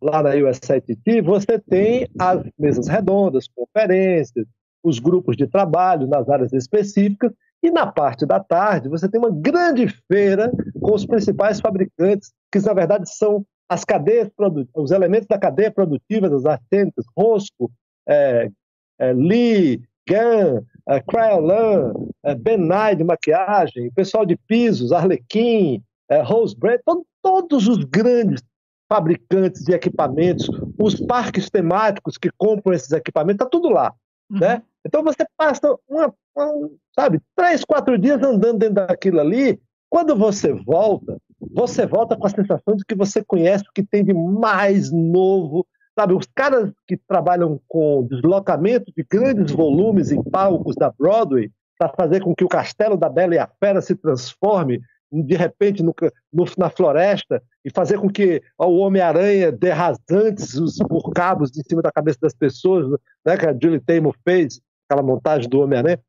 lá 0.00 0.22
na 0.22 0.30
USITT, 0.30 1.20
você 1.22 1.58
tem 1.58 2.06
as 2.18 2.44
mesas 2.58 2.86
redondas, 2.86 3.48
conferências, 3.48 4.46
os 4.82 4.98
grupos 4.98 5.36
de 5.36 5.46
trabalho 5.46 6.06
nas 6.06 6.28
áreas 6.28 6.52
específicas, 6.52 7.32
e 7.64 7.70
na 7.70 7.86
parte 7.86 8.26
da 8.26 8.38
tarde 8.38 8.90
você 8.90 9.08
tem 9.08 9.18
uma 9.18 9.30
grande 9.30 9.88
feira 10.06 10.52
com 10.80 10.94
os 10.94 11.06
principais 11.06 11.60
fabricantes, 11.60 12.30
que 12.52 12.58
na 12.60 12.74
verdade 12.74 13.08
são 13.08 13.44
as 13.66 13.84
cadeias 13.84 14.28
os 14.76 14.90
elementos 14.90 15.26
da 15.26 15.38
cadeia 15.38 15.70
produtiva 15.70 16.28
das 16.28 16.44
artênicas, 16.44 17.06
Rosco, 17.16 17.72
é, 18.06 18.50
é, 18.98 19.12
Lee, 19.14 19.82
Gun, 20.06 20.62
é, 20.86 21.00
Cryolan, 21.00 21.94
é, 22.22 22.34
Benai 22.34 22.94
de 22.94 23.02
maquiagem, 23.02 23.90
pessoal 23.92 24.26
de 24.26 24.36
pisos, 24.36 24.92
Arlequim, 24.92 25.82
é, 26.10 26.20
Rose 26.20 26.54
Brand, 26.54 26.80
to, 26.84 27.06
todos 27.22 27.66
os 27.66 27.82
grandes 27.84 28.42
fabricantes 28.86 29.64
de 29.64 29.72
equipamentos, 29.72 30.46
os 30.78 31.00
parques 31.00 31.48
temáticos 31.48 32.18
que 32.18 32.28
compram 32.36 32.74
esses 32.74 32.92
equipamentos, 32.92 33.36
está 33.36 33.46
tudo 33.46 33.70
lá. 33.70 33.94
Uhum. 34.30 34.40
Né? 34.40 34.62
Então 34.86 35.02
você 35.02 35.24
passa 35.36 35.76
uma, 35.88 36.12
uma, 36.36 36.70
sabe, 36.94 37.20
três, 37.34 37.64
quatro 37.64 37.98
dias 37.98 38.22
andando 38.22 38.58
dentro 38.58 38.74
daquilo 38.74 39.20
ali. 39.20 39.60
Quando 39.88 40.16
você 40.16 40.52
volta, 40.52 41.16
você 41.52 41.86
volta 41.86 42.16
com 42.16 42.26
a 42.26 42.30
sensação 42.30 42.76
de 42.76 42.84
que 42.84 42.94
você 42.94 43.24
conhece 43.24 43.64
o 43.64 43.72
que 43.72 43.82
tem 43.82 44.04
de 44.04 44.12
mais 44.12 44.90
novo. 44.92 45.66
Sabe, 45.98 46.12
os 46.12 46.26
caras 46.34 46.72
que 46.88 46.96
trabalham 46.96 47.60
com 47.68 48.06
deslocamento 48.10 48.92
de 48.96 49.04
grandes 49.04 49.54
volumes 49.54 50.10
em 50.10 50.22
palcos 50.22 50.74
da 50.74 50.90
Broadway 50.90 51.50
para 51.78 51.88
fazer 51.88 52.20
com 52.20 52.34
que 52.34 52.44
o 52.44 52.48
Castelo 52.48 52.96
da 52.96 53.08
Bela 53.08 53.34
e 53.34 53.38
a 53.38 53.48
Fera 53.60 53.80
se 53.80 53.94
transforme 53.94 54.80
de 55.12 55.36
repente 55.36 55.82
no, 55.82 55.94
no, 56.32 56.44
na 56.58 56.68
floresta 56.68 57.42
e 57.64 57.70
fazer 57.70 57.98
com 57.98 58.10
que 58.10 58.42
o 58.58 58.78
Homem-Aranha 58.78 59.52
dê 59.52 59.70
rasantes 59.70 60.54
os, 60.54 60.78
por 60.78 61.12
cabos 61.12 61.56
em 61.56 61.62
cima 61.62 61.82
da 61.82 61.92
cabeça 61.92 62.18
das 62.20 62.34
pessoas, 62.34 62.88
né, 63.24 63.36
que 63.36 63.46
a 63.46 63.52
Julie 63.52 63.80
Taymor 63.80 64.14
fez, 64.24 64.60
aquela 64.88 65.02
montagem 65.02 65.48
do 65.48 65.60
Homem-Aranha. 65.60 66.00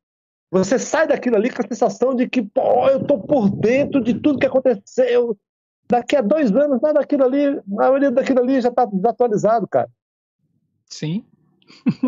Você 0.50 0.78
sai 0.78 1.06
daquilo 1.06 1.36
ali 1.36 1.50
com 1.50 1.62
a 1.62 1.66
sensação 1.66 2.14
de 2.14 2.28
que, 2.28 2.42
pô, 2.42 2.88
eu 2.88 3.04
tô 3.04 3.18
por 3.18 3.50
dentro 3.50 4.02
de 4.02 4.14
tudo 4.14 4.38
que 4.38 4.46
aconteceu. 4.46 5.36
Daqui 5.88 6.16
a 6.16 6.20
dois 6.20 6.50
anos, 6.52 6.80
nada 6.80 7.00
daquilo 7.00 7.24
ali, 7.24 7.46
a 7.46 7.62
maioria 7.66 8.10
daquilo 8.10 8.40
ali 8.40 8.60
já 8.60 8.68
está 8.68 8.84
desatualizado, 8.84 9.66
cara. 9.68 9.88
Sim. 10.86 11.24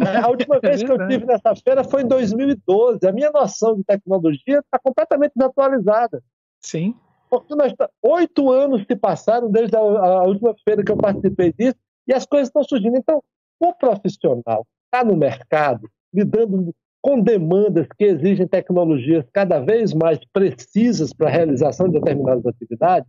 É, 0.07 0.19
a 0.19 0.28
última 0.28 0.57
é 0.62 0.69
vez 0.69 0.82
que 0.82 0.90
eu 0.90 1.09
tive 1.09 1.27
nessa 1.27 1.55
feira 1.57 1.82
foi 1.85 2.03
em 2.03 2.09
2012. 2.09 3.07
A 3.07 3.12
minha 3.12 3.31
noção 3.31 3.77
de 3.77 3.85
tecnologia 3.85 4.59
está 4.59 4.78
completamente 4.78 5.32
desatualizada. 5.35 6.23
Sim. 6.61 6.95
Porque 7.28 7.55
nós, 7.55 7.73
tá, 7.74 7.90
oito 8.03 8.51
anos 8.51 8.85
se 8.86 8.97
passaram 8.97 9.51
desde 9.51 9.77
a, 9.77 9.81
a, 9.81 10.24
última 10.24 10.55
feira 10.65 10.82
que 10.82 10.90
eu 10.90 10.97
participei 10.97 11.53
disso 11.53 11.77
e 12.07 12.15
as 12.15 12.24
coisas 12.24 12.49
estão 12.49 12.62
surgindo. 12.62 12.97
Então, 12.97 13.23
o 13.61 13.74
profissional 13.74 14.66
está 14.86 15.05
no 15.05 15.16
mercado 15.16 15.89
lidando 16.12 16.74
com 17.01 17.20
demandas 17.20 17.86
que 17.97 18.05
exigem 18.05 18.47
tecnologias 18.47 19.24
cada 19.32 19.60
vez 19.60 19.94
mais 19.94 20.18
precisas 20.32 21.12
para 21.12 21.28
a 21.28 21.32
realização 21.32 21.86
de 21.86 21.98
determinadas 21.98 22.44
atividades, 22.47 23.09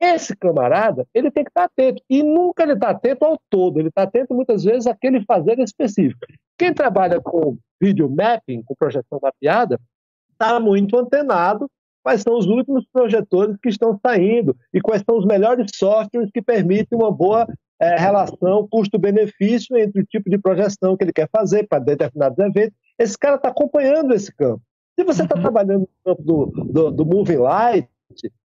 esse 0.00 0.34
camarada 0.34 1.06
ele 1.12 1.30
tem 1.30 1.44
que 1.44 1.50
estar 1.50 1.64
atento. 1.64 2.02
E 2.08 2.22
nunca 2.22 2.62
ele 2.62 2.72
está 2.72 2.90
atento 2.90 3.24
ao 3.24 3.38
todo, 3.50 3.78
ele 3.78 3.88
está 3.88 4.02
atento 4.02 4.34
muitas 4.34 4.64
vezes 4.64 4.86
àquele 4.86 5.22
fazer 5.24 5.58
específico. 5.58 6.20
Quem 6.58 6.72
trabalha 6.72 7.20
com 7.20 7.58
video 7.80 8.08
mapping, 8.08 8.62
com 8.62 8.74
projeção 8.74 9.18
mapeada, 9.22 9.78
está 10.32 10.58
muito 10.58 10.96
antenado 10.98 11.70
quais 12.02 12.22
são 12.22 12.36
os 12.36 12.46
últimos 12.46 12.86
projetores 12.90 13.56
que 13.62 13.68
estão 13.68 13.98
saindo 14.04 14.56
e 14.72 14.80
quais 14.80 15.02
são 15.06 15.18
os 15.18 15.26
melhores 15.26 15.70
softwares 15.74 16.30
que 16.32 16.40
permitem 16.40 16.98
uma 16.98 17.12
boa 17.12 17.46
é, 17.80 17.96
relação 17.96 18.68
custo-benefício 18.68 19.76
entre 19.76 20.02
o 20.02 20.06
tipo 20.06 20.28
de 20.28 20.36
projeção 20.36 20.96
que 20.96 21.04
ele 21.04 21.12
quer 21.12 21.28
fazer 21.30 21.66
para 21.66 21.78
determinados 21.78 22.38
eventos. 22.38 22.78
Esse 22.98 23.16
cara 23.18 23.36
está 23.36 23.48
acompanhando 23.48 24.12
esse 24.12 24.30
campo. 24.34 24.62
Se 24.98 25.04
você 25.04 25.22
está 25.22 25.34
uhum. 25.34 25.42
trabalhando 25.42 25.80
no 25.80 25.88
campo 26.04 26.22
do, 26.22 26.46
do, 26.64 26.90
do 26.90 27.06
Moving 27.06 27.38
Light, 27.38 27.88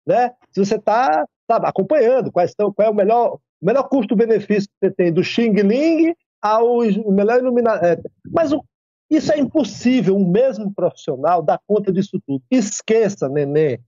né? 0.05 0.33
se 0.51 0.65
você 0.65 0.75
está 0.75 1.25
acompanhando 1.49 2.33
quais 2.33 2.51
estão, 2.51 2.73
qual 2.73 2.89
é 2.89 2.91
o 2.91 2.95
melhor, 2.95 3.35
o 3.35 3.67
melhor 3.67 3.89
custo-benefício 3.89 4.69
que 4.69 4.87
você 4.87 4.91
tem 4.93 5.13
do 5.13 5.23
Xing 5.23 5.53
Ling 5.53 6.15
ao 6.43 6.81
melhor 7.13 7.39
iluminação. 7.39 7.89
É, 7.89 8.01
mas 8.33 8.53
o, 8.53 8.65
isso 9.09 9.33
é 9.33 9.39
impossível, 9.39 10.17
um 10.17 10.29
mesmo 10.29 10.73
profissional 10.75 11.43
dar 11.43 11.61
conta 11.67 11.93
disso 11.93 12.21
tudo. 12.27 12.43
Esqueça, 12.51 13.29
neném. 13.29 13.79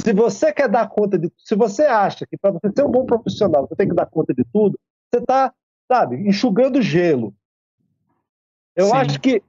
Se 0.00 0.12
você 0.12 0.52
quer 0.52 0.68
dar 0.68 0.88
conta 0.88 1.18
de. 1.18 1.30
Se 1.38 1.54
você 1.54 1.82
acha 1.82 2.26
que 2.26 2.36
para 2.36 2.52
você 2.52 2.70
ser 2.74 2.84
um 2.84 2.90
bom 2.90 3.04
profissional 3.04 3.66
você 3.66 3.76
tem 3.76 3.88
que 3.88 3.94
dar 3.94 4.06
conta 4.06 4.32
de 4.32 4.44
tudo, 4.52 4.78
você 5.12 5.20
está, 5.20 5.52
sabe, 5.90 6.16
enxugando 6.26 6.80
gelo. 6.80 7.34
Eu 8.74 8.86
Sim. 8.86 8.96
acho 8.96 9.20
que 9.20 9.42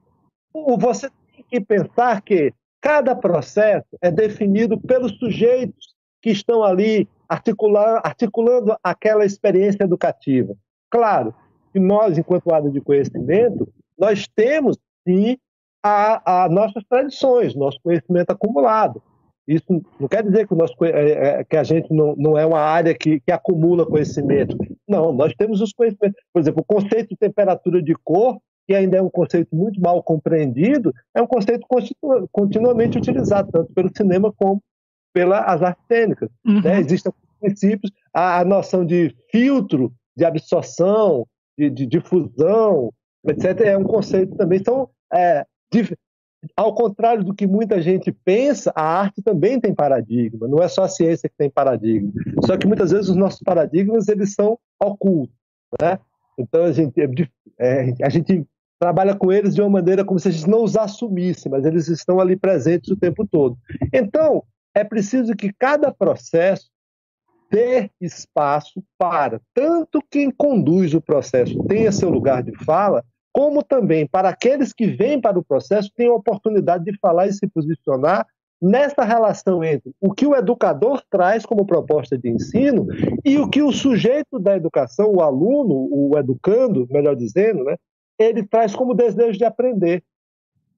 você 0.53 1.09
tem 1.33 1.45
que 1.49 1.61
pensar 1.61 2.21
que 2.21 2.53
cada 2.81 3.15
processo 3.15 3.87
é 4.01 4.11
definido 4.11 4.79
pelos 4.79 5.17
sujeitos 5.17 5.95
que 6.21 6.31
estão 6.31 6.63
ali 6.63 7.07
articulando, 7.29 8.01
articulando 8.03 8.75
aquela 8.83 9.25
experiência 9.25 9.83
educativa. 9.83 10.53
Claro 10.89 11.33
que 11.71 11.79
nós, 11.79 12.17
enquanto 12.17 12.53
área 12.53 12.69
de 12.69 12.81
conhecimento, 12.81 13.71
nós 13.97 14.27
temos 14.27 14.77
sim 15.07 15.37
a, 15.81 16.43
a 16.45 16.49
nossas 16.49 16.83
tradições, 16.89 17.55
nosso 17.55 17.79
conhecimento 17.81 18.31
acumulado. 18.31 19.01
Isso 19.47 19.81
não 19.99 20.07
quer 20.07 20.23
dizer 20.23 20.47
que, 20.47 20.53
o 20.53 20.57
nosso, 20.57 20.73
é, 20.83 21.11
é, 21.11 21.43
que 21.43 21.57
a 21.57 21.63
gente 21.63 21.91
não, 21.93 22.15
não 22.15 22.37
é 22.37 22.45
uma 22.45 22.59
área 22.59 22.93
que, 22.93 23.19
que 23.21 23.31
acumula 23.31 23.85
conhecimento. 23.85 24.57
Não, 24.87 25.13
nós 25.13 25.33
temos 25.35 25.61
os 25.61 25.71
conhecimentos. 25.71 26.21
Por 26.31 26.39
exemplo, 26.39 26.61
o 26.61 26.73
conceito 26.73 27.09
de 27.09 27.17
temperatura 27.17 27.81
de 27.81 27.93
cor, 28.03 28.39
que 28.67 28.73
ainda 28.73 28.97
é 28.97 29.01
um 29.01 29.09
conceito 29.09 29.55
muito 29.55 29.79
mal 29.79 30.01
compreendido, 30.03 30.93
é 31.15 31.21
um 31.21 31.27
conceito 31.27 31.65
continu, 31.67 32.27
continuamente 32.31 32.97
utilizado, 32.97 33.51
tanto 33.51 33.73
pelo 33.73 33.89
cinema 33.95 34.33
como 34.33 34.61
pelas 35.13 35.61
artes 35.61 35.85
cênicas. 35.87 36.29
Uhum. 36.45 36.61
Né? 36.61 36.79
Existem 36.79 37.13
princípios, 37.39 37.91
a, 38.13 38.39
a, 38.39 38.45
noção 38.45 38.85
de 38.85 39.13
filtro, 39.29 39.93
de 40.15 40.23
absorção, 40.23 41.27
de, 41.57 41.69
de 41.69 41.85
difusão, 41.85 42.91
etc., 43.27 43.61
é 43.61 43.77
um 43.77 43.83
conceito 43.83 44.35
também. 44.35 44.63
São 44.63 44.89
é, 45.13 45.45
ao 46.55 46.73
contrário 46.73 47.23
do 47.23 47.33
que 47.33 47.47
muita 47.47 47.81
gente 47.81 48.11
pensa, 48.11 48.71
a 48.75 48.83
arte 48.83 49.21
também 49.21 49.59
tem 49.59 49.73
paradigma. 49.73 50.47
Não 50.47 50.61
é 50.61 50.67
só 50.67 50.83
a 50.83 50.89
ciência 50.89 51.29
que 51.29 51.37
tem 51.37 51.49
paradigma. 51.49 52.11
Só 52.45 52.57
que 52.57 52.67
muitas 52.67 52.91
vezes 52.91 53.09
os 53.09 53.15
nossos 53.15 53.41
paradigmas 53.41 54.07
eles 54.07 54.33
são 54.33 54.57
ocultos, 54.81 55.35
né? 55.81 55.99
Então 56.37 56.63
a 56.63 56.71
gente, 56.71 56.99
é, 56.99 57.09
é, 57.59 57.93
a 58.01 58.09
gente 58.09 58.45
trabalha 58.79 59.15
com 59.15 59.31
eles 59.31 59.55
de 59.55 59.61
uma 59.61 59.69
maneira 59.69 60.03
como 60.03 60.19
se 60.19 60.27
a 60.27 60.31
gente 60.31 60.49
não 60.49 60.63
os 60.63 60.75
assumisse, 60.75 61.47
mas 61.47 61.65
eles 61.65 61.87
estão 61.87 62.19
ali 62.19 62.35
presentes 62.35 62.89
o 62.91 62.97
tempo 62.97 63.25
todo. 63.25 63.57
Então 63.93 64.43
é 64.75 64.83
preciso 64.83 65.35
que 65.35 65.53
cada 65.53 65.91
processo 65.91 66.69
dê 67.51 67.89
espaço 68.01 68.83
para 68.97 69.39
tanto 69.53 70.03
quem 70.09 70.31
conduz 70.31 70.95
o 70.95 71.01
processo 71.01 71.63
tenha 71.65 71.91
seu 71.91 72.09
lugar 72.09 72.41
de 72.41 72.51
fala, 72.65 73.05
como 73.33 73.63
também 73.63 74.05
para 74.05 74.29
aqueles 74.29 74.71
que 74.71 74.85
vêm 74.85 75.19
para 75.19 75.39
o 75.39 75.43
processo 75.43 75.91
têm 75.97 76.07
a 76.07 76.13
oportunidade 76.13 76.85
de 76.85 76.97
falar 76.99 77.27
e 77.27 77.33
se 77.33 77.47
posicionar 77.47 78.27
nessa 78.61 79.03
relação 79.03 79.61
entre 79.61 79.91
o 79.99 80.13
que 80.13 80.25
o 80.25 80.35
educador 80.35 81.03
traz 81.09 81.45
como 81.45 81.65
proposta 81.65 82.17
de 82.17 82.29
ensino 82.29 82.87
e 83.25 83.37
o 83.37 83.49
que 83.49 83.61
o 83.61 83.73
sujeito 83.73 84.39
da 84.39 84.55
educação, 84.55 85.11
o 85.11 85.21
aluno, 85.21 85.89
o 85.91 86.17
educando, 86.17 86.87
melhor 86.89 87.15
dizendo, 87.15 87.65
né, 87.65 87.75
ele 88.17 88.43
traz 88.43 88.73
como 88.73 88.93
desejo 88.93 89.37
de 89.37 89.43
aprender. 89.43 90.01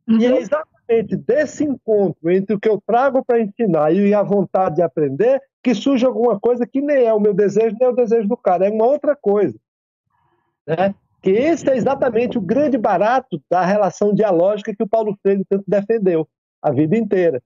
Uhum. 0.07 0.19
E 0.19 0.25
é 0.25 0.37
exatamente 0.39 1.15
desse 1.15 1.63
encontro 1.63 2.31
entre 2.31 2.55
o 2.55 2.59
que 2.59 2.69
eu 2.69 2.81
trago 2.87 3.23
para 3.23 3.41
ensinar 3.41 3.93
e 3.93 4.13
a 4.13 4.23
vontade 4.23 4.75
de 4.75 4.81
aprender 4.81 5.39
que 5.61 5.75
surge 5.75 6.05
alguma 6.05 6.39
coisa 6.39 6.65
que 6.65 6.81
nem 6.81 7.05
é 7.05 7.13
o 7.13 7.19
meu 7.19 7.33
desejo, 7.33 7.75
nem 7.79 7.87
é 7.87 7.91
o 7.91 7.95
desejo 7.95 8.27
do 8.27 8.37
cara, 8.37 8.65
é 8.65 8.71
uma 8.71 8.85
outra 8.85 9.15
coisa. 9.15 9.57
Né? 10.65 10.95
Que 11.25 11.31
esse 11.31 11.67
é 11.67 11.75
exatamente 11.75 12.37
o 12.37 12.41
grande 12.41 12.77
barato 12.77 13.41
da 13.49 13.65
relação 13.65 14.13
dialógica 14.13 14.75
que 14.75 14.83
o 14.83 14.87
Paulo 14.87 15.17
Freire 15.23 15.43
tanto 15.49 15.63
defendeu 15.67 16.29
a 16.61 16.71
vida 16.71 16.95
inteira. 16.95 17.41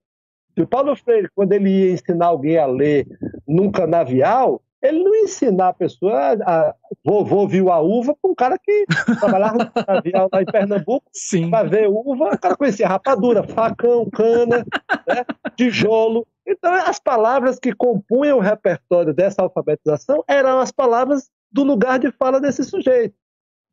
Se 0.54 0.62
o 0.62 0.68
Paulo 0.68 0.94
Freire, 0.98 1.30
quando 1.34 1.54
ele 1.54 1.70
ia 1.70 1.94
ensinar 1.94 2.26
alguém 2.26 2.58
a 2.58 2.66
ler 2.66 3.08
num 3.48 3.72
canavial, 3.72 4.62
ele 4.82 5.02
não 5.02 5.16
ia 5.16 5.24
ensinar 5.24 5.70
a 5.70 5.74
pessoa 5.74 6.34
a 6.46 6.76
vovô 7.06 7.48
viu 7.48 7.72
a 7.72 7.80
uva 7.80 8.14
para 8.22 8.30
um 8.30 8.36
cara 8.36 8.60
que 8.62 8.86
trabalhava 9.18 9.58
no 9.60 9.72
canavial 9.72 10.30
lá 10.30 10.42
em 10.42 10.46
Pernambuco 10.46 11.06
para 11.50 11.70
ver 11.70 11.88
uva, 11.88 12.34
o 12.34 12.38
cara 12.38 12.58
conhecia 12.58 12.86
rapadura, 12.86 13.44
facão, 13.44 14.10
cana, 14.10 14.66
né, 15.08 15.26
tijolo. 15.56 16.28
Então, 16.46 16.74
as 16.74 17.00
palavras 17.00 17.58
que 17.58 17.74
compunham 17.74 18.40
o 18.40 18.42
repertório 18.42 19.14
dessa 19.14 19.42
alfabetização 19.42 20.22
eram 20.28 20.60
as 20.60 20.72
palavras 20.72 21.30
do 21.50 21.64
lugar 21.64 21.98
de 21.98 22.12
fala 22.12 22.42
desse 22.42 22.66
sujeito. 22.66 23.16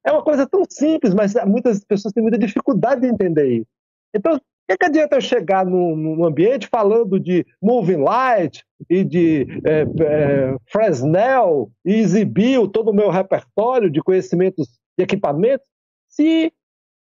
É 0.07 0.13
uma 0.13 0.23
coisa 0.23 0.47
tão 0.47 0.63
simples, 0.69 1.13
mas 1.13 1.35
muitas 1.47 1.85
pessoas 1.85 2.15
têm 2.15 2.23
muita 2.23 2.39
dificuldade 2.39 3.01
de 3.01 3.09
entender 3.09 3.59
isso. 3.59 3.67
Então, 4.15 4.41
que, 4.69 4.77
que 4.77 4.87
adianta 4.87 5.17
eu 5.17 5.21
chegar 5.21 5.65
num, 5.65 6.25
ambiente 6.25 6.69
falando 6.69 7.19
de 7.21 7.47
Moving 7.63 8.03
Light 8.03 8.65
e 8.91 9.05
de 9.05 9.47
é, 9.65 9.83
é, 9.83 10.57
Fresnel 10.71 11.71
e 11.85 11.95
exibir 11.95 12.67
todo 12.69 12.91
o 12.91 12.95
meu 12.95 13.11
repertório 13.11 13.91
de 13.91 14.03
conhecimentos 14.03 14.69
de 14.99 15.05
equipamentos, 15.05 15.67
se, 16.09 16.53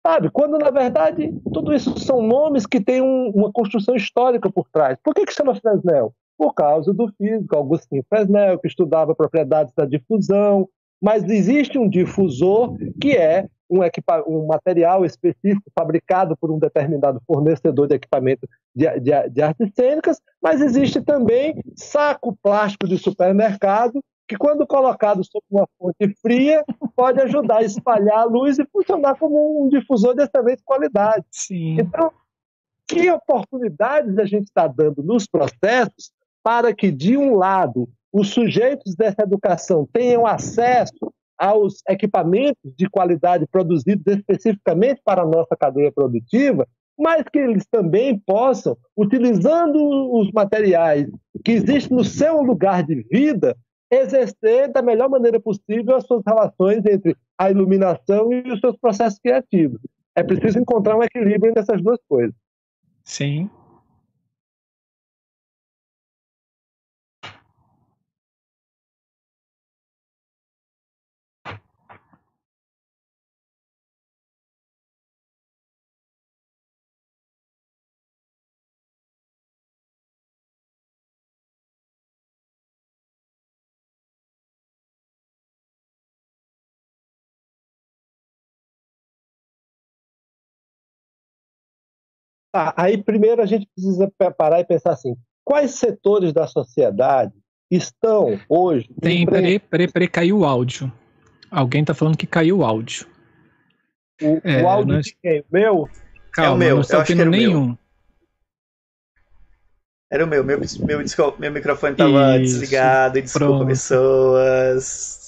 sabe, 0.06 0.30
quando 0.32 0.58
na 0.58 0.72
verdade 0.72 1.32
tudo 1.54 1.74
isso 1.74 1.98
são 2.00 2.22
nomes 2.22 2.66
que 2.66 2.82
têm 2.82 3.02
um, 3.02 3.30
uma 3.30 3.52
construção 3.52 3.96
histórica 3.96 4.52
por 4.52 4.68
trás. 4.70 4.98
Por 5.04 5.14
que, 5.14 5.26
que 5.26 5.34
chama 5.34 5.56
Fresnel? 5.56 6.14
Por 6.38 6.54
causa 6.54 6.94
do 6.94 7.08
físico 7.18 7.56
Augustin 7.56 8.02
Fresnel, 8.10 8.60
que 8.60 8.68
estudava 8.68 9.16
propriedades 9.16 9.74
da 9.74 9.86
difusão, 9.86 10.68
mas 11.04 11.22
existe 11.26 11.78
um 11.78 11.90
difusor 11.90 12.78
que 13.02 13.12
é 13.12 13.46
um, 13.70 13.80
um, 14.26 14.46
material 14.48 15.04
específico 15.04 15.70
fabricado 15.78 16.38
por 16.38 16.50
um 16.50 16.58
determinado 16.58 17.22
fornecedor 17.28 17.90
de 17.90 17.96
equipamento 17.96 18.48
de, 18.74 18.88
de, 19.02 19.30
de 19.30 19.42
artes 19.42 19.70
cênicas, 19.76 20.22
mas 20.42 20.62
existe 20.62 21.02
também 21.02 21.62
saco 21.76 22.34
plástico 22.42 22.88
de 22.88 22.98
supermercado 22.98 24.02
que, 24.26 24.38
quando 24.38 24.66
colocado 24.66 25.26
sobre 25.26 25.46
uma 25.52 25.68
fonte 25.78 26.16
fria, 26.22 26.64
pode 26.96 27.20
ajudar 27.20 27.58
a 27.58 27.64
espalhar 27.64 28.20
a 28.20 28.24
luz 28.24 28.58
e 28.58 28.66
funcionar 28.72 29.16
como 29.20 29.66
um 29.66 29.68
difusor 29.68 30.16
de 30.16 30.24
excelente 30.24 30.64
qualidade. 30.64 31.26
Sim. 31.30 31.82
Então, 31.82 32.14
que 32.88 33.12
oportunidades 33.12 34.18
a 34.18 34.26
gente 34.26 34.46
está 34.46 34.68
dando 34.68 35.04
nos 35.04 35.28
processos 35.28 36.14
para 36.42 36.74
que, 36.74 36.90
de 36.90 37.18
um 37.18 37.36
lado, 37.36 37.90
os 38.14 38.30
sujeitos 38.30 38.95
dessa 38.95 39.23
educação 39.23 39.90
tenham 39.91 40.27
acesso 40.27 41.11
aos 41.35 41.81
equipamentos 41.90 42.72
de 42.77 42.88
qualidade 42.88 43.48
produzidos 43.48 44.06
especificamente 44.06 45.02
para 45.03 45.23
a 45.23 45.26
nossa 45.26 45.57
cadeia 45.57 45.91
produtiva, 45.91 46.68
mas 46.98 47.23
que 47.23 47.40
eles 47.40 47.65
também 47.65 48.19
possam, 48.19 48.77
utilizando 48.95 49.77
os 50.14 50.31
materiais 50.31 51.10
que 51.44 51.53
existem 51.53 51.98
no 51.98 52.03
seu 52.03 52.41
lugar 52.44 52.84
de 52.84 53.03
vida, 53.11 53.57
exercer 53.91 54.72
da 54.72 54.81
melhor 54.84 55.10
maneira 55.10 55.40
possível 55.40 55.95
as 55.95 56.06
suas 56.06 56.22
relações 56.26 56.85
entre 56.85 57.18
a 57.38 57.49
iluminação 57.49 58.31
e 58.31 58.52
os 58.52 58.60
seus 58.60 58.77
processos 58.77 59.19
criativos. 59.19 59.80
É 60.15 60.22
preciso 60.22 60.60
encontrar 60.60 60.95
um 60.95 61.03
equilíbrio 61.03 61.49
entre 61.49 61.61
essas 61.61 61.81
duas 61.81 61.99
coisas. 62.07 62.35
Sim, 63.03 63.49
Tá, 92.54 92.72
aí 92.78 93.02
primeiro 93.02 93.42
a 93.42 93.48
gente 93.48 93.68
precisa 93.74 94.14
parar 94.38 94.60
e 94.60 94.64
pensar 94.64 94.92
assim: 94.92 95.16
quais 95.44 95.72
setores 95.72 96.32
da 96.32 96.46
sociedade 96.46 97.34
estão 97.70 98.40
hoje. 98.48 98.88
Tem, 99.02 99.26
peraí, 99.26 99.58
peraí, 99.58 99.88
peraí, 99.92 100.08
caiu 100.08 100.40
o 100.40 100.46
áudio. 100.46 100.92
Alguém 101.50 101.82
está 101.82 101.96
falando 101.96 102.16
que 102.16 102.28
caiu 102.28 102.60
o 102.60 102.64
áudio. 102.64 103.08
O, 104.22 104.40
é, 104.44 104.62
o 104.62 104.70
áudio 104.70 104.96
nós... 104.96 105.06
de 105.08 105.18
quem? 105.20 105.44
Meu? 105.52 105.90
Calma, 106.32 106.52
é 106.52 106.54
o 106.54 106.58
meu, 106.58 106.76
não 106.76 106.82
estou 106.82 107.00
ouvindo 107.00 107.26
nenhum. 107.26 107.78
Era 110.12 110.26
o 110.26 110.28
meu, 110.28 110.44
meu, 110.44 110.60
meu, 110.60 111.00
meu 111.40 111.52
microfone 111.52 111.94
estava 111.94 112.38
desligado, 112.38 113.20
desculpa 113.20 113.48
pronto. 113.48 113.66
pessoas. 113.66 115.23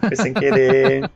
Foi 0.00 0.16
sem 0.16 0.34
querer. 0.34 1.10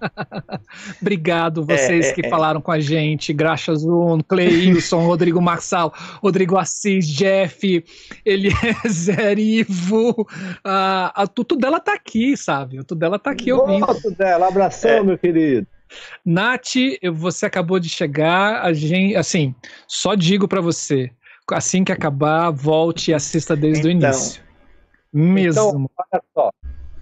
Obrigado 1.00 1.64
vocês 1.64 2.06
é, 2.06 2.08
é, 2.08 2.12
que 2.12 2.26
é. 2.26 2.28
falaram 2.28 2.60
com 2.60 2.72
a 2.72 2.80
gente. 2.80 3.32
Graxa 3.32 3.74
Zoom, 3.74 4.20
Cleilson, 4.20 5.04
Rodrigo 5.06 5.40
Marçal, 5.40 5.92
Rodrigo 6.22 6.56
Assis, 6.56 7.06
Jeff, 7.06 7.84
Eliezer, 8.24 9.38
Ivo. 9.38 10.26
A, 10.64 11.22
a 11.22 11.26
tudo 11.26 11.56
dela 11.56 11.80
tá 11.80 11.94
aqui, 11.94 12.36
sabe? 12.36 12.82
Tudo 12.84 12.98
dela 12.98 13.18
tá 13.18 13.30
aqui 13.30 13.52
ouvindo. 13.52 13.86
Tudo 14.00 14.16
dela, 14.16 14.48
abração, 14.48 14.90
é. 14.90 15.02
meu 15.02 15.18
querido. 15.18 15.66
Nath, 16.24 16.74
você 17.14 17.46
acabou 17.46 17.78
de 17.78 17.88
chegar, 17.88 18.62
a 18.62 18.72
gente, 18.72 19.14
assim, 19.14 19.54
só 19.86 20.14
digo 20.14 20.48
para 20.48 20.60
você, 20.60 21.10
assim 21.52 21.84
que 21.84 21.92
acabar, 21.92 22.50
volte 22.50 23.10
e 23.10 23.14
assista 23.14 23.54
desde 23.54 23.90
então, 23.90 24.10
o 24.10 24.12
início. 24.12 24.42
Mesmo. 25.12 25.48
Então, 25.48 25.90
olha 25.96 26.22
só, 26.34 26.50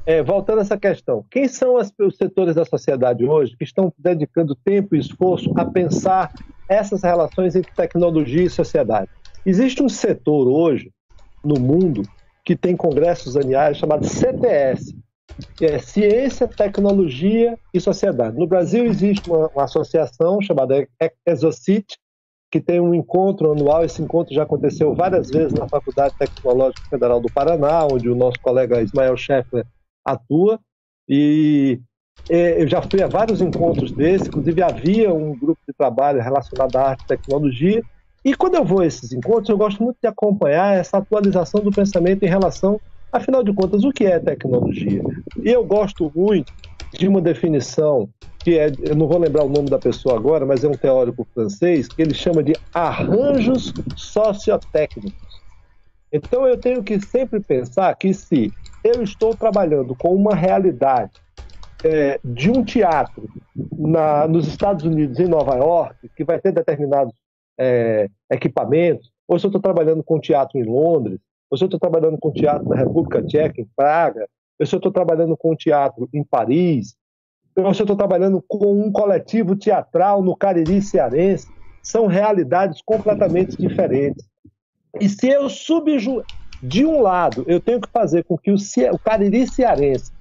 é, 0.07 0.23
voltando 0.23 0.59
a 0.59 0.63
essa 0.63 0.77
questão, 0.77 1.25
quem 1.31 1.49
são 1.49 1.79
as, 1.79 1.93
os 1.99 2.17
setores 2.17 2.55
da 2.55 2.65
sociedade 2.65 3.25
hoje 3.25 3.57
que 3.57 3.65
estão 3.65 3.93
dedicando 3.99 4.55
tempo 4.55 4.95
e 4.95 4.99
esforço 4.99 5.53
a 5.57 5.65
pensar 5.65 6.33
essas 6.69 7.03
relações 7.03 7.57
entre 7.57 7.73
tecnologia 7.73 8.43
e 8.43 8.51
sociedade? 8.51 9.09
Existe 9.47 9.83
um 9.83 9.89
setor 9.89 10.47
hoje 10.47 10.93
no 11.43 11.59
mundo 11.59 12.03
que 12.45 12.55
tem 12.55 12.77
congressos 12.77 13.37
anuais 13.37 13.79
chamado 13.79 14.07
CTS, 14.07 14.95
que 15.57 15.65
é 15.65 15.79
Ciência, 15.79 16.47
Tecnologia 16.47 17.59
e 17.73 17.81
Sociedade. 17.81 18.39
No 18.39 18.47
Brasil 18.47 18.85
existe 18.85 19.29
uma, 19.29 19.49
uma 19.49 19.65
associação 19.65 20.41
chamada 20.43 20.87
Exocit, 21.27 21.99
que 22.51 22.61
tem 22.61 22.79
um 22.79 22.95
encontro 22.95 23.53
anual. 23.53 23.85
Esse 23.85 24.03
encontro 24.03 24.35
já 24.35 24.43
aconteceu 24.43 24.95
várias 24.95 25.31
vezes 25.31 25.55
na 25.55 25.67
Faculdade 25.67 26.15
Tecnológica 26.19 26.89
Federal 26.89 27.21
do 27.21 27.33
Paraná, 27.33 27.87
onde 27.87 28.09
o 28.09 28.15
nosso 28.15 28.39
colega 28.41 28.83
Ismael 28.83 29.17
Scheffler 29.17 29.67
atua 30.05 30.61
e 31.09 31.81
é, 32.31 32.63
eu 32.63 32.69
já 32.69 32.81
fui 32.81 33.03
a 33.03 33.07
vários 33.07 33.41
encontros 33.41 33.93
desses, 33.93 34.29
inclusive 34.29 34.63
havia 34.63 35.13
um 35.13 35.37
grupo 35.37 35.61
de 35.69 35.75
trabalho 35.75 36.23
relacionado 36.23 36.75
à 36.77 36.91
arte 36.91 37.03
e 37.03 37.09
tecnologia, 37.09 37.83
e 38.25 38.35
quando 38.35 38.55
eu 38.55 38.65
vou 38.65 38.81
a 38.81 38.87
esses 38.87 39.13
encontros, 39.13 39.51
eu 39.51 39.59
gosto 39.59 39.83
muito 39.83 39.99
de 40.03 40.09
acompanhar 40.09 40.75
essa 40.75 40.97
atualização 40.97 41.61
do 41.61 41.71
pensamento 41.71 42.23
em 42.23 42.29
relação, 42.29 42.81
afinal 43.13 43.43
de 43.43 43.53
contas, 43.53 43.85
o 43.85 43.91
que 43.91 44.05
é 44.05 44.19
tecnologia. 44.19 45.03
E 45.43 45.51
eu 45.51 45.63
gosto 45.63 46.11
muito 46.15 46.51
de 46.95 47.07
uma 47.07 47.21
definição 47.21 48.09
que 48.43 48.59
é, 48.59 48.71
eu 48.83 48.95
não 48.95 49.07
vou 49.07 49.19
lembrar 49.19 49.43
o 49.45 49.49
nome 49.49 49.69
da 49.69 49.79
pessoa 49.79 50.17
agora, 50.17 50.45
mas 50.45 50.65
é 50.65 50.69
um 50.69 50.73
teórico 50.73 51.27
francês, 51.35 51.89
que 51.89 52.01
ele 52.01 52.15
chama 52.15 52.43
de 52.43 52.55
arranjos 52.75 53.73
sociotécnicos. 53.97 55.24
Então 56.15 56.47
eu 56.47 56.57
tenho 56.57 56.81
que 56.81 57.01
sempre 57.01 57.41
pensar 57.41 57.93
que 57.97 58.15
se 58.15 58.53
eu 58.85 59.03
estou 59.03 59.35
trabalhando 59.35 59.97
com 59.97 60.15
uma 60.15 60.33
realidade 60.33 61.11
é, 61.85 62.21
de 62.25 62.49
um 62.53 62.65
teatro 62.65 63.29
na, 63.77 64.29
nos 64.29 64.47
Estados 64.47 64.85
Unidos, 64.85 65.19
em 65.19 65.27
Nova 65.27 65.57
York, 65.57 66.09
que 66.17 66.23
vai 66.23 66.39
ter 66.39 66.53
determinados 66.53 67.13
é, 67.59 68.09
equipamentos, 68.31 69.11
ou 69.27 69.41
se 69.41 69.47
eu 69.47 69.49
estou 69.49 69.61
trabalhando 69.61 70.05
com 70.05 70.21
teatro 70.21 70.57
em 70.57 70.63
Londres, 70.63 71.19
ou 71.51 71.59
se 71.59 71.65
eu 71.65 71.67
estou 71.67 71.81
trabalhando 71.81 72.17
com 72.17 72.31
teatro 72.31 72.69
na 72.69 72.77
República 72.77 73.21
Tcheca, 73.21 73.61
em 73.61 73.69
Praga, 73.75 74.29
ou 74.61 74.65
se 74.65 74.73
eu 74.73 74.79
estou 74.79 74.93
trabalhando 74.93 75.37
com 75.37 75.57
teatro 75.57 76.09
em 76.15 76.23
Paris, 76.23 76.95
ou 77.57 77.75
se 77.75 77.83
eu 77.83 77.85
estou 77.85 77.97
trabalhando 77.97 78.41
com 78.47 78.73
um 78.73 78.93
coletivo 78.93 79.57
teatral 79.57 80.23
no 80.23 80.37
Cariri 80.37 80.81
cearense, 80.81 81.49
são 81.83 82.07
realidades 82.07 82.81
completamente 82.85 83.57
diferentes. 83.57 84.25
E 85.01 85.09
se 85.09 85.29
eu 85.29 85.49
subju 85.49 86.25
de 86.63 86.85
um 86.85 87.01
lado, 87.01 87.45
eu 87.47 87.61
tenho 87.61 87.81
que 87.81 87.91
fazer 87.91 88.25
com 88.25 88.39
que 88.39 88.51
o, 88.51 88.57
o 88.93 88.99
Cariri 88.99 89.47
cearense 89.47 90.13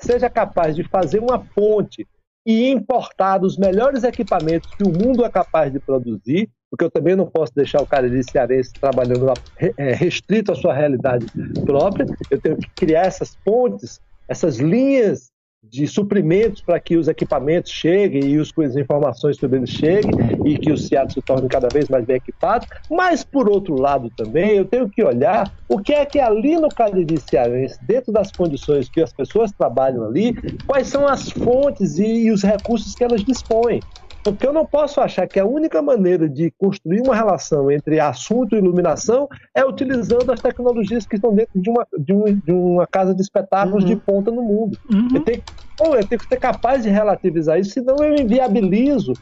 seja 0.00 0.28
capaz 0.28 0.76
de 0.76 0.84
fazer 0.84 1.18
uma 1.18 1.44
ponte 1.54 2.06
e 2.46 2.68
importar 2.68 3.42
os 3.42 3.56
melhores 3.56 4.04
equipamentos 4.04 4.74
que 4.76 4.84
o 4.84 4.92
mundo 4.92 5.24
é 5.24 5.30
capaz 5.30 5.72
de 5.72 5.80
produzir, 5.80 6.50
porque 6.70 6.84
eu 6.84 6.90
também 6.90 7.16
não 7.16 7.26
posso 7.26 7.52
deixar 7.54 7.80
o 7.80 7.86
Cariri 7.86 8.22
cearense 8.22 8.74
trabalhando 8.80 9.26
é, 9.56 9.92
restrito 9.92 10.52
à 10.52 10.54
sua 10.54 10.74
realidade 10.74 11.26
própria, 11.64 12.06
eu 12.30 12.40
tenho 12.40 12.56
que 12.56 12.70
criar 12.78 13.06
essas 13.06 13.36
pontes, 13.44 14.00
essas 14.28 14.58
linhas 14.58 15.29
de 15.62 15.86
suprimentos 15.86 16.62
para 16.62 16.80
que 16.80 16.96
os 16.96 17.06
equipamentos 17.06 17.70
cheguem 17.70 18.24
e 18.24 18.38
os, 18.38 18.52
as 18.58 18.76
informações 18.76 19.36
sobre 19.36 19.58
eles 19.58 19.70
cheguem 19.70 20.10
e 20.44 20.58
que 20.58 20.72
os 20.72 20.86
CIATs 20.86 21.14
se 21.14 21.20
tornem 21.20 21.48
cada 21.48 21.68
vez 21.68 21.88
mais 21.88 22.04
bem 22.04 22.16
equipados. 22.16 22.66
Mas, 22.90 23.22
por 23.22 23.48
outro 23.48 23.74
lado, 23.74 24.10
também 24.16 24.56
eu 24.56 24.64
tenho 24.64 24.88
que 24.88 25.02
olhar 25.04 25.52
o 25.68 25.78
que 25.78 25.92
é 25.92 26.04
que 26.06 26.18
ali 26.18 26.56
no 26.56 26.68
Cariri 26.68 27.20
Cearense, 27.20 27.78
dentro 27.82 28.12
das 28.12 28.32
condições 28.32 28.88
que 28.88 29.02
as 29.02 29.12
pessoas 29.12 29.52
trabalham 29.52 30.04
ali, 30.04 30.34
quais 30.66 30.88
são 30.88 31.06
as 31.06 31.30
fontes 31.30 31.98
e, 31.98 32.06
e 32.06 32.30
os 32.30 32.42
recursos 32.42 32.94
que 32.94 33.04
elas 33.04 33.22
dispõem. 33.22 33.80
Porque 34.22 34.46
eu 34.46 34.52
não 34.52 34.66
posso 34.66 35.00
achar 35.00 35.26
que 35.26 35.40
a 35.40 35.46
única 35.46 35.80
maneira 35.80 36.28
de 36.28 36.50
construir 36.52 37.00
uma 37.00 37.14
relação 37.14 37.70
entre 37.70 37.98
assunto 37.98 38.54
e 38.54 38.58
iluminação 38.58 39.28
é 39.54 39.64
utilizando 39.64 40.30
as 40.30 40.40
tecnologias 40.40 41.06
que 41.06 41.16
estão 41.16 41.34
dentro 41.34 41.60
de 41.60 41.70
uma, 41.70 41.86
de, 41.98 42.12
um, 42.12 42.24
de 42.24 42.52
uma 42.52 42.86
casa 42.86 43.14
de 43.14 43.22
espetáculos 43.22 43.84
uhum. 43.84 43.90
de 43.90 43.96
ponta 43.96 44.30
no 44.30 44.42
mundo. 44.42 44.78
Uhum. 44.92 45.08
Eu, 45.14 45.20
tenho, 45.22 45.42
eu 45.80 46.06
tenho 46.06 46.20
que 46.20 46.28
ser 46.28 46.38
capaz 46.38 46.82
de 46.82 46.90
relativizar 46.90 47.58
isso, 47.58 47.70
senão 47.70 47.96
eu 48.04 48.14
inviabilizo 48.16 49.14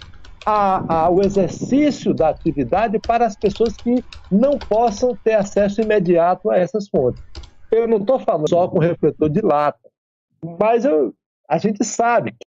a, 0.44 1.04
a, 1.04 1.10
o 1.10 1.22
exercício 1.22 2.12
da 2.12 2.30
atividade 2.30 2.98
para 2.98 3.26
as 3.26 3.36
pessoas 3.36 3.76
que 3.76 4.02
não 4.32 4.58
possam 4.58 5.16
ter 5.22 5.34
acesso 5.34 5.80
imediato 5.80 6.50
a 6.50 6.56
essas 6.56 6.88
fontes. 6.88 7.22
Eu 7.70 7.86
não 7.86 7.98
estou 7.98 8.18
falando 8.18 8.48
só 8.48 8.66
com 8.66 8.78
refletor 8.78 9.28
de 9.28 9.42
lata, 9.42 9.78
mas 10.58 10.84
eu, 10.84 11.14
a 11.48 11.58
gente 11.58 11.84
sabe 11.84 12.32
que 12.32 12.47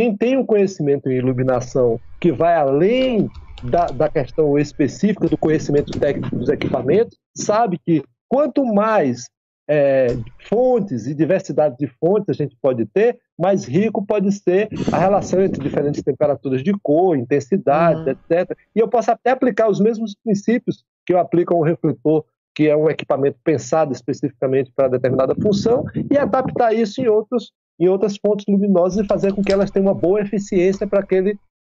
quem 0.00 0.16
tem 0.16 0.38
um 0.38 0.46
conhecimento 0.46 1.10
em 1.10 1.18
iluminação 1.18 2.00
que 2.18 2.32
vai 2.32 2.54
além 2.54 3.28
da, 3.62 3.84
da 3.84 4.08
questão 4.08 4.56
específica 4.58 5.28
do 5.28 5.36
conhecimento 5.36 5.92
técnico 6.00 6.34
dos 6.36 6.48
equipamentos, 6.48 7.18
sabe 7.36 7.78
que 7.78 8.02
quanto 8.26 8.64
mais 8.64 9.28
é, 9.68 10.16
fontes 10.48 11.06
e 11.06 11.12
diversidade 11.12 11.76
de 11.78 11.86
fontes 11.86 12.30
a 12.30 12.32
gente 12.32 12.56
pode 12.62 12.86
ter, 12.86 13.18
mais 13.38 13.66
rico 13.66 14.02
pode 14.02 14.32
ser 14.32 14.70
a 14.90 14.96
relação 14.96 15.42
entre 15.42 15.62
diferentes 15.62 16.02
temperaturas 16.02 16.64
de 16.64 16.72
cor, 16.82 17.14
intensidade, 17.14 18.00
uhum. 18.00 18.08
etc. 18.08 18.56
E 18.74 18.80
eu 18.80 18.88
posso 18.88 19.10
até 19.10 19.32
aplicar 19.32 19.68
os 19.68 19.80
mesmos 19.80 20.14
princípios 20.24 20.82
que 21.04 21.12
eu 21.12 21.18
aplico 21.18 21.52
a 21.52 21.58
um 21.58 21.62
refletor, 21.62 22.24
que 22.54 22.70
é 22.70 22.74
um 22.74 22.88
equipamento 22.88 23.38
pensado 23.44 23.92
especificamente 23.92 24.72
para 24.74 24.88
determinada 24.88 25.34
função, 25.34 25.84
e 26.10 26.16
adaptar 26.16 26.72
isso 26.72 27.02
em, 27.02 27.06
outros, 27.06 27.52
em 27.80 27.88
outras 27.88 28.18
fontes 28.18 28.44
luminosas 28.46 29.02
e 29.02 29.08
fazer 29.08 29.32
com 29.32 29.42
que 29.42 29.50
elas 29.50 29.70
tenham 29.70 29.86
uma 29.86 29.94
boa 29.94 30.20
eficiência 30.20 30.86
para 30.86 31.00
aquele, 31.00 31.38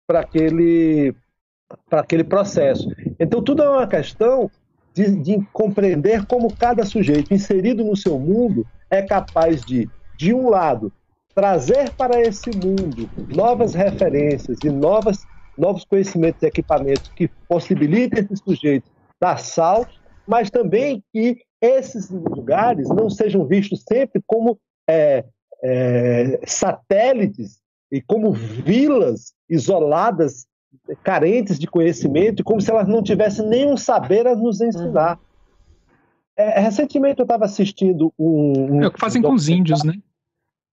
aquele, 0.08 1.14
aquele 1.90 2.24
processo. 2.24 2.88
Então, 3.18 3.42
tudo 3.42 3.62
é 3.62 3.68
uma 3.68 3.86
questão 3.86 4.50
de, 4.94 5.14
de 5.16 5.46
compreender 5.52 6.24
como 6.24 6.56
cada 6.56 6.86
sujeito 6.86 7.34
inserido 7.34 7.84
no 7.84 7.94
seu 7.94 8.18
mundo 8.18 8.66
é 8.88 9.02
capaz 9.02 9.60
de, 9.60 9.88
de 10.16 10.32
um 10.32 10.48
lado, 10.48 10.90
trazer 11.34 11.90
para 11.92 12.20
esse 12.20 12.50
mundo 12.50 13.08
novas 13.28 13.74
referências 13.74 14.58
e 14.64 14.70
novas, 14.70 15.24
novos 15.56 15.84
conhecimentos 15.84 16.42
e 16.42 16.46
equipamentos 16.46 17.08
que 17.14 17.28
possibilitem 17.46 18.24
esse 18.24 18.36
sujeito 18.36 18.90
dar 19.20 19.38
saltos, 19.38 20.00
mas 20.26 20.50
também 20.50 21.04
que 21.12 21.36
esses 21.60 22.10
lugares 22.10 22.88
não 22.88 23.10
sejam 23.10 23.44
vistos 23.44 23.84
sempre 23.86 24.22
como 24.26 24.58
é, 24.88 25.24
é, 25.62 26.40
satélites 26.46 27.60
e 27.90 28.00
como 28.00 28.32
vilas 28.32 29.34
isoladas 29.48 30.46
carentes 31.02 31.58
de 31.58 31.66
conhecimento, 31.66 32.44
como 32.44 32.60
se 32.60 32.70
elas 32.70 32.88
não 32.88 33.02
tivessem 33.02 33.46
nenhum 33.46 33.76
saber 33.76 34.26
a 34.26 34.36
nos 34.36 34.60
ensinar. 34.60 35.18
É, 36.36 36.60
recentemente 36.60 37.18
eu 37.18 37.24
estava 37.24 37.44
assistindo 37.44 38.12
um, 38.18 38.76
um. 38.76 38.82
É 38.82 38.86
o 38.86 38.92
que 38.92 39.00
fazem 39.00 39.20
com 39.20 39.34
os 39.34 39.48
índios, 39.48 39.84
né? 39.84 39.94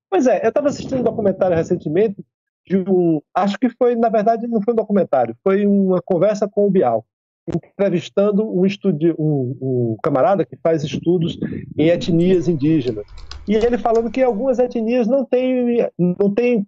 Pois 0.10 0.28
é, 0.28 0.46
eu 0.46 0.50
estava 0.50 0.70
assistindo 0.70 1.00
um 1.00 1.04
documentário 1.04 1.58
recentemente 1.58 2.24
de 2.66 2.78
um. 2.78 3.22
Acho 3.34 3.58
que 3.58 3.70
foi, 3.70 3.96
na 3.96 4.10
verdade, 4.10 4.48
não 4.48 4.62
foi 4.62 4.74
um 4.74 4.78
documentário, 4.78 5.36
foi 5.44 5.66
uma 5.66 6.02
conversa 6.02 6.48
com 6.48 6.68
o 6.68 6.72
Bial, 6.72 7.06
entrevistando 7.48 8.44
um, 8.48 8.66
estudi 8.66 9.12
um, 9.18 9.58
um 9.62 9.98
camarada 10.04 10.46
que 10.46 10.58
faz 10.58 10.84
estudos 10.84 11.38
em 11.78 11.88
etnias 11.88 12.48
indígenas. 12.48 13.06
E 13.48 13.56
ele 13.56 13.78
falando 13.78 14.12
que 14.12 14.22
algumas 14.22 14.60
etnias 14.60 15.08
não 15.08 15.24
têm, 15.24 15.90
não 15.98 16.34
têm 16.34 16.68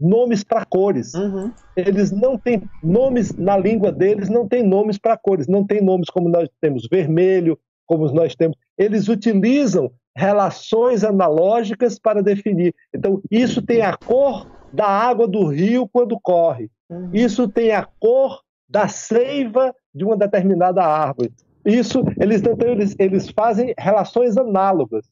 nomes 0.00 0.42
para 0.42 0.64
cores. 0.64 1.12
Uhum. 1.14 1.52
Eles 1.76 2.10
não 2.10 2.38
têm 2.38 2.62
nomes 2.82 3.34
na 3.34 3.56
língua 3.56 3.92
deles, 3.92 4.28
não 4.28 4.48
tem 4.48 4.62
nomes 4.62 4.98
para 4.98 5.16
cores, 5.16 5.46
não 5.46 5.66
tem 5.66 5.82
nomes 5.82 6.08
como 6.08 6.28
nós 6.28 6.48
temos 6.60 6.86
vermelho, 6.90 7.58
como 7.86 8.10
nós 8.12 8.34
temos. 8.34 8.56
Eles 8.78 9.08
utilizam 9.08 9.90
relações 10.16 11.04
analógicas 11.04 11.98
para 11.98 12.22
definir. 12.22 12.74
Então, 12.94 13.20
isso 13.30 13.60
tem 13.60 13.82
a 13.82 13.96
cor 13.96 14.46
da 14.72 14.86
água 14.86 15.28
do 15.28 15.46
rio 15.46 15.86
quando 15.86 16.18
corre. 16.20 16.70
Uhum. 16.88 17.10
Isso 17.12 17.46
tem 17.48 17.72
a 17.72 17.86
cor 17.98 18.40
da 18.68 18.88
seiva 18.88 19.74
de 19.96 20.04
uma 20.04 20.16
determinada 20.16 20.84
árvore. 20.84 21.32
Isso, 21.64 22.04
eles, 22.20 22.42
então, 22.42 22.68
eles, 22.68 22.94
eles 22.98 23.30
fazem 23.30 23.74
relações 23.78 24.36
análogas. 24.36 25.04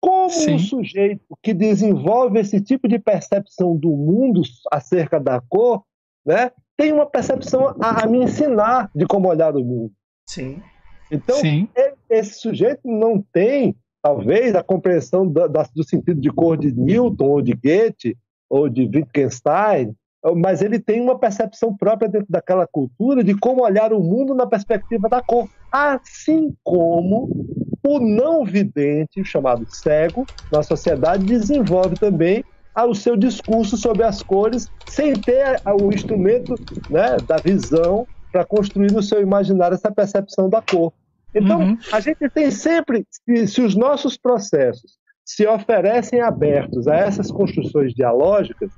Como 0.00 0.30
Sim. 0.30 0.54
um 0.54 0.58
sujeito 0.58 1.36
que 1.42 1.52
desenvolve 1.52 2.38
esse 2.38 2.60
tipo 2.60 2.88
de 2.88 2.98
percepção 2.98 3.76
do 3.76 3.90
mundo 3.90 4.40
acerca 4.72 5.20
da 5.20 5.42
cor, 5.42 5.84
né, 6.24 6.50
tem 6.76 6.92
uma 6.92 7.04
percepção 7.04 7.74
a, 7.78 8.04
a 8.04 8.06
me 8.06 8.22
ensinar 8.22 8.90
de 8.94 9.04
como 9.06 9.28
olhar 9.28 9.54
o 9.54 9.62
mundo. 9.62 9.92
Sim. 10.26 10.62
Então, 11.10 11.36
Sim. 11.36 11.68
esse 12.08 12.40
sujeito 12.40 12.80
não 12.84 13.20
tem, 13.32 13.76
talvez, 14.00 14.54
a 14.54 14.62
compreensão 14.62 15.26
do, 15.26 15.46
do 15.48 15.84
sentido 15.84 16.18
de 16.18 16.30
cor 16.30 16.56
de 16.56 16.72
Newton, 16.72 17.26
ou 17.26 17.42
de 17.42 17.52
Goethe, 17.52 18.16
ou 18.48 18.68
de 18.70 18.82
Wittgenstein, 18.84 19.94
mas 20.36 20.60
ele 20.60 20.78
tem 20.78 21.00
uma 21.00 21.18
percepção 21.18 21.74
própria 21.74 22.08
dentro 22.08 22.26
daquela 22.28 22.66
cultura 22.66 23.24
de 23.24 23.34
como 23.34 23.62
olhar 23.62 23.92
o 23.92 24.00
mundo 24.00 24.34
na 24.34 24.46
perspectiva 24.46 25.08
da 25.08 25.22
cor. 25.22 25.48
Assim 25.72 26.54
como 26.62 27.46
o 27.82 27.98
não 27.98 28.44
vidente, 28.44 29.24
chamado 29.24 29.66
cego, 29.74 30.26
na 30.52 30.62
sociedade, 30.62 31.24
desenvolve 31.24 31.96
também 31.96 32.44
o 32.76 32.94
seu 32.94 33.16
discurso 33.16 33.76
sobre 33.76 34.04
as 34.04 34.22
cores 34.22 34.68
sem 34.86 35.12
ter 35.12 35.60
o 35.80 35.92
instrumento 35.92 36.54
né, 36.88 37.16
da 37.26 37.36
visão 37.36 38.06
para 38.32 38.44
construir 38.44 38.92
no 38.92 39.02
seu 39.02 39.20
imaginário 39.20 39.74
essa 39.74 39.90
percepção 39.90 40.48
da 40.48 40.62
cor. 40.62 40.92
Então, 41.34 41.60
uhum. 41.60 41.78
a 41.92 42.00
gente 42.00 42.28
tem 42.30 42.50
sempre, 42.50 43.06
se, 43.10 43.46
se 43.46 43.60
os 43.60 43.76
nossos 43.76 44.16
processos 44.16 44.98
se 45.24 45.46
oferecem 45.46 46.20
abertos 46.20 46.88
a 46.88 46.96
essas 46.96 47.30
construções 47.30 47.94
dialógicas, 47.94 48.70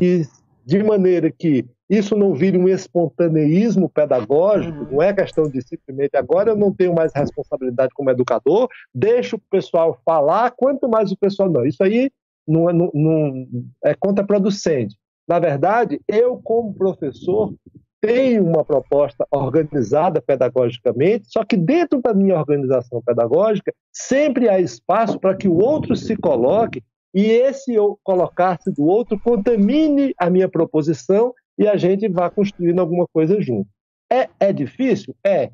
e 0.00 0.24
de 0.66 0.82
maneira 0.82 1.30
que 1.30 1.64
isso 1.88 2.16
não 2.16 2.34
vire 2.34 2.58
um 2.58 2.68
espontaneísmo 2.68 3.88
pedagógico, 3.88 4.80
uhum. 4.80 4.90
não 4.90 5.02
é 5.02 5.14
questão 5.14 5.48
de 5.48 5.62
simplesmente 5.62 6.16
agora 6.16 6.50
eu 6.50 6.56
não 6.56 6.72
tenho 6.72 6.92
mais 6.92 7.12
responsabilidade 7.14 7.94
como 7.94 8.10
educador, 8.10 8.68
deixo 8.92 9.36
o 9.36 9.40
pessoal 9.48 9.96
falar, 10.04 10.50
quanto 10.50 10.88
mais 10.88 11.12
o 11.12 11.16
pessoal 11.16 11.48
não. 11.48 11.64
Isso 11.64 11.84
aí 11.84 12.10
não, 12.46 12.68
é, 12.68 12.72
não, 12.72 12.90
não 12.92 13.46
é 13.84 13.94
contraproducente. 13.94 14.96
Na 15.28 15.38
verdade, 15.38 16.00
eu, 16.08 16.40
como 16.42 16.74
professor, 16.74 17.54
tenho 18.00 18.44
uma 18.44 18.64
proposta 18.64 19.26
organizada 19.30 20.20
pedagogicamente, 20.20 21.28
só 21.28 21.44
que 21.44 21.56
dentro 21.56 22.00
da 22.02 22.12
minha 22.12 22.36
organização 22.36 23.00
pedagógica 23.02 23.72
sempre 23.92 24.48
há 24.48 24.60
espaço 24.60 25.18
para 25.18 25.36
que 25.36 25.48
o 25.48 25.58
outro 25.58 25.94
se 25.94 26.16
coloque 26.16 26.82
e 27.16 27.30
esse 27.30 27.72
eu 27.72 27.98
colocar-se 28.04 28.70
do 28.70 28.84
outro 28.84 29.18
contamine 29.18 30.14
a 30.18 30.28
minha 30.28 30.50
proposição 30.50 31.32
e 31.58 31.66
a 31.66 31.74
gente 31.74 32.06
vá 32.08 32.28
construindo 32.28 32.78
alguma 32.78 33.06
coisa 33.10 33.40
junto. 33.40 33.66
É, 34.12 34.28
é 34.38 34.52
difícil? 34.52 35.16
É, 35.24 35.50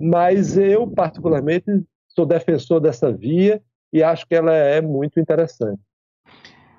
mas 0.00 0.56
eu, 0.56 0.86
particularmente, 0.86 1.66
sou 2.06 2.24
defensor 2.24 2.80
dessa 2.80 3.12
via 3.12 3.60
e 3.92 4.00
acho 4.00 4.24
que 4.28 4.34
ela 4.36 4.54
é 4.54 4.80
muito 4.80 5.18
interessante. 5.18 5.80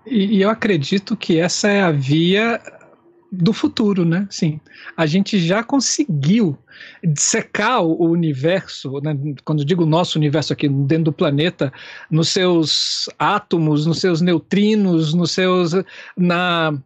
E, 0.05 0.41
eu 0.41 0.49
acredito 0.49 1.17
que 1.17 1.37
essa 1.37 1.67
é 1.67 1.81
a 1.81 1.91
via 1.91 2.61
do 3.35 3.51
futuro, 3.51 4.05
né? 4.05 4.27
Sim, 4.29 4.59
a 4.95 5.07
gente 5.07 5.39
já 5.39 5.63
conseguiu 5.63 6.55
secar 7.17 7.79
o 7.79 8.05
universo, 8.05 8.99
né? 9.01 9.17
quando 9.43 9.65
digo 9.65 9.87
nosso 9.87 10.19
universo 10.19 10.53
aqui 10.53 10.69
dentro 10.69 11.05
do 11.05 11.13
planeta, 11.13 11.73
nos 12.11 12.29
seus 12.29 13.09
átomos, 13.17 13.87
nos 13.87 13.99
seus 13.99 14.21
neutrinos, 14.21 15.15
nos 15.15 15.31
seus 15.31 15.71
na 16.15 16.77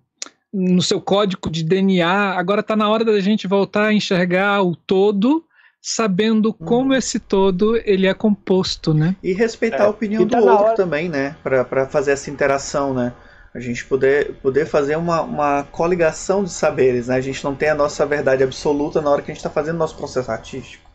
no 0.54 0.82
seu 0.82 1.02
código 1.02 1.50
de 1.50 1.64
DNA. 1.64 2.38
Agora 2.38 2.62
está 2.62 2.76
na 2.76 2.90
hora 2.90 3.04
da 3.04 3.20
gente 3.20 3.46
voltar 3.46 3.88
a 3.88 3.94
enxergar 3.94 4.64
o 4.64 4.74
todo, 4.74 5.44
sabendo 5.82 6.54
como 6.54 6.94
esse 6.94 7.20
todo 7.20 7.76
ele 7.84 8.08
é 8.08 8.14
composto, 8.14 8.94
né? 8.94 9.18
E 9.22 9.34
respeitar 9.34 9.84
é, 9.84 9.86
a 9.86 9.90
opinião 9.90 10.26
tá 10.26 10.40
do 10.40 10.48
outro 10.48 10.66
hora... 10.66 10.76
também, 10.76 11.10
né? 11.10 11.36
Para 11.44 11.86
fazer 11.88 12.12
essa 12.12 12.32
interação, 12.32 12.94
né? 12.94 13.12
A 13.58 13.60
gente 13.60 13.84
poder, 13.86 14.36
poder 14.36 14.68
fazer 14.68 14.96
uma, 14.96 15.22
uma 15.22 15.64
coligação 15.72 16.44
de 16.44 16.52
saberes, 16.52 17.08
né? 17.08 17.16
A 17.16 17.22
gente 17.22 17.44
não 17.44 17.56
tem 17.56 17.70
a 17.70 17.76
nossa 17.76 18.06
verdade 18.06 18.44
absoluta 18.44 19.02
na 19.02 19.10
hora 19.10 19.22
que 19.22 19.32
a 19.32 19.34
gente 19.34 19.40
está 19.40 19.50
fazendo 19.50 19.78
nosso 19.78 19.98
processo 19.98 20.32
artístico. 20.32 20.88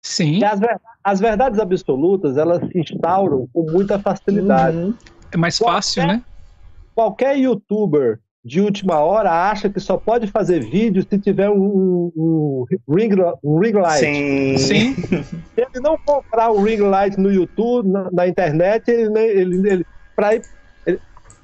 Sim. 0.00 0.44
As, 0.44 0.60
as, 1.02 1.20
verdades 1.20 1.58
absolutas, 1.58 2.36
elas 2.36 2.60
se 2.70 2.78
instauram 2.78 3.48
com 3.52 3.68
muita 3.68 3.98
facilidade. 3.98 4.76
Uhum. 4.76 4.94
É 5.32 5.36
mais 5.36 5.58
fácil, 5.58 6.02
qualquer, 6.02 6.16
né? 6.16 6.24
Qualquer 6.94 7.36
youtuber 7.38 8.20
de 8.44 8.60
última 8.60 9.00
hora 9.00 9.50
acha 9.50 9.68
que 9.68 9.80
só 9.80 9.96
pode 9.96 10.28
fazer 10.28 10.60
vídeo 10.60 11.04
se 11.08 11.18
tiver 11.18 11.50
um, 11.50 12.12
um, 12.16 12.64
ring, 12.88 13.10
um 13.42 13.58
ring 13.58 13.72
light. 13.72 14.04
Sim. 14.04 14.58
Sim. 14.58 14.94
Se 15.54 15.60
ele 15.60 15.80
não 15.80 15.98
comprar 15.98 16.50
o 16.50 16.62
ring 16.62 16.80
light 16.80 17.18
no 17.18 17.32
YouTube, 17.32 17.88
na, 17.88 18.08
na 18.12 18.28
internet, 18.28 18.88
ele, 18.88 19.18
ele, 19.18 19.68
ele 19.68 19.86
para 20.14 20.36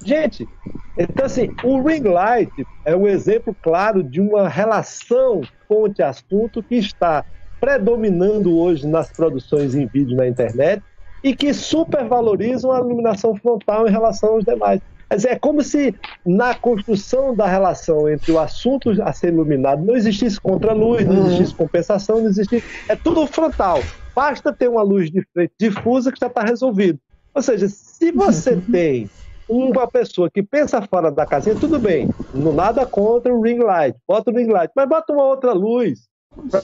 Gente, 0.04 0.48
então 0.96 1.26
assim, 1.26 1.50
o 1.64 1.82
ring 1.82 2.02
light 2.02 2.52
é 2.84 2.96
um 2.96 3.06
exemplo 3.06 3.54
claro 3.62 4.02
de 4.02 4.20
uma 4.20 4.48
relação 4.48 5.42
fonte-assunto 5.66 6.62
que 6.62 6.76
está 6.76 7.24
predominando 7.60 8.56
hoje 8.56 8.86
nas 8.86 9.10
produções 9.12 9.74
em 9.74 9.86
vídeo 9.86 10.16
na 10.16 10.28
internet 10.28 10.82
e 11.22 11.34
que 11.34 11.52
supervalorizam 11.52 12.70
a 12.70 12.78
iluminação 12.78 13.34
frontal 13.36 13.88
em 13.88 13.90
relação 13.90 14.34
aos 14.34 14.44
demais. 14.44 14.80
é 15.10 15.36
como 15.36 15.62
se 15.62 15.94
na 16.24 16.54
construção 16.54 17.34
da 17.34 17.46
relação 17.46 18.08
entre 18.08 18.30
o 18.30 18.38
assunto 18.38 18.90
a 19.02 19.12
ser 19.12 19.32
iluminado 19.32 19.84
não 19.84 19.96
existisse 19.96 20.40
contraluz, 20.40 21.04
não 21.04 21.16
uhum. 21.16 21.26
existisse 21.26 21.54
compensação, 21.54 22.20
não 22.20 22.28
existisse. 22.28 22.64
É 22.88 22.94
tudo 22.94 23.26
frontal. 23.26 23.82
Basta 24.14 24.52
ter 24.52 24.68
uma 24.68 24.82
luz 24.82 25.10
difusa 25.58 26.12
que 26.12 26.18
já 26.20 26.28
está 26.28 26.42
resolvido. 26.42 26.98
Ou 27.34 27.42
seja, 27.42 27.68
se 27.68 28.12
você 28.12 28.56
tem 28.70 29.08
uma 29.48 29.88
pessoa 29.88 30.30
que 30.30 30.42
pensa 30.42 30.82
fora 30.82 31.10
da 31.10 31.24
casinha, 31.24 31.56
tudo 31.56 31.78
bem, 31.78 32.08
não 32.32 32.52
nada 32.52 32.84
contra 32.86 33.34
o 33.34 33.40
ring 33.40 33.58
light, 33.58 33.96
bota 34.06 34.30
o 34.30 34.34
ring 34.34 34.48
light, 34.48 34.70
mas 34.76 34.88
bota 34.88 35.12
uma 35.12 35.24
outra 35.24 35.52
luz. 35.52 36.06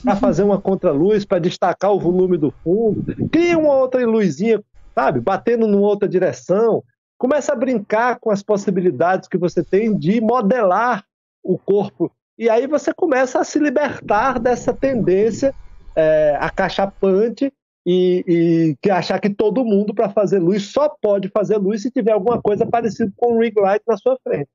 Para 0.03 0.15
fazer 0.15 0.43
uma 0.43 0.61
contraluz, 0.61 1.25
para 1.25 1.39
destacar 1.39 1.91
o 1.91 1.99
volume 1.99 2.37
do 2.37 2.53
fundo, 2.63 3.03
cria 3.29 3.57
uma 3.57 3.73
outra 3.73 4.05
luzinha, 4.05 4.63
sabe, 4.93 5.19
batendo 5.19 5.67
numa 5.67 5.87
outra 5.87 6.07
direção, 6.07 6.81
começa 7.17 7.51
a 7.51 7.55
brincar 7.55 8.19
com 8.19 8.29
as 8.29 8.41
possibilidades 8.41 9.27
que 9.27 9.37
você 9.37 9.63
tem 9.63 9.97
de 9.97 10.21
modelar 10.21 11.03
o 11.43 11.57
corpo, 11.57 12.11
e 12.37 12.49
aí 12.49 12.67
você 12.67 12.93
começa 12.93 13.39
a 13.39 13.43
se 13.43 13.59
libertar 13.59 14.39
dessa 14.39 14.73
tendência 14.73 15.53
é, 15.95 16.37
acachapante 16.39 17.51
e, 17.85 18.23
e 18.27 18.77
que 18.81 18.89
achar 18.89 19.19
que 19.19 19.29
todo 19.29 19.63
mundo 19.63 19.93
para 19.93 20.09
fazer 20.09 20.39
luz 20.39 20.63
só 20.71 20.89
pode 20.89 21.29
fazer 21.29 21.57
luz 21.57 21.83
se 21.83 21.91
tiver 21.91 22.13
alguma 22.13 22.41
coisa 22.41 22.65
parecida 22.65 23.11
com 23.15 23.35
um 23.35 23.39
ring 23.39 23.53
light 23.55 23.83
na 23.87 23.95
sua 23.95 24.17
frente. 24.23 24.49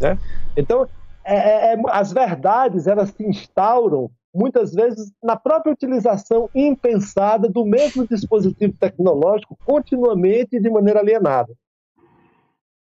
Né? 0.00 0.18
Então, 0.56 0.88
é, 1.24 1.34
é, 1.34 1.74
é, 1.74 1.82
as 1.88 2.12
verdades 2.12 2.86
elas 2.86 3.10
se 3.10 3.22
instauram 3.22 4.10
muitas 4.34 4.72
vezes 4.72 5.12
na 5.22 5.36
própria 5.36 5.72
utilização 5.72 6.50
impensada 6.54 7.48
do 7.48 7.64
mesmo 7.64 8.06
dispositivo 8.06 8.74
tecnológico 8.78 9.56
continuamente 9.64 10.56
e 10.56 10.60
de 10.60 10.70
maneira 10.70 11.00
alienada. 11.00 11.52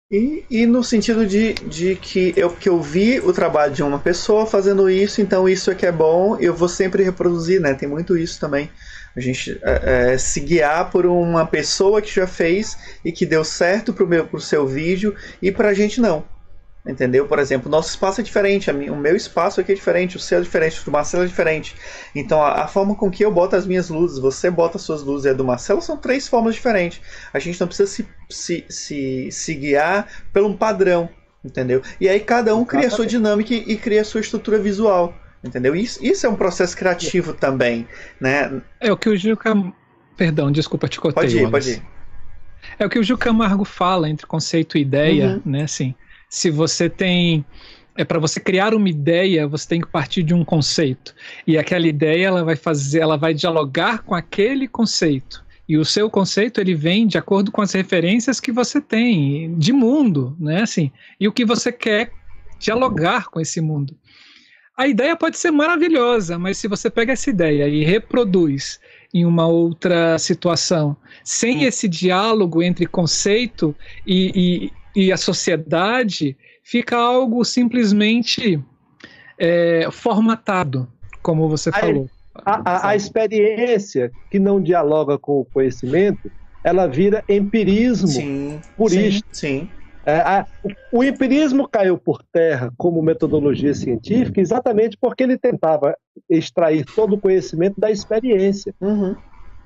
E, 0.10 0.46
e 0.50 0.66
no 0.66 0.84
sentido 0.84 1.26
de, 1.26 1.54
de 1.54 1.96
que 1.96 2.34
eu, 2.38 2.50
que 2.56 2.70
eu 2.70 2.80
vi 2.80 3.20
o 3.20 3.34
trabalho 3.34 3.74
de 3.74 3.82
uma 3.82 3.98
pessoa 3.98 4.46
fazendo 4.46 4.90
isso, 4.90 5.22
então 5.22 5.50
isso 5.50 5.72
é 5.72 5.76
que 5.76 5.86
é 5.86 5.92
bom, 5.92 6.38
eu 6.38 6.54
vou 6.54 6.68
sempre 6.68 7.04
reproduzir, 7.04 7.60
né? 7.60 7.74
Tem 7.74 7.90
muito 7.90 8.16
isso 8.16 8.40
também 8.40 8.70
a 9.16 9.20
gente 9.20 9.60
é, 9.64 10.14
é, 10.14 10.18
se 10.18 10.40
guiar 10.40 10.90
por 10.90 11.06
uma 11.06 11.46
pessoa 11.46 12.02
que 12.02 12.14
já 12.14 12.26
fez 12.26 12.78
e 13.06 13.12
que 13.12 13.26
deu 13.26 13.44
certo 13.44 13.94
para 13.94 14.06
o 14.32 14.42
seu 14.42 14.68
vídeo 14.68 15.16
e 15.42 15.52
para 15.52 15.70
a 15.70 15.74
gente 15.74 16.02
não. 16.02 16.26
Entendeu? 16.86 17.26
Por 17.26 17.40
exemplo, 17.40 17.72
nosso 17.72 17.92
espaço 17.92 18.20
é 18.20 18.24
diferente, 18.24 18.70
o 18.70 18.96
meu 18.98 19.16
espaço 19.16 19.62
aqui 19.62 19.72
é 19.72 19.76
diferente, 19.76 20.18
o 20.18 20.20
seu 20.20 20.40
é 20.40 20.42
diferente, 20.42 20.82
o 20.82 20.86
do 20.86 20.92
Marcelo 20.92 21.24
é 21.24 21.28
diferente. 21.28 21.76
Então, 22.14 22.44
a, 22.44 22.64
a, 22.64 22.68
forma 22.68 22.94
com 22.94 23.10
que 23.10 23.24
eu 23.24 23.32
boto 23.32 23.56
as 23.56 23.66
minhas 23.66 23.90
luzes, 23.90 24.20
você 24.20 24.52
bota 24.52 24.76
as 24.76 24.84
suas 24.84 25.02
luzes 25.02 25.26
e 25.26 25.30
a 25.30 25.34
do 25.34 25.46
Marcelo 25.46 25.82
são 25.82 25.96
três 25.96 26.28
formas 26.28 26.56
diferentes. 26.56 27.00
A 27.32 27.40
gente 27.40 27.58
não 27.58 27.68
precisa 27.68 27.90
se, 27.90 28.06
se, 28.30 28.66
se, 28.68 29.32
se 29.32 29.54
guiar 29.54 30.10
por 30.34 30.44
um 30.44 30.58
padrão, 30.58 31.08
entendeu? 31.42 31.82
E 32.02 32.10
aí 32.10 32.20
cada 32.20 32.54
um 32.54 32.66
cria 32.66 32.88
a 32.88 32.92
sua 32.92 33.06
dinâmica 33.06 33.54
e, 33.54 33.60
e 33.60 33.78
cria 33.78 34.02
a 34.02 34.06
sua 34.06 34.20
estrutura 34.20 34.60
visual. 34.60 35.14
Entendeu? 35.44 35.76
Isso, 35.76 36.04
isso 36.04 36.26
é 36.26 36.30
um 36.30 36.36
processo 36.36 36.76
criativo 36.76 37.34
também, 37.34 37.88
né? 38.20 38.62
É 38.80 38.92
o 38.92 38.98
que 38.98 39.10
o 39.10 39.16
Gil 39.18 39.36
Cam... 39.36 39.74
Perdão, 40.16 40.52
desculpa, 40.52 40.88
te 40.88 41.00
cortei. 41.00 41.24
Pode 41.24 41.38
ir, 41.38 41.50
pode 41.50 41.72
ir. 41.72 41.84
É 42.80 42.86
o 42.86 42.90
que 42.90 43.00
o 43.00 43.04
Gil 43.04 43.18
Camargo 43.18 43.66
fala 43.66 44.10
entre 44.10 44.26
conceito 44.26 44.78
e 44.78 44.82
ideia, 44.82 45.42
uhum. 45.46 45.52
né? 45.52 45.64
Assim, 45.64 45.94
se 46.30 46.50
você 46.50 46.90
tem 46.90 47.46
é 47.96 48.04
para 48.04 48.20
você 48.20 48.40
criar 48.40 48.74
uma 48.74 48.90
ideia, 48.90 49.48
você 49.48 49.68
tem 49.68 49.82
que 49.82 49.88
partir 49.88 50.24
de 50.24 50.34
um 50.34 50.44
conceito. 50.44 51.14
E 51.46 51.58
aquela 51.58 51.88
ideia 51.88 52.28
ela 52.28 52.44
vai 52.44 52.56
fazer, 52.56 53.00
ela 53.02 53.18
vai 53.18 53.34
dialogar 53.34 54.00
com 54.00 54.16
aquele 54.16 54.68
conceito. 54.68 55.44
E 55.70 55.78
o 55.78 55.86
seu 55.86 56.10
conceito 56.10 56.60
ele 56.60 56.74
vem 56.74 57.06
de 57.06 57.18
acordo 57.18 57.52
com 57.52 57.62
as 57.62 57.72
referências 57.72 58.40
que 58.40 58.52
você 58.52 58.82
tem 58.82 59.56
de 59.58 59.72
mundo, 59.72 60.36
né? 60.40 60.64
Assim, 60.64 60.92
e 61.20 61.28
o 61.28 61.32
que 61.32 61.46
você 61.46 61.72
quer 61.72 62.12
dialogar 62.60 63.28
com 63.30 63.40
esse 63.40 63.62
mundo. 63.62 63.96
A 64.76 64.88
ideia 64.88 65.16
pode 65.16 65.38
ser 65.38 65.52
maravilhosa, 65.52 66.40
mas 66.40 66.58
se 66.58 66.68
você 66.68 66.90
pega 66.90 67.14
essa 67.14 67.30
ideia 67.30 67.68
e 67.68 67.84
reproduz 67.84 68.80
em 69.14 69.24
uma 69.24 69.46
outra 69.46 70.18
situação, 70.18 70.98
sem 71.24 71.60
hum. 71.60 71.68
esse 71.68 71.88
diálogo 71.88 72.64
entre 72.64 72.88
conceito 72.88 73.76
e, 74.06 74.72
e, 74.96 75.04
e 75.06 75.12
a 75.12 75.18
sociedade, 75.18 76.36
fica 76.64 76.98
algo 76.98 77.46
simplesmente 77.46 78.60
é, 79.38 79.88
formatado, 79.92 80.88
como 81.22 81.48
você 81.48 81.70
a, 81.70 81.74
falou. 81.74 82.10
A, 82.44 82.72
a, 82.72 82.90
a, 82.90 82.96
experiência 82.96 84.12
que 84.32 84.40
não 84.40 84.60
dialoga 84.60 85.20
com 85.20 85.42
o 85.42 85.46
conhecimento, 85.46 86.32
ela 86.64 86.88
vira 86.88 87.24
empirismo 87.30 88.08
sim, 88.08 88.60
purista. 88.76 89.28
Sim, 89.32 89.60
sim. 89.60 89.70
É, 90.06 90.18
a, 90.18 90.46
o 90.92 91.04
empirismo 91.04 91.68
caiu 91.68 91.98
por 91.98 92.22
terra 92.24 92.72
como 92.78 93.02
metodologia 93.02 93.74
científica 93.74 94.42
exatamente 94.42 94.98
porque 95.00 95.24
ele 95.24 95.38
tentava 95.38 95.96
extrair 96.30 96.86
todo 96.86 97.16
o 97.16 97.22
conhecimento 97.22 97.80
da 97.80 97.90
experiência. 97.90 98.76
Uhum. 98.82 99.16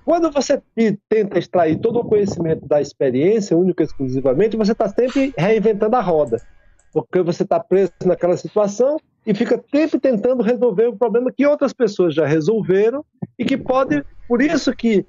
Quando 0.05 0.31
você 0.31 0.61
tenta 1.09 1.37
extrair 1.37 1.79
todo 1.79 1.99
o 1.99 2.05
conhecimento 2.05 2.65
da 2.65 2.79
experiência, 2.79 3.57
única 3.57 3.83
e 3.83 3.85
exclusivamente, 3.85 4.55
você 4.55 4.71
está 4.71 4.87
sempre 4.87 5.33
reinventando 5.37 5.95
a 5.97 6.01
roda. 6.01 6.41
Porque 6.93 7.21
você 7.21 7.43
está 7.43 7.59
preso 7.59 7.91
naquela 8.05 8.37
situação 8.37 8.97
e 9.25 9.33
fica 9.33 9.61
sempre 9.69 9.99
tentando 9.99 10.41
resolver 10.41 10.87
o 10.87 10.97
problema 10.97 11.29
que 11.29 11.45
outras 11.45 11.73
pessoas 11.73 12.15
já 12.15 12.25
resolveram 12.25 13.03
e 13.37 13.43
que 13.43 13.57
pode. 13.57 14.01
Por 14.29 14.41
isso 14.41 14.73
que 14.73 15.05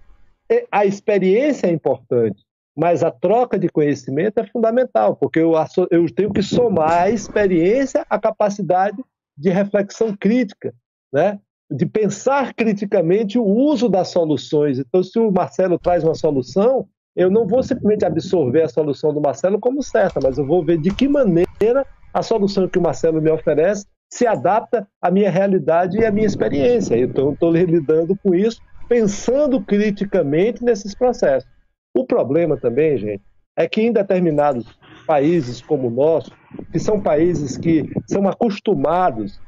a 0.72 0.84
experiência 0.84 1.68
é 1.68 1.70
importante. 1.70 2.47
Mas 2.78 3.02
a 3.02 3.10
troca 3.10 3.58
de 3.58 3.68
conhecimento 3.68 4.38
é 4.38 4.46
fundamental, 4.46 5.16
porque 5.16 5.40
eu, 5.40 5.54
eu 5.90 6.14
tenho 6.14 6.32
que 6.32 6.44
somar 6.44 7.02
a 7.02 7.10
experiência 7.10 8.06
à 8.08 8.20
capacidade 8.20 9.02
de 9.36 9.50
reflexão 9.50 10.16
crítica, 10.16 10.72
né? 11.12 11.40
de 11.68 11.84
pensar 11.84 12.54
criticamente 12.54 13.36
o 13.36 13.42
uso 13.44 13.88
das 13.88 14.10
soluções. 14.10 14.78
Então, 14.78 15.02
se 15.02 15.18
o 15.18 15.28
Marcelo 15.28 15.76
traz 15.76 16.04
uma 16.04 16.14
solução, 16.14 16.86
eu 17.16 17.28
não 17.28 17.48
vou 17.48 17.64
simplesmente 17.64 18.04
absorver 18.04 18.62
a 18.62 18.68
solução 18.68 19.12
do 19.12 19.20
Marcelo 19.20 19.58
como 19.58 19.82
certa, 19.82 20.20
mas 20.22 20.38
eu 20.38 20.46
vou 20.46 20.64
ver 20.64 20.78
de 20.78 20.94
que 20.94 21.08
maneira 21.08 21.84
a 22.14 22.22
solução 22.22 22.68
que 22.68 22.78
o 22.78 22.82
Marcelo 22.82 23.20
me 23.20 23.30
oferece 23.30 23.86
se 24.08 24.24
adapta 24.24 24.86
à 25.02 25.10
minha 25.10 25.32
realidade 25.32 25.98
e 25.98 26.06
à 26.06 26.12
minha 26.12 26.26
experiência. 26.26 26.96
Então, 26.96 27.32
estou 27.32 27.50
lidando 27.50 28.16
com 28.22 28.36
isso, 28.36 28.60
pensando 28.88 29.60
criticamente 29.60 30.62
nesses 30.62 30.94
processos. 30.94 31.57
O 31.98 32.04
problema 32.04 32.56
também, 32.56 32.96
gente, 32.96 33.22
é 33.56 33.66
que 33.66 33.82
em 33.82 33.90
determinados 33.90 34.64
países 35.04 35.60
como 35.60 35.88
o 35.88 35.90
nosso, 35.90 36.30
que 36.70 36.78
são 36.78 37.00
países 37.00 37.56
que 37.56 37.90
são 38.06 38.28
acostumados 38.28 39.40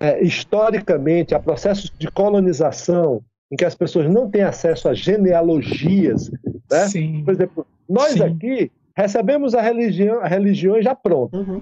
é, 0.00 0.24
historicamente 0.24 1.34
a 1.34 1.38
processos 1.38 1.92
de 1.98 2.10
colonização, 2.10 3.22
em 3.52 3.56
que 3.56 3.64
as 3.64 3.74
pessoas 3.74 4.08
não 4.08 4.30
têm 4.30 4.40
acesso 4.40 4.88
a 4.88 4.94
genealogias, 4.94 6.30
né? 6.70 6.88
Sim. 6.88 7.22
Por 7.26 7.34
exemplo, 7.34 7.66
nós 7.86 8.12
Sim. 8.12 8.22
aqui 8.22 8.72
recebemos 8.96 9.54
a 9.54 9.60
religião, 9.60 10.20
a 10.20 10.26
religião 10.26 10.80
já 10.80 10.94
pronta. 10.94 11.36
Uhum. 11.36 11.60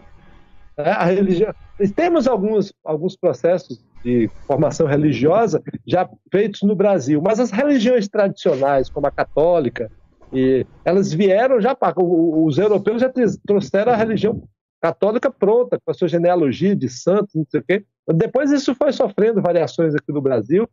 É, 0.77 0.91
a 0.91 1.07
religião, 1.07 1.53
temos 1.97 2.29
alguns, 2.29 2.73
alguns 2.85 3.17
processos 3.17 3.85
de 4.05 4.31
formação 4.47 4.87
religiosa 4.87 5.61
já 5.85 6.09
feitos 6.31 6.63
no 6.63 6.77
Brasil, 6.77 7.21
mas 7.21 7.41
as 7.41 7.51
religiões 7.51 8.07
tradicionais, 8.07 8.89
como 8.89 9.09
a 9.09 9.11
católica, 9.11 9.91
e 10.33 10.67
elas 10.85 11.13
vieram 11.13 11.61
já 11.61 11.75
para. 11.75 11.95
Os 11.99 12.59
europeus 12.59 13.01
já 13.01 13.13
trouxeram 13.47 13.93
a 13.93 13.97
religião 13.97 14.43
católica 14.81 15.31
pronta, 15.31 15.81
com 15.85 15.91
a 15.91 15.95
sua 15.95 16.09
genealogia 16.09 16.77
de 16.77 16.89
santos, 16.89 17.35
não 17.35 17.47
sei 17.49 17.61
o 17.61 17.65
quê. 17.65 17.85
Depois 18.15 18.53
isso 18.53 18.75
foi 18.75 18.93
sofrendo 18.93 19.43
variações 19.43 19.95
aqui 19.95 20.13
no 20.13 20.21
Brasil, 20.21 20.69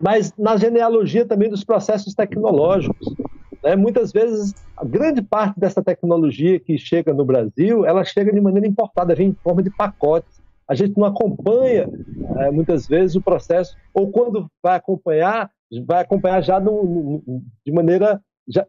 mas 0.00 0.32
na 0.38 0.56
genealogia 0.56 1.26
também 1.26 1.50
dos 1.50 1.64
processos 1.64 2.14
tecnológicos. 2.14 3.14
Né? 3.62 3.76
Muitas 3.76 4.12
vezes, 4.12 4.54
a 4.76 4.84
grande 4.84 5.22
parte 5.22 5.58
dessa 5.58 5.82
tecnologia 5.82 6.58
que 6.58 6.78
chega 6.78 7.12
no 7.12 7.24
Brasil, 7.24 7.84
ela 7.84 8.04
chega 8.04 8.32
de 8.32 8.40
maneira 8.40 8.66
importada, 8.66 9.14
vem 9.14 9.28
em 9.28 9.36
forma 9.42 9.62
de 9.62 9.70
pacotes. 9.70 10.42
A 10.66 10.74
gente 10.74 10.96
não 10.96 11.04
acompanha, 11.04 11.88
é, 12.38 12.50
muitas 12.50 12.86
vezes, 12.86 13.16
o 13.16 13.22
processo, 13.22 13.76
ou 13.92 14.10
quando 14.10 14.50
vai 14.62 14.76
acompanhar, 14.76 15.50
vai 15.86 16.00
acompanhar 16.00 16.40
já 16.42 16.58
no, 16.58 17.22
no, 17.26 17.42
de 17.66 17.72
maneira 17.72 18.20
já, 18.48 18.66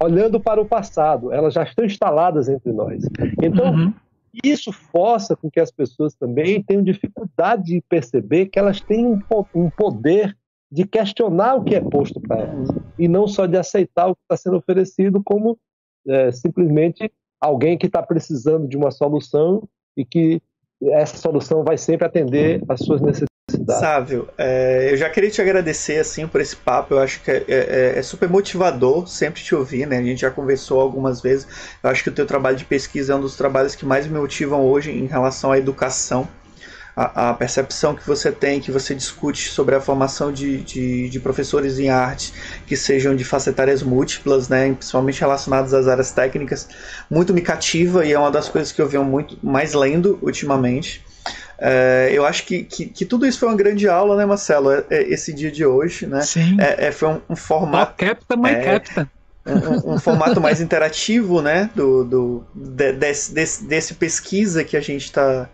olhando 0.00 0.40
para 0.40 0.60
o 0.60 0.66
passado, 0.66 1.32
elas 1.32 1.54
já 1.54 1.62
estão 1.62 1.84
instaladas 1.84 2.48
entre 2.48 2.72
nós. 2.72 3.04
Então, 3.42 3.72
uhum. 3.72 3.94
isso 4.42 4.72
força 4.72 5.36
com 5.36 5.50
que 5.50 5.60
as 5.60 5.70
pessoas 5.70 6.14
também 6.14 6.62
tenham 6.62 6.82
dificuldade 6.82 7.64
de 7.64 7.84
perceber 7.88 8.46
que 8.46 8.58
elas 8.58 8.80
têm 8.80 9.06
um, 9.06 9.20
um 9.54 9.70
poder 9.70 10.36
de 10.72 10.86
questionar 10.86 11.56
o 11.56 11.64
que 11.64 11.74
é 11.74 11.80
posto 11.80 12.20
para 12.20 12.40
elas 12.40 12.68
e 12.98 13.08
não 13.08 13.26
só 13.26 13.44
de 13.44 13.56
aceitar 13.56 14.08
o 14.08 14.14
que 14.14 14.22
está 14.22 14.36
sendo 14.36 14.56
oferecido 14.56 15.20
como 15.22 15.58
é, 16.06 16.30
simplesmente 16.30 17.10
alguém 17.40 17.76
que 17.76 17.86
está 17.86 18.02
precisando 18.02 18.68
de 18.68 18.76
uma 18.76 18.90
solução 18.90 19.68
e 19.96 20.04
que 20.04 20.40
essa 20.82 21.16
solução 21.16 21.64
vai 21.64 21.76
sempre 21.76 22.06
atender 22.06 22.62
às 22.68 22.80
suas 22.80 23.00
necessidades. 23.00 23.29
Ajudar. 23.70 23.80
Sávio, 23.80 24.28
é, 24.36 24.88
eu 24.90 24.96
já 24.96 25.08
queria 25.08 25.30
te 25.30 25.40
agradecer 25.40 25.98
assim 25.98 26.26
por 26.26 26.40
esse 26.40 26.56
papo. 26.56 26.94
Eu 26.94 26.98
acho 26.98 27.22
que 27.22 27.30
é, 27.30 27.44
é, 27.48 27.98
é, 27.98 28.02
super 28.02 28.28
motivador 28.28 29.06
sempre 29.06 29.42
te 29.42 29.54
ouvir, 29.54 29.86
né? 29.86 29.98
A 29.98 30.02
gente 30.02 30.20
já 30.20 30.30
conversou 30.30 30.80
algumas 30.80 31.20
vezes. 31.20 31.46
Eu 31.82 31.90
acho 31.90 32.02
que 32.02 32.08
o 32.08 32.12
teu 32.12 32.26
trabalho 32.26 32.56
de 32.56 32.64
pesquisa 32.64 33.12
é 33.12 33.16
um 33.16 33.20
dos 33.20 33.36
trabalhos 33.36 33.74
que 33.74 33.84
mais 33.84 34.06
me 34.06 34.18
motivam 34.18 34.64
hoje 34.64 34.90
em 34.90 35.06
relação 35.06 35.52
à 35.52 35.58
educação 35.58 36.28
a, 37.00 37.30
a, 37.30 37.34
percepção 37.34 37.94
que 37.94 38.06
você 38.06 38.30
tem, 38.30 38.60
que 38.60 38.70
você 38.70 38.94
discute 38.94 39.48
sobre 39.48 39.74
a 39.74 39.80
formação 39.80 40.32
de, 40.32 40.58
de, 40.58 41.08
de, 41.08 41.20
professores 41.20 41.78
em 41.78 41.88
arte 41.88 42.32
que 42.66 42.76
sejam 42.76 43.14
de 43.14 43.24
facetárias 43.24 43.82
múltiplas, 43.82 44.48
né, 44.48 44.72
principalmente 44.74 45.20
relacionadas 45.20 45.72
às 45.72 45.88
áreas 45.88 46.10
técnicas, 46.10 46.68
muito 47.08 47.32
me 47.32 47.40
cativa 47.40 48.04
e 48.04 48.12
é 48.12 48.18
uma 48.18 48.30
das 48.30 48.48
coisas 48.48 48.72
que 48.72 48.82
eu 48.82 48.88
venho 48.88 49.04
muito 49.04 49.38
mais 49.42 49.72
lendo 49.72 50.18
ultimamente. 50.20 51.04
É, 51.62 52.08
eu 52.12 52.24
acho 52.24 52.46
que, 52.46 52.62
que, 52.62 52.86
que, 52.86 53.04
tudo 53.04 53.26
isso 53.26 53.38
foi 53.38 53.48
uma 53.48 53.56
grande 53.56 53.86
aula, 53.86 54.16
né, 54.16 54.24
Marcelo? 54.24 54.72
É, 54.72 54.84
é, 54.88 55.02
esse 55.12 55.30
dia 55.30 55.50
de 55.50 55.66
hoje, 55.66 56.06
né? 56.06 56.22
Sim. 56.22 56.56
É, 56.58 56.86
é 56.86 56.92
foi 56.92 57.08
um, 57.10 57.20
um 57.28 57.36
formato. 57.36 57.92
Oh, 57.92 58.06
capta, 58.06 58.34
my 58.34 58.48
é, 58.48 58.62
capta. 58.62 59.10
Um, 59.46 59.94
um, 59.94 59.98
formato 59.98 60.40
mais 60.40 60.60
interativo, 60.62 61.42
né? 61.42 61.68
Do, 61.74 62.04
do, 62.04 62.44
de, 62.54 62.92
desse, 62.94 63.34
desse, 63.34 63.64
desse 63.64 63.94
pesquisa 63.94 64.64
que 64.64 64.74
a 64.74 64.80
gente 64.80 65.04
está 65.04 65.50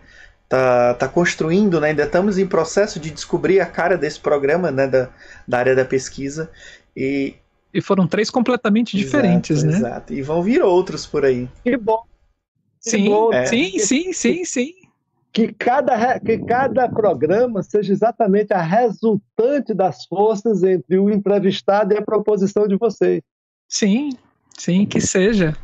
tá, 0.47 0.93
tá 0.93 1.07
construindo, 1.09 1.79
né? 1.81 1.89
ainda 1.89 2.03
estamos 2.03 2.37
em 2.37 2.47
processo 2.47 3.01
de 3.01 3.11
descobrir 3.11 3.59
a 3.59 3.65
cara 3.65 3.97
desse 3.97 4.19
programa 4.19 4.71
né? 4.71 4.87
da, 4.87 5.09
da 5.45 5.59
área 5.59 5.75
da 5.75 5.83
pesquisa. 5.83 6.49
E, 6.95 7.35
e 7.73 7.81
foram 7.81 8.07
três 8.07 8.29
completamente 8.29 8.97
exato, 8.97 9.05
diferentes, 9.05 9.61
né? 9.61 9.75
Exato, 9.75 10.13
e 10.13 10.21
vão 10.21 10.41
vir 10.41 10.63
outros 10.63 11.05
por 11.05 11.25
aí. 11.25 11.49
Que 11.65 11.75
bom. 11.75 12.01
Que 12.81 12.91
sim, 12.91 13.09
bom, 13.09 13.33
é. 13.33 13.45
sim, 13.45 13.77
sim, 13.77 14.13
sim, 14.13 14.45
sim. 14.45 14.86
Que 15.37 15.53
cada, 15.53 16.19
que 16.19 16.39
cada 16.39 16.89
programa 16.89 17.61
seja 17.61 17.93
exatamente 17.93 18.51
a 18.55 18.59
resultante 18.59 19.71
das 19.71 20.03
forças 20.05 20.63
entre 20.63 20.97
o 20.97 21.11
entrevistado 21.11 21.93
e 21.93 21.97
a 21.97 22.01
proposição 22.01 22.67
de 22.67 22.75
vocês. 22.75 23.21
Sim, 23.69 24.09
sim, 24.57 24.83
que 24.87 24.99
seja. 24.99 25.55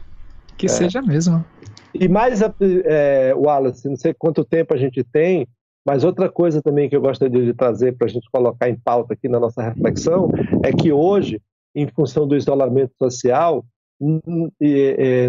Que 0.60 0.68
é. 0.68 0.70
seja 0.70 1.02
mesmo. 1.02 1.44
E 1.92 2.08
mais, 2.08 2.40
é, 2.86 3.34
Wallace, 3.36 3.90
não 3.90 3.96
sei 3.96 4.14
quanto 4.14 4.46
tempo 4.46 4.76
a 4.76 4.78
gente 4.78 5.04
tem, 5.04 5.48
mas 5.84 6.04
outra 6.04 6.30
coisa 6.30 6.62
também 6.62 6.88
que 6.88 6.96
eu 6.96 7.02
gostaria 7.02 7.44
de 7.44 7.54
trazer 7.56 7.98
para 7.98 8.06
a 8.06 8.12
gente 8.12 8.30
colocar 8.32 8.70
em 8.70 8.76
pauta 8.76 9.16
aqui 9.16 9.28
na 9.28 9.40
nossa 9.40 9.64
reflexão 9.64 10.30
é 10.64 10.72
que 10.72 10.92
hoje, 10.92 11.42
em 11.74 11.88
função 11.88 12.28
do 12.28 12.36
isolamento 12.36 12.94
social, 13.00 13.66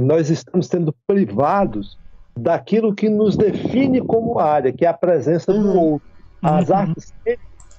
nós 0.02 0.28
estamos 0.28 0.66
sendo 0.66 0.94
privados 1.06 1.96
daquilo 2.36 2.94
que 2.94 3.08
nos 3.08 3.36
define 3.36 4.00
como 4.00 4.38
área, 4.38 4.72
que 4.72 4.84
é 4.84 4.88
a 4.88 4.94
presença 4.94 5.52
do 5.52 5.68
uhum. 5.68 5.92
outro. 5.92 6.08
As 6.42 6.68
uhum. 6.68 6.76
artes 6.76 7.14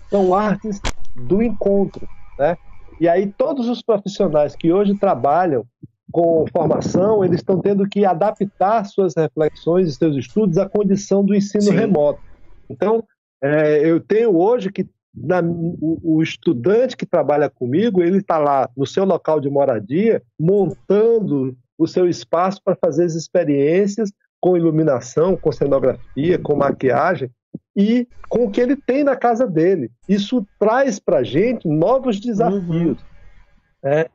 são 0.10 0.34
artes 0.34 0.82
do 1.16 1.42
encontro, 1.42 2.08
né? 2.40 2.58
E 3.00 3.10
aí 3.10 3.28
todos 3.38 3.68
os 3.68 3.82
profissionais 3.82 4.56
que 4.56 4.72
hoje 4.72 4.98
trabalham 4.98 5.66
com 6.12 6.46
formação, 6.56 7.26
eles 7.26 7.40
estão 7.40 7.60
tendo 7.60 7.88
que 7.90 8.06
adaptar 8.06 8.86
suas 8.86 9.14
reflexões 9.18 9.90
e 9.90 9.96
seus 9.96 10.16
estudos 10.16 10.58
à 10.58 10.68
condição 10.68 11.26
do 11.26 11.36
ensino 11.36 11.64
Sim. 11.64 11.76
remoto. 11.76 12.22
Então, 12.70 13.04
é, 13.44 13.80
eu 13.86 14.00
tenho 14.00 14.34
hoje 14.38 14.72
que 14.72 14.88
na, 15.14 15.42
o, 15.42 16.00
o, 16.04 16.24
estudante 16.24 16.96
que 16.96 17.06
trabalha 17.06 17.50
comigo, 17.50 18.02
ele 18.02 18.18
está 18.18 18.38
lá 18.38 18.70
no 18.76 18.86
seu 18.86 19.06
local 19.06 19.40
de 19.40 19.50
moradia, 19.50 20.22
montando 20.40 21.56
o 21.78 21.88
seu 21.88 22.08
espaço 22.08 22.62
para 22.64 22.76
fazer 22.76 23.06
as 23.06 23.16
experiências 23.16 24.12
com 24.46 24.56
iluminação, 24.56 25.36
com 25.36 25.52
cenografia, 25.52 26.38
com 26.38 26.56
maquiagem 26.56 27.32
e 27.76 28.08
com 28.30 28.46
o 28.46 28.52
que 28.52 28.62
ele 28.62 28.76
tem 28.76 29.04
na 29.04 29.16
casa 29.16 29.48
dele. 29.48 29.90
Isso 30.08 30.46
traz 30.60 31.00
para 31.00 31.18
a 31.18 31.24
gente 31.24 31.68
novos 31.68 32.20
desafios. 32.20 33.02
Uhum. 33.02 33.90
É, 33.90 34.08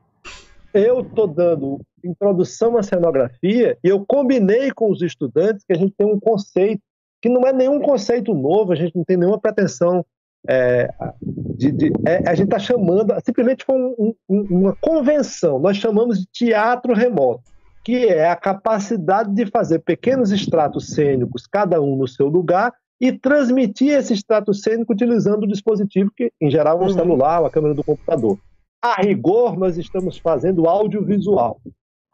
eu 0.73 1.01
estou 1.01 1.27
dando 1.27 1.81
introdução 2.05 2.77
à 2.77 2.82
cenografia 2.85 3.77
e 3.82 3.89
eu 3.89 4.05
combinei 4.07 4.70
com 4.70 4.93
os 4.93 5.02
estudantes 5.02 5.65
que 5.65 5.73
a 5.73 5.77
gente 5.77 5.94
tem 5.98 6.07
um 6.07 6.20
conceito 6.20 6.81
que 7.20 7.28
não 7.28 7.44
é 7.44 7.52
nenhum 7.52 7.81
conceito 7.81 8.32
novo, 8.32 8.73
a 8.73 8.77
gente 8.77 8.94
não 8.94 9.02
tem 9.02 9.16
nenhuma 9.16 9.40
pretensão. 9.40 10.07
É, 10.48 10.89
de, 11.20 11.73
de, 11.73 11.93
é, 12.07 12.23
a 12.31 12.36
gente 12.36 12.47
está 12.47 12.59
chamando, 12.61 13.12
simplesmente 13.24 13.65
foi 13.65 13.74
um, 13.74 14.15
um, 14.28 14.43
uma 14.59 14.77
convenção, 14.81 15.59
nós 15.59 15.77
chamamos 15.77 16.20
de 16.20 16.27
teatro 16.32 16.94
remoto, 16.94 17.43
que 17.82 18.07
é 18.07 18.28
a 18.28 18.36
capacidade 18.36 19.35
de 19.35 19.47
fazer 19.47 19.81
pequenos 19.81 20.31
extratos 20.31 20.89
cênicos, 20.89 21.47
cada 21.47 21.81
um 21.81 21.97
no 21.97 22.07
seu 22.07 22.28
lugar, 22.28 22.73
e 23.01 23.12
transmitir 23.12 23.93
esse 23.93 24.12
extrato 24.12 24.52
cênico 24.52 24.93
utilizando 24.93 25.44
o 25.44 25.48
dispositivo, 25.48 26.11
que 26.15 26.31
em 26.40 26.51
geral 26.51 26.78
é 26.78 26.82
um 26.82 26.89
uhum. 26.89 26.90
celular, 26.93 27.40
uma 27.40 27.51
câmera 27.51 27.74
do 27.74 27.82
computador 27.82 28.39
a 28.81 29.02
rigor, 29.02 29.59
nós 29.59 29.77
estamos 29.77 30.19
fazendo 30.19 30.66
audiovisual. 30.66 31.61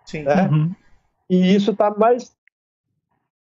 Sim. 0.04 0.22
Né? 0.24 0.48
Uhum. 0.48 0.74
E 1.30 1.54
isso 1.54 1.70
está 1.70 1.90
mais 1.90 2.34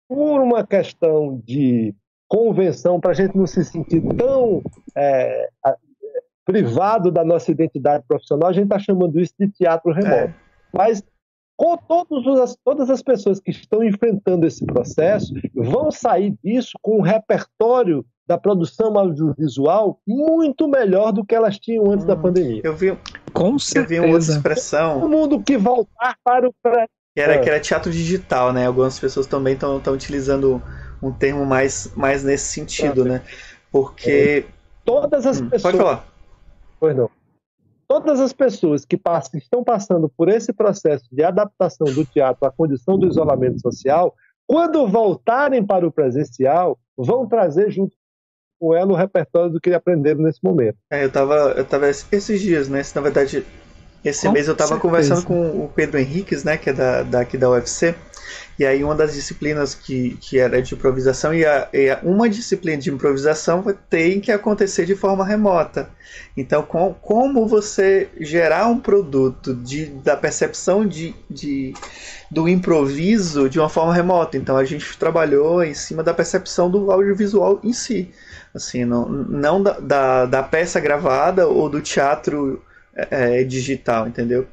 por 0.09 0.41
uma 0.41 0.67
questão 0.67 1.41
de 1.45 1.95
convenção, 2.29 3.01
para 3.01 3.11
a 3.13 3.15
gente 3.15 3.37
não 3.37 3.47
se 3.47 3.65
sentir 3.65 4.03
tão 4.17 4.63
é, 4.97 5.49
privado 6.45 7.11
da 7.11 7.25
nossa 7.25 7.51
identidade 7.51 8.05
profissional, 8.07 8.49
a 8.49 8.53
gente 8.53 8.65
está 8.65 8.79
chamando 8.79 9.21
isso 9.21 9.35
de 9.39 9.49
teatro 9.49 9.93
remoto. 9.93 10.15
É. 10.15 10.35
Mas 10.73 11.03
com 11.57 11.79
as, 12.43 12.57
todas 12.65 12.91
as 12.91 13.03
pessoas 13.03 13.41
que 13.41 13.51
estão 13.51 13.85
enfrentando 13.85 14.47
esse 14.47 14.65
processo 14.65 15.33
vão 15.55 15.91
sair 15.91 16.35
disso 16.43 16.73
com 16.81 16.99
um 16.99 17.03
repertório 17.03 18.05
da 18.27 18.39
produção 18.39 18.97
audiovisual 18.99 20.01
muito 20.07 20.67
melhor 20.69 21.13
do 21.13 21.25
que 21.25 21.35
elas 21.35 21.59
tinham 21.59 21.91
antes 21.91 22.05
hum, 22.05 22.09
da 22.09 22.17
pandemia. 22.17 22.63
Eu 22.65 22.75
vi, 22.75 22.97
com 23.33 23.59
certeza. 23.59 23.95
Eu 23.95 24.03
vi 24.03 24.09
uma 24.09 24.17
outra 24.19 24.33
expressão. 24.33 25.01
Todo 25.01 25.11
mundo 25.11 25.43
que 25.43 25.57
voltar 25.57 26.17
para 26.25 26.49
o 26.49 26.53
que 27.15 27.21
era, 27.21 27.39
que 27.39 27.49
era 27.49 27.61
teatro 27.61 27.93
digital, 27.93 28.53
né? 28.53 28.67
Algumas 28.67 28.99
pessoas 28.99 29.27
também 29.27 29.53
estão 29.55 29.81
utilizando 29.93 30.63
um 31.03 31.13
termo 31.13 31.45
mais, 31.45 31.93
mais 31.95 32.25
nesse 32.25 32.47
sentido, 32.47 33.03
é. 33.03 33.11
né? 33.11 33.23
Porque. 33.71 34.47
É. 34.49 34.53
Todas 34.85 35.27
as 35.27 35.41
hum, 35.41 35.51
pessoas. 35.51 35.63
Pode 35.63 35.77
falar. 35.77 36.07
Pois 36.81 36.97
não. 36.97 37.11
Todas 37.93 38.21
as 38.21 38.33
pessoas 38.33 38.87
que 38.87 38.97
passam, 38.97 39.39
estão 39.39 39.63
passando 39.63 40.09
por 40.09 40.31
esse 40.31 40.51
processo 40.51 41.05
de 41.13 41.23
adaptação 41.23 41.87
do 41.93 42.07
teatro 42.07 42.49
à 42.49 42.51
condição 42.51 42.99
do 42.99 43.07
isolamento 43.07 43.61
social, 43.61 44.15
quando 44.47 44.89
voltarem 44.89 45.63
para 45.63 45.87
o 45.87 45.93
presencial, 45.93 46.79
vão 46.97 47.29
trazer 47.29 47.71
junto 47.71 47.95
com 48.59 48.75
ela 48.75 48.91
o 48.91 48.97
repertório 48.97 49.51
do 49.53 49.61
que 49.61 49.75
aprenderam 49.75 50.23
nesse 50.23 50.41
momento. 50.43 50.79
É, 50.91 51.03
eu 51.03 51.09
estava 51.09 51.35
eu 51.55 51.67
tava 51.67 51.91
esses 51.91 52.41
dias, 52.41 52.67
né? 52.67 52.81
Na 52.95 53.03
verdade, 53.03 53.45
esse 54.03 54.27
com 54.27 54.33
mês 54.33 54.49
eu 54.49 54.55
estava 54.55 54.81
conversando 54.81 55.27
com 55.27 55.63
o 55.63 55.69
Pedro 55.69 55.99
Henriques, 55.99 56.45
né? 56.45 56.57
Que 56.57 56.71
é 56.71 56.73
da, 56.73 57.03
daqui 57.03 57.37
da 57.37 57.51
UFC. 57.51 57.95
E 58.59 58.67
aí 58.67 58.85
uma 58.85 58.95
das 58.95 59.15
disciplinas 59.15 59.75
que, 59.75 60.17
que 60.21 60.39
era 60.39 60.61
de 60.61 60.75
improvisação, 60.75 61.33
e, 61.33 61.45
a, 61.45 61.69
e 61.73 61.89
uma 62.03 62.29
disciplina 62.29 62.81
de 62.81 62.91
improvisação 62.91 63.65
tem 63.89 64.21
que 64.21 64.31
acontecer 64.31 64.85
de 64.85 64.95
forma 64.95 65.25
remota. 65.25 65.89
Então, 66.37 66.63
com, 66.63 66.95
como 66.95 67.47
você 67.47 68.09
gerar 68.21 68.69
um 68.69 68.79
produto 68.79 69.55
de, 69.55 69.87
da 69.87 70.17
percepção 70.17 70.87
de, 70.87 71.15
de, 71.31 71.73
do 72.31 72.49
improviso 72.49 73.49
de 73.49 73.59
uma 73.59 73.69
forma 73.69 73.95
remota? 73.95 74.37
Então, 74.37 74.57
a 74.57 74.65
gente 74.65 74.99
trabalhou 74.99 75.65
em 75.65 75.75
cima 75.75 76.03
da 76.03 76.13
percepção 76.13 76.71
do 76.71 76.91
audiovisual 76.91 77.61
em 77.65 77.73
si 77.73 78.13
assim, 78.55 78.85
não, 78.85 79.09
não 79.09 79.63
da, 79.63 79.79
da, 79.81 80.27
da 80.27 80.43
peça 80.43 80.79
gravada 80.79 81.47
ou 81.49 81.69
do 81.69 81.81
teatro 81.81 82.63
é, 82.95 83.41
é, 83.41 83.45
digital, 83.45 84.07
entendeu? 84.07 84.47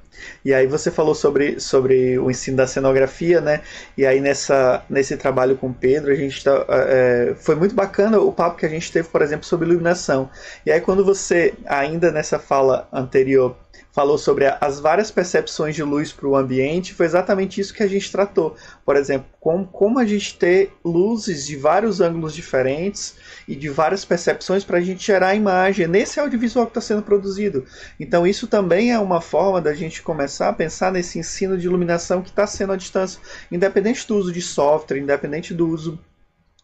E 0.43 0.53
aí 0.53 0.67
você 0.67 0.91
falou 0.91 1.15
sobre, 1.15 1.59
sobre 1.59 2.17
o 2.19 2.29
ensino 2.29 2.57
da 2.57 2.67
cenografia, 2.67 3.41
né? 3.41 3.61
E 3.97 4.05
aí 4.05 4.19
nessa, 4.19 4.83
nesse 4.89 5.17
trabalho 5.17 5.55
com 5.57 5.67
o 5.67 5.73
Pedro, 5.73 6.11
a 6.11 6.15
gente 6.15 6.43
tá, 6.43 6.65
é, 6.69 7.33
foi 7.37 7.55
muito 7.55 7.75
bacana 7.75 8.19
o 8.19 8.31
papo 8.31 8.57
que 8.57 8.65
a 8.65 8.69
gente 8.69 8.91
teve, 8.91 9.07
por 9.07 9.21
exemplo, 9.21 9.45
sobre 9.45 9.67
iluminação. 9.67 10.29
E 10.65 10.71
aí 10.71 10.81
quando 10.81 11.03
você, 11.03 11.53
ainda 11.65 12.11
nessa 12.11 12.39
fala 12.39 12.87
anterior, 12.91 13.55
falou 13.91 14.17
sobre 14.17 14.45
as 14.61 14.79
várias 14.79 15.11
percepções 15.11 15.75
de 15.75 15.83
luz 15.83 16.11
para 16.11 16.27
o 16.27 16.35
ambiente, 16.35 16.93
foi 16.93 17.05
exatamente 17.05 17.59
isso 17.59 17.73
que 17.73 17.83
a 17.83 17.87
gente 17.87 18.11
tratou. 18.11 18.55
Por 18.85 18.95
exemplo, 18.95 19.27
como, 19.39 19.65
como 19.67 19.99
a 19.99 20.05
gente 20.05 20.37
ter 20.37 20.73
luzes 20.83 21.45
de 21.45 21.55
vários 21.55 22.01
ângulos 22.01 22.33
diferentes 22.33 23.15
e 23.47 23.55
de 23.55 23.69
várias 23.69 24.05
percepções 24.05 24.63
para 24.63 24.77
a 24.77 24.81
gente 24.81 25.05
gerar 25.05 25.29
a 25.29 25.35
imagem 25.35 25.87
nesse 25.87 26.19
audiovisual 26.19 26.65
que 26.65 26.71
está 26.71 26.81
sendo 26.81 27.01
produzido. 27.01 27.65
Então, 27.99 28.25
isso 28.25 28.47
também 28.47 28.91
é 28.91 28.99
uma 28.99 29.21
forma 29.21 29.61
da 29.61 29.73
gente 29.73 30.01
começar 30.01 30.49
a 30.49 30.53
pensar 30.53 30.91
nesse 30.91 31.19
ensino 31.19 31.57
de 31.57 31.65
iluminação 31.65 32.21
que 32.21 32.29
está 32.29 32.45
sendo 32.45 32.73
à 32.73 32.75
distância, 32.75 33.19
independente 33.51 34.07
do 34.07 34.17
uso 34.17 34.31
de 34.31 34.41
software, 34.41 34.99
independente 34.99 35.53
do 35.53 35.67
uso 35.67 35.99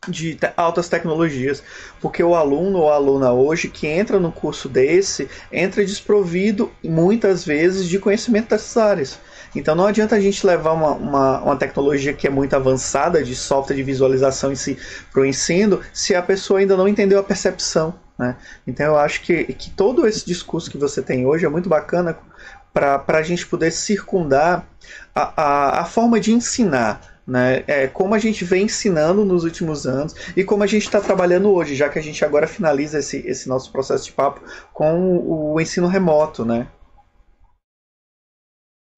de 0.07 0.37
altas 0.55 0.89
tecnologias, 0.89 1.63
porque 2.01 2.23
o 2.23 2.35
aluno 2.35 2.79
ou 2.79 2.91
aluna 2.91 3.31
hoje 3.31 3.67
que 3.67 3.87
entra 3.87 4.19
no 4.19 4.31
curso 4.31 4.67
desse 4.69 5.29
entra 5.51 5.85
desprovido 5.85 6.71
muitas 6.83 7.43
vezes 7.45 7.87
de 7.87 7.99
conhecimento 7.99 8.49
dessas 8.49 8.77
áreas. 8.77 9.19
Então 9.55 9.73
não 9.73 9.85
adianta 9.87 10.15
a 10.15 10.19
gente 10.19 10.45
levar 10.45 10.73
uma, 10.73 10.91
uma, 10.91 11.41
uma 11.41 11.55
tecnologia 11.55 12.13
que 12.13 12.27
é 12.27 12.29
muito 12.29 12.55
avançada 12.55 13.23
de 13.23 13.35
software 13.35 13.75
de 13.75 13.83
visualização 13.83 14.51
em 14.51 14.55
si 14.55 14.77
para 15.11 15.21
o 15.21 15.25
ensino 15.25 15.79
se 15.93 16.13
a 16.13 16.21
pessoa 16.21 16.59
ainda 16.59 16.75
não 16.75 16.87
entendeu 16.87 17.19
a 17.19 17.23
percepção. 17.23 17.95
Né? 18.17 18.35
Então 18.67 18.85
eu 18.85 18.97
acho 18.97 19.21
que, 19.21 19.45
que 19.53 19.69
todo 19.69 20.05
esse 20.07 20.25
discurso 20.25 20.69
que 20.69 20.77
você 20.77 21.01
tem 21.01 21.25
hoje 21.25 21.45
é 21.45 21.49
muito 21.49 21.69
bacana 21.69 22.17
para 22.73 23.01
a 23.07 23.23
gente 23.23 23.47
poder 23.47 23.71
circundar 23.71 24.67
a, 25.13 25.41
a, 25.41 25.81
a 25.81 25.85
forma 25.85 26.19
de 26.19 26.33
ensinar. 26.33 27.14
Né? 27.27 27.63
É, 27.65 27.87
como 27.87 28.13
a 28.13 28.19
gente 28.19 28.45
vem 28.45 28.65
ensinando 28.65 29.25
nos 29.25 29.43
últimos 29.43 29.87
anos 29.87 30.13
e 30.37 30.43
como 30.43 30.63
a 30.63 30.67
gente 30.67 30.83
está 30.83 31.01
trabalhando 31.01 31.51
hoje, 31.51 31.73
já 31.73 31.89
que 31.89 31.97
a 31.97 32.01
gente 32.01 32.23
agora 32.23 32.47
finaliza 32.47 32.99
esse, 32.99 33.17
esse 33.27 33.49
nosso 33.49 33.71
processo 33.71 34.05
de 34.05 34.11
papo 34.11 34.41
com 34.71 35.17
o 35.17 35.59
ensino 35.59 35.87
remoto, 35.87 36.45
né? 36.45 36.67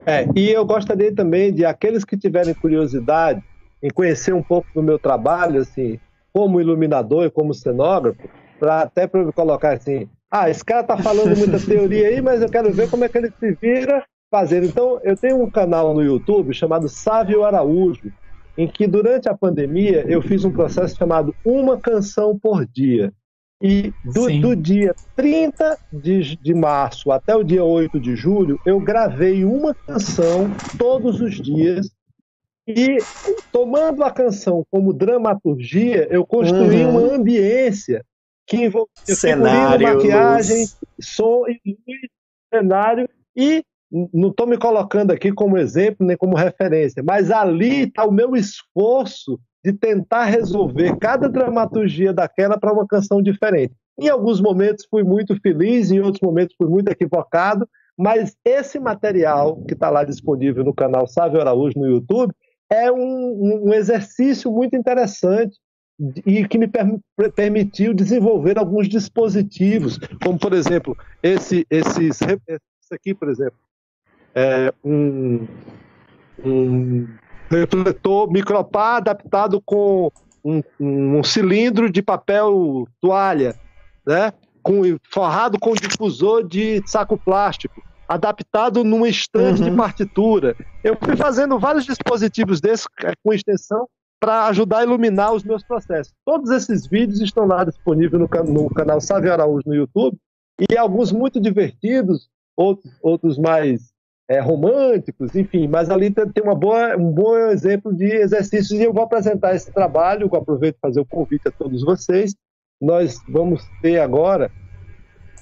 É, 0.06 0.28
e 0.36 0.52
eu 0.52 0.66
gostaria 0.66 1.14
também 1.14 1.54
de 1.54 1.66
aqueles 1.66 2.04
que 2.04 2.18
tiverem 2.18 2.54
curiosidade 2.54 3.44
em 3.82 3.90
conhecer 3.90 4.34
um 4.34 4.44
pouco 4.44 4.68
do 4.74 4.84
meu 4.84 4.98
trabalho, 4.98 5.62
assim, 5.62 6.00
como 6.34 6.62
iluminador 6.62 7.26
e 7.26 7.32
como 7.32 7.54
cenógrafo, 7.54 8.30
para 8.60 8.82
até 8.82 9.08
para 9.08 9.32
colocar 9.32 9.74
assim, 9.74 10.10
ah, 10.30 10.50
esse 10.50 10.64
cara 10.64 10.84
tá 10.84 10.98
falando 10.98 11.36
muita 11.38 11.60
teoria 11.66 12.08
aí, 12.08 12.22
mas 12.22 12.42
eu 12.42 12.50
quero 12.50 12.72
ver 12.72 12.90
como 12.90 13.06
é 13.06 13.10
que 13.10 13.18
ele 13.18 13.32
se 13.40 13.52
vira 13.54 14.04
fazendo. 14.30 14.66
Então, 14.66 15.00
eu 15.04 15.16
tenho 15.16 15.42
um 15.42 15.50
canal 15.50 15.94
no 15.94 16.04
YouTube 16.04 16.54
chamado 16.54 16.90
Sávio 16.90 17.44
Araújo, 17.44 18.12
em 18.58 18.68
que 18.68 18.88
durante 18.88 19.30
a 19.30 19.38
pandemia 19.38 20.06
eu 20.08 20.22
fiz 20.22 20.44
um 20.44 20.52
processo 20.52 20.98
chamado 20.98 21.34
Uma 21.46 21.80
Canção 21.80 22.38
por 22.38 22.66
Dia. 22.66 23.14
E 23.62 23.92
do, 24.06 24.40
do, 24.40 24.56
dia 24.56 24.94
30 25.16 25.80
de, 25.92 26.36
de 26.36 26.54
março 26.54 27.12
até 27.12 27.36
o 27.36 27.44
dia 27.44 27.64
8 27.64 28.00
de 28.00 28.16
julho, 28.16 28.60
eu 28.64 28.80
gravei 28.80 29.44
uma 29.44 29.74
canção 29.74 30.52
todos 30.78 31.20
os 31.22 31.42
dias. 31.42 31.90
E 32.68 32.98
tomando 33.52 34.04
a 34.04 34.12
canção 34.12 34.64
como 34.70 34.94
dramaturgia, 34.94 36.08
eu 36.12 36.24
construí 36.24 36.84
uhum. 36.84 36.90
uma 36.90 37.16
ambiência 37.16 38.06
que 38.46 38.58
envolvia 38.58 38.88
cenário, 39.06 39.88
maquiagem, 39.88 40.66
som 41.00 41.46
e 41.48 41.60
cenário. 42.54 43.10
E 43.36 43.64
não 43.92 44.30
estou 44.30 44.46
me 44.46 44.58
colocando 44.58 45.12
aqui 45.12 45.32
como 45.32 45.58
exemplo 45.58 46.06
nem 46.06 46.18
como 46.18 46.36
referência, 46.36 47.04
mas 47.06 47.32
ali 47.32 47.84
está 47.84 48.06
o 48.06 48.12
meu 48.12 48.36
esforço 48.36 49.40
de 49.64 49.74
tentar 49.74 50.26
resolver 50.26 50.98
cada 50.98 51.30
dramaturgia 51.30 52.14
daquela 52.14 52.58
para 52.58 52.74
uma 52.74 52.88
canção 52.88 53.22
diferente. 53.22 53.74
Em 54.00 54.10
alguns 54.10 54.40
momentos 54.40 54.86
fui 54.90 55.04
muito 55.04 55.40
feliz, 55.42 55.92
em 55.92 56.00
outros 56.00 56.22
momentos 56.22 56.56
fui 56.58 56.70
muito 56.70 56.90
equivocado, 56.90 57.68
mas 57.98 58.36
esse 58.46 58.80
material 58.80 59.64
que 59.64 59.74
está 59.74 59.90
lá 59.90 60.04
disponível 60.04 60.64
no 60.64 60.74
canal 60.74 61.08
Sávio 61.08 61.42
Araújo 61.42 61.80
no 61.80 61.88
YouTube 61.88 62.32
é 62.70 62.92
um, 62.92 63.68
um 63.68 63.74
exercício 63.74 64.52
muito 64.52 64.76
interessante 64.76 65.58
e 66.26 66.48
que 66.48 66.60
me 66.60 66.70
permitiu 67.36 67.94
desenvolver 67.94 68.60
alguns 68.60 68.88
dispositivos, 68.88 69.98
como 70.24 70.38
por 70.38 70.54
exemplo 70.54 70.96
esse, 71.24 71.66
esses, 71.72 72.22
esse 72.22 72.94
aqui, 72.94 73.16
por 73.16 73.30
exemplo, 73.30 73.58
é 74.38 74.72
um, 74.86 75.48
um 76.46 77.08
refletor 77.50 78.32
micropá 78.32 78.98
adaptado 78.98 79.60
com 79.66 80.12
um, 80.46 80.62
um, 80.80 81.24
cilindro 81.24 81.92
de 81.92 82.04
papel 82.04 82.88
toalha, 83.02 83.56
né? 84.06 84.32
Com, 84.62 84.82
forrado 85.10 85.58
com 85.60 85.74
difusor 85.74 86.48
de 86.48 86.84
saco 86.86 87.18
plástico, 87.18 87.82
adaptado 88.08 88.84
num 88.84 89.08
estante 89.08 89.64
uhum. 89.64 89.72
de 89.72 89.76
partitura. 89.76 90.56
Eu 90.84 90.96
fui 91.02 91.16
fazendo 91.16 91.58
vários 91.58 91.86
dispositivos 91.86 92.62
desses 92.62 92.86
é, 93.04 93.14
com 93.24 93.34
extensão 93.34 93.88
para 94.20 94.46
ajudar 94.48 94.80
a 94.80 94.84
iluminar 94.84 95.34
os 95.34 95.44
meus 95.44 95.64
processos. 95.64 96.14
Todos 96.24 96.52
esses 96.52 96.86
vídeos 96.86 97.22
estão 97.22 97.48
lá 97.48 97.64
disponíveis 97.64 98.22
no, 98.22 98.54
no 98.54 98.70
canal 98.70 99.02
Sávio 99.02 99.34
Araújo 99.34 99.64
no 99.66 99.76
YouTube 99.76 100.16
e 100.70 100.78
alguns 100.78 101.12
muito 101.12 101.40
divertidos, 101.40 102.30
outros, 102.56 102.94
outros 103.02 103.38
mais 103.40 103.97
é, 104.30 104.40
românticos, 104.40 105.36
enfim, 105.36 105.68
mas 105.68 105.90
ali 105.90 106.12
tem 106.12 106.44
uma 106.44 106.56
boa, 106.56 106.98
um 106.98 107.12
bom 107.12 107.36
exemplo 107.50 107.94
de 107.96 108.06
exercícios 108.06 108.80
e 108.80 108.84
eu 108.84 108.94
vou 108.94 109.04
apresentar 109.04 109.56
esse 109.56 109.72
trabalho, 109.72 110.34
aproveito 110.36 110.78
para 110.82 110.90
fazer 110.90 111.00
o 111.00 111.06
convite 111.06 111.48
a 111.48 111.52
todos 111.52 111.84
vocês. 111.84 112.36
Nós 112.80 113.18
vamos 113.30 113.64
ter 113.82 114.00
agora 114.00 114.52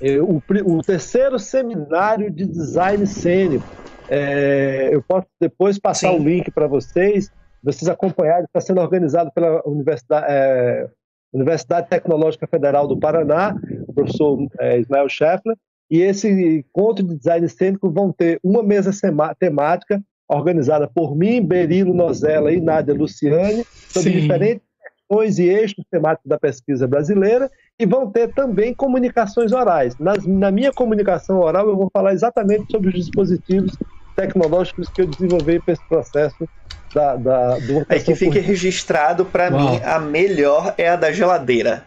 é, 0.02 0.20
o, 0.20 0.42
o, 0.66 0.82
terceiro 0.84 1.40
seminário 1.40 2.30
de 2.30 2.46
design 2.46 3.06
cênico. 3.08 3.66
É, 4.08 4.90
eu 4.94 5.02
posso 5.02 5.28
depois 5.42 5.80
passar 5.80 6.12
Sim. 6.12 6.20
o 6.20 6.24
link 6.24 6.52
para 6.52 6.68
vocês, 6.68 7.32
vocês 7.64 7.90
acompanharem, 7.90 8.46
está 8.46 8.62
sendo 8.62 8.82
organizado 8.82 9.32
pela 9.32 9.68
Universidade, 9.68 10.26
é, 10.30 10.88
Universidade 11.34 11.90
Tecnológica 11.90 12.46
Federal 12.46 12.88
do 12.88 12.98
Paraná, 12.98 13.56
o 13.88 13.94
professor 13.94 14.48
é, 14.60 14.80
Ismael 14.80 15.10
Scheffler, 15.10 15.58
e 15.90 16.02
esse 16.02 16.30
encontro 16.30 17.06
de 17.06 17.16
design 17.16 17.48
cênico 17.48 17.92
vão 17.92 18.12
ter 18.12 18.40
uma 18.44 18.64
mesa 18.64 18.92
temática 19.40 20.02
organizada 20.28 20.88
por 20.88 21.16
mim, 21.16 21.42
Berilo 21.42 21.94
Nozella 21.94 22.52
e 22.52 22.60
Nádia 22.60 22.94
Luciane, 22.94 23.64
sobre 23.90 24.12
Sim. 24.12 24.20
diferentes 24.22 24.66
questões 24.82 25.38
e 25.38 25.44
eixos 25.44 25.86
temáticos 25.92 26.28
da 26.28 26.40
pesquisa 26.40 26.88
brasileira, 26.88 27.52
e 27.80 27.86
vão 27.86 28.10
ter 28.10 28.34
também 28.34 28.74
comunicações 28.74 29.52
orais. 29.52 29.96
Nas, 30.00 30.26
na 30.26 30.50
minha 30.50 30.74
comunicação 30.74 31.40
oral, 31.40 31.68
eu 31.68 31.76
vou 31.76 31.90
falar 31.94 32.14
exatamente 32.14 32.72
sobre 32.72 32.90
os 32.90 32.96
dispositivos 32.96 33.78
tecnológicos 34.16 34.90
que 34.90 35.02
eu 35.02 35.08
desenvolvi 35.08 35.60
para 35.60 35.74
esse 35.74 35.88
processo 35.88 36.50
da, 36.94 37.16
da, 37.18 37.60
do. 37.60 37.86
Aí 37.88 38.00
que 38.00 38.16
fique 38.16 38.40
registrado, 38.40 39.26
para 39.26 39.52
mim, 39.52 39.80
a 39.84 40.00
melhor 40.00 40.74
é 40.78 40.90
a 40.90 40.96
da 40.96 41.12
geladeira 41.12 41.84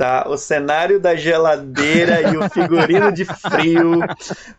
tá? 0.00 0.26
O 0.26 0.38
cenário 0.38 0.98
da 0.98 1.14
geladeira 1.14 2.22
e 2.22 2.34
o 2.34 2.48
figurino 2.48 3.12
de 3.12 3.26
frio, 3.26 3.98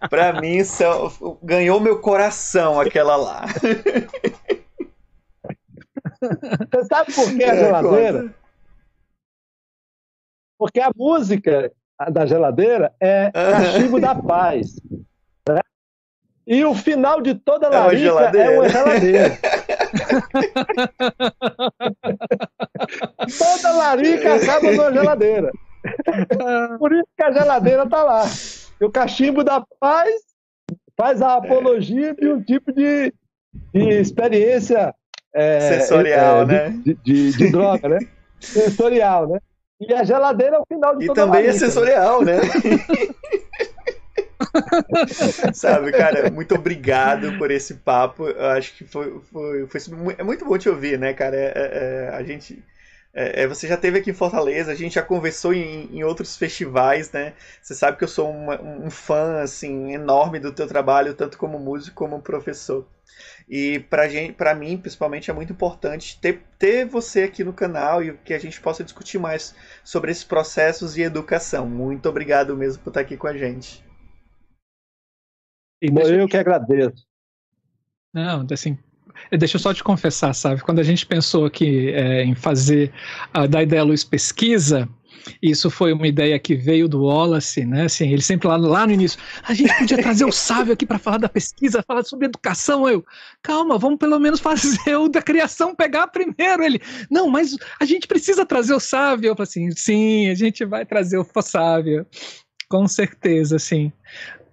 para 0.07 0.39
mim, 0.39 0.63
são, 0.63 1.11
ganhou 1.41 1.79
meu 1.79 1.99
coração 1.99 2.79
aquela 2.79 3.15
lá. 3.15 3.47
Você 6.21 6.85
sabe 6.85 7.11
por 7.11 7.35
que 7.35 7.43
a 7.43 7.55
é, 7.55 7.57
geladeira? 7.57 8.35
Porque 10.59 10.79
a 10.79 10.91
música 10.95 11.71
da 12.11 12.23
geladeira 12.27 12.93
é 12.99 13.31
Cachimbo 13.31 13.99
da 13.99 14.13
Paz. 14.13 14.79
Né? 15.49 15.59
E 16.45 16.63
o 16.63 16.75
final 16.75 17.19
de 17.19 17.33
toda 17.33 17.67
a 17.67 17.71
é. 17.71 18.53
É 18.53 18.59
uma 18.59 18.69
geladeira. 18.69 19.39
Toda 23.37 23.71
larica 23.73 24.35
acaba 24.35 24.71
numa 24.71 24.91
geladeira. 24.91 25.51
Por 26.77 26.93
isso 26.93 27.07
que 27.17 27.23
a 27.23 27.31
geladeira 27.31 27.87
tá 27.89 28.03
lá. 28.03 28.23
E 28.79 28.85
o 28.85 28.91
cachimbo 28.91 29.43
da 29.43 29.63
paz 29.79 30.13
faz 30.97 31.21
a 31.21 31.35
apologia 31.35 32.13
de 32.13 32.27
um 32.27 32.41
tipo 32.41 32.71
de, 32.71 33.13
de 33.73 33.89
experiência 33.99 34.93
é, 35.33 35.59
sensorial, 35.79 36.41
é, 36.41 36.45
né? 36.45 36.69
De, 36.83 36.93
de, 36.95 37.31
de, 37.31 37.51
droga, 37.51 37.89
né? 37.89 37.99
Sensorial, 38.39 39.27
né? 39.27 39.39
E 39.79 39.93
a 39.93 40.03
geladeira 40.03 40.57
é 40.57 40.59
o 40.59 40.65
final 40.67 40.95
de 40.95 41.05
E 41.05 41.13
também 41.13 41.45
é 41.45 41.53
sensorial, 41.53 42.21
né? 42.23 42.37
Sabe, 45.53 45.91
cara, 45.91 46.29
muito 46.29 46.55
obrigado 46.55 47.37
por 47.37 47.51
esse 47.51 47.75
papo. 47.75 48.27
Eu 48.27 48.47
acho 48.47 48.73
que 48.75 48.85
foi, 48.85 49.19
foi, 49.31 49.67
foi 49.67 49.81
é 50.17 50.23
muito 50.23 50.45
bom 50.45 50.57
te 50.57 50.69
ouvir, 50.69 50.99
né, 50.99 51.13
cara? 51.13 51.35
É, 51.35 51.51
é, 51.55 52.09
é 52.11 52.15
a 52.15 52.23
gente. 52.23 52.63
É, 53.13 53.43
é, 53.43 53.47
você 53.47 53.67
já 53.67 53.75
teve 53.75 53.99
aqui 53.99 54.09
em 54.11 54.13
Fortaleza, 54.13 54.71
a 54.71 54.75
gente 54.75 54.95
já 54.95 55.01
conversou 55.01 55.53
em, 55.53 55.89
em 55.93 56.03
outros 56.03 56.37
festivais, 56.37 57.11
né? 57.11 57.33
Você 57.61 57.75
sabe 57.75 57.97
que 57.97 58.05
eu 58.05 58.07
sou 58.07 58.29
uma, 58.29 58.61
um 58.61 58.89
fã 58.89 59.41
assim 59.41 59.93
enorme 59.93 60.39
do 60.39 60.53
teu 60.53 60.65
trabalho, 60.65 61.13
tanto 61.13 61.37
como 61.37 61.59
músico 61.59 61.95
como 61.95 62.21
professor. 62.21 62.87
E 63.49 63.85
gente, 64.09 64.33
pra 64.33 64.55
mim, 64.55 64.77
principalmente, 64.77 65.29
é 65.29 65.33
muito 65.33 65.51
importante 65.51 66.17
ter, 66.21 66.41
ter 66.57 66.85
você 66.85 67.23
aqui 67.23 67.43
no 67.43 67.51
canal 67.53 68.01
e 68.01 68.13
que 68.13 68.33
a 68.33 68.39
gente 68.39 68.61
possa 68.61 68.83
discutir 68.83 69.19
mais 69.19 69.53
sobre 69.83 70.11
esses 70.11 70.23
processos 70.23 70.93
de 70.93 71.01
educação. 71.01 71.67
Muito 71.67 72.07
obrigado 72.07 72.55
mesmo 72.55 72.81
por 72.81 72.91
estar 72.91 73.01
aqui 73.01 73.17
com 73.17 73.27
a 73.27 73.37
gente. 73.37 73.83
E 75.81 75.89
deixa... 75.89 76.13
Eu 76.13 76.27
que 76.27 76.37
agradeço. 76.37 77.05
Não, 78.13 78.45
assim, 78.51 78.77
deixa 79.31 79.55
eu 79.55 79.59
só 79.59 79.73
te 79.73 79.83
confessar, 79.83 80.33
sabe? 80.33 80.61
Quando 80.61 80.79
a 80.79 80.83
gente 80.83 81.05
pensou 81.05 81.45
aqui 81.45 81.89
é, 81.89 82.23
em 82.23 82.35
fazer 82.35 82.91
a 83.33 83.47
da 83.47 83.63
ideia 83.63 83.83
Luz 83.83 84.03
Pesquisa, 84.03 84.87
isso 85.41 85.69
foi 85.69 85.93
uma 85.93 86.07
ideia 86.07 86.37
que 86.39 86.55
veio 86.55 86.87
do 86.87 87.03
Wallace, 87.03 87.65
né? 87.65 87.85
Assim, 87.85 88.11
ele 88.11 88.21
sempre 88.21 88.47
lá, 88.47 88.57
lá 88.57 88.85
no 88.85 88.93
início, 88.93 89.19
a 89.43 89.53
gente 89.53 89.75
podia 89.77 89.97
trazer 89.97 90.25
o 90.25 90.31
Sávio 90.31 90.73
aqui 90.73 90.85
para 90.85 90.99
falar 90.99 91.17
da 91.17 91.29
pesquisa, 91.29 91.83
falar 91.83 92.03
sobre 92.03 92.25
educação. 92.25 92.87
Eu, 92.87 93.05
calma, 93.41 93.77
vamos 93.77 93.99
pelo 93.99 94.19
menos 94.19 94.39
fazer 94.39 94.95
o 94.95 95.07
da 95.07 95.21
criação 95.21 95.75
pegar 95.75 96.07
primeiro. 96.07 96.63
Ele, 96.63 96.81
não, 97.09 97.29
mas 97.29 97.55
a 97.79 97.85
gente 97.85 98.07
precisa 98.07 98.45
trazer 98.45 98.73
o 98.73 98.79
Sávio. 98.79 99.29
Eu 99.29 99.35
falei 99.35 99.47
assim, 99.49 99.71
sim, 99.71 100.29
a 100.29 100.35
gente 100.35 100.65
vai 100.65 100.85
trazer 100.85 101.17
o 101.17 101.41
Sávio, 101.41 102.05
com 102.67 102.87
certeza, 102.87 103.59
sim. 103.59 103.91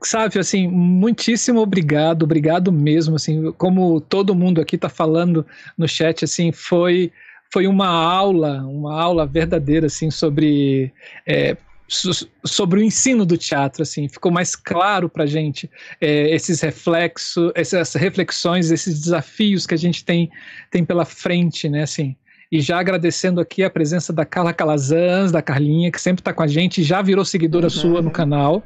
Sávio, 0.00 0.40
assim, 0.40 0.68
muitíssimo 0.68 1.60
obrigado, 1.60 2.22
obrigado 2.22 2.70
mesmo, 2.70 3.16
assim, 3.16 3.52
como 3.52 4.00
todo 4.00 4.34
mundo 4.34 4.60
aqui 4.60 4.76
está 4.76 4.88
falando 4.88 5.44
no 5.76 5.88
chat, 5.88 6.24
assim, 6.24 6.52
foi 6.52 7.12
foi 7.50 7.66
uma 7.66 7.88
aula, 7.88 8.62
uma 8.62 9.00
aula 9.00 9.26
verdadeira, 9.26 9.86
assim, 9.86 10.10
sobre 10.10 10.92
é, 11.26 11.56
sobre 12.44 12.80
o 12.80 12.82
ensino 12.82 13.24
do 13.24 13.36
teatro, 13.36 13.82
assim, 13.82 14.08
ficou 14.08 14.30
mais 14.30 14.54
claro 14.54 15.08
para 15.08 15.24
a 15.24 15.26
gente 15.26 15.70
é, 16.00 16.30
esses 16.34 16.60
reflexos, 16.60 17.50
essas 17.54 17.94
reflexões, 17.94 18.70
esses 18.70 19.00
desafios 19.00 19.66
que 19.66 19.74
a 19.74 19.78
gente 19.78 20.04
tem, 20.04 20.30
tem 20.70 20.84
pela 20.84 21.04
frente, 21.04 21.68
né, 21.68 21.82
assim. 21.82 22.14
E 22.52 22.60
já 22.60 22.78
agradecendo 22.78 23.40
aqui 23.40 23.62
a 23.62 23.70
presença 23.70 24.12
da 24.12 24.24
Carla 24.24 24.54
Calazans, 24.54 25.32
da 25.32 25.42
Carlinha, 25.42 25.90
que 25.90 26.00
sempre 26.00 26.20
está 26.20 26.32
com 26.32 26.42
a 26.42 26.46
gente, 26.46 26.82
já 26.82 27.02
virou 27.02 27.24
seguidora 27.24 27.66
uhum. 27.66 27.70
sua 27.70 28.02
no 28.02 28.10
canal 28.10 28.62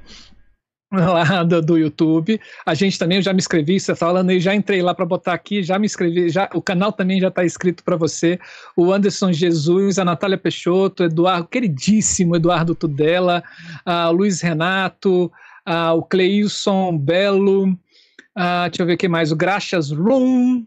lá 0.93 1.43
do, 1.43 1.63
do, 1.63 1.79
YouTube. 1.79 2.41
A 2.67 2.75
gente 2.75 2.99
também, 2.99 3.19
eu 3.19 3.23
já 3.23 3.33
me 3.33 3.39
inscrevi, 3.39 3.81
você 3.81 3.93
está 3.93 4.07
falando, 4.07 4.31
eu 4.31 4.41
já 4.41 4.55
entrei 4.55 4.83
lá 4.83 4.95
para 4.95 5.07
botar 5.07 5.33
aqui, 5.33 5.63
já 5.63 5.79
me 5.79 5.87
inscrevi, 5.87 6.29
já, 6.29 6.49
o 6.55 6.61
canal 6.61 6.93
também 6.93 7.21
já 7.21 7.29
está 7.29 7.45
inscrito 7.45 7.83
para 7.83 7.97
você. 7.97 8.39
O 8.77 8.93
Anderson 8.93 9.33
Jesus, 9.33 9.99
a 9.99 10.05
Natália 10.05 10.37
Peixoto, 10.37 11.05
Eduardo, 11.05 11.49
queridíssimo 11.49 12.37
Eduardo 12.37 12.75
Tudela, 12.75 13.43
o 13.87 14.13
Luiz 14.13 14.41
Renato, 14.41 15.33
uh, 15.67 15.97
o 15.97 16.03
Cleilson 16.03 16.97
Belo, 16.99 17.69
uh, 17.69 18.69
deixa 18.69 18.83
eu 18.83 18.87
ver 18.87 18.95
o 18.95 18.99
que 18.99 19.09
mais, 19.09 19.33
o 19.33 19.37
Graxas 19.37 19.91
Room, 19.91 20.65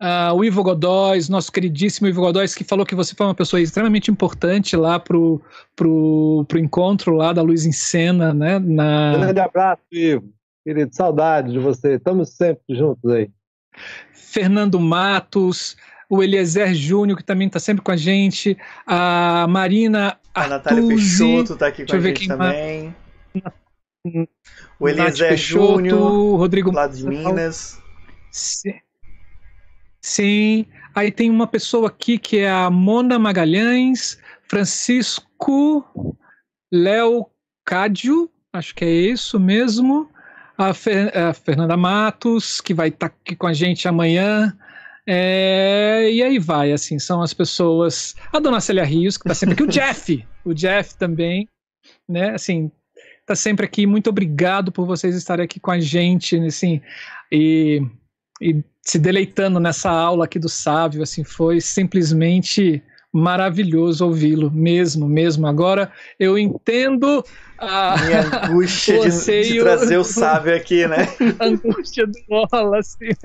Uh, 0.00 0.34
o 0.34 0.44
Ivo 0.44 0.62
Godóis, 0.62 1.28
nosso 1.28 1.50
queridíssimo 1.50 2.06
Ivo 2.06 2.20
Godóis, 2.20 2.54
que 2.54 2.64
falou 2.64 2.84
que 2.84 2.94
você 2.94 3.14
foi 3.14 3.26
uma 3.26 3.34
pessoa 3.34 3.60
extremamente 3.62 4.10
importante 4.10 4.76
lá 4.76 4.98
pro, 5.00 5.40
pro, 5.74 6.44
pro 6.46 6.58
encontro 6.58 7.14
lá 7.14 7.32
da 7.32 7.40
Luz 7.40 7.64
em 7.64 7.72
Cena, 7.72 8.34
né? 8.34 8.58
Na... 8.58 9.16
Grande 9.16 9.40
abraço, 9.40 9.82
Ivo. 9.90 10.30
Querido, 10.62 10.94
saudade 10.94 11.52
de 11.52 11.58
você. 11.58 11.94
Estamos 11.94 12.30
sempre 12.30 12.76
juntos 12.76 13.10
aí. 13.10 13.30
Fernando 14.12 14.78
Matos, 14.78 15.76
o 16.10 16.22
Eliezer 16.22 16.74
Júnior, 16.74 17.16
que 17.16 17.24
também 17.24 17.46
está 17.46 17.58
sempre 17.58 17.82
com 17.82 17.90
a 17.90 17.96
gente, 17.96 18.56
a 18.86 19.46
Marina 19.48 20.18
A 20.34 20.42
Artuzi, 20.42 20.50
Natália 20.50 20.88
Peixoto 20.88 21.52
está 21.54 21.66
aqui 21.68 21.86
com 21.86 21.96
a 21.96 22.00
gente 22.00 22.28
também. 22.28 22.94
O 24.78 24.88
Eliezer 24.88 25.36
Júnior, 25.36 26.36
Rodrigo 26.36 26.70
lá 26.70 26.86
de 26.86 27.06
Minas. 27.06 27.80
Sim. 28.30 28.74
Sim, 30.06 30.66
aí 30.94 31.10
tem 31.10 31.28
uma 31.28 31.48
pessoa 31.48 31.88
aqui 31.88 32.16
que 32.16 32.38
é 32.38 32.48
a 32.48 32.70
Mona 32.70 33.18
Magalhães, 33.18 34.16
Francisco 34.48 35.84
Léo 36.72 37.26
Cádio, 37.64 38.30
acho 38.52 38.72
que 38.72 38.84
é 38.84 38.88
isso 38.88 39.40
mesmo, 39.40 40.08
a, 40.56 40.72
Fer, 40.72 41.12
a 41.18 41.34
Fernanda 41.34 41.76
Matos, 41.76 42.60
que 42.60 42.72
vai 42.72 42.86
estar 42.86 43.08
tá 43.08 43.16
aqui 43.20 43.34
com 43.34 43.48
a 43.48 43.52
gente 43.52 43.88
amanhã, 43.88 44.56
é, 45.08 46.08
e 46.08 46.22
aí 46.22 46.38
vai, 46.38 46.70
assim, 46.70 47.00
são 47.00 47.20
as 47.20 47.34
pessoas. 47.34 48.14
A 48.32 48.38
dona 48.38 48.60
Célia 48.60 48.84
Rios, 48.84 49.18
que 49.18 49.26
está 49.26 49.34
sempre 49.34 49.54
aqui, 49.54 49.64
o 49.64 49.66
Jeff, 49.66 50.28
o 50.44 50.54
Jeff 50.54 50.96
também, 50.96 51.48
né, 52.08 52.30
assim, 52.30 52.70
está 53.22 53.34
sempre 53.34 53.66
aqui. 53.66 53.88
Muito 53.88 54.08
obrigado 54.08 54.70
por 54.70 54.86
vocês 54.86 55.16
estarem 55.16 55.44
aqui 55.44 55.58
com 55.58 55.72
a 55.72 55.80
gente, 55.80 56.38
assim, 56.38 56.80
e, 57.32 57.82
e 58.40 58.62
se 58.86 59.00
deleitando 59.00 59.58
nessa 59.58 59.90
aula 59.90 60.26
aqui 60.26 60.38
do 60.38 60.48
Sávio, 60.48 61.02
assim, 61.02 61.24
foi 61.24 61.60
simplesmente 61.60 62.80
maravilhoso 63.12 64.06
ouvi-lo, 64.06 64.48
mesmo, 64.50 65.08
mesmo. 65.08 65.46
Agora 65.46 65.90
eu 66.20 66.38
entendo 66.38 67.24
a 67.58 67.96
minha 68.04 68.20
angústia 68.20 69.00
de, 69.00 69.42
de, 69.48 69.60
trazer 69.60 69.96
o 69.96 70.04
Sávio 70.04 70.54
aqui, 70.54 70.86
né? 70.86 71.08
a 71.40 71.46
angústia 71.46 72.06
do 72.06 72.18
Wallace. 72.30 73.16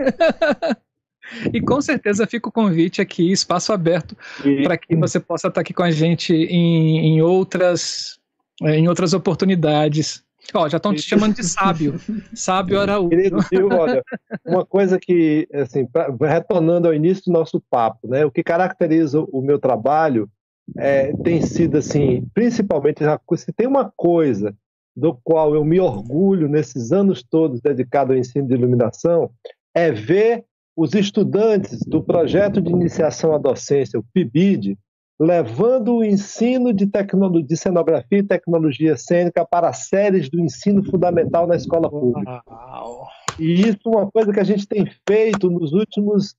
E 1.53 1.61
com 1.61 1.79
certeza 1.79 2.25
fica 2.25 2.49
o 2.49 2.51
convite 2.51 2.99
aqui, 2.99 3.31
espaço 3.31 3.71
aberto, 3.71 4.17
para 4.63 4.77
que 4.77 4.95
você 4.95 5.19
possa 5.19 5.47
estar 5.47 5.61
aqui 5.61 5.73
com 5.73 5.83
a 5.83 5.91
gente 5.91 6.33
em, 6.33 6.97
em 7.05 7.21
outras, 7.21 8.19
em 8.63 8.88
outras 8.88 9.13
oportunidades. 9.13 10.23
Ó, 10.53 10.68
já 10.68 10.77
estão 10.77 10.93
te 10.93 11.01
chamando 11.01 11.35
de 11.35 11.43
sábio. 11.43 11.99
sábio 12.34 12.80
Araújo. 12.80 13.09
Querido 13.09 13.41
Silvio, 13.43 13.77
olha, 13.77 14.03
uma 14.45 14.65
coisa 14.65 14.99
que, 14.99 15.47
assim, 15.53 15.85
pra, 15.85 16.13
retornando 16.27 16.88
ao 16.88 16.93
início 16.93 17.23
do 17.26 17.31
nosso 17.31 17.61
papo, 17.69 18.07
né, 18.07 18.26
o 18.26 18.31
que 18.31 18.43
caracteriza 18.43 19.22
o 19.22 19.41
meu 19.41 19.59
trabalho 19.59 20.30
é, 20.77 21.13
tem 21.23 21.41
sido, 21.41 21.77
assim, 21.77 22.26
principalmente, 22.34 22.99
se 23.38 23.53
tem 23.53 23.68
uma 23.68 23.91
coisa 23.95 24.55
do 24.95 25.18
qual 25.23 25.55
eu 25.55 25.63
me 25.63 25.80
orgulho 25.80 26.47
nesses 26.47 26.91
anos 26.91 27.23
todos 27.23 27.61
dedicados 27.61 28.13
ao 28.13 28.19
ensino 28.19 28.47
de 28.47 28.53
iluminação, 28.53 29.31
é 29.73 29.91
ver 29.91 30.43
os 30.76 30.93
estudantes 30.93 31.80
do 31.85 32.01
projeto 32.03 32.61
de 32.61 32.72
iniciação 32.72 33.34
à 33.34 33.38
docência, 33.38 33.99
o 33.99 34.05
PIBID, 34.13 34.77
levando 35.22 35.98
o 35.98 36.03
ensino 36.03 36.73
de, 36.73 36.88
tecnologia, 36.88 37.45
de 37.45 37.56
cenografia 37.56 38.18
e 38.18 38.23
tecnologia 38.23 38.98
cênica 38.98 39.45
para 39.45 39.72
séries 39.72 40.27
do 40.27 40.39
ensino 40.39 40.84
fundamental 40.84 41.45
na 41.45 41.56
escola 41.56 41.88
pública. 41.88 42.41
Uau. 42.49 43.07
E 43.39 43.61
isso 43.61 43.77
é 43.85 43.89
uma 43.89 44.10
coisa 44.10 44.34
que 44.34 44.39
a 44.39 44.43
gente 44.43 44.68
tem 44.68 44.84
feito 45.07 45.48
nos 45.48 45.73
últimos 45.73 46.35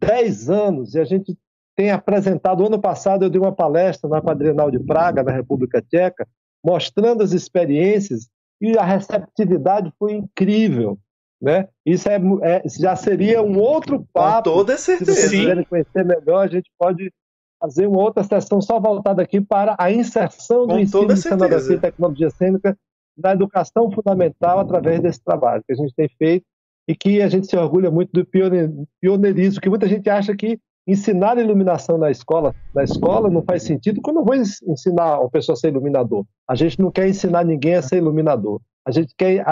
10 0.00 0.48
anos, 0.48 0.94
e 0.94 1.00
a 1.00 1.04
gente 1.04 1.36
tem 1.74 1.90
apresentado. 1.90 2.64
Ano 2.64 2.80
passado, 2.80 3.24
eu 3.24 3.30
dei 3.30 3.40
uma 3.40 3.50
palestra 3.50 4.08
na 4.08 4.22
Quadrienal 4.22 4.70
de 4.70 4.78
Praga, 4.78 5.24
na 5.24 5.32
República 5.32 5.82
Tcheca, 5.82 6.24
mostrando 6.64 7.24
as 7.24 7.32
experiências, 7.32 8.28
e 8.60 8.78
a 8.78 8.84
receptividade 8.84 9.92
foi 9.98 10.12
incrível. 10.12 10.96
Né? 11.42 11.68
Isso 11.84 12.08
é, 12.08 12.20
é 12.42 12.62
já 12.68 12.94
seria 12.94 13.42
um 13.42 13.58
outro 13.58 14.06
papo. 14.12 14.50
Com 14.50 14.56
toda 14.58 14.76
certeza. 14.76 15.14
Se 15.14 15.20
vocês 15.20 15.40
quiserem 15.40 15.64
conhecer 15.64 16.04
melhor, 16.04 16.44
a 16.44 16.48
gente 16.48 16.70
pode 16.78 17.12
fazer 17.60 17.86
uma 17.86 18.00
outra 18.00 18.22
sessão 18.22 18.60
só 18.60 18.78
voltada 18.78 19.22
aqui 19.22 19.40
para 19.40 19.76
a 19.78 19.90
inserção 19.90 20.66
do 20.66 20.74
Com 20.74 20.78
ensino 20.78 21.08
de 21.08 21.16
cenografia 21.16 21.76
e 21.76 21.80
tecnologia 21.80 22.30
cênica 22.30 22.76
na 23.16 23.32
educação 23.32 23.90
fundamental 23.90 24.60
através 24.60 25.00
desse 25.00 25.22
trabalho 25.22 25.62
que 25.66 25.72
a 25.72 25.76
gente 25.76 25.92
tem 25.94 26.08
feito 26.16 26.46
e 26.86 26.94
que 26.94 27.20
a 27.20 27.28
gente 27.28 27.46
se 27.46 27.56
orgulha 27.56 27.90
muito 27.90 28.10
do 28.12 28.24
pioneirismo, 28.24 29.60
que 29.60 29.68
muita 29.68 29.88
gente 29.88 30.08
acha 30.08 30.34
que 30.34 30.58
ensinar 30.86 31.36
iluminação 31.36 31.98
na 31.98 32.10
escola, 32.10 32.54
na 32.74 32.82
escola 32.82 33.28
não 33.28 33.42
faz 33.42 33.62
sentido, 33.64 34.00
quando 34.00 34.20
eu 34.20 34.24
vou 34.24 34.34
ensinar 34.34 35.20
uma 35.20 35.28
pessoa 35.28 35.52
a 35.52 35.56
ser 35.56 35.68
iluminador? 35.68 36.24
A 36.48 36.54
gente 36.54 36.80
não 36.80 36.90
quer 36.90 37.06
ensinar 37.06 37.44
ninguém 37.44 37.74
a 37.74 37.82
ser 37.82 37.96
iluminador. 37.96 38.58
A 38.86 38.90
gente 38.90 39.12
quer 39.18 39.44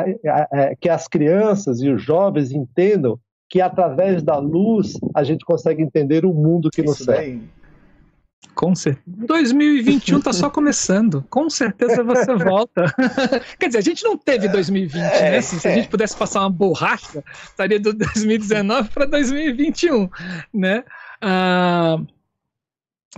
que 0.81 0.89
as 0.89 1.07
crianças 1.07 1.83
e 1.83 1.91
os 1.91 2.01
jovens 2.01 2.53
entendam 2.53 3.19
que 3.51 3.61
através 3.61 4.23
da 4.23 4.39
luz 4.39 4.95
a 5.15 5.23
gente 5.23 5.45
consegue 5.45 5.83
entender 5.83 6.25
o 6.25 6.33
mundo 6.33 6.71
que 6.71 6.83
nos 6.83 6.97
serve. 6.99 7.43
Com 8.55 8.75
certeza. 8.75 9.27
2021 9.27 10.21
tá 10.21 10.33
só 10.33 10.49
começando. 10.49 11.23
Com 11.29 11.51
certeza 11.51 12.03
você 12.03 12.35
volta. 12.35 12.87
Quer 13.61 13.67
dizer, 13.67 13.79
a 13.79 13.83
gente 13.83 14.03
não 14.03 14.17
teve 14.17 14.49
2020, 14.49 15.03
é, 15.03 15.31
né? 15.31 15.41
Se, 15.43 15.57
é. 15.57 15.59
se, 15.59 15.69
a 15.69 15.75
gente 15.75 15.89
pudesse 15.89 16.17
passar 16.17 16.41
uma 16.41 16.51
borracha, 16.51 17.23
estaria 17.45 17.79
do 17.79 17.93
2019 17.93 18.89
para 18.91 19.05
2021, 19.05 20.09
né? 20.55 20.85
Ah, 21.21 21.99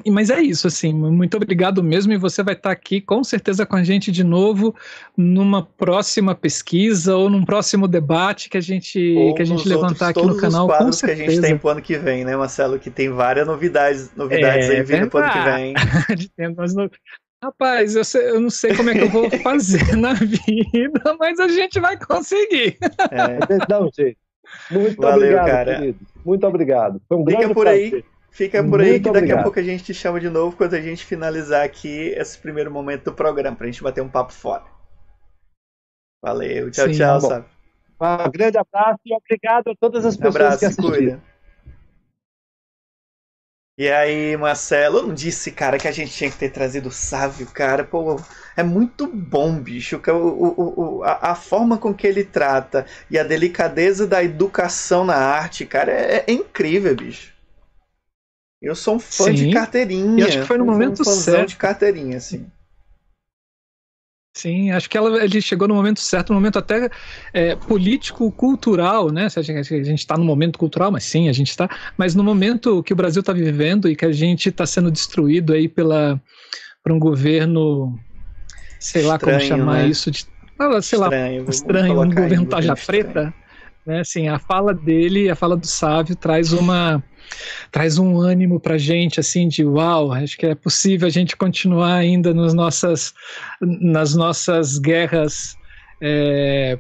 mas 0.07 0.31
é 0.31 0.41
isso, 0.41 0.67
assim, 0.67 0.93
muito 0.93 1.37
obrigado 1.37 1.83
mesmo. 1.83 2.13
E 2.13 2.17
você 2.19 2.43
vai 2.43 2.55
estar 2.55 2.71
aqui 2.71 3.01
com 3.01 3.23
certeza 3.25 3.67
com 3.67 3.77
a 3.77 3.83
gente 3.83 4.11
de 4.11 4.25
novo 4.25 4.75
numa 5.17 5.63
próxima 5.63 6.35
pesquisa 6.35 7.17
ou 7.17 7.29
num 7.29 7.45
próximo 7.45 7.89
debate 7.89 8.49
que 8.49 8.57
a 8.57 8.61
gente, 8.61 9.15
ou 9.17 9.35
que 9.35 9.43
a 9.43 9.45
gente 9.45 9.69
levantar 9.69 10.11
aqui 10.11 10.23
no 10.23 10.37
canal. 10.37 10.67
Os 10.67 10.73
quadros 10.73 11.01
com 11.01 11.07
certeza. 11.07 11.23
que 11.25 11.29
a 11.29 11.35
gente 11.35 11.43
tem 11.43 11.59
pro 11.59 11.69
ano 11.71 11.83
que 11.83 11.97
vem, 11.99 12.25
né, 12.25 12.37
Marcelo? 12.37 12.79
Que 12.79 12.91
tem 12.91 13.11
várias 13.11 13.47
novidades, 13.47 14.11
novidades 14.17 14.69
é, 14.69 14.77
aí 14.77 14.83
vindo 14.83 15.09
pro 15.09 15.21
ano 15.21 15.33
que 15.33 15.41
vem. 15.41 15.75
Rapaz, 17.43 17.95
eu, 17.95 18.05
sei, 18.05 18.31
eu, 18.31 18.41
não 18.41 18.51
sei 18.51 18.75
como 18.75 18.91
é 18.91 18.95
que 18.95 19.03
eu 19.03 19.09
vou 19.11 19.31
fazer 19.43 19.97
na 19.97 20.13
vida, 20.13 21.17
mas 21.21 21.39
a 21.39 21.47
gente 21.47 21.79
vai 21.79 21.97
conseguir. 21.97 22.77
É. 23.13 23.67
Dá 23.69 23.81
um 23.81 23.89
jeito. 23.95 24.19
Muito 24.71 25.01
Valeu, 25.01 25.17
obrigado, 25.17 25.47
cara. 25.47 25.77
Querido. 25.77 25.99
Muito 26.25 26.47
obrigado. 26.47 27.03
Foi 27.09 27.17
um 27.17 27.25
Fica 27.25 27.39
grande 27.39 27.55
por 27.55 27.65
prazer. 27.65 27.95
aí. 27.95 28.05
Fica 28.39 28.63
por 28.63 28.81
aí 28.81 28.91
Muito 28.91 29.03
que 29.03 29.09
daqui 29.09 29.19
obrigado. 29.19 29.41
a 29.41 29.43
pouco 29.43 29.59
a 29.59 29.63
gente 29.65 29.83
te 29.83 29.93
chama 29.93 30.21
de 30.21 30.31
novo 30.31 30.57
quando 30.57 30.75
a 30.75 30.81
gente 30.81 31.05
finalizar 31.05 31.65
aqui 31.65 32.11
esse 32.11 32.39
primeiro 32.39 32.71
momento 32.71 33.07
do 33.07 33.13
programa, 33.13 33.57
pra 33.57 33.67
gente 33.67 33.83
bater 33.83 34.01
um 34.01 34.09
papo 34.09 34.33
fora. 34.33 34.63
Valeu, 36.23 36.71
tchau, 36.71 36.87
Sim, 36.87 36.93
tchau, 36.93 37.21
sabe? 37.21 37.47
Um 38.01 38.31
grande 38.31 38.57
abraço 38.57 39.01
e 39.05 39.13
obrigado 39.13 39.71
a 39.71 39.75
todas 39.75 40.07
as 40.07 40.17
pessoas 40.17 40.37
abraço, 40.37 40.59
que 40.61 40.67
assistiram. 40.67 41.21
E 43.77 43.89
aí, 43.89 44.37
Marcelo, 44.37 44.99
eu 44.99 45.07
não 45.09 45.15
disse, 45.15 45.51
cara, 45.51 45.77
que 45.77 45.89
a 45.89 45.93
gente 45.93 46.13
tinha 46.13 46.31
que 46.31 46.39
ter 46.39 46.51
trazido 46.51 46.91
o 46.91 46.93
Sávio, 46.93 47.47
cara. 47.49 47.83
Pô, 47.83 48.21
é 48.57 48.63
muito 48.63 49.09
bom, 49.09 49.59
bicho. 49.59 50.01
O, 50.07 50.13
o, 50.13 50.99
o, 50.99 51.03
a, 51.03 51.33
a, 51.33 51.35
forma 51.35 51.77
com 51.77 51.93
que 51.93 52.07
ele 52.07 52.23
trata 52.23 52.87
e 53.11 53.19
a 53.19 53.25
delicadeza 53.25 54.07
da 54.07 54.23
educação 54.23 55.05
na 55.05 55.17
arte, 55.17 55.67
cara, 55.67 55.91
é, 55.91 56.25
é 56.25 56.33
incrível, 56.33 56.95
bicho. 56.95 57.37
Eu 58.61 58.75
sou 58.75 58.97
um 58.97 58.99
fã 58.99 59.25
Sim, 59.25 59.35
de 59.35 59.51
carteirinha. 59.53 60.25
E 60.25 60.29
acho 60.29 60.41
que 60.41 60.47
foi 60.47 60.59
no 60.59 60.65
momento 60.65 61.03
um 61.03 61.05
certo. 61.05 61.51
de 61.51 61.57
carteirinha, 61.57 62.17
assim. 62.17 62.47
Sim, 64.37 64.71
acho 64.71 64.89
que 64.89 64.97
ela, 64.97 65.25
ele 65.25 65.41
chegou 65.41 65.67
no 65.67 65.75
momento 65.75 65.99
certo, 66.01 66.29
no 66.31 66.37
momento 66.37 66.61
até 66.61 66.89
é, 67.33 67.57
político-cultural, 67.57 69.11
né? 69.11 69.27
A 69.35 69.43
gente 69.43 69.95
está 69.95 70.17
no 70.17 70.25
momento 70.25 70.59
cultural, 70.59 70.93
mas 70.93 71.05
sim, 71.05 71.29
a 71.29 71.33
gente 71.33 71.51
está. 71.51 71.69
Mas 71.97 72.15
no 72.15 72.23
momento 72.23 72.83
que 72.83 72.93
o 72.93 72.97
Brasil 72.97 73.21
está 73.21 73.33
vivendo 73.33 73.89
e 73.89 73.97
que 73.97 74.05
a 74.05 74.13
gente 74.13 74.49
está 74.49 74.65
sendo 74.65 74.93
destruído 74.93 75.53
aí 75.53 75.69
pela, 75.69 76.21
por 76.83 76.93
um 76.93 76.99
governo 77.01 77.99
sei 78.79 79.03
lá 79.03 79.17
estranho, 79.17 79.39
como 79.39 79.49
chamar 79.49 79.83
né? 79.83 79.89
isso, 79.89 80.09
de, 80.11 80.19
sei 80.19 80.99
estranho, 80.99 81.45
lá, 81.45 81.51
estranho, 81.51 82.01
um 82.01 82.15
governo 82.15 82.47
taja 82.47 82.77
preta. 82.77 83.35
Né, 83.89 84.01
assim, 84.01 84.29
a 84.29 84.39
fala 84.39 84.75
dele, 84.75 85.31
a 85.31 85.35
fala 85.35 85.57
do 85.57 85.67
sábio 85.67 86.15
traz 86.15 86.53
uma 86.53 87.03
traz 87.73 87.97
um 87.97 88.21
ânimo 88.21 88.61
para 88.61 88.77
gente 88.77 89.19
assim 89.19 89.49
de 89.49 89.65
uau, 89.65 90.13
acho 90.13 90.37
que 90.37 90.45
é 90.45 90.55
possível 90.55 91.09
a 91.09 91.11
gente 91.11 91.35
continuar 91.35 91.95
ainda 91.95 92.35
nas 92.35 92.53
nossas 92.53 93.15
nas 93.63 94.15
nossas 94.15 94.79
guerras 94.79 95.57
é, 96.03 96.79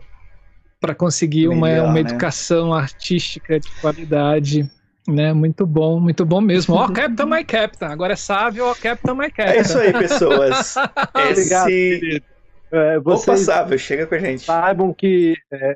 para 0.78 0.94
conseguir 0.94 1.48
Melhor, 1.48 1.56
uma, 1.56 1.82
uma 1.84 1.94
né? 1.94 2.00
educação 2.00 2.74
artística 2.74 3.58
de 3.58 3.70
qualidade. 3.80 4.70
Né, 5.08 5.32
muito 5.32 5.66
bom, 5.66 5.98
muito 5.98 6.26
bom 6.26 6.42
mesmo. 6.42 6.74
Ó, 6.74 6.84
oh, 6.84 6.92
Captain 6.92 7.24
My 7.24 7.42
Captain, 7.42 7.88
agora 7.88 8.12
é 8.12 8.16
sábio, 8.16 8.66
ó, 8.66 8.72
oh, 8.72 8.74
Captain 8.74 9.14
My 9.14 9.30
Captain. 9.30 9.56
É 9.56 9.60
isso 9.62 9.78
aí, 9.78 9.94
pessoas. 9.94 10.74
Obrigado, 11.30 11.70
Esse... 11.70 12.22
É, 12.70 12.98
vocês 13.00 13.48
Opa, 13.48 13.54
sábio, 13.54 13.78
chega 13.78 14.06
com 14.06 14.14
a 14.14 14.18
gente. 14.18 14.42
Saibam 14.42 14.92
que 14.92 15.34
é, 15.50 15.74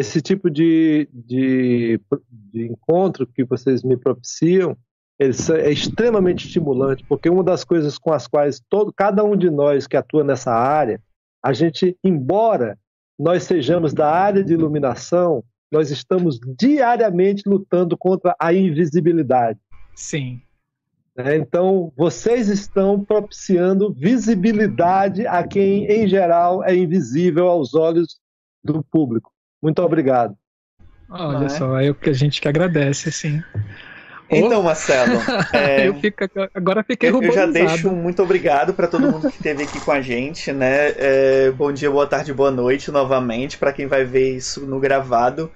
esse 0.00 0.20
tipo 0.20 0.50
de, 0.50 1.08
de, 1.12 2.00
de 2.30 2.66
encontro 2.66 3.26
que 3.26 3.44
vocês 3.44 3.82
me 3.82 3.96
propiciam 3.96 4.76
é 5.18 5.70
extremamente 5.70 6.46
estimulante, 6.46 7.04
porque 7.06 7.28
uma 7.28 7.44
das 7.44 7.62
coisas 7.62 7.98
com 7.98 8.10
as 8.10 8.26
quais 8.26 8.58
todo, 8.70 8.90
cada 8.90 9.22
um 9.22 9.36
de 9.36 9.50
nós 9.50 9.86
que 9.86 9.96
atua 9.96 10.24
nessa 10.24 10.50
área, 10.50 10.98
a 11.44 11.52
gente, 11.52 11.94
embora 12.02 12.78
nós 13.18 13.42
sejamos 13.42 13.92
da 13.92 14.10
área 14.10 14.42
de 14.42 14.54
iluminação, 14.54 15.44
nós 15.70 15.90
estamos 15.90 16.40
diariamente 16.58 17.46
lutando 17.46 17.98
contra 17.98 18.34
a 18.40 18.54
invisibilidade. 18.54 19.58
Sim. 19.94 20.40
É, 21.14 21.36
então, 21.36 21.92
vocês 21.94 22.48
estão 22.48 23.04
propiciando 23.04 23.92
visibilidade 23.92 25.26
a 25.26 25.46
quem, 25.46 25.84
em 25.84 26.08
geral, 26.08 26.64
é 26.64 26.74
invisível 26.74 27.46
aos 27.46 27.74
olhos 27.74 28.18
do 28.64 28.82
público. 28.82 29.30
Muito 29.62 29.82
obrigado. 29.82 30.36
Olha 31.08 31.46
é? 31.46 31.48
só, 31.48 31.78
é 31.80 31.90
o 31.90 31.94
que 31.94 32.10
a 32.10 32.12
gente 32.12 32.40
que 32.40 32.48
agradece, 32.48 33.10
sim. 33.10 33.42
Então, 34.30 34.62
Marcelo, 34.62 35.18
é, 35.52 35.88
eu 35.88 35.94
fico, 35.94 36.18
agora 36.54 36.84
fiquei 36.84 37.10
Eu 37.10 37.32
já 37.32 37.46
deixo 37.46 37.90
muito 37.90 38.22
obrigado 38.22 38.72
para 38.72 38.86
todo 38.86 39.10
mundo 39.10 39.28
que 39.28 39.36
esteve 39.36 39.64
aqui 39.64 39.80
com 39.80 39.90
a 39.90 40.00
gente, 40.00 40.52
né? 40.52 40.92
É, 40.96 41.50
bom 41.50 41.72
dia, 41.72 41.90
boa 41.90 42.06
tarde, 42.06 42.32
boa 42.32 42.50
noite 42.50 42.92
novamente 42.92 43.58
para 43.58 43.72
quem 43.72 43.88
vai 43.88 44.04
ver 44.04 44.36
isso 44.36 44.64
no 44.66 44.78
gravado. 44.78 45.50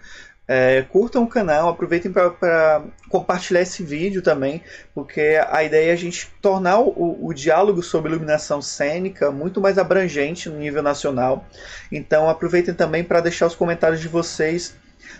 É, 0.46 0.82
curtam 0.82 1.22
o 1.22 1.26
canal, 1.26 1.70
aproveitem 1.70 2.12
para 2.12 2.84
compartilhar 3.08 3.62
esse 3.62 3.82
vídeo 3.82 4.20
também, 4.20 4.62
porque 4.94 5.40
a 5.48 5.64
ideia 5.64 5.90
é 5.90 5.92
a 5.92 5.96
gente 5.96 6.30
tornar 6.42 6.80
o, 6.80 7.18
o, 7.26 7.32
diálogo 7.32 7.82
sobre 7.82 8.10
iluminação 8.10 8.60
cênica 8.60 9.30
muito 9.30 9.58
mais 9.58 9.78
abrangente 9.78 10.50
no 10.50 10.58
nível 10.58 10.82
nacional. 10.82 11.46
Então 11.90 12.28
aproveitem 12.28 12.74
também 12.74 13.02
para 13.02 13.20
deixar 13.20 13.46
os 13.46 13.54
comentários 13.54 14.00
de 14.00 14.08
vocês 14.08 14.76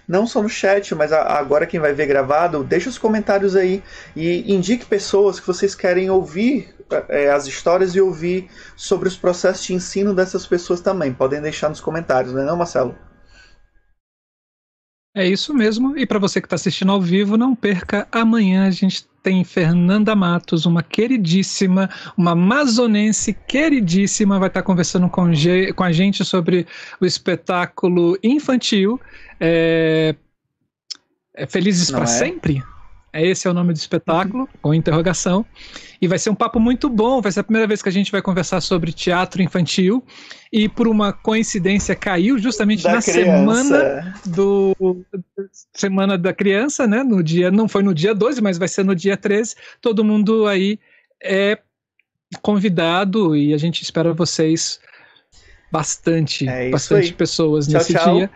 não 0.07 0.27
só 0.27 0.43
no 0.43 0.49
chat, 0.49 0.95
mas 0.95 1.13
agora 1.13 1.67
quem 1.67 1.81
vai 1.81 1.93
ver 1.93 2.07
gravado, 2.07 2.63
deixa 2.63 2.89
os 2.89 2.99
comentários 2.99 3.57
aí 3.57 3.83
e 4.15 4.53
indique 4.53 4.85
pessoas 4.85 5.41
que 5.41 5.47
vocês 5.47 5.75
querem 5.75 6.11
ouvir 6.11 6.75
é, 7.09 7.31
as 7.31 7.47
histórias 7.47 7.95
e 7.95 8.01
ouvir 8.01 8.49
sobre 8.77 9.09
os 9.09 9.17
processos 9.17 9.65
de 9.65 9.75
ensino 9.75 10.15
dessas 10.15 10.47
pessoas 10.47 10.81
também. 10.81 11.13
Podem 11.13 11.41
deixar 11.41 11.69
nos 11.69 11.81
comentários, 11.81 12.33
não 12.33 12.43
é 12.43 12.45
não, 12.45 12.57
Marcelo? 12.57 12.95
É 15.15 15.27
isso 15.27 15.55
mesmo. 15.55 15.97
E 15.97 16.05
para 16.05 16.19
você 16.19 16.41
que 16.41 16.47
está 16.47 16.57
assistindo 16.57 16.91
ao 16.91 17.01
vivo, 17.01 17.37
não 17.37 17.55
perca. 17.55 18.09
Amanhã 18.11 18.67
a 18.67 18.71
gente 18.73 19.07
tem 19.23 19.45
Fernanda 19.45 20.15
Matos, 20.15 20.67
uma 20.67 20.83
queridíssima, 20.83 21.89
uma 22.17 22.33
amazonense 22.33 23.33
queridíssima, 23.33 24.41
vai 24.41 24.49
estar 24.49 24.61
tá 24.61 24.67
conversando 24.67 25.09
com, 25.09 25.31
com 25.77 25.85
a 25.85 25.93
gente 25.93 26.25
sobre 26.25 26.67
o 27.01 27.07
espetáculo 27.07 28.19
infantil 28.23 29.01
é, 29.41 30.17
é 31.35 31.47
Felizes 31.47 31.91
para 31.91 32.03
é? 32.03 32.07
Sempre? 32.07 32.63
É 33.15 33.25
esse 33.25 33.47
é 33.47 33.51
o 33.51 33.55
nome 33.55 33.73
do 33.73 33.77
espetáculo, 33.77 34.49
com 34.61 34.75
interrogação. 34.75 35.47
E 36.03 36.09
vai 36.09 36.19
ser 36.19 36.31
um 36.31 36.35
papo 36.35 36.59
muito 36.59 36.91
bom. 36.91 37.21
Vai 37.21 37.31
ser 37.31 37.39
a 37.39 37.45
primeira 37.45 37.65
vez 37.65 37.81
que 37.81 37.89
a 37.89 37.93
gente 37.93 38.11
vai 38.11 38.21
conversar 38.21 38.61
sobre 38.61 38.93
teatro 38.93 39.41
infantil. 39.41 40.05
E 40.53 40.69
por 40.69 40.89
uma 40.89 41.13
coincidência 41.13 41.95
caiu 41.95 42.37
justamente 42.41 42.83
da 42.83 42.95
na 42.95 43.01
criança. 43.01 43.23
semana 43.23 44.15
do 44.27 45.07
semana 45.73 46.19
da 46.19 46.33
criança, 46.33 46.89
né? 46.89 47.05
No 47.05 47.23
dia, 47.23 47.53
não 47.53 47.69
foi 47.69 47.85
no 47.85 47.95
dia 47.95 48.13
12, 48.13 48.43
mas 48.43 48.59
vai 48.59 48.67
ser 48.67 48.85
no 48.85 48.97
dia 48.97 49.17
13. 49.17 49.55
Todo 49.81 50.03
mundo 50.03 50.49
aí 50.49 50.81
é 51.23 51.57
convidado 52.43 53.37
e 53.37 53.55
a 53.55 53.59
gente 53.59 53.81
espera 53.81 54.13
vocês 54.13 54.81
bastante, 55.71 56.49
é 56.49 56.69
bastante 56.69 57.13
pessoas 57.13 57.69
tchau, 57.69 57.75
nesse 57.75 57.93
tchau. 57.95 58.17
dia. 58.17 58.31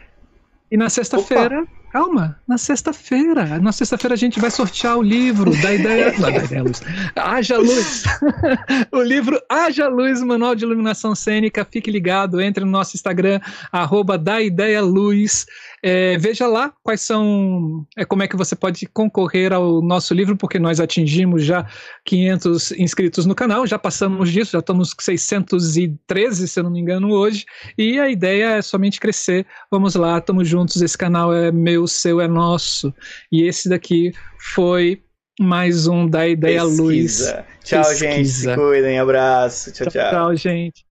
E 0.71 0.77
na 0.77 0.89
sexta-feira, 0.89 1.67
calma, 1.91 2.39
na 2.47 2.59
sexta-feira, 2.59 3.59
na 3.59 3.73
sexta-feira 3.73 4.15
a 4.15 4.19
gente 4.19 4.39
vai 4.39 4.51
sortear 4.51 4.99
o 4.99 5.03
livro 5.03 5.51
da 5.63 5.73
ideia, 5.73 6.13
da 6.19 6.31
ideia 6.31 6.63
luz, 6.63 6.83
Haja 7.17 7.59
Luz, 7.59 8.05
o 8.93 9.03
livro 9.03 9.41
Haja 9.49 9.89
Luz, 9.89 10.23
Manual 10.23 10.55
de 10.55 10.65
Iluminação 10.65 11.15
Cênica, 11.15 11.65
fique 11.65 11.91
ligado, 11.91 12.41
entre 12.41 12.65
no 12.65 12.71
nosso 12.71 12.97
Instagram, 12.97 13.41
arroba 13.73 14.19
da 14.19 14.41
ideia 14.41 14.83
luz, 14.83 15.47
é, 15.83 16.19
veja 16.19 16.47
lá 16.47 16.73
quais 16.83 17.01
são, 17.01 17.87
é, 17.97 18.05
como 18.05 18.23
é 18.23 18.29
que 18.29 18.37
você 18.37 18.57
pode 18.57 18.87
concorrer 18.87 19.53
ao 19.53 19.81
nosso 19.83 20.15
livro, 20.15 20.37
porque 20.37 20.59
nós 20.59 20.81
atingimos 20.81 21.45
já 21.45 21.67
500 22.05 22.73
inscritos 22.73 23.27
no 23.27 23.35
canal, 23.35 23.67
já 23.67 23.79
passamos 23.79 24.31
disso, 24.31 24.53
já 24.53 24.59
estamos 24.59 24.93
com 24.93 25.03
613, 25.03 26.49
se 26.49 26.59
eu 26.59 26.65
não 26.65 26.71
me 26.71 26.81
engano, 26.81 27.11
hoje, 27.11 27.45
e 27.77 27.99
a 27.99 28.09
ideia 28.09 28.57
é 28.57 28.63
somente 28.63 29.01
crescer. 29.01 29.47
Vamos 29.71 29.95
lá, 29.95 30.19
estamos 30.19 30.49
juntos, 30.49 30.83
esse 30.83 30.97
canal 30.97 31.33
é 31.33 31.53
meu, 31.53 31.87
seu, 31.87 32.21
é 32.21 32.29
nosso. 32.29 32.93
E 33.31 33.43
esse 33.43 33.69
daqui 33.69 34.13
foi 34.55 35.03
mais 35.39 35.87
um 35.87 36.09
da 36.09 36.27
Ideia 36.27 36.63
Pesquisa. 36.63 36.83
Luz. 36.83 37.45
Tchau, 37.65 37.85
Pesquisa. 37.85 37.99
gente. 37.99 38.29
Se 38.29 38.55
cuidem. 38.55 38.99
Abraço. 38.99 39.73
tchau. 39.73 39.87
Tchau, 39.87 40.11
tchau 40.11 40.37
gente. 40.37 40.88